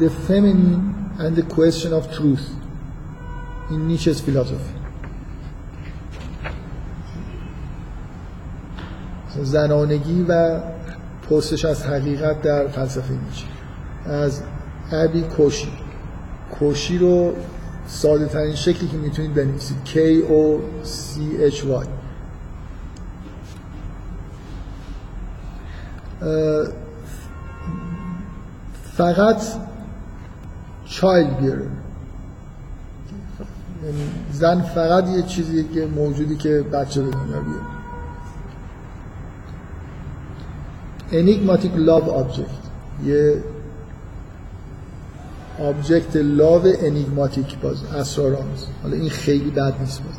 The 0.00 0.30
Feminine 0.30 0.95
and 1.18 1.36
the 1.36 1.42
Question 1.42 1.92
of 1.92 2.04
Truth 2.16 2.46
این 3.70 3.80
نیچز 3.80 4.22
فیلاسوفی 4.22 4.74
زنانگی 9.42 10.22
و 10.28 10.60
پستش 11.30 11.64
از 11.64 11.86
حقیقت 11.86 12.42
در 12.42 12.68
فلسفه 12.68 13.12
نیچه. 13.12 13.46
از 14.06 14.42
ابی 14.92 15.22
کوشی. 15.22 15.72
کوشی 16.58 16.98
رو 16.98 17.34
ساده 17.86 18.26
ترین 18.26 18.54
شکلی 18.54 18.88
که 18.88 18.96
می‌تونید 18.96 19.34
بنویسید. 19.34 19.76
K 19.84 19.90
O 20.28 20.60
C 20.86 21.18
H 21.52 21.62
Y. 21.64 21.86
فقط 28.96 29.42
بیاره 31.40 31.66
یعنی 33.84 34.10
زن 34.32 34.60
فقط 34.60 35.08
یه 35.08 35.22
چیزی 35.22 35.64
که 35.64 35.86
موجودی 35.86 36.36
که 36.36 36.60
بچه 36.72 37.02
به 37.02 37.10
دنیا 37.10 37.40
بیاره 37.40 37.66
enigmatic 41.10 41.74
love 41.88 42.08
object. 42.08 42.66
یه 43.04 43.42
آبجکت 45.60 46.16
لاو 46.16 46.62
انیگماتیک 46.64 47.58
باز 47.58 47.84
اسرارآمیز. 47.84 48.66
حالا 48.82 48.96
این 48.96 49.10
خیلی 49.10 49.50
بد 49.50 49.74
نیست 49.80 50.02
باز. 50.02 50.14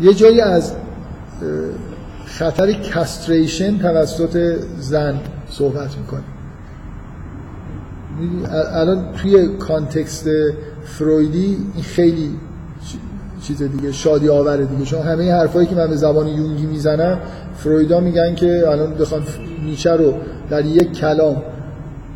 یه 0.00 0.14
جایی 0.14 0.40
از 0.40 0.74
خطر 2.26 2.72
castration 2.72 3.78
توسط 3.78 4.58
زن 4.78 5.20
صحبت 5.50 5.98
می‌کنه. 5.98 6.22
الان 8.50 9.12
توی 9.12 9.48
context 9.48 10.28
فرویدی 10.84 11.56
این 11.74 11.84
خیلی 11.84 12.30
چیز 13.42 13.62
دیگه 13.62 13.92
شادی 13.92 14.28
آوره 14.28 14.64
دیگه. 14.64 14.84
چون 14.84 15.02
همه 15.02 15.32
حرفایی 15.32 15.66
که 15.66 15.74
من 15.74 15.86
به 15.86 15.96
زبان 15.96 16.28
یونگی 16.28 16.66
می‌زنم 16.66 17.18
فرویدا 17.56 18.00
میگن 18.00 18.34
که 18.34 18.64
الان 18.68 18.94
بخوان 18.94 19.22
نیچه 19.64 19.90
رو 19.90 20.14
در 20.50 20.64
یک 20.64 20.92
کلام 20.92 21.42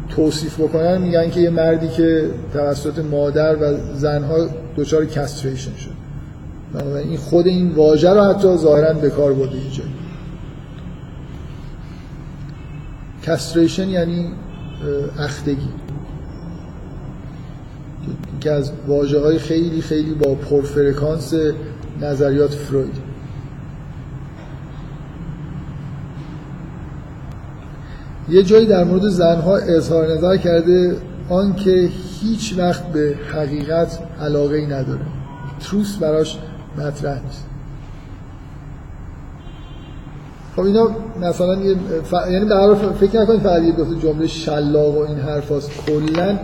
توصیف 0.09 0.60
بکنن 0.60 0.98
میگن 0.98 1.31
که 1.31 1.40
یه 1.40 1.51
مردی 1.51 1.89
که 1.89 2.31
توسط 2.52 2.98
مادر 2.98 3.56
و 3.56 3.77
زنها 3.94 4.36
دچار 4.77 5.06
castration 5.06 5.76
شد. 5.77 5.97
این 7.05 7.16
خود 7.16 7.47
این 7.47 7.70
واژه 7.70 8.10
رو 8.10 8.20
حتی 8.20 8.56
ظاهرا 8.56 8.93
به 8.93 9.10
کار 9.10 9.32
برده 9.32 9.56
اینجا. 9.56 9.82
کستریشن 13.23 13.89
یعنی 13.89 14.27
اختگی. 15.19 15.69
که 18.40 18.51
از 18.51 18.73
واجه 18.86 19.20
های 19.20 19.39
خیلی 19.39 19.82
خیلی 19.82 20.15
با 20.15 20.35
پرفرکانس 20.35 21.35
نظریات 22.01 22.51
فروید. 22.51 22.97
یه 28.28 28.43
جایی 28.43 28.66
در 28.66 28.85
مورد 28.85 29.09
زنها 29.09 29.57
اظهار 29.57 30.12
نظر 30.12 30.36
کرده 30.36 30.97
آنکه 31.28 31.90
هیچ 32.20 32.55
وقت 32.59 32.86
به 32.86 33.15
حقیقت 33.32 33.98
علاقه 34.20 34.57
ای 34.57 34.66
نداره. 34.66 35.01
تروس 35.61 35.97
براش 35.97 36.39
مطرح 36.78 37.23
نیست. 37.24 37.47
خب 40.56 40.62
اینا 40.62 40.88
مثلا 41.20 41.54
یه 41.54 41.74
ف... 42.04 42.12
یعنی 42.30 42.44
به 42.44 42.74
فکر 43.00 43.20
نکنید 43.20 43.40
فقط 43.40 43.62
یه 43.62 43.72
دو 43.72 43.94
جمله 43.94 44.26
شلاق 44.26 44.96
و 44.96 45.00
این 45.00 45.18
حرف 45.18 45.52
هست 45.52 45.70
کلا 45.86 46.38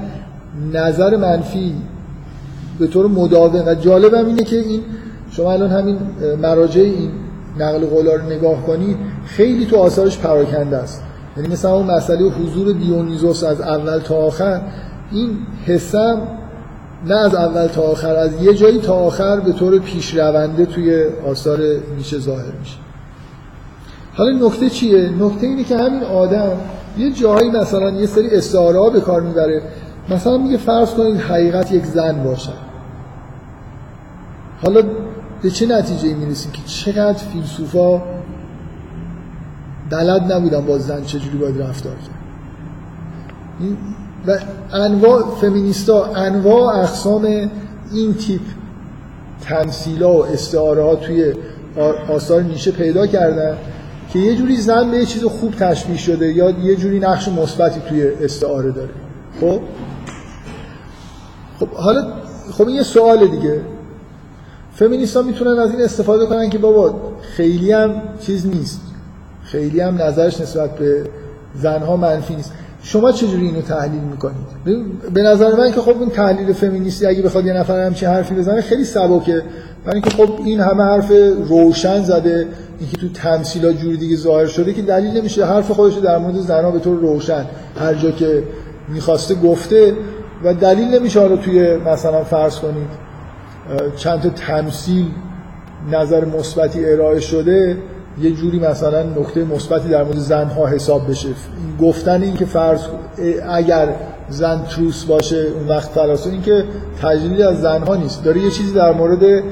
نظر 0.72 1.16
منفی 1.16 1.74
به 2.78 2.86
طور 2.86 3.06
مداوم. 3.06 3.62
و 3.66 3.74
جالبم 3.74 4.26
اینه 4.26 4.44
که 4.44 4.56
این 4.56 4.80
شما 5.30 5.52
الان 5.52 5.70
همین 5.70 5.98
مراجع 6.42 6.80
این 6.80 7.10
نقل 7.58 7.86
قولا 7.86 8.14
رو 8.14 8.22
نگاه 8.22 8.66
کنید 8.66 8.96
خیلی 9.26 9.66
تو 9.66 9.76
آثارش 9.76 10.18
پراکنده 10.18 10.76
است. 10.76 11.02
یعنی 11.36 11.48
مثلا 11.48 11.74
اون 11.74 11.90
مسئله 11.90 12.30
حضور 12.30 12.72
دیونیزوس 12.72 13.44
از 13.44 13.60
اول 13.60 13.98
تا 13.98 14.14
آخر 14.14 14.60
این 15.12 15.36
حسم 15.66 16.22
نه 17.06 17.16
از 17.16 17.34
اول 17.34 17.66
تا 17.66 17.82
آخر 17.82 18.16
از 18.16 18.42
یه 18.42 18.54
جایی 18.54 18.78
تا 18.78 18.94
آخر 18.94 19.40
به 19.40 19.52
طور 19.52 19.78
پیشرونده 19.78 20.66
توی 20.66 21.04
آثار 21.26 21.60
میشه 21.96 22.18
ظاهر 22.18 22.52
میشه. 22.60 22.81
حالا 24.14 24.46
نکته 24.46 24.70
چیه؟ 24.70 25.08
نکته 25.08 25.46
اینه 25.46 25.64
که 25.64 25.76
همین 25.76 26.02
آدم 26.02 26.50
یه 26.98 27.10
جایی 27.10 27.50
مثلا 27.50 27.90
یه 27.90 28.06
سری 28.06 28.30
استعاره 28.30 28.90
به 28.90 29.00
کار 29.00 29.20
می‌بره. 29.20 29.62
مثلا 30.08 30.38
میگه 30.38 30.56
فرض 30.56 30.90
کنید 30.90 31.20
حقیقت 31.20 31.72
یک 31.72 31.84
زن 31.84 32.24
باشه. 32.24 32.52
حالا 34.62 34.82
به 35.42 35.50
چه 35.50 35.66
نتیجه 35.66 36.14
می‌رسیم 36.14 36.52
که 36.52 36.62
چقدر 36.66 37.18
فیلسوفا 37.32 38.02
بلد 39.90 40.32
نبودن 40.32 40.66
با 40.66 40.78
زن 40.78 41.04
چجوری 41.04 41.38
باید 41.38 41.62
رفتار 41.62 41.92
کرد 41.92 42.22
و 44.26 44.38
انواع 44.72 45.22
فمینیستا 45.40 46.04
انواع 46.04 46.78
اقسام 46.78 47.24
این 47.92 48.14
تیپ 48.14 48.40
تمثیلا 49.42 50.12
و 50.12 50.26
استعاره 50.26 50.82
ها 50.82 50.94
توی 50.94 51.34
آثار 52.08 52.42
نیشه 52.42 52.70
پیدا 52.70 53.06
کردن. 53.06 53.56
که 54.12 54.18
یه 54.18 54.36
جوری 54.36 54.56
زن 54.56 54.90
به 54.90 54.96
یه 54.96 55.06
چیز 55.06 55.24
خوب 55.24 55.54
تشبیه 55.54 55.96
شده 55.96 56.32
یا 56.32 56.50
یه 56.50 56.76
جوری 56.76 56.98
نقش 56.98 57.28
مثبتی 57.28 57.80
توی 57.88 58.02
استعاره 58.02 58.70
داره. 58.70 58.90
خب؟ 59.40 59.60
خب 61.60 61.68
حالا 61.68 62.12
خب 62.52 62.66
این 62.66 62.76
یه 62.76 62.82
سوال 62.82 63.26
دیگه. 63.26 63.60
فمینیستا 64.74 65.22
می‌تونن 65.22 65.58
از 65.58 65.70
این 65.70 65.82
استفاده 65.82 66.26
کنن 66.26 66.50
که 66.50 66.58
بابا 66.58 66.94
خیلی 67.36 67.72
هم 67.72 68.02
چیز 68.20 68.46
نیست. 68.46 68.80
خیلی 69.44 69.80
هم 69.80 70.02
نظرش 70.02 70.40
نسبت 70.40 70.78
به 70.78 71.04
زنها 71.54 71.96
منفی 71.96 72.34
نیست. 72.34 72.52
شما 72.82 73.12
چجوری 73.12 73.46
اینو 73.46 73.60
تحلیل 73.60 74.00
می‌کنید؟ 74.00 74.46
به 75.14 75.22
نظر 75.22 75.56
من 75.56 75.72
که 75.72 75.80
خب 75.80 76.00
این 76.00 76.10
تحلیل 76.10 76.52
فمینیستی 76.52 77.06
اگه 77.06 77.22
بخواد 77.22 77.46
یه 77.46 77.52
نفر 77.52 77.86
همچین 77.86 78.08
حرفی 78.08 78.34
بزنه 78.34 78.60
خیلی 78.60 78.84
سبکه. 78.84 79.42
برای 79.84 79.94
اینکه 79.94 80.10
خب 80.10 80.30
این 80.44 80.60
همه 80.60 80.82
حرف 80.82 81.12
روشن 81.48 82.02
زده 82.02 82.46
اینکه 82.80 82.96
تو 82.96 83.08
تمثیلا 83.08 83.72
جوری 83.72 83.96
دیگه 83.96 84.16
ظاهر 84.16 84.46
شده 84.46 84.72
که 84.72 84.82
دلیل 84.82 85.16
نمیشه. 85.16 85.44
حرف 85.44 85.70
خودش 85.70 85.94
در 85.94 86.18
مورد 86.18 86.36
زنها 86.36 86.70
به 86.70 86.78
طور 86.78 86.98
روشن 86.98 87.46
هر 87.80 87.94
جا 87.94 88.10
که 88.10 88.42
می‌خواسته 88.88 89.34
گفته 89.34 89.94
و 90.44 90.54
دلیل 90.54 90.88
نمیشه 90.88 91.20
حالا 91.20 91.36
توی 91.36 91.76
مثلا 91.76 92.24
فرض 92.24 92.58
کنید 92.58 92.88
چند 93.96 94.20
تا 94.20 94.28
تمثیل 94.28 95.06
نظر 95.92 96.24
مثبتی 96.24 96.84
ارائه 96.84 97.20
شده. 97.20 97.76
یه 98.20 98.30
جوری 98.30 98.58
مثلا 98.58 99.02
نکته 99.02 99.44
مثبتی 99.44 99.88
در 99.88 100.04
مورد 100.04 100.18
زنها 100.18 100.66
حساب 100.66 101.10
بشه. 101.10 101.28
گفتن 101.80 102.22
این 102.22 102.34
که 102.34 102.44
فرض 102.44 102.80
اگر 103.50 103.94
زن 104.28 104.62
تروس 104.62 105.04
باشه 105.04 105.36
اون 105.36 105.68
وقت 105.68 105.90
فلاسفه 105.90 106.30
این 106.30 106.42
که 106.42 106.64
تجلیل 107.02 107.42
از 107.42 107.60
زنها 107.60 107.96
نیست. 107.96 108.24
داره 108.24 108.40
یه 108.40 108.50
چیزی 108.50 108.74
در 108.74 108.92
مورد 108.92 109.42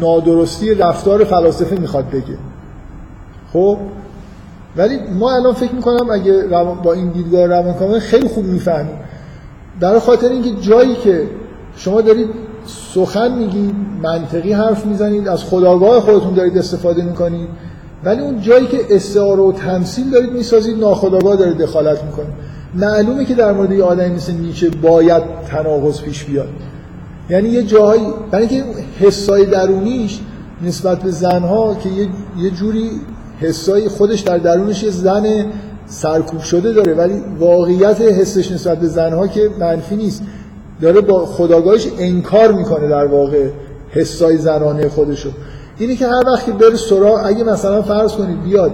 نادرستی 0.00 0.74
رفتار 0.74 1.24
فلاسفه 1.24 1.80
می‌خواد 1.80 2.10
بگه. 2.10 2.38
خب؟ 3.52 3.78
ولی 4.76 4.98
ما 5.18 5.32
الان 5.32 5.52
فکر 5.52 5.74
می‌کنم 5.74 6.10
اگه 6.10 6.42
با 6.82 6.92
این 6.92 7.08
دیدگاه 7.08 7.46
روانکاوی 7.46 8.00
خیلی 8.00 8.28
خوب 8.28 8.44
می‌فهمیم. 8.44 8.98
در 9.80 9.98
خاطر 9.98 10.28
اینکه 10.28 10.50
جایی 10.50 10.94
که 10.94 11.26
شما 11.76 12.00
دارید 12.00 12.28
سخن 12.66 13.38
میگید 13.38 13.74
منطقی 14.02 14.52
حرف 14.52 14.86
می‌زنید 14.86 15.28
از 15.28 15.44
خداگاه 15.44 16.00
خودتون 16.00 16.34
دارید 16.34 16.58
استفاده 16.58 17.04
می‌کنید 17.04 17.48
ولی 18.04 18.20
اون 18.20 18.40
جایی 18.40 18.66
که 18.66 18.80
استعاره 18.90 19.42
و 19.42 19.52
تمثیل 19.52 20.10
دارید 20.10 20.32
می‌سازید 20.32 20.78
ناخداگاه 20.78 21.36
دارید 21.36 21.58
دخالت 21.58 22.04
می‌کنید. 22.04 22.32
معلومه 22.74 23.24
که 23.24 23.34
در 23.34 23.52
مورد 23.52 23.72
یه 23.72 23.84
آدمی 23.84 24.14
مثل 24.14 24.32
نیچه 24.32 24.70
باید 24.70 25.22
تناقض 25.48 26.00
پیش 26.00 26.24
بیاد. 26.24 26.48
یعنی 27.30 27.48
یه 27.48 27.62
جاهایی 27.62 28.02
برای 28.30 28.46
اینکه 28.46 28.64
حسای 29.00 29.46
درونیش 29.46 30.20
نسبت 30.66 31.02
به 31.02 31.10
زنها 31.10 31.74
که 31.74 31.88
یه, 31.88 32.08
یه 32.38 32.50
جوری 32.50 32.90
حسای 33.40 33.88
خودش 33.88 34.20
در 34.20 34.38
درونش 34.38 34.82
یه 34.82 34.90
زن 34.90 35.46
سرکوب 35.86 36.40
شده 36.40 36.72
داره 36.72 36.94
ولی 36.94 37.22
واقعیت 37.38 38.00
حسش 38.00 38.52
نسبت 38.52 38.80
به 38.80 38.86
زنها 38.86 39.26
که 39.26 39.50
منفی 39.60 39.96
نیست. 39.96 40.22
داره 40.82 41.00
با 41.00 41.26
خداگاهش 41.26 41.86
انکار 41.98 42.52
می‌کنه 42.52 42.88
در 42.88 43.06
واقع 43.06 43.48
حسای 43.90 44.36
زنانه 44.36 44.88
خودشو. 44.88 45.30
اینی 45.78 45.96
که 45.96 46.06
هر 46.06 46.22
وقت 46.26 46.46
که 46.46 46.52
بره 46.52 46.76
سراغ 46.76 47.20
اگه 47.24 47.44
مثلا 47.44 47.82
فرض 47.82 48.12
کنید 48.12 48.42
بیاد 48.42 48.72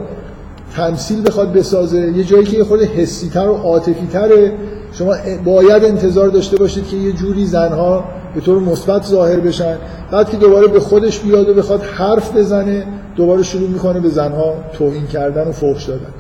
تمثیل 0.77 1.27
بخواد 1.27 1.53
بسازه 1.53 2.13
یه 2.17 2.25
جایی 2.25 2.45
که 2.45 2.65
خود 2.65 2.83
حسی 2.83 3.29
تر 3.29 3.49
و 3.49 3.55
عاطفی 3.55 4.07
تره 4.13 4.53
شما 4.93 5.15
باید 5.45 5.85
انتظار 5.85 6.29
داشته 6.29 6.57
باشید 6.57 6.89
که 6.89 6.97
یه 6.97 7.13
جوری 7.13 7.47
زنها 7.47 8.05
به 8.35 8.41
طور 8.41 8.59
مثبت 8.59 9.05
ظاهر 9.07 9.41
بشن. 9.41 9.77
بعد 10.11 10.31
که 10.31 10.37
دوباره 10.37 10.67
به 10.67 10.81
خودش 10.81 11.19
بیاد 11.21 11.49
و 11.49 11.55
بخواد 11.55 11.83
حرف 11.83 12.37
بزنه 12.37 12.87
دوباره 13.17 13.43
شروع 13.43 13.69
می‌کنه 13.69 14.01
به 14.01 14.09
زنها 14.09 14.55
توهین 14.73 15.07
کردن 15.07 15.49
و 15.49 15.53
فحش 15.53 15.85
دادن. 15.85 16.13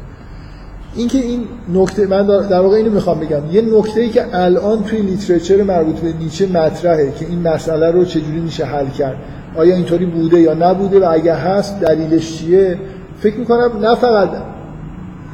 اینکه 0.95 1.19
این 1.19 1.45
نکته 1.75 2.07
من 2.07 2.27
در 2.27 2.61
واقع 2.61 2.77
اینو 2.77 2.91
می‌خوام 2.91 3.21
بگم. 3.21 3.41
یه 3.53 3.63
نکته 3.63 4.01
ای 4.01 4.09
که 4.09 4.37
الان 4.37 4.85
توی 4.85 4.99
لیترچر 4.99 5.63
مربوط 5.63 5.97
به 5.97 6.13
نیچه 6.13 6.47
مطرحه 6.47 7.13
که 7.19 7.27
این 7.27 7.49
مسئله 7.49 7.91
رو 7.91 8.05
چجوری 8.05 8.41
میشه 8.41 8.65
حل 8.65 8.89
کرد. 8.89 9.17
آیا 9.57 9.75
اینطوری 9.75 10.07
بوده 10.07 10.41
یا 10.41 10.55
نبوده 10.55 11.01
و 11.01 11.09
اگر 11.13 11.35
هست 11.35 11.81
دلیلش 11.81 12.39
چیه؟ 12.39 12.79
فکر 13.21 13.37
می‌کنم 13.37 13.71
نه 13.81 13.95
فقط 13.95 14.29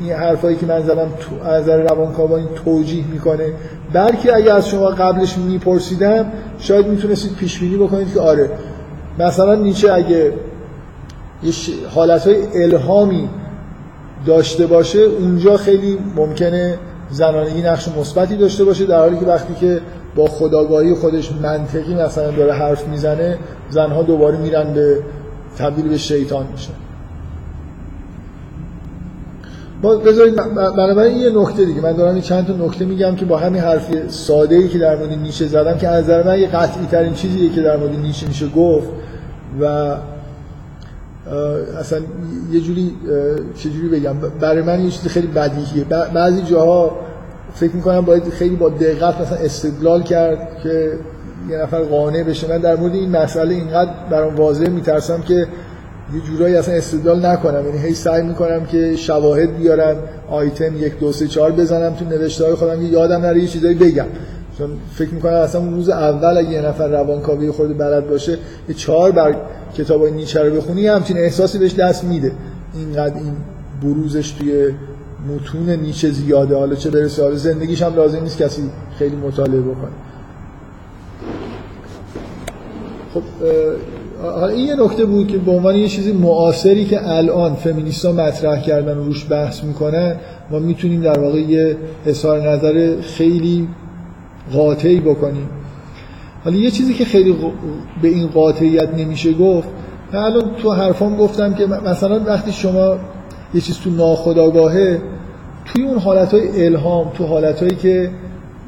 این 0.00 0.12
حرفایی 0.12 0.56
که 0.56 0.66
من 0.66 0.82
زدم 0.82 1.08
تو 1.20 1.48
از 1.48 1.62
نظر 1.62 1.82
روانکاوی 1.82 2.42
توجیه 2.64 3.04
می‌کنه 3.12 3.52
بلکه 3.92 4.36
اگر 4.36 4.56
از 4.56 4.68
شما 4.68 4.86
قبلش 4.86 5.38
میپرسیدم 5.38 6.26
شاید 6.58 6.86
می‌تونستید 6.86 7.36
پیش 7.36 7.58
بینی 7.58 7.76
بکنید 7.76 8.14
که 8.14 8.20
آره 8.20 8.50
مثلا 9.18 9.54
نیچه 9.54 9.92
اگه 9.92 10.32
یه 11.42 11.52
حالتهای 11.94 12.36
الهامی 12.54 13.28
داشته 14.26 14.66
باشه 14.66 14.98
اونجا 14.98 15.56
خیلی 15.56 15.98
ممکنه 16.16 16.78
زنانگی 17.10 17.62
نقش 17.62 17.88
مثبتی 17.88 18.36
داشته 18.36 18.64
باشه 18.64 18.84
در 18.86 18.98
حالی 18.98 19.18
که 19.18 19.26
وقتی 19.26 19.54
که 19.54 19.80
با 20.16 20.26
خداگاهی 20.26 20.94
خودش 20.94 21.32
منطقی 21.32 21.94
مثلا 21.94 22.30
داره 22.30 22.52
حرف 22.52 22.88
می‌زنه 22.88 23.38
زنها 23.70 24.02
دوباره 24.02 24.38
میرن 24.38 24.72
به 24.74 24.98
تبدیل 25.58 25.88
به 25.88 25.98
شیطان 25.98 26.46
میشن. 26.52 26.72
بذارید 30.06 30.36
بنابراین 30.76 31.16
یه 31.16 31.30
نکته 31.30 31.64
دیگه. 31.64 31.80
من 31.80 31.92
دارم 31.92 32.20
چند 32.20 32.46
تا 32.46 32.66
نکته 32.66 32.84
میگم 32.84 33.16
که 33.16 33.24
با 33.24 33.38
همین 33.38 33.62
حرف 33.62 34.08
ساده 34.08 34.56
ای 34.56 34.68
که 34.68 34.78
در 34.78 34.96
مورد 34.96 35.12
نیشه 35.12 35.46
زدم 35.46 35.78
که 35.78 35.88
از 35.88 36.04
نظر 36.04 36.22
من 36.22 36.40
یه 36.40 36.48
قطعی 36.48 36.86
ترین 36.86 37.14
چیزیه 37.14 37.50
که 37.50 37.62
در 37.62 37.76
مورد 37.76 37.98
نیشه 37.98 38.26
میشه 38.28 38.48
گفت 38.48 38.88
و 39.60 39.96
اصلا 41.80 41.98
یه 42.52 42.60
جوری 42.60 42.94
چجوری 43.56 43.88
بگم؟ 43.88 44.16
برای 44.40 44.62
من 44.62 44.84
یه 44.84 44.90
چیز 44.90 45.06
خیلی 45.06 45.26
بدیهیه 45.26 45.84
بعضی 46.14 46.42
جاها 46.42 46.96
فکر 47.54 47.76
می‌کنم 47.76 48.00
باید 48.00 48.28
خیلی 48.28 48.56
با 48.56 48.68
دقت 48.68 49.20
مثلا 49.20 49.38
استدلال 49.38 50.02
کرد 50.02 50.48
که 50.62 50.92
یه 51.50 51.58
نفر 51.58 51.78
قانع 51.78 52.22
بشه. 52.22 52.48
من 52.48 52.58
در 52.58 52.76
مورد 52.76 52.94
این 52.94 53.10
مسئله 53.10 53.54
اینقدر 53.54 53.90
برام 54.10 54.36
واضح 54.36 54.68
میترسم 54.68 55.22
که 55.22 55.34
یه 56.14 56.20
جورایی 56.26 56.56
اصلا 56.56 56.74
استدلال 56.74 57.26
نکنم. 57.26 57.66
یعنی 57.66 57.78
هی 57.78 57.94
سعی 57.94 58.22
می‌کنم 58.22 58.66
که 58.66 58.96
شواهد 58.96 59.56
بیارم 59.56 59.96
آیتم 60.30 60.76
یک 60.76 60.98
دو 60.98 61.12
سه 61.12 61.26
چهار 61.26 61.52
بزنم 61.52 61.94
تو 61.94 62.04
نوشته 62.04 62.44
های 62.44 62.54
خودم 62.54 62.82
یادم 62.82 63.20
نره 63.20 63.40
یه 63.40 63.48
چیزایی 63.48 63.74
بگم. 63.74 64.06
چون 64.58 64.68
فکر 64.94 65.14
می‌کنم 65.14 65.32
اصلا 65.32 65.60
اون 65.60 65.74
روز 65.74 65.88
اول 65.88 66.38
اگه 66.38 66.50
یه 66.50 66.60
نفر 66.60 66.88
روانکاوی 66.88 67.50
خود 67.50 67.78
بلد 67.78 68.08
باشه 68.08 68.38
یه 68.68 68.74
چهار 68.74 69.10
بر 69.10 69.36
کتاب 69.76 70.06
نیچه 70.06 70.42
رو 70.42 70.56
بخونی 70.56 70.86
همچین 70.86 71.16
احساسی 71.16 71.58
بهش 71.58 71.74
دست 71.74 72.04
میده. 72.04 72.32
اینقدر 72.74 73.14
این 73.14 73.32
بروزش 73.82 74.30
توی 74.30 74.68
متون 75.34 75.70
نیچه 75.70 76.10
زیاده. 76.10 76.56
حالا 76.56 76.74
چه 76.74 76.90
برسه؟ 76.90 77.22
حالا 77.22 77.36
زندگیش 77.36 77.82
هم 77.82 77.94
لازم 77.94 78.22
نیست 78.22 78.38
کسی 78.38 78.62
خیلی 78.98 79.16
مطالعه 79.16 79.60
بکنه. 79.60 79.90
خب 83.14 83.22
حالا 84.22 84.48
این 84.48 84.66
یه 84.66 84.76
نکته 84.84 85.04
بود 85.04 85.28
که 85.28 85.38
به 85.38 85.50
عنوان 85.50 85.74
یه 85.74 85.88
چیزی 85.88 86.12
معاصری 86.12 86.84
که 86.84 87.08
الان 87.08 87.54
فمینیستا 87.54 88.12
مطرح 88.12 88.62
کردن 88.62 88.98
و 88.98 89.04
روش 89.04 89.26
بحث 89.30 89.64
می‌کنن 89.64 90.16
ما 90.50 90.58
می‌تونیم 90.58 91.00
در 91.00 91.18
واقع 91.18 91.38
یه 91.38 91.76
اظهار 92.06 92.48
نظر 92.50 93.00
خیلی 93.00 93.68
قاطعی 94.52 95.00
بکنیم 95.00 95.48
حالا 96.44 96.56
یه 96.56 96.70
چیزی 96.70 96.94
که 96.94 97.04
خیلی 97.04 97.36
به 98.02 98.08
این 98.08 98.26
قاطعیت 98.26 98.94
نمیشه 98.94 99.32
گفت 99.32 99.68
من 100.12 100.20
الان 100.20 100.50
تو 100.62 100.72
حرفام 100.72 101.16
گفتم 101.16 101.54
که 101.54 101.66
مثلا 101.66 102.24
وقتی 102.24 102.52
شما 102.52 102.96
یه 103.54 103.60
چیز 103.60 103.78
تو 103.78 103.90
ناخداگاهه 103.90 105.02
توی 105.64 105.84
اون 105.84 105.98
حالتهای 105.98 106.66
الهام 106.66 107.10
تو 107.14 107.26
حالتهایی 107.26 107.76
که 107.76 108.10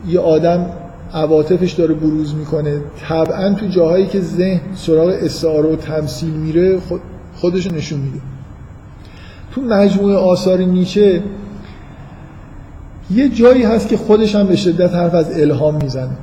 یه 0.08 0.20
آدم 0.20 0.66
عواطفش 1.14 1.72
داره 1.72 1.94
بروز 1.94 2.34
می‌کنه 2.34 2.80
طبعا 3.08 3.54
تو 3.54 3.66
جاهایی 3.66 4.06
که 4.06 4.20
ذهن 4.20 4.60
سراغ 4.74 5.08
استعاره 5.08 5.72
و 5.72 5.76
تمثیل 5.76 6.30
میره 6.30 6.78
خودش 7.36 7.66
نشون 7.72 8.00
میده. 8.00 8.20
تو 9.54 9.60
مجموعه 9.60 10.16
آثار 10.16 10.58
نیچه 10.58 11.22
یه 13.10 13.28
جایی 13.28 13.62
هست 13.62 13.88
که 13.88 13.96
خودش 13.96 14.34
هم 14.34 14.46
به 14.46 14.56
شدت 14.56 14.94
حرف 14.94 15.14
از 15.14 15.40
الهام 15.40 15.74
می‌زنه. 15.74 16.16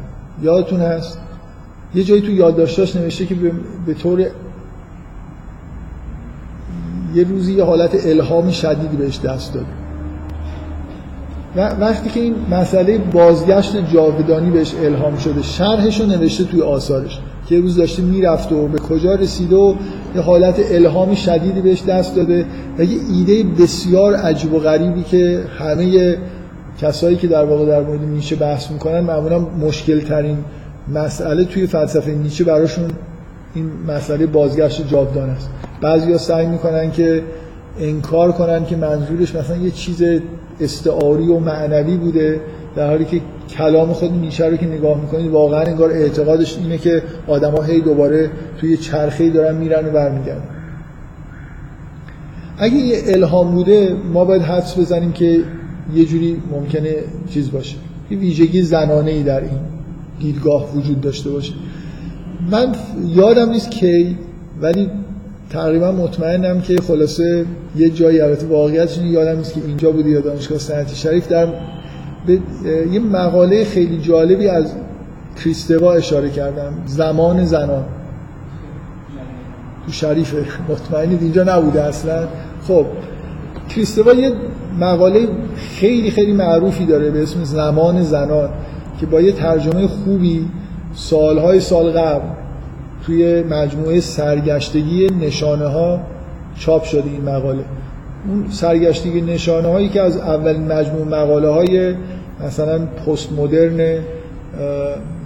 یادتون 0.44 0.80
هست؟ 0.80 1.20
یه 1.96 2.04
جایی 2.04 2.22
تو 2.22 2.32
یادداشتاش 2.32 2.96
نوشته 2.96 3.26
که 3.26 3.36
به 3.86 3.94
طور 3.94 4.20
یه 7.16 7.24
روزی 7.30 7.54
یه 7.54 7.64
حالت 7.64 8.06
الهامی 8.06 8.54
شدیدی 8.54 8.98
بهش 8.98 9.20
دست 9.20 9.54
داد. 9.54 9.66
و 11.56 11.70
وقتی 11.80 12.10
که 12.10 12.20
این 12.20 12.36
مسئله 12.52 12.98
بازگشت 12.98 13.94
جاودانی 13.94 14.50
بهش 14.50 14.74
الهام 14.84 15.18
شده 15.18 15.42
شرحش 15.42 16.02
رو 16.02 16.06
نوشته 16.06 16.44
توی 16.44 16.62
آثارش 16.62 17.20
که 17.48 17.56
یه 17.56 17.62
روز 17.62 17.76
داشته 17.76 18.02
می‌رفت 18.02 18.52
و 18.52 18.68
به 18.68 18.80
کجا 18.80 19.16
رسیده 19.16 19.56
و 19.56 19.76
یه 20.16 20.22
حالت 20.22 20.56
الهامی 20.72 21.16
شدیدی 21.16 21.62
بهش 21.62 21.84
دست 21.84 22.16
داده 22.16 22.46
و 22.78 22.84
یه 22.84 23.00
ایده 23.12 23.44
بسیار 23.44 24.16
عجیب 24.16 24.54
و 24.54 24.60
غریبی 24.60 25.04
که 25.04 25.44
همه 25.60 26.18
کسایی 26.82 27.16
که 27.16 27.28
در 27.28 27.46
واقع 27.46 27.66
در 27.66 27.82
مورد 27.82 28.02
نیچه 28.02 28.36
بحث 28.36 28.72
می‌کنن 28.72 29.00
معمولا 29.00 29.40
مشکل 29.40 30.00
ترین 30.00 30.38
مسئله 30.94 31.44
توی 31.44 31.68
فلسفه 31.68 32.12
نیچه 32.12 32.44
براشون 32.44 32.92
این 33.54 33.70
مسئله 33.88 34.26
بازگشت 34.26 34.88
جاودان 34.88 35.30
است. 35.30 35.50
بعضیا 35.82 36.18
سعی 36.18 36.46
می‌کنن 36.46 36.92
که 36.92 37.24
انکار 37.80 38.32
کنن 38.32 38.66
که 38.66 38.76
منظورش 38.76 39.36
مثلا 39.36 39.58
یه 39.58 39.72
چیز 39.72 40.04
استعاری 40.60 41.28
و 41.28 41.40
معنوی 41.40 41.98
بوده 41.98 42.42
در 42.76 42.88
حالی 42.88 43.06
که 43.06 43.22
کلام 43.58 43.94
خود 43.94 44.12
نیچه 44.12 44.50
رو 44.50 44.58
که 44.58 44.66
نگاه 44.66 45.02
می‌کنید 45.02 45.32
واقعا 45.32 45.62
انگار 45.62 45.92
اعتقادش 45.92 46.58
اینه 46.58 46.78
که 46.78 47.04
آدما 47.28 47.62
هی 47.62 47.82
دوباره 47.82 48.30
توی 48.58 48.78
چرخه‌ای 48.78 49.30
دارن 49.30 49.56
میرن 49.56 49.86
و 49.86 49.92
برمیگردن. 49.92 50.44
اگه 52.58 52.76
یه 52.76 53.02
الهام 53.06 53.52
بوده 53.52 53.96
ما 54.14 54.26
باید 54.26 54.42
حدس 54.42 54.80
بزنیم 54.80 55.12
که 55.12 55.40
یه 55.96 56.06
جوری 56.06 56.42
ممکنه 56.52 56.96
چیز 57.30 57.52
باشه. 57.52 57.76
یه 58.12 58.18
ویژگی 58.18 58.62
زنانه 58.62 59.12
ای 59.12 59.24
در 59.24 59.40
این 59.40 59.60
دیدگاه 60.20 60.76
وجود 60.76 61.02
داشته 61.02 61.30
باشه. 61.30 61.54
من 62.52 62.76
یادم 63.08 63.50
نیست 63.50 63.72
کی 63.72 64.18
ولی 64.62 64.90
تقریبا 65.50 65.92
مطمئنم 65.92 66.62
که 66.62 66.76
خلاصه 66.76 67.46
یه 67.78 67.90
جایی 67.90 68.22
البته 68.22 68.48
واقعیتش 68.48 68.98
یادم 68.98 69.38
نیست 69.38 69.54
که 69.54 69.62
اینجا 69.66 69.92
بودی 69.92 70.10
یا 70.10 70.20
دانشگاه 70.20 70.58
صنعتی 70.58 70.96
شریف. 70.96 71.28
در 71.28 71.48
به 72.26 72.40
یه 72.92 73.00
مقاله 73.00 73.66
خیلی 73.66 73.98
جالبی 73.98 74.48
از 74.48 74.74
کریستوا 75.44 75.94
اشاره 75.94 76.30
کردم. 76.30 76.74
زمان 76.86 77.46
زنان. 77.46 77.86
تو 79.86 79.92
شریف 79.92 80.36
مطمئنید 80.70 81.22
اینجا 81.22 81.44
نبوده 81.44 81.84
اصلا. 81.84 82.28
خب 82.68 82.86
کریستوا 83.70 84.14
یه 84.14 84.32
مقاله 84.80 85.28
خیلی 85.56 86.12
خیلی 86.12 86.34
معروفی 86.34 86.86
داره 86.86 87.12
به 87.12 87.24
اسم 87.24 87.44
زمان 87.44 88.04
زنان 88.04 88.50
که 89.00 89.06
با 89.06 89.22
یه 89.22 89.32
ترجمه 89.32 89.88
خوبی 89.88 90.48
سالهای 90.94 91.60
سال 91.60 91.92
قبل 91.92 92.26
توی 93.06 93.44
مجموعه 93.44 94.00
سرگشتگی 94.00 95.08
نشانه 95.22 95.66
ها 95.66 96.00
چاپ 96.60 96.84
شده 96.84 97.10
این 97.10 97.22
مقاله. 97.22 97.64
اون 98.28 98.46
سرگشتگی 98.50 99.22
نشانه 99.22 99.68
هایی 99.68 99.90
که 99.90 100.02
از 100.02 100.18
اولین 100.18 100.72
مجموعه 100.72 101.06
مقاله 101.06 101.50
های 101.50 101.96
مثلا 102.46 102.80
پست 102.86 103.32
مدرن 103.32 104.00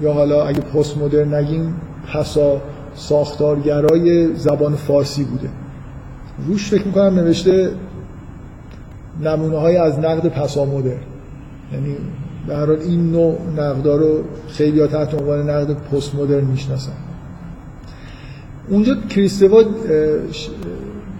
یا 0.01 0.13
حالا 0.13 0.45
اگه 0.45 0.59
پست 0.59 0.97
مدرن 0.97 1.33
نگیم 1.33 1.75
پسا 2.13 2.61
ساختارگرای 2.95 4.35
زبان 4.35 4.75
فارسی 4.75 5.23
بوده. 5.23 5.49
روش 6.47 6.69
فکر 6.69 6.83
می‌کنم 6.83 7.19
نوشته 7.19 7.69
نمونه 9.21 9.57
های 9.57 9.77
از 9.77 9.99
نقد 9.99 10.27
پسا 10.27 10.65
مدرن 10.65 10.97
یعنی 11.73 11.95
هر 12.49 12.65
حال 12.65 12.79
این 12.79 13.11
نوع 13.11 13.37
نقدا 13.57 13.95
رو 13.95 14.23
خیلی 14.47 14.87
تحت 14.87 15.13
عنوان 15.13 15.49
نقد 15.49 15.73
پست 15.73 16.15
مدرن 16.15 16.43
می‌شناسن. 16.43 16.91
اونجا 18.69 18.95
کریستوا 19.09 19.63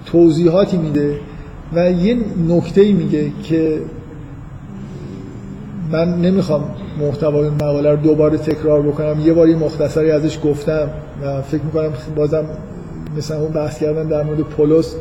توضیحاتی 0.05 0.77
میده 0.77 1.19
و 1.73 1.91
یه 1.91 2.17
نکته 2.47 2.91
میگه 2.93 3.31
که 3.43 3.81
من 5.91 6.21
نمی‌خوام 6.21 6.63
محتوای 6.99 7.49
مقاله 7.49 7.91
رو 7.91 7.97
دوباره 7.97 8.37
تکرار 8.37 8.81
بکنم. 8.81 9.19
یه 9.19 9.33
باری 9.33 9.55
مختصری 9.55 10.11
ازش 10.11 10.39
گفتم 10.43 10.89
و 11.23 11.41
فکر 11.41 11.63
می‌کنم 11.63 11.93
بازم 12.15 12.45
مثلا 13.17 13.39
اون 13.41 13.51
بحث 13.51 13.79
کردن 13.79 14.07
در 14.07 14.23
مورد 14.23 14.39
پولس 14.39 14.95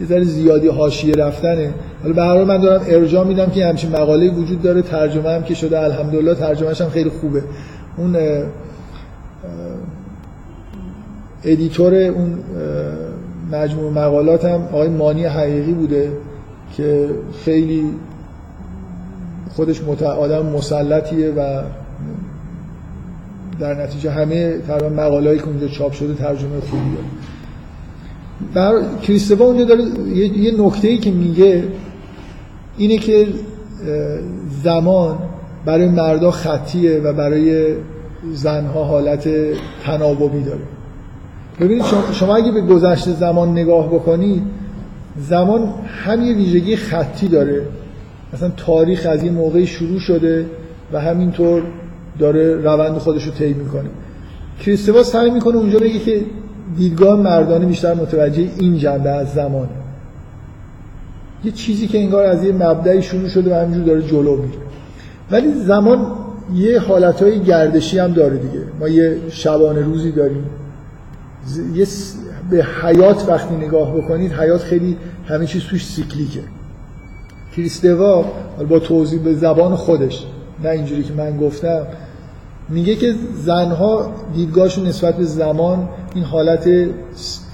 یه 0.00 0.06
ذره 0.06 0.24
زیادی 0.24 0.68
حاشیه 0.68 1.14
رفتنه. 1.14 1.74
حالا 2.02 2.14
به 2.14 2.22
هر 2.22 2.44
من 2.44 2.60
دارم 2.60 2.84
ارجاع 2.88 3.26
میدم 3.26 3.50
که 3.50 3.66
همچین 3.66 3.90
مقاله 3.90 4.30
وجود 4.30 4.62
داره. 4.62 4.82
ترجمه 4.82 5.30
هم 5.30 5.42
که 5.42 5.54
شده 5.54 5.80
الحمدلله 5.80 6.34
ترجمهش 6.34 6.80
هم 6.80 6.90
خیلی 6.90 7.10
خوبه. 7.10 7.42
اون 7.96 8.16
ادیتور 11.44 11.94
اون 11.94 12.38
مجموع 13.52 13.92
مقالات 13.92 14.44
هم 14.44 14.62
آقای 14.62 14.88
مانی 14.88 15.24
حقیقی 15.24 15.72
بوده 15.72 16.12
که 16.76 17.10
خیلی 17.44 17.84
خودش 19.56 19.82
آدم 20.02 20.46
مسلطیه 20.46 21.30
و 21.30 21.62
در 23.60 23.74
نتیجه 23.82 24.10
همه 24.10 24.58
تقریبا 24.58 24.88
مقاله‌ای 24.88 25.38
که 25.38 25.46
اونجا 25.46 25.68
چاپ 25.68 25.92
شده 25.92 26.14
ترجمه 26.14 26.60
خوبی 26.60 26.94
داره 26.94 27.06
بر 28.54 28.82
کریستوا 29.02 29.44
اونجا 29.46 29.64
داره 29.64 29.84
یه, 30.14 30.38
یه 30.38 30.62
نکته 30.62 30.96
که 30.96 31.10
میگه 31.10 31.64
اینه 32.78 32.96
که 32.96 33.26
زمان 34.62 35.18
برای 35.64 35.88
مردا 35.88 36.30
خطیه 36.30 36.98
و 36.98 37.12
برای 37.12 37.74
زنها 38.32 38.84
حالت 38.84 39.28
تناوبی 39.84 40.42
داره. 40.42 40.60
ببینید 41.60 41.84
شما 42.12 42.36
اگه 42.36 42.52
به 42.52 42.60
گذشته 42.60 43.12
زمان 43.12 43.52
نگاه 43.52 43.86
بکنید 43.86 44.42
زمان 45.28 45.74
هم 46.04 46.22
یه 46.22 46.34
ویژگی 46.34 46.76
خطی 46.76 47.28
داره. 47.28 47.62
مثلا 48.32 48.50
تاریخ 48.56 49.06
از 49.10 49.22
این 49.22 49.32
موقعی 49.32 49.66
شروع 49.66 49.98
شده 49.98 50.46
و 50.92 51.00
همینطور 51.00 51.62
داره 52.18 52.56
روند 52.56 52.98
خودش 52.98 53.24
رو 53.24 53.32
طی 53.32 53.52
می‌کنه. 53.52 53.88
کریستوا 54.60 55.02
سعی 55.02 55.30
می‌کنه 55.30 55.56
اونجا 55.56 55.78
بگه 55.78 55.98
که 55.98 56.20
دیدگاه 56.76 57.20
مردانه 57.20 57.66
بیشتر 57.66 57.94
متوجه 57.94 58.48
این 58.58 58.78
جنبه 58.78 59.10
از 59.10 59.32
زمانه. 59.32 59.68
یه 61.44 61.52
چیزی 61.52 61.86
که 61.86 61.98
انگار 61.98 62.24
از 62.24 62.44
یه 62.44 62.52
مبدعی 62.52 63.02
شروع 63.02 63.28
شده 63.28 63.56
و 63.56 63.60
همینجور 63.60 63.84
داره 63.84 64.02
جلو 64.02 64.36
میره. 64.36 64.58
ولی 65.30 65.54
زمان 65.54 66.06
یه 66.54 66.80
حالتهای 66.80 67.40
گردشی 67.40 67.98
هم 67.98 68.12
داره 68.12 68.36
دیگه. 68.36 68.64
ما 68.80 68.88
یه 68.88 69.16
شبانه 69.30 69.80
روزی 69.80 70.12
داریم. 70.12 70.44
یه 71.74 71.86
به 72.50 72.66
حیات 72.82 73.28
وقتی 73.28 73.54
نگاه 73.54 73.96
بکنید 73.96 74.32
حیات 74.32 74.60
خیلی 74.60 74.96
همه 75.26 75.46
چیز 75.46 75.62
توش 75.62 75.86
سیکلیکه. 75.86 76.40
کریستوا 77.56 78.24
با 78.68 78.78
توضیح 78.78 79.20
به 79.20 79.34
زبان 79.34 79.76
خودش 79.76 80.26
نه 80.64 80.68
اینجوری 80.70 81.02
که 81.02 81.12
من 81.12 81.36
گفتم 81.36 81.86
میگه 82.68 82.96
که 82.96 83.14
زنها 83.34 84.12
دیدگاهشون 84.34 84.86
نسبت 84.86 85.16
به 85.16 85.24
زمان 85.24 85.88
این 86.14 86.24
حالت 86.24 86.68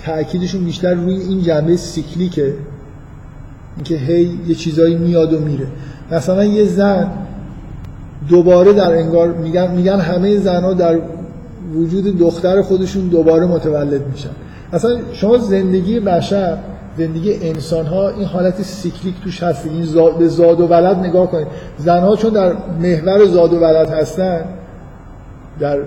تاکیدشون 0.04 0.64
بیشتر 0.64 0.94
روی 0.94 1.14
این 1.14 1.42
جنبه 1.42 1.76
سیکلیکه. 1.76 2.54
اینکه 3.76 3.96
هی 3.96 4.38
یه 4.46 4.54
چیزایی 4.54 4.96
میاد 4.96 5.32
و 5.32 5.38
میره. 5.38 5.66
مثلا 6.10 6.44
یه 6.44 6.64
زن 6.64 7.10
دوباره 8.28 8.72
در 8.72 8.92
انگار 8.92 9.32
میگن 9.32 9.70
میگن 9.70 10.00
همه 10.00 10.38
زنها 10.38 10.72
در 10.72 10.98
وجود 11.74 12.18
دختر 12.18 12.62
خودشون 12.62 13.08
دوباره 13.08 13.46
متولد 13.46 14.06
میشن. 14.06 14.30
اصلا 14.72 14.98
شما 15.12 15.38
زندگی 15.38 16.00
بشر 16.00 16.58
زندگی 16.98 17.34
انسان 17.34 17.86
ها 17.86 18.08
این 18.08 18.24
حالت 18.24 18.62
سیکلیک 18.62 19.14
توش 19.24 19.42
هست. 19.42 19.66
این 19.66 19.84
زاد 19.84 20.18
به 20.18 20.28
زاد 20.28 20.60
و 20.60 20.66
ولد 20.66 20.96
نگاه 20.96 21.30
کنید. 21.30 21.46
زنها 21.78 22.16
چون 22.16 22.32
در 22.32 22.52
محور 22.82 23.24
زاد 23.24 23.52
و 23.52 23.60
ولد 23.60 23.90
هستن 23.90 24.44
در 25.60 25.78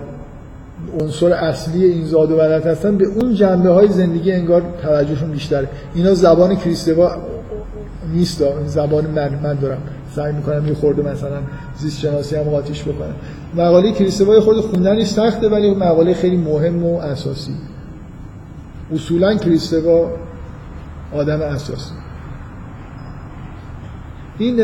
عنصر 1.00 1.32
اصلی 1.32 1.84
این 1.84 2.04
زاد 2.04 2.30
و 2.30 2.36
ولد 2.36 2.66
هستن 2.66 2.96
به 2.96 3.04
اون 3.04 3.34
جنبه 3.34 3.70
های 3.70 3.88
زندگی 3.88 4.32
انگار 4.32 4.62
توجهشون 4.82 5.30
بیشتره. 5.30 5.68
اینا 5.94 6.14
زبان 6.14 6.56
کریستوا 6.56 7.10
نیست 8.12 8.42
زبان 8.66 9.06
من 9.06 9.38
من 9.42 9.54
دارم. 9.54 9.78
سعی 10.16 10.32
می‌کنم 10.32 10.66
یه 10.66 10.74
خورده 10.74 11.02
مثلا 11.02 11.38
زیست 11.78 12.00
شناسی 12.00 12.36
هم 12.36 12.42
قاطیش 12.42 12.82
بکنم. 12.82 13.14
مقاله 13.54 13.92
کریستوا 13.92 14.40
خود 14.40 14.60
خوندنش 14.60 15.06
سخته 15.06 15.48
ولی 15.48 15.74
مقاله 15.74 16.14
خیلی 16.14 16.36
مهم 16.36 16.84
و 16.84 16.98
اساسی. 16.98 17.52
اصولا 18.94 19.34
کریستوا 19.34 20.10
آدم 21.14 21.40
اساسی. 21.40 21.94
این 24.38 24.58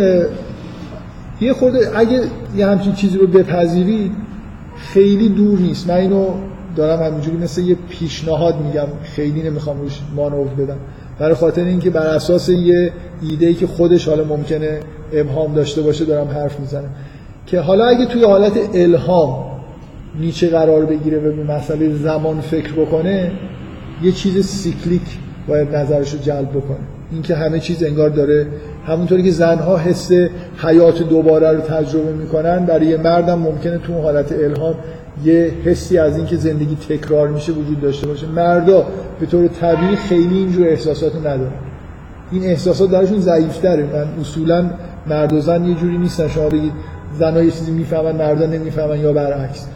یه 1.40 1.52
خورده 1.52 1.90
اگه 1.94 2.22
یه 2.56 2.66
همچین 2.66 2.92
چیزی 2.92 3.18
رو 3.18 3.26
بپذیرید 3.26 4.12
خیلی 4.76 5.28
دور 5.28 5.58
نیست. 5.58 5.90
من 5.90 5.96
اینو 5.96 6.26
دارم 6.76 7.02
همینجوری 7.02 7.36
مثل 7.36 7.62
یه 7.62 7.76
پیشنهاد 7.88 8.60
میگم. 8.60 8.86
خیلی 9.02 9.42
نمی‌خوام 9.42 9.80
روش 9.80 10.00
مانور 10.16 10.46
بدم. 10.46 10.76
برای 11.18 11.34
خاطر 11.34 11.64
اینکه 11.64 11.90
بر 11.90 12.06
اساس 12.06 12.48
یه 12.48 12.92
ایده 13.30 13.46
ای 13.46 13.54
که 13.54 13.66
خودش 13.66 14.08
حالا 14.08 14.24
ممکنه 14.24 14.80
ابهام 15.12 15.54
داشته 15.54 15.82
باشه 15.82 16.04
دارم 16.04 16.28
حرف 16.28 16.60
می‌زنم. 16.60 16.90
که 17.46 17.60
حالا 17.60 17.84
اگه 17.84 18.06
توی 18.06 18.24
حالت 18.24 18.52
الهام 18.74 19.44
نیچه 20.20 20.48
قرار 20.48 20.84
بگیره 20.84 21.18
و 21.18 21.36
به 21.36 21.44
مسئله 21.54 21.94
زمان 21.94 22.40
فکر 22.40 22.72
بکنه 22.72 23.32
یه 24.02 24.12
چیز 24.12 24.46
سیکلیک 24.46 25.18
باید 25.48 25.76
نظرش 25.76 26.12
رو 26.12 26.18
جلب 26.18 26.50
بکنه. 26.50 26.76
اینکه 27.12 27.34
همه 27.34 27.60
چیز 27.60 27.82
انگار 27.84 28.10
داره 28.10 28.46
همونطوری 28.86 29.22
که 29.22 29.30
زنها 29.30 29.76
حس 29.76 30.10
حیات 30.58 31.02
دوباره 31.02 31.52
رو 31.52 31.60
تجربه 31.60 32.12
می‌کنن 32.12 32.66
برای 32.66 32.86
یه 32.86 32.96
مردم 32.96 33.38
ممکنه 33.38 33.78
تو 33.78 33.92
حالت 34.02 34.32
الهام 34.32 34.74
یه 35.24 35.52
حسی 35.64 35.98
از 35.98 36.16
اینکه 36.16 36.36
زندگی 36.36 36.76
تکرار 36.88 37.28
میشه 37.28 37.52
وجود 37.52 37.80
داشته 37.80 38.06
باشه. 38.06 38.26
مردا 38.26 38.86
به 39.20 39.26
طور 39.26 39.48
طبیعی 39.48 39.96
خیلی 39.96 40.38
اینجور 40.38 40.68
احساسات 40.68 41.16
ندارن. 41.16 41.52
این 42.32 42.44
احساسات 42.44 42.90
درشون 42.90 43.20
ضعیفتره. 43.20 43.82
من 43.82 44.06
اصولا 44.20 44.70
مرد 45.06 45.32
و 45.32 45.40
زن 45.40 45.64
یه 45.64 45.74
جوری 45.74 45.98
نیستن. 45.98 46.28
شما 46.28 46.48
بگید 46.48 46.72
زنها 47.18 47.42
یه 47.42 47.50
چیزی 47.50 47.72
می‌فهمن 47.72 48.16
مردا 48.16 48.46
نمی‌فهمن 48.46 49.00
یا 49.00 49.12
برعکس. 49.12 49.66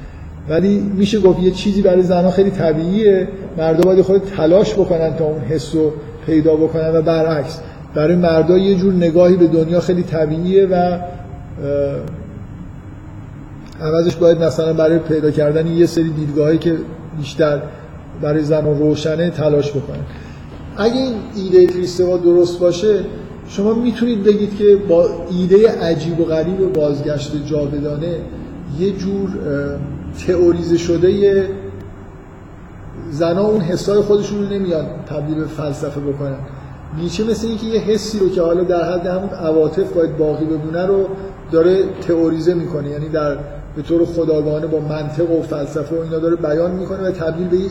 ولی 0.49 0.93
میشه 0.97 1.21
گفت 1.21 1.41
یه 1.41 1.51
چیزی 1.51 1.83
برای 1.83 2.03
زنها 2.03 2.31
خیلی 2.31 2.51
طبیعیه. 2.51 3.29
مردا 3.59 3.81
باید 3.81 4.03
خود 4.03 4.23
تلاش 4.37 4.75
بکنن 4.75 5.17
تا 5.17 5.25
اون 5.25 5.41
حس 5.41 5.75
رو 5.75 5.93
پیدا 6.27 6.57
بکنن 6.57 6.97
و 6.97 7.03
برعکس. 7.03 7.61
برای 7.95 8.17
مردا 8.17 8.59
یه 8.59 8.75
جور 8.75 8.95
نگاهی 8.95 9.37
به 9.37 9.47
دنیا 9.47 9.81
خیلی 9.81 10.03
طبیعیه 10.03 10.67
و 10.67 10.99
عوضش 13.81 14.17
باید 14.17 14.43
مثلا 14.43 14.73
برای 14.73 14.99
پیدا 14.99 15.31
کردن 15.31 15.67
یه 15.67 15.87
سری 15.87 16.11
دیدگاهی 16.11 16.59
که 16.59 16.77
بیشتر 17.19 17.63
برای 18.23 18.43
زن 18.43 18.65
روشنه 18.65 19.31
تلاش 19.31 19.71
بکنن 19.71 20.05
اگه 20.77 20.95
این 20.95 21.15
ایده 21.37 21.67
کریستوا 21.67 22.17
درست 22.17 22.61
باشه 22.61 23.05
شما 23.49 23.75
می‌تونید 23.75 24.25
بگید 24.25 24.59
که 24.59 24.77
با 24.89 25.09
ایده 25.31 25.71
عجیب 25.71 26.21
و 26.21 26.25
غریب 26.25 26.73
بازگشت 26.73 27.47
جاودانه 27.47 28.15
یه 28.79 28.91
جور 28.91 29.29
تئوریزه 30.27 30.77
شده 30.77 31.49
زنا 33.11 33.47
اون 33.47 33.61
حسای 33.61 34.01
خودشون 34.01 34.43
رو 34.43 34.55
نمیاد 34.55 34.87
تبدیل 35.09 35.35
به 35.35 35.47
فلسفه 35.47 36.01
بکنن. 36.01 36.37
نیچه 36.99 37.25
مثل 37.25 37.47
اینکه 37.47 37.67
یه 37.67 37.81
حسی 37.81 38.19
رو 38.19 38.29
که 38.29 38.43
حالا 38.43 38.65
در 38.65 38.93
حد 38.93 39.07
همون 39.07 39.29
عواطف 39.29 39.93
باید 39.93 40.17
باقی 40.17 40.45
بمونه 40.45 40.87
رو 40.87 41.09
داره 41.53 41.85
تئوریزه 42.09 42.55
می‌کنه. 42.55 42.89
یعنی 42.91 43.09
در 43.09 43.37
به 43.77 43.83
طور 43.83 44.05
خداگاهانه 44.05 44.67
با 44.67 44.81
منطق 44.81 45.31
و 45.31 45.43
فلسفه 45.43 45.97
و 45.97 46.03
اینا 46.03 46.19
داره 46.19 46.37
بیان 46.37 46.71
می‌کنه 46.71 47.09
و 47.09 47.11
تبدیل 47.11 47.49
به 47.49 47.57
یه 47.57 47.69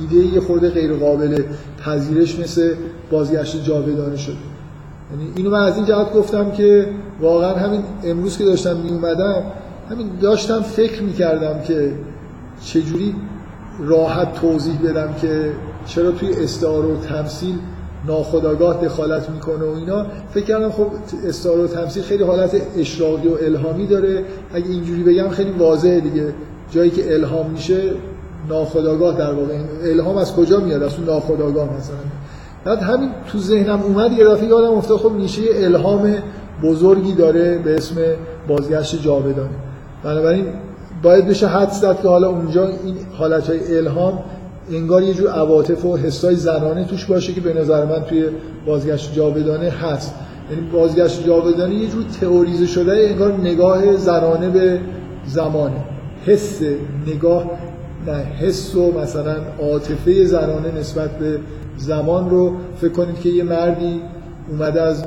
ایده 0.00 0.34
یه 0.34 0.40
خورده 0.40 0.70
غیر 0.70 0.92
قابل 0.92 1.42
پذیرش 1.84 2.38
مثل 2.38 2.74
بازگشت 3.10 3.64
جاودانه 3.64 4.16
شده. 4.16 4.36
یعنی 5.10 5.32
اینو 5.36 5.50
من 5.50 5.62
از 5.62 5.76
این 5.76 5.84
جهت 5.84 6.12
گفتم 6.12 6.50
که 6.50 6.86
واقعا 7.20 7.54
همین 7.54 7.82
امروز 8.04 8.38
که 8.38 8.44
داشتم 8.44 8.76
می 8.76 8.90
اومدم 8.90 9.42
همین 9.90 10.10
داشتم 10.20 10.62
فکر 10.62 11.02
می‌کردم 11.02 11.60
که 11.60 11.92
چجوری 12.64 13.14
راحت 13.80 14.34
توضیح 14.34 14.78
بدم 14.84 15.14
که 15.20 15.50
چرا 15.86 16.10
توی 16.10 16.32
استعاره 16.32 16.88
و 16.88 16.96
تمثیل 16.96 17.54
ناخداگاه 18.06 18.84
دخالت 18.84 19.30
می‌کنه 19.30 19.64
و 19.64 19.74
اینا. 19.76 20.06
فکر 20.30 20.44
کردم 20.44 20.70
خب 20.70 20.86
استعاره 21.26 21.62
و 21.62 21.66
تمثیل 21.66 22.02
خیلی 22.02 22.24
حالت 22.24 22.56
اشراقی 22.78 23.28
و 23.28 23.34
الهامی 23.42 23.86
داره. 23.86 24.24
اگه 24.54 24.68
اینجوری 24.68 25.02
بگم 25.02 25.28
خیلی 25.28 25.50
واضحه 25.50 26.00
دیگه. 26.00 26.34
جایی 26.70 26.90
که 26.90 27.14
الهام 27.14 27.50
میشه 27.50 27.80
ناخداگاه 28.48 29.18
در 29.18 29.32
واقع. 29.32 29.54
الهام 29.82 30.16
از 30.16 30.34
کجا 30.34 30.60
میاد؟ 30.60 30.82
از 30.82 30.94
اون 30.94 31.06
ناخداگاه 31.06 31.68
مثلا. 31.78 31.96
بعد 32.64 32.78
همین 32.78 33.10
تو 33.32 33.38
ذهنم 33.38 33.82
اومد 33.82 34.12
یه 34.12 34.24
دفعه 34.24 34.48
یادم 34.48 34.72
افتاد 34.72 34.98
خب 34.98 35.12
نیشه 35.12 35.42
الهام 35.54 36.14
بزرگی 36.62 37.12
داره 37.12 37.58
به 37.58 37.74
اسم 37.74 37.96
بازگشت 38.48 39.02
جاودانه 39.02 39.50
بنابراین 40.04 40.46
باید 41.02 41.28
بشه 41.28 41.46
حد 41.46 41.70
زد 41.70 42.02
که 42.02 42.08
حالا 42.08 42.28
اونجا 42.28 42.66
این 42.66 42.96
حالت 43.18 43.50
های 43.50 43.78
الهام 43.78 44.18
انگار 44.72 45.02
یه 45.02 45.14
جور 45.14 45.28
عواطف 45.28 45.84
و 45.84 45.96
حسای 45.96 46.36
زنانه 46.36 46.84
توش 46.84 47.04
باشه 47.04 47.32
که 47.32 47.40
به 47.40 47.54
نظر 47.54 47.84
من 47.84 48.04
توی 48.04 48.24
بازگشت 48.66 49.14
جاودانه 49.14 49.70
هست. 49.70 50.14
یعنی 50.50 50.62
بازگشت 50.72 51.26
جاودانه 51.26 51.74
یه 51.74 51.88
جور 51.88 52.04
تئوریزه 52.20 52.66
شده 52.66 52.92
انگار 52.92 53.32
نگاه 53.32 53.96
زنانه 53.96 54.48
به 54.48 54.80
زمانه. 55.26 55.84
حس 56.26 56.60
نگاه 57.06 57.50
نه 58.06 58.12
حس 58.12 58.74
و 58.74 59.00
مثلا 59.00 59.36
عاطفه 59.60 60.24
زنانه 60.24 60.78
نسبت 60.80 61.18
به 61.18 61.38
زمان 61.76 62.30
رو 62.30 62.52
فکر 62.80 62.92
کنید 62.92 63.20
که 63.20 63.28
یه 63.28 63.42
مردی 63.42 64.00
اومده 64.50 64.82
از 64.82 65.04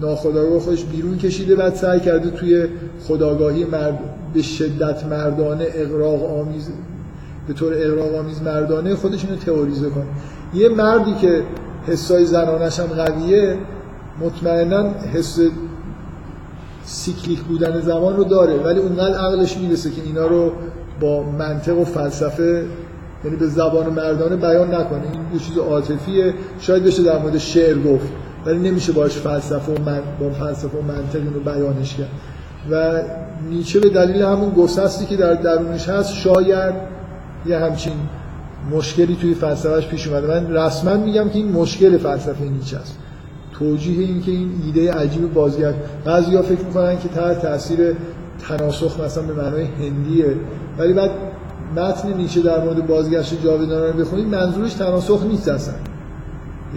ناخداگاه 0.00 0.60
خودش 0.60 0.84
بیرون 0.84 1.18
کشیده 1.18 1.56
بعد 1.56 1.74
سعی 1.74 2.00
کرده 2.00 2.30
توی 2.30 2.66
خداگاهی 3.08 3.64
مرد 3.64 3.98
به 4.34 4.42
شدت 4.42 5.06
مردانه 5.06 5.66
اقراق 5.74 6.38
آمیز 6.40 6.68
به 7.48 7.52
طور 7.54 7.72
اقراق 7.76 8.14
آمیز 8.14 8.42
مردانه 8.42 8.94
خودش 8.94 9.24
اینو 9.24 9.36
تئوریزه 9.36 9.90
کنه 9.90 10.04
یه 10.54 10.68
مردی 10.68 11.14
که 11.14 11.42
حسای 11.86 12.24
زنانش 12.24 12.80
هم 12.80 12.86
قویه 12.86 13.58
مطمئنا 14.20 14.90
حس 15.14 15.38
سیکلیک 16.84 17.40
بودن 17.40 17.80
زمان 17.80 18.16
رو 18.16 18.24
داره 18.24 18.54
ولی 18.54 18.78
اونقدر 18.80 19.18
عقلش 19.18 19.56
می‌رسه 19.56 19.90
که 19.90 20.02
اینا 20.02 20.26
رو 20.26 20.52
با 21.00 21.22
منطق 21.22 21.78
و 21.78 21.84
فلسفه 21.84 22.66
یعنی 23.24 23.36
به 23.36 23.46
زبان 23.46 23.86
مردانه 23.86 24.36
بیان 24.36 24.74
نکنه. 24.74 25.02
این 25.12 25.22
یه 25.32 25.38
چیز 25.38 25.58
عاطفیه. 25.58 26.34
شاید 26.60 26.84
بشه 26.84 27.02
در 27.02 27.18
مورد 27.18 27.38
شعر 27.38 27.78
گفت 27.78 28.06
ولی 28.46 28.58
نمیشه 28.58 28.92
باش 28.92 29.12
فلسفه 29.12 29.72
و 29.72 29.82
من 29.82 30.02
با 30.20 30.30
فلسفه 30.30 30.78
و 30.78 30.82
منطق 30.82 31.16
اینو 31.16 31.40
بیانش 31.40 31.94
کرد. 31.94 32.08
و 32.70 33.02
نیچه 33.50 33.80
به 33.80 33.88
دلیل 33.88 34.22
همون 34.22 34.50
گسستی 34.50 35.06
که 35.06 35.16
در 35.16 35.34
درونش 35.34 35.88
هست 35.88 36.14
شاید 36.14 36.74
یه 37.46 37.58
همچین 37.58 37.92
مشکلی 38.70 39.16
توی 39.20 39.34
فلسفهش 39.34 39.86
پیش 39.86 40.08
اومده. 40.08 40.26
من 40.26 40.52
رسما 40.52 40.96
میگم 40.96 41.28
که 41.28 41.38
این 41.38 41.52
مشکل 41.52 41.98
فلسفه 41.98 42.44
نیچه 42.44 42.76
است. 42.76 42.98
توجیه 43.52 44.06
این 44.06 44.22
که 44.22 44.30
این 44.30 44.50
ایده 44.64 44.92
عجیب 44.92 45.34
بازگشت 45.34 45.78
بعضیا 46.04 46.42
فکر 46.42 46.64
می‌کنن 46.64 46.98
که 46.98 47.08
تحت 47.08 47.42
تاثیر 47.42 47.78
تناسخ 48.48 49.00
مثلا 49.00 49.22
به 49.24 49.32
معنای 49.32 49.64
هندیه. 49.64 50.36
ولی 50.78 50.92
بعد 50.92 51.10
متن 51.76 52.12
نیچه 52.12 52.40
در 52.40 52.64
مورد 52.64 52.86
بازگشت 52.86 53.42
جاودانه 53.44 53.92
رو 53.92 53.98
بخونید 53.98 54.26
منظورش 54.26 54.74
تناسخ 54.74 55.22
نیست 55.22 55.48
اصلا. 55.48 55.74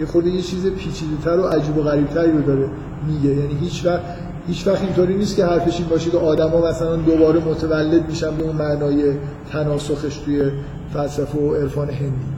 یه 0.00 0.06
خورده 0.06 0.30
یه 0.30 0.42
چیز 0.42 0.66
پیچیده‌تر 0.66 1.38
و 1.38 1.46
عجیب 1.46 1.76
و 1.76 1.82
غریبتری 1.82 2.32
رو 2.32 2.42
داره 2.42 2.68
میگه. 3.08 3.30
یعنی 3.30 3.54
هیچ 3.60 3.86
وقت 3.86 4.02
هیچ 4.46 4.66
وقت 4.66 4.82
اینطوری 4.82 5.14
نیست 5.14 5.36
که 5.36 5.44
حرفش 5.44 5.80
این 5.80 5.88
باشه 5.88 6.10
که 6.10 6.18
آدما 6.18 6.70
مثلا 6.70 6.96
دوباره 6.96 7.40
متولد 7.40 8.08
میشن 8.08 8.36
به 8.36 8.42
اون 8.42 8.56
معنای 8.56 9.12
تناسخش 9.52 10.16
توی 10.16 10.50
فلسفه 10.92 11.38
و 11.38 11.54
عرفان 11.54 11.90
هندی. 11.90 12.34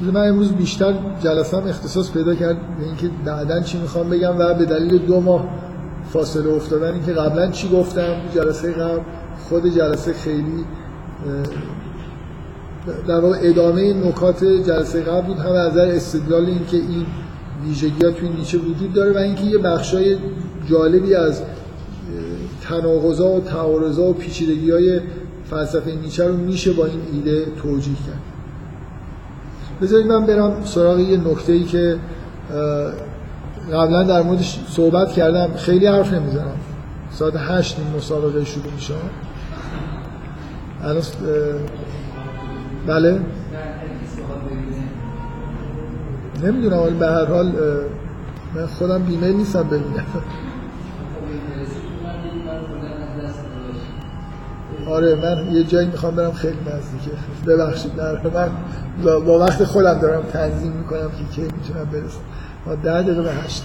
من 0.00 0.28
امروز 0.28 0.52
بیشتر 0.52 0.94
جلسم 1.20 1.62
اختصاص 1.68 2.12
پیدا 2.12 2.34
کرد 2.34 2.56
به 2.78 2.84
اینکه 2.84 3.10
بعدا 3.24 3.60
چی 3.60 3.78
می‌خوام 3.78 4.10
بگم 4.10 4.38
و 4.38 4.54
به 4.54 4.64
دلیل 4.64 4.98
دو 4.98 5.20
ماه 5.20 5.44
فاصله 6.12 6.52
افتادن 6.52 6.94
اینکه 6.94 7.12
قبلا 7.12 7.50
چی 7.50 7.68
گفتم؟ 7.68 8.16
جلسه 8.34 8.72
قبل. 8.72 9.00
خود 9.48 9.74
جلسه 9.74 10.12
خیلی 10.12 10.64
در 13.08 13.20
واقع 13.20 13.38
ادامه 13.42 13.94
نکات 13.94 14.44
جلسه 14.44 15.00
قبل 15.02 15.26
بود 15.26 15.38
هم 15.38 15.52
از 15.52 15.72
نظر 15.72 15.88
استدلال 15.88 16.46
اینکه 16.46 16.76
این 16.76 17.06
ویژگی 17.64 18.04
ها 18.04 18.10
توی 18.10 18.28
نیچه 18.28 18.58
وجود 18.58 18.92
داره 18.92 19.12
و 19.12 19.18
اینکه 19.18 19.42
یه 19.42 19.58
بخشای 19.58 20.16
جالبی 20.70 21.14
از 21.14 21.42
تناقضا 22.62 23.28
و 23.28 23.40
تعارضا 23.40 24.02
و 24.02 24.12
پیچیدگی 24.12 24.70
های 24.70 25.00
فلسفه 25.50 25.94
نیچه 25.94 26.26
رو 26.26 26.36
میشه 26.36 26.72
با 26.72 26.86
این 26.86 27.00
ایده 27.12 27.46
توجیه 27.62 27.94
کرد. 27.94 28.22
بذارید 29.82 30.06
من 30.06 30.26
برم 30.26 30.64
سراغ 30.64 30.98
یه 30.98 31.16
نکته 31.16 31.52
ای 31.52 31.64
که 31.64 31.96
قبلا 33.72 34.02
در 34.02 34.22
موردش 34.22 34.60
صحبت 34.70 35.12
کردم. 35.12 35.54
خیلی 35.56 35.86
حرف 35.86 36.12
نمی‌زنم. 36.12 36.56
ساعت 37.10 37.34
هشت 37.36 37.78
این 37.78 37.96
مسابقه 37.96 38.44
شروع 38.44 38.72
میشه. 38.74 38.94
الان 40.82 41.02
بله. 42.86 43.20
نمی‌دونم 46.44 46.78
ولی 46.78 46.94
به 46.94 47.06
هر 47.06 47.24
حال 47.24 47.52
من 48.54 48.66
خودم 48.66 49.02
بیمه 49.02 49.32
نیستم 49.32 49.62
ببینم. 49.62 50.04
آره 54.88 55.14
من 55.14 55.52
یه 55.52 55.64
جایی 55.64 55.86
می‌خوام 55.86 56.14
برم 56.14 56.32
خیلی 56.32 56.56
نزدیکه. 56.60 57.16
ببخشید 57.46 57.96
در 57.96 58.12
من 58.12 58.50
با 59.20 59.38
وقت 59.38 59.64
خودم 59.64 59.98
دارم 59.98 60.22
تنظیم 60.22 60.72
می‌کنم 60.72 61.10
که 61.10 61.34
کی 61.34 61.42
می‌تونم 61.42 61.84
برسم. 61.92 62.20
ما 62.66 62.74
ده 62.74 63.02
دقیقه 63.02 63.22
به 63.22 63.32
هشت. 63.32 63.64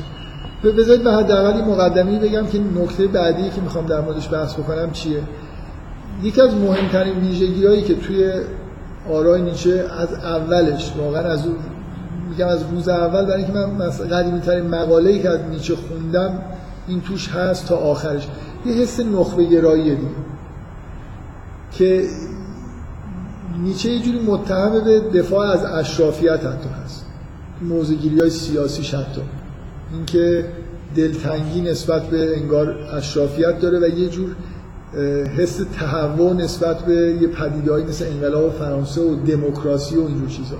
بذارید 0.63 1.03
به 1.03 1.11
حداقل 1.11 1.61
مقدمی 1.61 2.19
بگم 2.19 2.45
که 2.45 2.59
نکته 2.59 3.07
بعدی 3.07 3.49
که 3.49 3.61
می‌خوام 3.61 3.85
در 3.85 4.01
موردش 4.01 4.33
بحث 4.33 4.53
بکنم 4.53 4.91
چیه. 4.91 5.21
یکی 6.23 6.41
از 6.41 6.53
مهمترین 6.55 7.19
ویژگی 7.19 7.65
هایی 7.65 7.81
که 7.81 7.95
توی 7.95 8.31
آرای 9.09 9.41
نیچه 9.41 9.85
از 9.99 10.13
اولش 10.13 10.93
واقعا 10.97 11.21
از 11.21 11.45
اون 11.45 11.55
میگم 12.29 12.47
از 12.47 12.63
روز 12.71 12.87
اول 12.89 13.25
برای 13.25 13.43
اینکه 13.43 13.53
من 13.53 13.89
قدیمی 13.89 14.39
ترین 14.39 14.67
مقاله 14.67 15.09
ای 15.09 15.21
که 15.21 15.29
از 15.29 15.39
نیچه 15.51 15.75
خوندم 15.75 16.41
این 16.87 17.01
توش 17.01 17.29
هست 17.29 17.67
تا 17.67 17.75
آخرش. 17.75 18.27
یه 18.65 18.73
حس 18.73 18.99
نخبه 18.99 19.43
گراییه 19.43 19.95
دیگه. 19.95 20.07
که 21.71 22.07
نیچه 23.61 23.89
یه 23.89 23.99
جوری 23.99 24.19
متهم 24.19 24.83
به 24.83 24.99
دفاع 24.99 25.51
از 25.51 25.65
اشرافیت 25.65 26.45
حتی 26.45 26.69
هست. 26.83 27.05
موزگیری 27.61 28.19
های 28.19 28.29
سیاسیش 28.29 28.93
حتی. 28.93 29.21
اینکه 29.93 30.45
دلتنگی 30.95 31.61
نسبت 31.61 32.03
به 32.03 32.37
انگار 32.37 32.69
اشرافیت 32.93 33.59
داره 33.59 33.79
و 33.79 33.99
یه 33.99 34.09
جور 34.09 34.35
حس 35.37 35.61
تهوع 35.79 36.33
نسبت 36.33 36.79
به 36.79 37.17
یه 37.21 37.27
پدیدهایی 37.27 37.85
مثل 37.85 38.05
انقلاب 38.05 38.51
فرانسه 38.51 39.01
و 39.01 39.15
دموکراسی 39.15 39.97
و 39.97 40.05
اینجور 40.05 40.29
چیزا. 40.29 40.55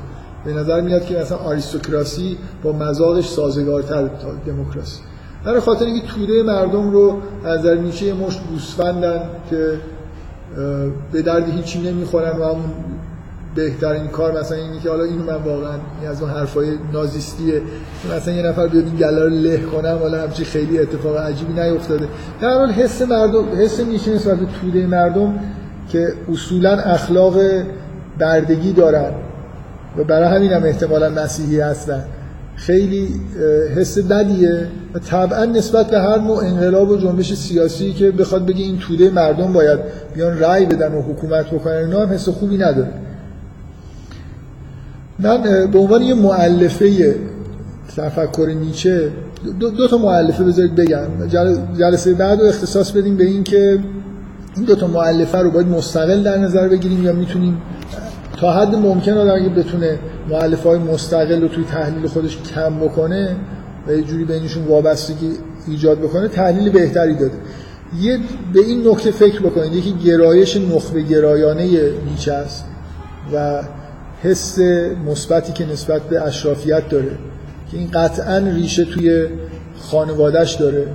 به 0.45 0.53
نظر 0.53 0.81
میاد 0.81 1.05
که 1.05 1.18
مثلا 1.18 1.38
آریستوکراسی 1.38 2.38
با 2.64 2.72
مزاقش 2.72 3.27
سازگارتر 3.27 4.07
تا 4.07 4.31
دموکراسی. 4.45 5.01
برای 5.45 5.60
خاطر 5.60 5.85
اینکه 5.85 6.07
توده 6.07 6.43
مردم 6.43 6.91
رو 6.91 7.18
از 7.43 7.60
نظر 7.60 7.76
نیچه 7.76 8.14
مشت 8.14 8.41
گوسفندن 8.49 9.22
که 9.49 9.80
به 11.11 11.22
درد 11.22 11.49
هیچی 11.49 11.81
نمی‌خورن 11.81 12.38
و 12.39 12.43
همون 12.43 12.72
بهترین 13.55 14.07
کار 14.07 14.39
مثلا 14.39 14.57
اینه 14.57 14.80
که 14.80 14.89
حالا 14.89 15.03
اینو 15.03 15.23
من 15.23 15.43
واقعا 15.43 15.73
از 16.09 16.21
اون 16.21 16.31
حرفای 16.31 16.67
نازیستیه. 16.93 17.61
مثلا 18.17 18.34
یه 18.34 18.43
نفر 18.43 18.67
بیاد 18.67 18.85
این 18.85 18.95
گله 18.95 19.23
رو 19.23 19.30
له 19.30 19.57
کنم 19.57 19.97
حالا 20.01 20.21
همچی 20.21 20.45
خیلی 20.45 20.80
اتفاق 20.80 21.17
عجیبی 21.17 21.53
نیفتاده. 21.53 22.07
در 22.41 22.53
حال 22.53 22.71
حس 22.71 23.01
مردم 23.01 23.45
حس 23.57 23.80
نیچه 23.80 24.11
نسبت 24.11 24.39
به 24.39 24.45
توده 24.61 24.88
مردم 24.88 25.39
که 25.89 26.13
اصولا 26.31 26.71
اخلاق 26.71 27.38
بردگی 28.19 28.73
دارن 28.73 29.11
و 29.97 30.03
برای 30.03 30.35
همین 30.35 30.51
هم 30.51 30.63
احتمالا 30.63 31.09
مسیحی 31.09 31.59
هستن. 31.59 32.03
خیلی 32.55 33.09
حس 33.75 33.97
بدیه 33.99 34.67
و 34.93 34.99
طبعا 34.99 35.45
نسبت 35.45 35.88
به 35.88 35.99
هر 35.99 36.17
نوع 36.17 36.38
انقلاب 36.38 36.89
و 36.89 36.97
جنبش 36.97 37.34
سیاسی 37.34 37.93
که 37.93 38.11
بخواد 38.11 38.45
بگه 38.45 38.63
این 38.63 38.77
توده 38.77 39.09
مردم 39.09 39.53
باید 39.53 39.80
بیان 40.15 40.39
رأی 40.39 40.65
بدن 40.65 40.93
و 40.93 41.01
حکومت 41.01 41.45
بکنن 41.45 41.73
اینا 41.73 42.01
هم 42.01 42.13
حس 42.13 42.30
خوبی 42.30 42.57
نداره. 42.57 42.89
من 45.19 45.68
به 45.72 45.80
عنوان 45.80 46.02
یه 46.02 46.14
معلفه 46.14 47.15
تفکر 47.98 48.53
نیچه 48.61 49.11
دو, 49.60 49.69
دو 49.69 49.88
تا 49.88 49.98
معلفه 49.98 50.44
بذارید 50.44 50.76
بگم. 50.76 51.27
جلسه 51.80 52.14
بعد 52.14 52.40
رو 52.40 52.45
اختصاص 52.45 52.91
بدیم 52.91 53.18
به 53.18 53.23
این 53.23 53.44
که 53.44 53.80
این 54.56 54.65
دو 54.65 54.76
تا 54.76 54.88
معلفه 54.88 55.38
رو 55.38 55.52
باید 55.52 55.68
مستقل 55.68 56.23
در 56.23 56.38
نظر 56.38 56.68
بگیریم 56.68 57.03
یا 57.03 57.14
می‌تونیم 57.14 57.61
تا 58.38 58.53
حد 58.53 58.76
ممکن 58.76 59.11
آدم 59.11 59.35
اگه 59.35 59.49
بتونه 59.49 59.99
معلف 60.30 60.64
های 60.64 60.80
مستقل 60.80 61.41
رو 61.41 61.48
توی 61.48 61.64
تحلیل 61.64 62.07
خودش 62.07 62.38
کم 62.56 62.80
بکنه 62.80 63.35
و 63.88 63.91
یه 63.91 64.02
جوری 64.02 64.26
بینشون 64.26 64.64
وابستگی 64.64 65.30
ایجاد 65.68 65.99
بکنه 65.99 66.27
تحلیل 66.27 66.69
بهتری 66.69 67.15
داده. 67.15 67.34
یه 68.02 68.19
به 68.53 68.60
این 68.60 68.88
نکته 68.88 69.11
فکر 69.11 69.41
بکنید. 69.41 69.73
یکی 69.73 69.94
گرایش 70.06 70.57
نخبه 70.57 71.02
گرایانه 71.02 71.69
نیچه 72.10 72.34
است 72.34 72.65
و 73.34 73.61
حس 74.23 74.59
مثبتی 75.07 75.53
که 75.53 75.65
نسبت 75.65 76.01
به 76.01 76.21
اشرافیت 76.21 76.89
داره 76.89 77.11
که 77.71 77.77
این 77.77 77.89
قطعا 77.93 78.37
ریشه 78.37 78.85
توی 78.85 79.27
خانوادهش 79.79 80.53
داره. 80.53 80.87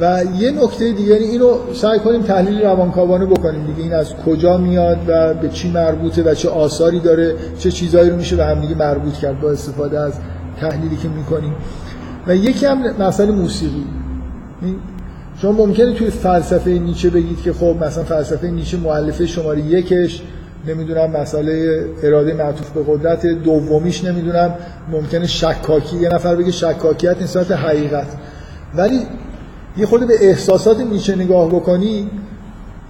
و 0.00 0.22
یه 0.38 0.50
نکته 0.50 0.92
دیگه 0.92 1.10
یعنی 1.10 1.24
اینو 1.24 1.58
سعی 1.74 1.98
کنیم 1.98 2.22
تحلیل 2.22 2.62
روانکاوانه 2.62 3.26
بکنیم 3.26 3.66
دیگه 3.66 3.82
این 3.82 3.94
از 3.94 4.14
کجا 4.14 4.58
میاد 4.58 4.98
و 5.06 5.34
به 5.34 5.48
چی 5.48 5.70
مربوطه 5.70 6.22
و 6.22 6.34
چه 6.34 6.48
آثاری 6.48 7.00
داره 7.00 7.34
چه 7.58 7.70
چیزایی 7.70 8.10
رو 8.10 8.16
میشه 8.16 8.36
به 8.36 8.44
هم 8.44 8.60
دیگه 8.60 8.74
مربوط 8.74 9.14
کرد 9.14 9.40
با 9.40 9.50
استفاده 9.50 10.00
از 10.00 10.12
تحلیلی 10.60 10.96
که 10.96 11.08
می‌کنیم. 11.08 11.54
و 12.26 12.36
یکی 12.36 12.66
هم 12.66 12.96
مسئله 12.98 13.32
موسیقی. 13.32 13.84
شما 15.42 15.52
ممکنه 15.52 15.92
توی 15.92 16.10
فلسفه 16.10 16.70
نیچه 16.70 17.10
بگید 17.10 17.42
که 17.42 17.52
خب 17.52 17.76
مثلا 17.80 18.04
فلسفه 18.04 18.50
نیچه 18.50 18.76
مؤلفه 18.76 19.26
شماره 19.26 19.60
یکش 19.60 20.22
نمی‌دونم 20.66 21.10
مسئله 21.10 21.84
اراده 22.02 22.34
معطوف 22.34 22.70
به 22.70 22.80
قدرت 22.86 23.26
دومیش 23.26 24.04
نمی‌دونم. 24.04 24.54
ممکنه 24.92 25.26
شکاکی 25.26 25.96
یه 25.96 26.08
نفر 26.08 26.36
بگه 26.36 26.50
شکاکیت 26.50 27.22
نسبت 27.22 27.52
حقیقت. 27.52 28.06
ولی 28.74 29.00
یه 29.76 29.86
خود 29.86 30.06
به 30.06 30.14
احساسات 30.20 30.80
نیچه 30.80 31.16
نگاه 31.16 31.48
بکنی 31.48 32.10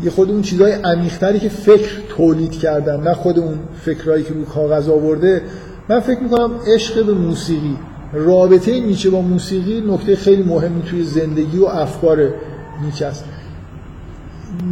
یه 0.03 0.11
خود 0.11 0.31
اون 0.31 0.43
چیزهای 0.43 0.73
عمیق‌تری 0.73 1.39
که 1.39 1.49
فکر 1.49 1.91
تولید 2.17 2.53
کردن 2.53 3.01
نه 3.01 3.15
خود 3.15 3.39
اون 3.39 3.59
فکرهایی 3.85 4.25
که 4.25 4.35
رو 4.35 4.45
کاغذ 4.45 4.89
آورده. 4.89 5.43
من 5.89 6.01
فکر 6.01 6.21
می‌کنم 6.21 6.51
عشق 6.75 7.07
به 7.07 7.13
موسیقی. 7.13 7.77
رابطه 8.13 8.81
نیچه 8.81 9.11
با 9.11 9.21
موسیقی 9.21 9.81
نکته 9.81 10.17
خیلی 10.17 10.43
مهمی 10.43 10.83
توی 10.83 11.05
زندگی 11.05 11.59
و 11.59 11.65
افکار 11.65 12.29
نیچه 12.85 13.07
است. 13.07 13.25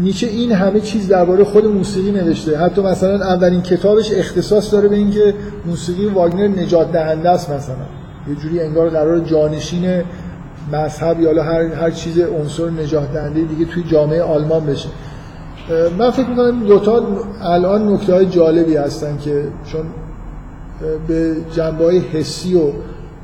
نیچه 0.01 0.27
این 0.27 0.53
همه 0.53 0.81
چیز 0.81 1.09
درباره 1.09 1.45
خود 1.45 1.67
موسیقی 1.67 2.13
نوشته. 2.13 2.59
حتی 2.59 2.83
مثلا 2.83 3.27
اولین 3.27 3.63
کتابش 3.63 4.13
اختصاص 4.13 4.73
داره 4.73 4.89
به 4.89 4.97
اینکه 4.97 5.35
موسیقی 5.67 6.07
واگنر 6.07 6.49
نجات 6.49 6.93
دهنده 6.93 7.31
است 7.31 7.51
مثلا. 7.51 7.77
یه 8.29 8.35
جوری 8.35 8.61
انگار 8.61 8.89
قرار 8.89 9.21
جانشین 9.21 10.03
مذهب 10.73 11.21
یا 11.21 11.43
هر 11.43 11.63
هر 11.63 11.91
چیز 11.91 12.19
عنصر 12.19 12.71
نجات 12.71 13.13
دهنده 13.13 13.41
دیگه 13.41 13.65
توی 13.65 13.83
جامعه 13.83 14.23
آلمان 14.23 14.67
بشه. 14.67 14.89
من 15.99 16.11
فکر 16.11 16.29
می‌کنم 16.29 16.67
دوتا 16.67 17.03
الان 17.43 17.93
نکته 17.93 18.15
های 18.15 18.27
جالبی 18.27 18.77
هستن 18.77 19.19
که 19.19 19.45
چون 19.67 19.81
به 21.09 21.37
جنبه 21.57 21.85
های 21.85 21.99
حسی 21.99 22.55
و 22.55 22.73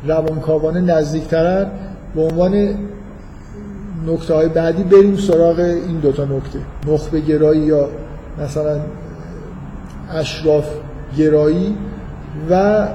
روانکاوانه 0.06 0.81
نزدیکترن 0.81 1.66
به 2.14 2.20
عنوان 2.22 2.74
نکته 4.06 4.35
های 4.35 4.48
بعدی 4.48 4.82
بریم 4.82 5.16
سراغ 5.16 5.59
این 5.59 5.98
دوتا 5.98 6.24
نکته. 6.24 6.59
نخبه 6.86 7.20
گرایی 7.20 7.60
یا 7.60 7.89
مثلا 8.43 8.81
اشراف 10.10 10.66
گرایی 11.18 11.76
و 12.51 12.86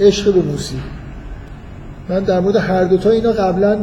عشق 0.00 0.34
به 0.34 0.42
موسیقی. 0.42 0.82
من 2.08 2.20
در 2.20 2.40
مورد 2.40 2.56
هر 2.56 2.84
دوتا 2.84 3.10
اینا 3.10 3.32
قبلا 3.32 3.78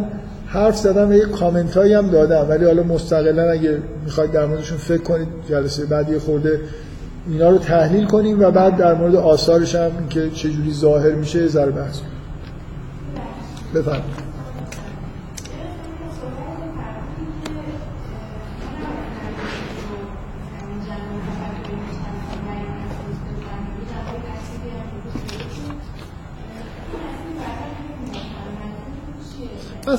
حرف 0.47 0.77
زدم 0.77 1.09
و 1.09 1.13
یه 1.13 1.25
کامنت 1.25 1.77
هم 1.77 2.09
دادم 2.09 2.49
ولی 2.49 2.65
حالا 2.65 2.83
مستقلا 2.83 3.51
اگه 3.51 3.77
می‌خواید 4.05 4.31
در 4.31 4.45
موردشون 4.45 4.77
فکر 4.77 5.01
کنید 5.01 5.27
جلسه 5.49 5.85
بعد 5.85 6.09
یه 6.09 6.19
خورده 6.19 6.61
اینا 7.29 7.49
رو 7.49 7.57
تحلیل 7.57 8.05
کنیم 8.05 8.39
و 8.41 8.51
بعد 8.51 8.77
در 8.77 8.93
مورد 8.93 9.15
آثارش 9.15 9.75
هم 9.75 9.91
که 10.09 10.29
چجوری 10.29 10.73
ظاهر 10.73 11.11
میشه 11.11 11.47
ذره 11.47 11.71
بحث 11.71 11.99
بفرمایید. 13.75 14.26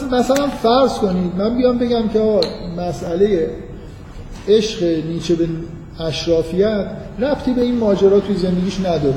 مثلا 0.05 0.47
فرض 0.63 0.93
کنید 0.93 1.33
من 1.39 1.57
بیام 1.57 1.79
بگم 1.79 2.09
که 2.09 2.41
مسئله 2.77 3.51
عشق 4.49 4.83
نیچه 5.07 5.35
به 5.35 5.49
اشرافیت 6.01 6.87
ربطی 7.19 7.53
به 7.53 7.63
این 7.63 7.79
ماجرا 7.79 8.21
توی 8.21 8.37
زندگیش 8.37 8.81
نداره. 8.81 9.15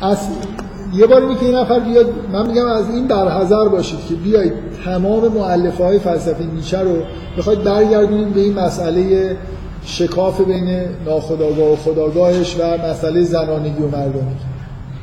از 0.00 0.18
یه 0.94 1.06
بار 1.06 1.22
اینی 1.22 1.34
که 1.34 1.46
این 1.46 1.54
نفر 1.54 1.80
بیاد 1.80 2.06
من 2.32 2.46
میگم 2.46 2.66
از 2.66 2.90
این 2.90 3.06
برحضر 3.06 3.68
باشید 3.68 3.98
که 4.08 4.14
بیایید 4.14 4.52
تمام 4.84 5.28
معلفه 5.28 5.84
های 5.84 5.98
فلسفه 5.98 6.44
نیچه 6.44 6.80
رو 6.80 6.96
بخواید 7.38 7.62
برگردونید 7.62 8.34
به 8.34 8.40
این 8.40 8.52
مسئله 8.52 9.36
شکاف 9.84 10.40
بین 10.40 10.80
ناخداگاه 11.06 11.72
و 11.72 11.76
خداگاهش 11.76 12.56
و 12.60 12.88
مسئله 12.90 13.22
زنانگی 13.22 13.82
و 13.82 13.86
مردانگی. 13.86 14.44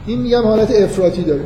این 0.06 0.22
میگم 0.22 0.44
حالت 0.44 0.72
افراطی 0.72 1.24
داره. 1.24 1.44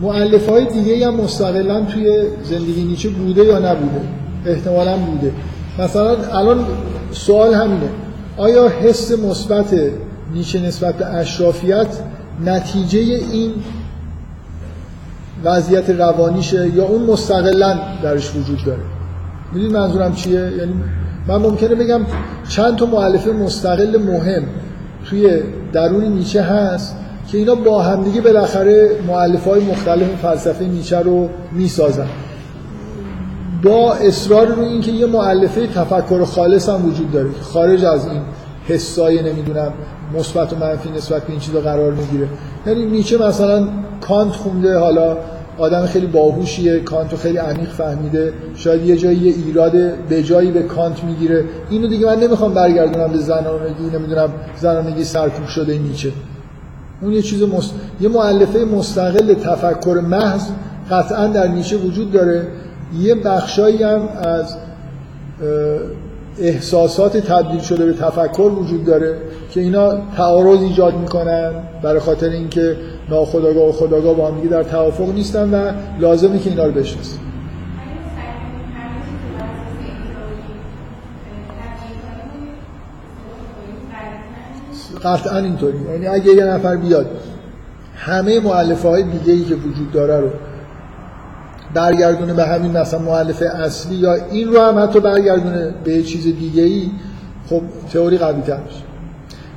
معلف 0.00 0.48
های 0.48 0.64
دیگه 0.66 1.06
هم 1.06 1.14
مستقلا 1.14 1.84
توی 1.84 2.22
زندگی 2.44 2.84
نیچه 2.84 3.08
بوده 3.08 3.44
یا 3.44 3.58
نبوده. 3.58 4.00
احتمالا 4.46 4.96
بوده. 4.96 5.32
مثلا 5.78 6.16
الان 6.32 6.64
سوال 7.12 7.54
همینه. 7.54 7.88
آیا 8.36 8.68
حس 8.68 9.12
مثبت 9.12 9.74
نیچه 10.34 10.60
نسبت 10.60 10.94
به 10.94 11.06
اشرافیت 11.06 11.86
نتیجه 12.44 12.98
این 12.98 13.52
وضعیت 15.44 15.90
روانیشه 15.90 16.68
یا 16.74 16.84
اون 16.84 17.02
مستقلا 17.02 17.78
درش 18.02 18.36
وجود 18.36 18.64
داره؟ 18.66 18.82
می‌دونی 19.52 19.72
منظورم 19.72 20.14
چیه؟ 20.14 20.40
یعنی 20.40 20.72
من 21.28 21.36
ممکنه 21.36 21.74
بگم 21.74 22.00
چند 22.48 22.76
تا 22.76 22.86
معلفه 22.86 23.30
مستقل 23.30 23.96
مهم 24.02 24.42
توی 25.04 25.42
درون 25.72 26.04
نیچه 26.04 26.42
هست 26.42 26.96
که 27.32 27.38
اینا 27.38 27.54
با 27.54 27.82
همدیگه 27.82 28.20
بالاخره 28.20 28.90
معلف 29.08 29.44
های 29.44 29.64
مختلف 29.64 30.08
فلسفه 30.22 30.64
نیچه 30.64 30.98
رو 30.98 31.28
می‌سازن. 31.52 32.06
با 33.62 33.94
اصرار 33.94 34.46
رو 34.46 34.62
اینکه 34.62 34.90
یه 34.90 35.06
معلفه 35.06 35.66
تفکر 35.66 36.24
خالص 36.24 36.68
هم 36.68 36.86
وجود 36.86 37.12
داره 37.12 37.28
که 37.28 37.40
خارج 37.40 37.84
از 37.84 38.06
این 38.06 38.20
حسای 38.68 39.22
نمی‌دونم 39.22 39.72
مثبت 40.18 40.52
و 40.52 40.56
منفی 40.56 40.90
نسبت 40.90 41.22
به 41.22 41.30
این 41.30 41.40
چیزا 41.40 41.60
قرار 41.60 41.92
می‌گیره. 41.92 42.28
یعنی 42.66 42.86
نیچه 42.86 43.18
مثلا 43.18 43.68
کانت 44.00 44.32
خونده 44.32 44.78
حالا 44.78 45.16
آدم 45.58 45.86
خیلی 45.86 46.06
باهوشیه 46.06 46.80
کانتو 46.80 47.16
خیلی 47.16 47.38
عمیق 47.38 47.68
فهمیده 47.68 48.32
شاید 48.54 48.86
یه 48.86 48.96
جایی 48.96 49.18
یه 49.18 49.34
ایراد 49.46 49.72
به 50.08 50.22
جایی 50.22 50.50
به 50.50 50.62
کانت 50.62 51.04
می‌گیره. 51.04 51.44
اینو 51.70 51.86
دیگه 51.86 52.06
من 52.06 52.20
نمی‌خوام 52.20 52.54
برگردونم 52.54 53.12
به 53.12 53.18
زنانگی 53.18 53.84
نمی‌دونم 53.94 54.28
زنانگی 54.60 55.04
سرکوب 55.04 55.46
شده 55.46 55.78
نیچه. 55.78 56.12
اون 57.02 57.12
یه 57.12 57.22
چیز 57.22 57.42
مست... 57.42 57.74
یه 58.00 58.08
مؤلفه 58.08 58.58
مستقل 58.58 59.34
تفکر 59.34 60.00
محض 60.00 60.42
قطعا 60.90 61.26
در 61.26 61.48
نیچه 61.48 61.76
وجود 61.76 62.12
داره. 62.12 62.48
یه 63.00 63.14
بخشایی 63.14 63.82
هم 63.82 64.08
از 64.22 64.54
احساسات 66.38 67.16
تبدیل 67.16 67.60
شده 67.60 67.86
به 67.86 67.92
تفکر 67.92 68.42
وجود 68.42 68.84
داره 68.84 69.16
که 69.50 69.60
اینا 69.60 69.98
تعارض 70.16 70.60
ایجاد 70.60 70.94
می‌کنن 70.96 71.52
برای 71.82 72.00
خاطر 72.00 72.28
اینکه 72.28 72.76
ناخداگاه 73.10 73.68
و 73.68 73.72
خداگاه 73.72 74.14
با 74.14 74.28
هم 74.28 74.48
در 74.48 74.62
توافق 74.62 75.08
نیستن 75.14 75.50
و 75.54 75.72
لازمه 76.00 76.38
که 76.38 76.50
اینا 76.50 76.66
رو 76.66 76.72
بشناسیم 76.72 77.20
قطعا 85.04 85.38
اینطوری. 85.38 85.78
یعنی 85.92 86.06
اگه 86.06 86.32
یه 86.32 86.44
نفر 86.44 86.76
بیاد 86.76 87.06
همه 87.96 88.40
معلفه 88.40 88.88
های 88.88 89.02
دیگه 89.02 89.32
ای 89.32 89.44
که 89.44 89.54
وجود 89.54 89.92
داره 89.92 90.20
رو 90.20 90.28
برگردونه 91.74 92.34
به 92.34 92.44
همین 92.44 92.72
مثلا 92.76 93.00
معلفه 93.00 93.46
اصلی 93.46 93.96
یا 93.96 94.14
این 94.14 94.48
رو 94.48 94.60
هم 94.60 94.78
حتی 94.78 95.00
برگردونه 95.00 95.74
به 95.84 96.02
چیز 96.02 96.24
دیگه 96.24 96.62
ای 96.62 96.90
خب 97.48 97.62
تئوری 97.92 98.18
قوی 98.18 98.42
تر 98.42 98.60
میشه. 98.66 98.80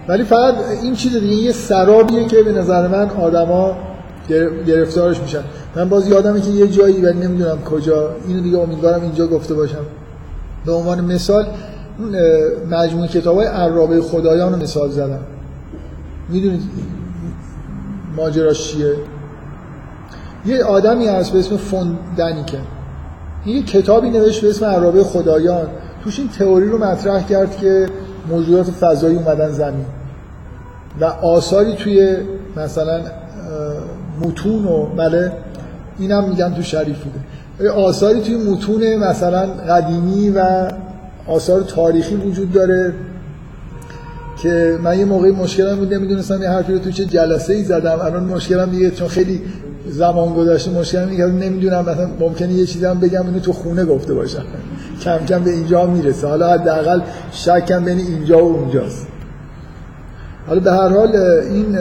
ولی 0.07 0.23
فقط 0.23 0.55
این 0.83 0.95
چیز 0.95 1.17
دیگه 1.17 1.35
یه 1.35 1.51
سرابیه 1.51 2.27
که 2.27 2.43
به 2.43 2.51
نظر 2.51 2.87
من 2.87 3.09
آدما 3.09 3.75
گرفتارش 4.67 5.19
میشن. 5.21 5.43
من 5.75 5.89
باز 5.89 6.07
یادمه 6.07 6.41
که 6.41 6.49
یه 6.49 6.67
جایی 6.67 7.01
ولی 7.01 7.19
نمی‌دونم 7.19 7.61
کجا 7.61 8.09
اینو 8.27 8.41
دیگه 8.41 8.57
امیدوارم 8.57 9.01
اینجا 9.01 9.27
گفته 9.27 9.53
باشم. 9.53 9.85
به 10.65 10.71
عنوان 10.71 11.01
مثال 11.01 11.45
مجموع 12.71 13.07
کتاب 13.07 13.37
های 13.37 13.47
عرابه 13.47 14.01
خدایان 14.01 14.53
رو 14.53 14.59
مثال 14.59 14.89
زدم. 14.89 15.19
می‌دونید 16.29 16.61
ماجراش 18.15 18.71
چیه؟ 18.71 18.95
یه 20.45 20.63
آدمی 20.63 21.07
هست 21.07 21.31
به 21.31 21.39
اسم 21.39 21.57
فون 21.57 21.97
دنیکن 22.17 22.61
یه 23.45 23.63
کتابی 23.63 24.09
نوشت 24.09 24.41
به 24.41 24.49
اسم 24.49 24.65
عرابه 24.65 25.03
خدایان. 25.03 25.67
توش 26.03 26.19
این 26.19 26.29
تئوری 26.29 26.69
رو 26.69 26.77
مطرح 26.77 27.27
کرد 27.27 27.57
که 27.57 27.85
موجودات 28.29 28.71
فضایی 28.71 29.17
اومدن 29.17 29.51
زمین. 29.51 29.85
و 30.99 31.05
آثاری 31.05 31.75
توی 31.75 32.17
مثلا 32.57 33.01
متون 34.21 34.65
و 34.65 34.85
بله 34.85 35.31
اینم 35.99 36.29
میگن 36.29 36.53
تو 36.53 36.61
شریف 36.61 36.97
بوده. 37.03 37.71
آثاری 37.71 38.21
توی 38.21 38.37
متون 38.37 38.95
مثلا 38.95 39.45
قدیمی 39.45 40.29
و 40.29 40.69
آثار 41.27 41.61
تاریخی 41.61 42.15
وجود 42.15 42.51
داره. 42.51 42.93
که 44.43 44.79
من 44.83 44.99
یه 44.99 45.05
موقعی 45.05 45.31
مشکلم 45.31 45.75
بود 45.75 45.93
نمی‌دونستم 45.93 46.41
یه 46.41 46.49
حرفی 46.49 46.73
رو 46.73 46.79
تو 46.79 46.91
چه 46.91 47.05
جلسه 47.05 47.53
ای 47.53 47.63
زدم. 47.63 47.99
الان 48.01 48.23
مشکلم 48.23 48.69
دیگه 48.69 48.91
چون 48.91 49.07
خیلی 49.07 49.41
زمان 49.87 50.33
گذشته 50.33 50.71
مشکلم 50.71 51.09
اینه 51.09 51.27
نمی‌دونم 51.27 51.81
مثلا 51.81 52.09
ممکنه 52.19 52.53
یه 52.53 52.65
چیزی 52.65 52.85
هم 52.85 52.99
بگم 52.99 53.25
اینو 53.25 53.39
تو 53.39 53.53
خونه 53.53 53.85
گفته 53.85 54.13
باشم. 54.13 54.43
کم 55.03 55.17
کم 55.25 55.43
به 55.43 55.51
اینجا 55.51 55.85
می‌رسه. 55.85 56.27
حالا 56.27 56.53
حداقل 56.53 57.01
شکم 57.31 57.85
بین 57.85 57.97
اینجا 57.97 58.45
و 58.45 58.55
اونجاست. 58.57 59.07
حالا 60.47 60.59
به 60.59 60.71
هر 60.71 60.89
حال 60.89 61.15
این 61.15 61.77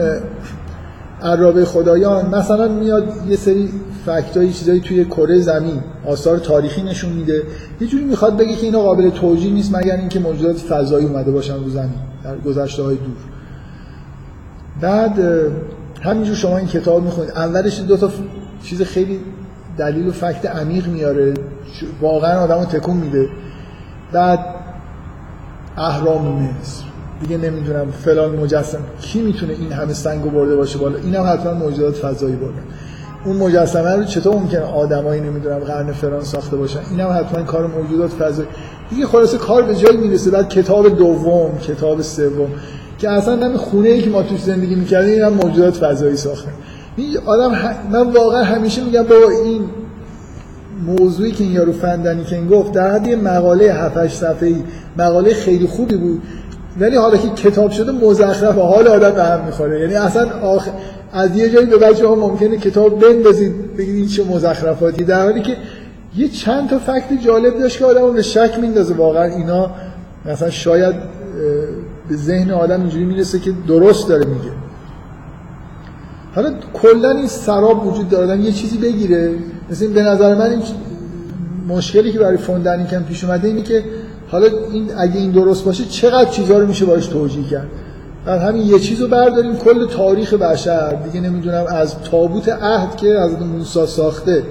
عرابه 1.23 1.65
خدایان 1.65 2.35
مثلا 2.35 2.67
میاد 2.67 3.13
یه 3.29 3.35
سری 3.35 3.69
فکتایی 4.05 4.53
چیزایی 4.53 4.79
توی 4.79 5.05
کره 5.05 5.39
زمین 5.39 5.81
آثار 6.05 6.37
تاریخی 6.37 6.83
نشون 6.83 7.13
میده. 7.13 7.43
یه 7.81 7.87
جوری 7.87 8.03
می‌خواد 8.03 8.37
بگه 8.37 8.55
که 8.55 8.65
اینا 8.65 8.79
قابل 8.79 9.09
توجیه 9.09 9.53
نیست 9.53 9.75
مگر 9.75 9.95
اینکه 9.95 10.19
موجودات 10.19 10.57
فضایی 10.57 11.05
اومده 11.05 11.31
باشن 11.31 11.63
رو 11.63 11.69
زمین 11.69 11.99
در 12.23 12.37
گذشته 12.37 12.83
های 12.83 12.95
دور. 12.95 13.15
بعد 14.81 15.19
همینجور 16.01 16.35
شما 16.35 16.57
این 16.57 16.67
کتاب 16.67 17.03
می‌خونید. 17.03 17.31
اولش 17.31 17.79
دو 17.79 17.97
تا 17.97 18.09
چیز 18.63 18.81
خیلی 18.81 19.19
دلیل 19.77 20.07
و 20.07 20.11
فکت 20.11 20.45
عمیق 20.45 20.87
میاره. 20.87 21.33
واقعا 22.01 22.39
آدمو 22.39 22.65
تکون 22.65 22.97
میده. 22.97 23.29
بعد 24.11 24.39
اهرام 25.77 26.27
مصر. 26.27 26.92
دیگه 27.23 27.37
نمی‌دونم 27.37 27.91
فلان 27.91 28.35
مجسم. 28.35 28.79
کی 29.01 29.21
می‌تونه 29.21 29.53
این 29.53 29.71
همه 29.71 29.93
سنگو 29.93 30.29
برده 30.29 30.55
باشه 30.55 30.77
بالا؟ 30.77 30.97
اینم 30.97 31.23
حتما 31.33 31.53
موجودات 31.53 31.95
فضایی 31.95 32.35
برده. 32.35 32.59
اون 33.25 33.37
مجسمه 33.37 33.95
رو 33.95 34.03
چطور 34.03 34.35
ممکنه 34.35 34.61
آدمایی 34.61 35.21
نمی‌دونم 35.21 35.59
قرن 35.59 35.91
فرانس 35.91 36.31
ساخته 36.31 36.57
باشن؟ 36.57 36.79
اینم 36.91 37.09
حتما 37.09 37.43
کار 37.43 37.67
موجودات 37.67 38.11
فضایی. 38.11 38.47
دیگه 38.89 39.05
خلاصه 39.05 39.37
کار 39.37 39.63
به 39.63 39.75
جایی 39.75 39.97
می‌رسه. 39.97 40.31
بعد 40.31 40.49
کتاب 40.49 40.97
دوم 40.97 41.57
کتاب 41.57 42.01
سوم 42.01 42.49
که 42.97 43.09
اصلا 43.09 43.35
نمی 43.35 43.57
خونه 43.57 43.89
ای 43.89 44.01
که 44.01 44.09
ما 44.09 44.23
توش 44.23 44.41
زندگی 44.43 44.75
می‌کردیم 44.75 45.13
اینم 45.13 45.33
موجودات 45.33 45.73
فضایی 45.73 46.15
ساخته. 46.15 46.49
آدم 47.25 47.51
من 47.91 48.11
واقعا 48.11 48.43
همیشه 48.43 48.83
میگم 48.83 49.03
بابا 49.03 49.29
این 49.45 49.61
موضوعی 50.85 51.31
که 51.31 51.43
این 51.43 51.53
یارو 51.53 51.71
فندنی 51.71 52.23
که 52.23 52.35
این 52.35 52.47
گفت 52.47 52.71
در 52.71 52.91
حد 52.91 53.07
یه 53.07 53.15
مقاله 53.15 53.73
7 53.73 54.07
صفحه‌ای 54.07 54.55
مقاله 54.97 55.33
خیلی 55.33 55.67
خوبی 55.67 55.95
بود. 55.95 56.21
ولی 56.79 56.95
حالا 56.95 57.17
که 57.17 57.29
کتاب 57.29 57.71
شده 57.71 57.91
مزخرف 57.91 58.57
حال 58.57 58.87
آدم 58.87 59.11
به 59.11 59.23
هم 59.23 59.45
می‌خوره. 59.45 59.79
یعنی 59.79 59.93
اصلا 59.93 60.39
آخ... 60.39 60.67
از 61.13 61.37
یه 61.37 61.49
جایی 61.49 61.65
به 61.65 61.77
بچه 61.77 62.07
ها 62.07 62.15
ممکنه 62.15 62.57
کتاب 62.57 62.99
بندازید 62.99 63.75
بگید 63.77 63.95
این 63.95 64.07
چه 64.07 64.23
مزخرفاتی. 64.23 65.03
در 65.03 65.23
حالی 65.23 65.41
که 65.41 65.57
یه 66.17 66.27
چند 66.27 66.69
تا 66.69 66.79
فکت 66.79 67.23
جالب 67.25 67.59
داشت 67.59 67.77
که 67.77 67.85
آدم 67.85 68.13
به 68.13 68.21
شک 68.21 68.59
میندازه. 68.61 68.93
واقعا 68.93 69.23
اینا 69.23 69.71
مثلا 70.25 70.49
شاید 70.49 70.95
به 72.09 72.15
ذهن 72.15 72.51
آدم 72.51 72.81
اینجوری 72.81 73.05
می‌رسه 73.05 73.39
که 73.39 73.51
درست 73.67 74.09
داره 74.09 74.25
میگه. 74.25 74.51
حالا 76.35 76.53
کلا 76.73 77.11
این 77.11 77.27
سراب 77.27 77.87
وجود 77.87 78.09
داره. 78.09 78.37
یه 78.37 78.51
چیزی 78.51 78.77
بگیره. 78.77 79.31
مثل 79.71 79.87
به 79.87 80.03
نظر 80.03 80.35
من 80.35 80.49
این 80.51 80.61
مشکلی 81.67 82.11
که 82.11 82.19
برای 82.19 82.37
فوندنیکن 82.37 83.03
پیش 83.03 83.23
اومده 83.23 83.47
اینه 83.47 83.61
که 83.61 83.83
حالا 84.33 84.47
این 84.71 84.89
اگه 84.97 85.17
این 85.17 85.31
درست 85.31 85.65
باشه 85.65 85.85
چقدر 85.85 86.29
چیزها 86.29 86.57
رو 86.57 86.67
میشه 86.67 86.85
باش 86.85 87.07
توجیه 87.07 87.43
کرد؟ 87.43 87.67
و 88.25 88.39
همین 88.39 88.61
یه 88.61 88.79
چیز 88.79 89.01
برداریم 89.01 89.55
کل 89.55 89.87
تاریخ 89.87 90.33
بشر. 90.33 90.93
دیگه 90.93 91.29
نمی‌دونم 91.29 91.65
از 91.67 91.95
تابوت 92.11 92.49
عهد 92.49 92.95
که 92.95 93.07
از 93.07 93.41
موسی 93.41 93.85
ساخته 93.85 94.43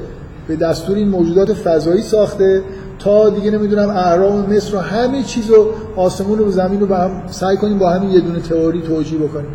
به 0.48 0.56
دستور 0.56 0.96
این 0.96 1.08
موجودات 1.08 1.52
فضایی 1.52 2.02
ساخته 2.02 2.62
تا 2.98 3.30
دیگه 3.30 3.50
نمی‌دونم 3.50 3.90
اعرام 3.90 4.46
مصر 4.54 4.76
و 4.76 4.78
همه 4.78 5.22
چیز 5.22 5.50
رو 5.50 5.66
آسمون 5.96 6.38
و 6.38 6.50
زمین 6.50 6.80
رو 6.80 6.86
با 6.86 6.96
هم 6.96 7.22
سعی 7.26 7.56
کنیم 7.56 7.78
با 7.78 7.90
همین 7.90 8.10
یه 8.10 8.20
دونه 8.20 8.40
تئوری 8.40 8.82
توجیه 8.82 9.18
بکنیم. 9.18 9.48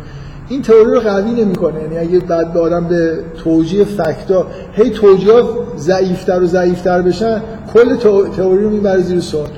این 0.48 0.62
تئوری 0.62 0.90
رو 0.90 1.00
قوی 1.00 1.30
نمی‌کنه. 1.30 1.82
یعنی 1.82 1.98
اگه 1.98 2.18
بعد 2.18 2.52
به 2.52 2.60
آدم 2.60 2.84
به 2.84 3.18
توجیه 3.44 3.84
فکتا 3.84 4.46
هی 4.72 4.90
توجیهات 4.90 5.46
ضعیفتر 5.76 6.42
و 6.42 6.46
ضعیفتر 6.46 7.02
بشن 7.02 7.42
کل 7.74 7.96
تئوری 8.36 8.64
رو 8.64 8.70
می‌بره 8.70 9.02
زیر 9.02 9.20
سوال. 9.20 9.48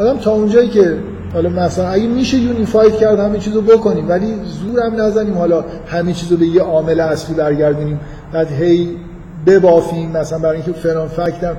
آدم 0.00 0.18
تا 0.18 0.32
اونجایی 0.32 0.68
که 0.68 0.96
حالا 1.32 1.48
مثلا 1.48 1.88
اگه 1.88 2.06
میشه 2.06 2.38
یونیفاید 2.38 2.96
کرد 2.96 3.20
همه 3.20 3.38
چیزو 3.38 3.60
بکنیم 3.60 4.08
ولی 4.08 4.34
زور 4.44 4.80
هم 4.80 5.00
نزنیم 5.00 5.38
حالا 5.38 5.64
همه 5.86 6.12
چیزو 6.12 6.36
به 6.36 6.46
یه 6.46 6.62
عامل 6.62 7.00
اصلی 7.00 7.34
برگردونیم 7.34 8.00
بعد 8.32 8.52
هی 8.52 8.96
ببافیم 9.46 10.10
مثلا 10.10 10.38
برای 10.38 10.56
اینکه 10.56 10.72
فلان 10.72 11.08
فکتم 11.08 11.56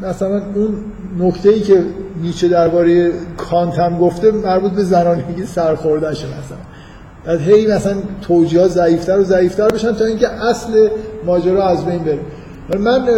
مثلا 0.00 0.42
اون 0.54 0.74
نکته 1.18 1.48
ای 1.48 1.60
که 1.60 1.82
نیچه 2.22 2.48
درباره 2.48 3.10
کانت 3.36 3.78
هم 3.78 3.98
گفته 3.98 4.30
مربوط 4.30 4.72
به 4.72 4.84
زنانگی 4.84 5.46
سرخوردهشه 5.46 6.26
مثلا. 6.26 6.58
بعد 7.24 7.40
هی 7.40 7.66
مثلا 7.66 7.94
توجیهات 8.22 8.70
ضعیفتر 8.70 9.18
و 9.18 9.24
ضعیفتر 9.24 9.68
بشن 9.68 9.92
تا 9.92 10.04
اینکه 10.04 10.28
اصل 10.28 10.88
ماجرا 11.26 11.68
از 11.68 11.86
بین 11.86 11.98
بره. 11.98 12.18
من 12.78 13.08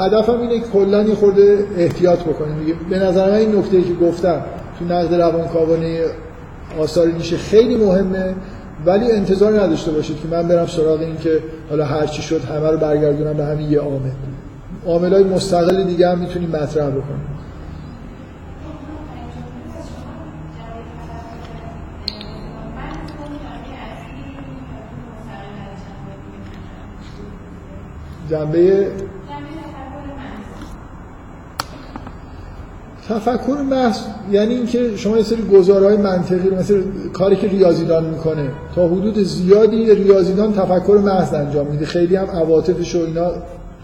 هدفم 0.00 0.40
اینه 0.40 0.60
که 0.60 0.66
کلا 0.72 1.02
یه 1.02 1.14
خورده 1.14 1.58
احتیاط 1.78 2.18
بکنیم 2.18 2.58
دیگه 2.58 2.74
به 2.90 2.98
نظر 2.98 3.30
من 3.30 3.36
این 3.36 3.56
نکته 3.56 3.82
که 3.82 3.94
گفتم 3.94 4.40
تو 4.78 4.84
نقد 4.84 5.14
روانکاوانه 5.14 6.00
آثار 6.78 7.06
نیشه 7.06 7.36
خیلی 7.36 7.76
مهمه 7.76 8.34
ولی 8.86 9.12
انتظار 9.12 9.60
نداشته 9.60 9.90
باشید 9.90 10.16
که 10.20 10.28
من 10.36 10.48
برم 10.48 10.66
سراغ 10.66 11.00
این 11.00 11.16
که 11.16 11.40
حالا 11.70 11.84
هر 11.84 12.06
چی 12.06 12.22
شد 12.22 12.40
همه 12.44 12.70
رو 12.70 12.78
برگردونم 12.78 13.32
به 13.32 13.44
همین 13.44 13.70
یه 13.70 13.80
عامل. 13.80 14.10
عاملای 14.86 15.24
مستقل 15.24 15.84
دیگه 15.84 16.08
هم 16.08 16.18
می‌تونیم 16.18 16.48
مطرح 16.48 16.88
بکنیم. 16.88 17.31
جنبه 28.32 28.86
تفکر 33.08 33.58
محض 33.70 33.98
یعنی 34.30 34.54
اینکه 34.54 34.96
شما 34.96 35.16
یه 35.16 35.22
سری 35.22 35.42
گزارهای 35.42 35.96
منطقی 35.96 36.50
مثل 36.50 36.82
کاری 37.12 37.36
که 37.36 37.48
ریاضیدان 37.48 38.04
می‌کنه 38.04 38.50
تا 38.74 38.88
حدود 38.88 39.22
زیادی 39.22 39.94
ریاضیدان 39.94 40.52
تفکر 40.52 40.98
محض 41.04 41.34
انجام 41.34 41.66
میده. 41.66 41.86
خیلی 41.86 42.16
هم 42.16 42.26
عواطفش 42.26 42.96
و 42.96 42.98
اینا 42.98 43.30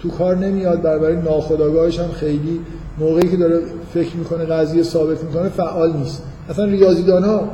تو 0.03 0.11
کار 0.11 0.37
نمیاد 0.37 0.83
برای 0.83 1.17
ناخودآگاهش 1.17 1.99
هم 1.99 2.11
خیلی 2.11 2.61
موقعی 2.99 3.29
که 3.31 3.37
داره 3.37 3.61
فکر 3.95 4.17
می‌کنه 4.17 4.45
قضیه 4.45 4.83
ثابت 4.83 5.25
می‌کنه 5.25 5.49
فعال 5.49 5.93
نیست. 5.93 6.23
اصلا 6.51 6.65
ریاضیدان 6.65 7.25
ها 7.25 7.49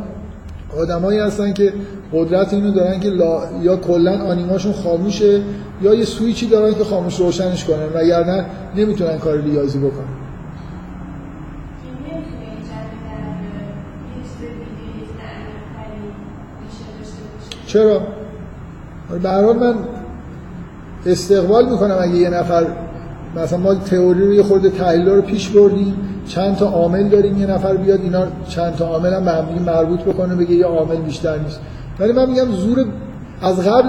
آدمایی 0.79 1.19
هستن 1.19 1.53
که 1.53 1.73
قدرت 2.13 2.55
اینو 2.55 2.71
دارن 2.71 3.01
که 3.01 3.09
یا 3.63 3.77
کلا 3.77 4.23
آنیماشون 4.23 4.73
خاموشه 4.73 5.43
یا 5.83 5.95
یه 5.95 6.05
سویچی 6.05 6.49
دارن 6.49 6.75
که 6.75 6.85
خاموش 6.85 7.21
روشنش 7.21 7.65
کنن 7.65 7.87
وگرنه 7.95 8.45
نمی‌تونن 8.77 9.19
کار 9.19 9.41
ریاضی 9.41 9.79
بکنن 9.79 10.15
چرا؟ 17.67 18.03
به 19.23 19.29
هر 19.29 19.53
من 19.53 19.75
استقبال 21.07 21.71
می‌کنم 21.71 21.97
اگه 22.01 22.15
یه 22.15 22.31
نفر 22.31 22.67
مثلا 23.37 23.59
ما 23.59 23.75
تئوری 23.75 24.21
رو 24.21 24.35
یه 24.35 24.43
خورده 24.43 24.71
تحلیل 24.71 25.09
رو 25.09 25.23
پیش 25.23 25.49
بردیم 25.49 25.95
چند 26.29 26.57
تا 26.57 26.67
عامل 26.67 27.09
داریم 27.09 27.39
یه 27.39 27.47
نفر 27.47 27.77
بیاد 27.77 28.01
اینا 28.01 28.27
چند 28.49 28.75
تا 28.75 28.87
عامل 28.87 29.13
هم 29.13 29.25
به 29.25 29.73
مربوط 29.73 30.01
بکنه 30.01 30.35
بگه 30.35 30.55
یه 30.55 30.67
عامل 30.67 30.97
بیشتر 30.97 31.39
نیست. 31.39 31.61
ولی 31.99 32.13
من 32.13 32.31
میگم 32.31 32.53
زور 32.53 32.87
از 33.43 33.61
قبل 33.61 33.89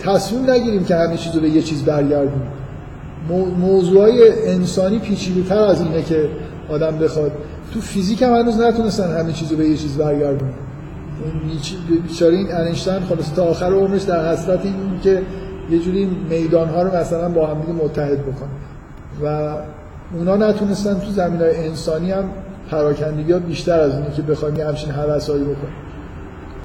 تصمیم 0.00 0.50
نگیریم 0.50 0.84
که 0.84 0.96
همه 0.96 1.16
چیز 1.16 1.34
رو 1.34 1.40
به 1.40 1.48
یه 1.48 1.62
چیز 1.62 1.84
برگردونیم. 1.84 2.50
موضوعای 3.60 4.46
انسانی 4.46 4.98
پیچیده 4.98 5.48
تر 5.48 5.58
از 5.58 5.80
اینه 5.80 6.02
که 6.02 6.28
آدم 6.68 6.98
بخواد. 6.98 7.32
تو 7.74 7.80
فیزیک 7.80 8.22
هم 8.22 8.34
هنوز 8.34 8.60
نتونستن 8.60 9.18
همه 9.20 9.32
چیز 9.32 9.50
رو 9.50 9.56
به 9.56 9.68
یه 9.68 9.76
چیز 9.76 9.96
برگردونن. 9.96 10.52
بیچاره 12.02 12.36
این 12.36 12.52
انشتن 12.52 13.00
خلاص 13.00 13.32
تا 13.32 13.44
آخر 13.44 13.72
عمرش 13.72 14.02
در 14.02 14.32
حسرت 14.32 14.64
این 14.64 14.74
که 15.02 15.22
یه 15.70 15.78
جوری 15.78 16.08
میدان 16.30 16.68
ها 16.68 16.82
رو 16.82 16.96
مثلا 16.96 17.28
با 17.28 17.46
هم 17.46 17.56
متحد 17.56 18.22
بکنه 18.22 18.48
و 19.22 19.54
اونا 20.14 20.36
نتونستن 20.36 21.00
تو 21.00 21.10
زمین 21.10 21.40
های 21.40 21.66
انسانی 21.66 22.12
هم 22.12 22.30
پراکندگی 22.70 23.32
ها 23.32 23.38
بیشتر 23.38 23.80
از 23.80 23.94
اینه 23.94 24.10
که 24.10 24.22
بخوایم 24.22 24.56
یه 24.56 24.66
همچین 24.66 24.90
حوثایی 24.90 25.44
بکنیم. 25.44 25.85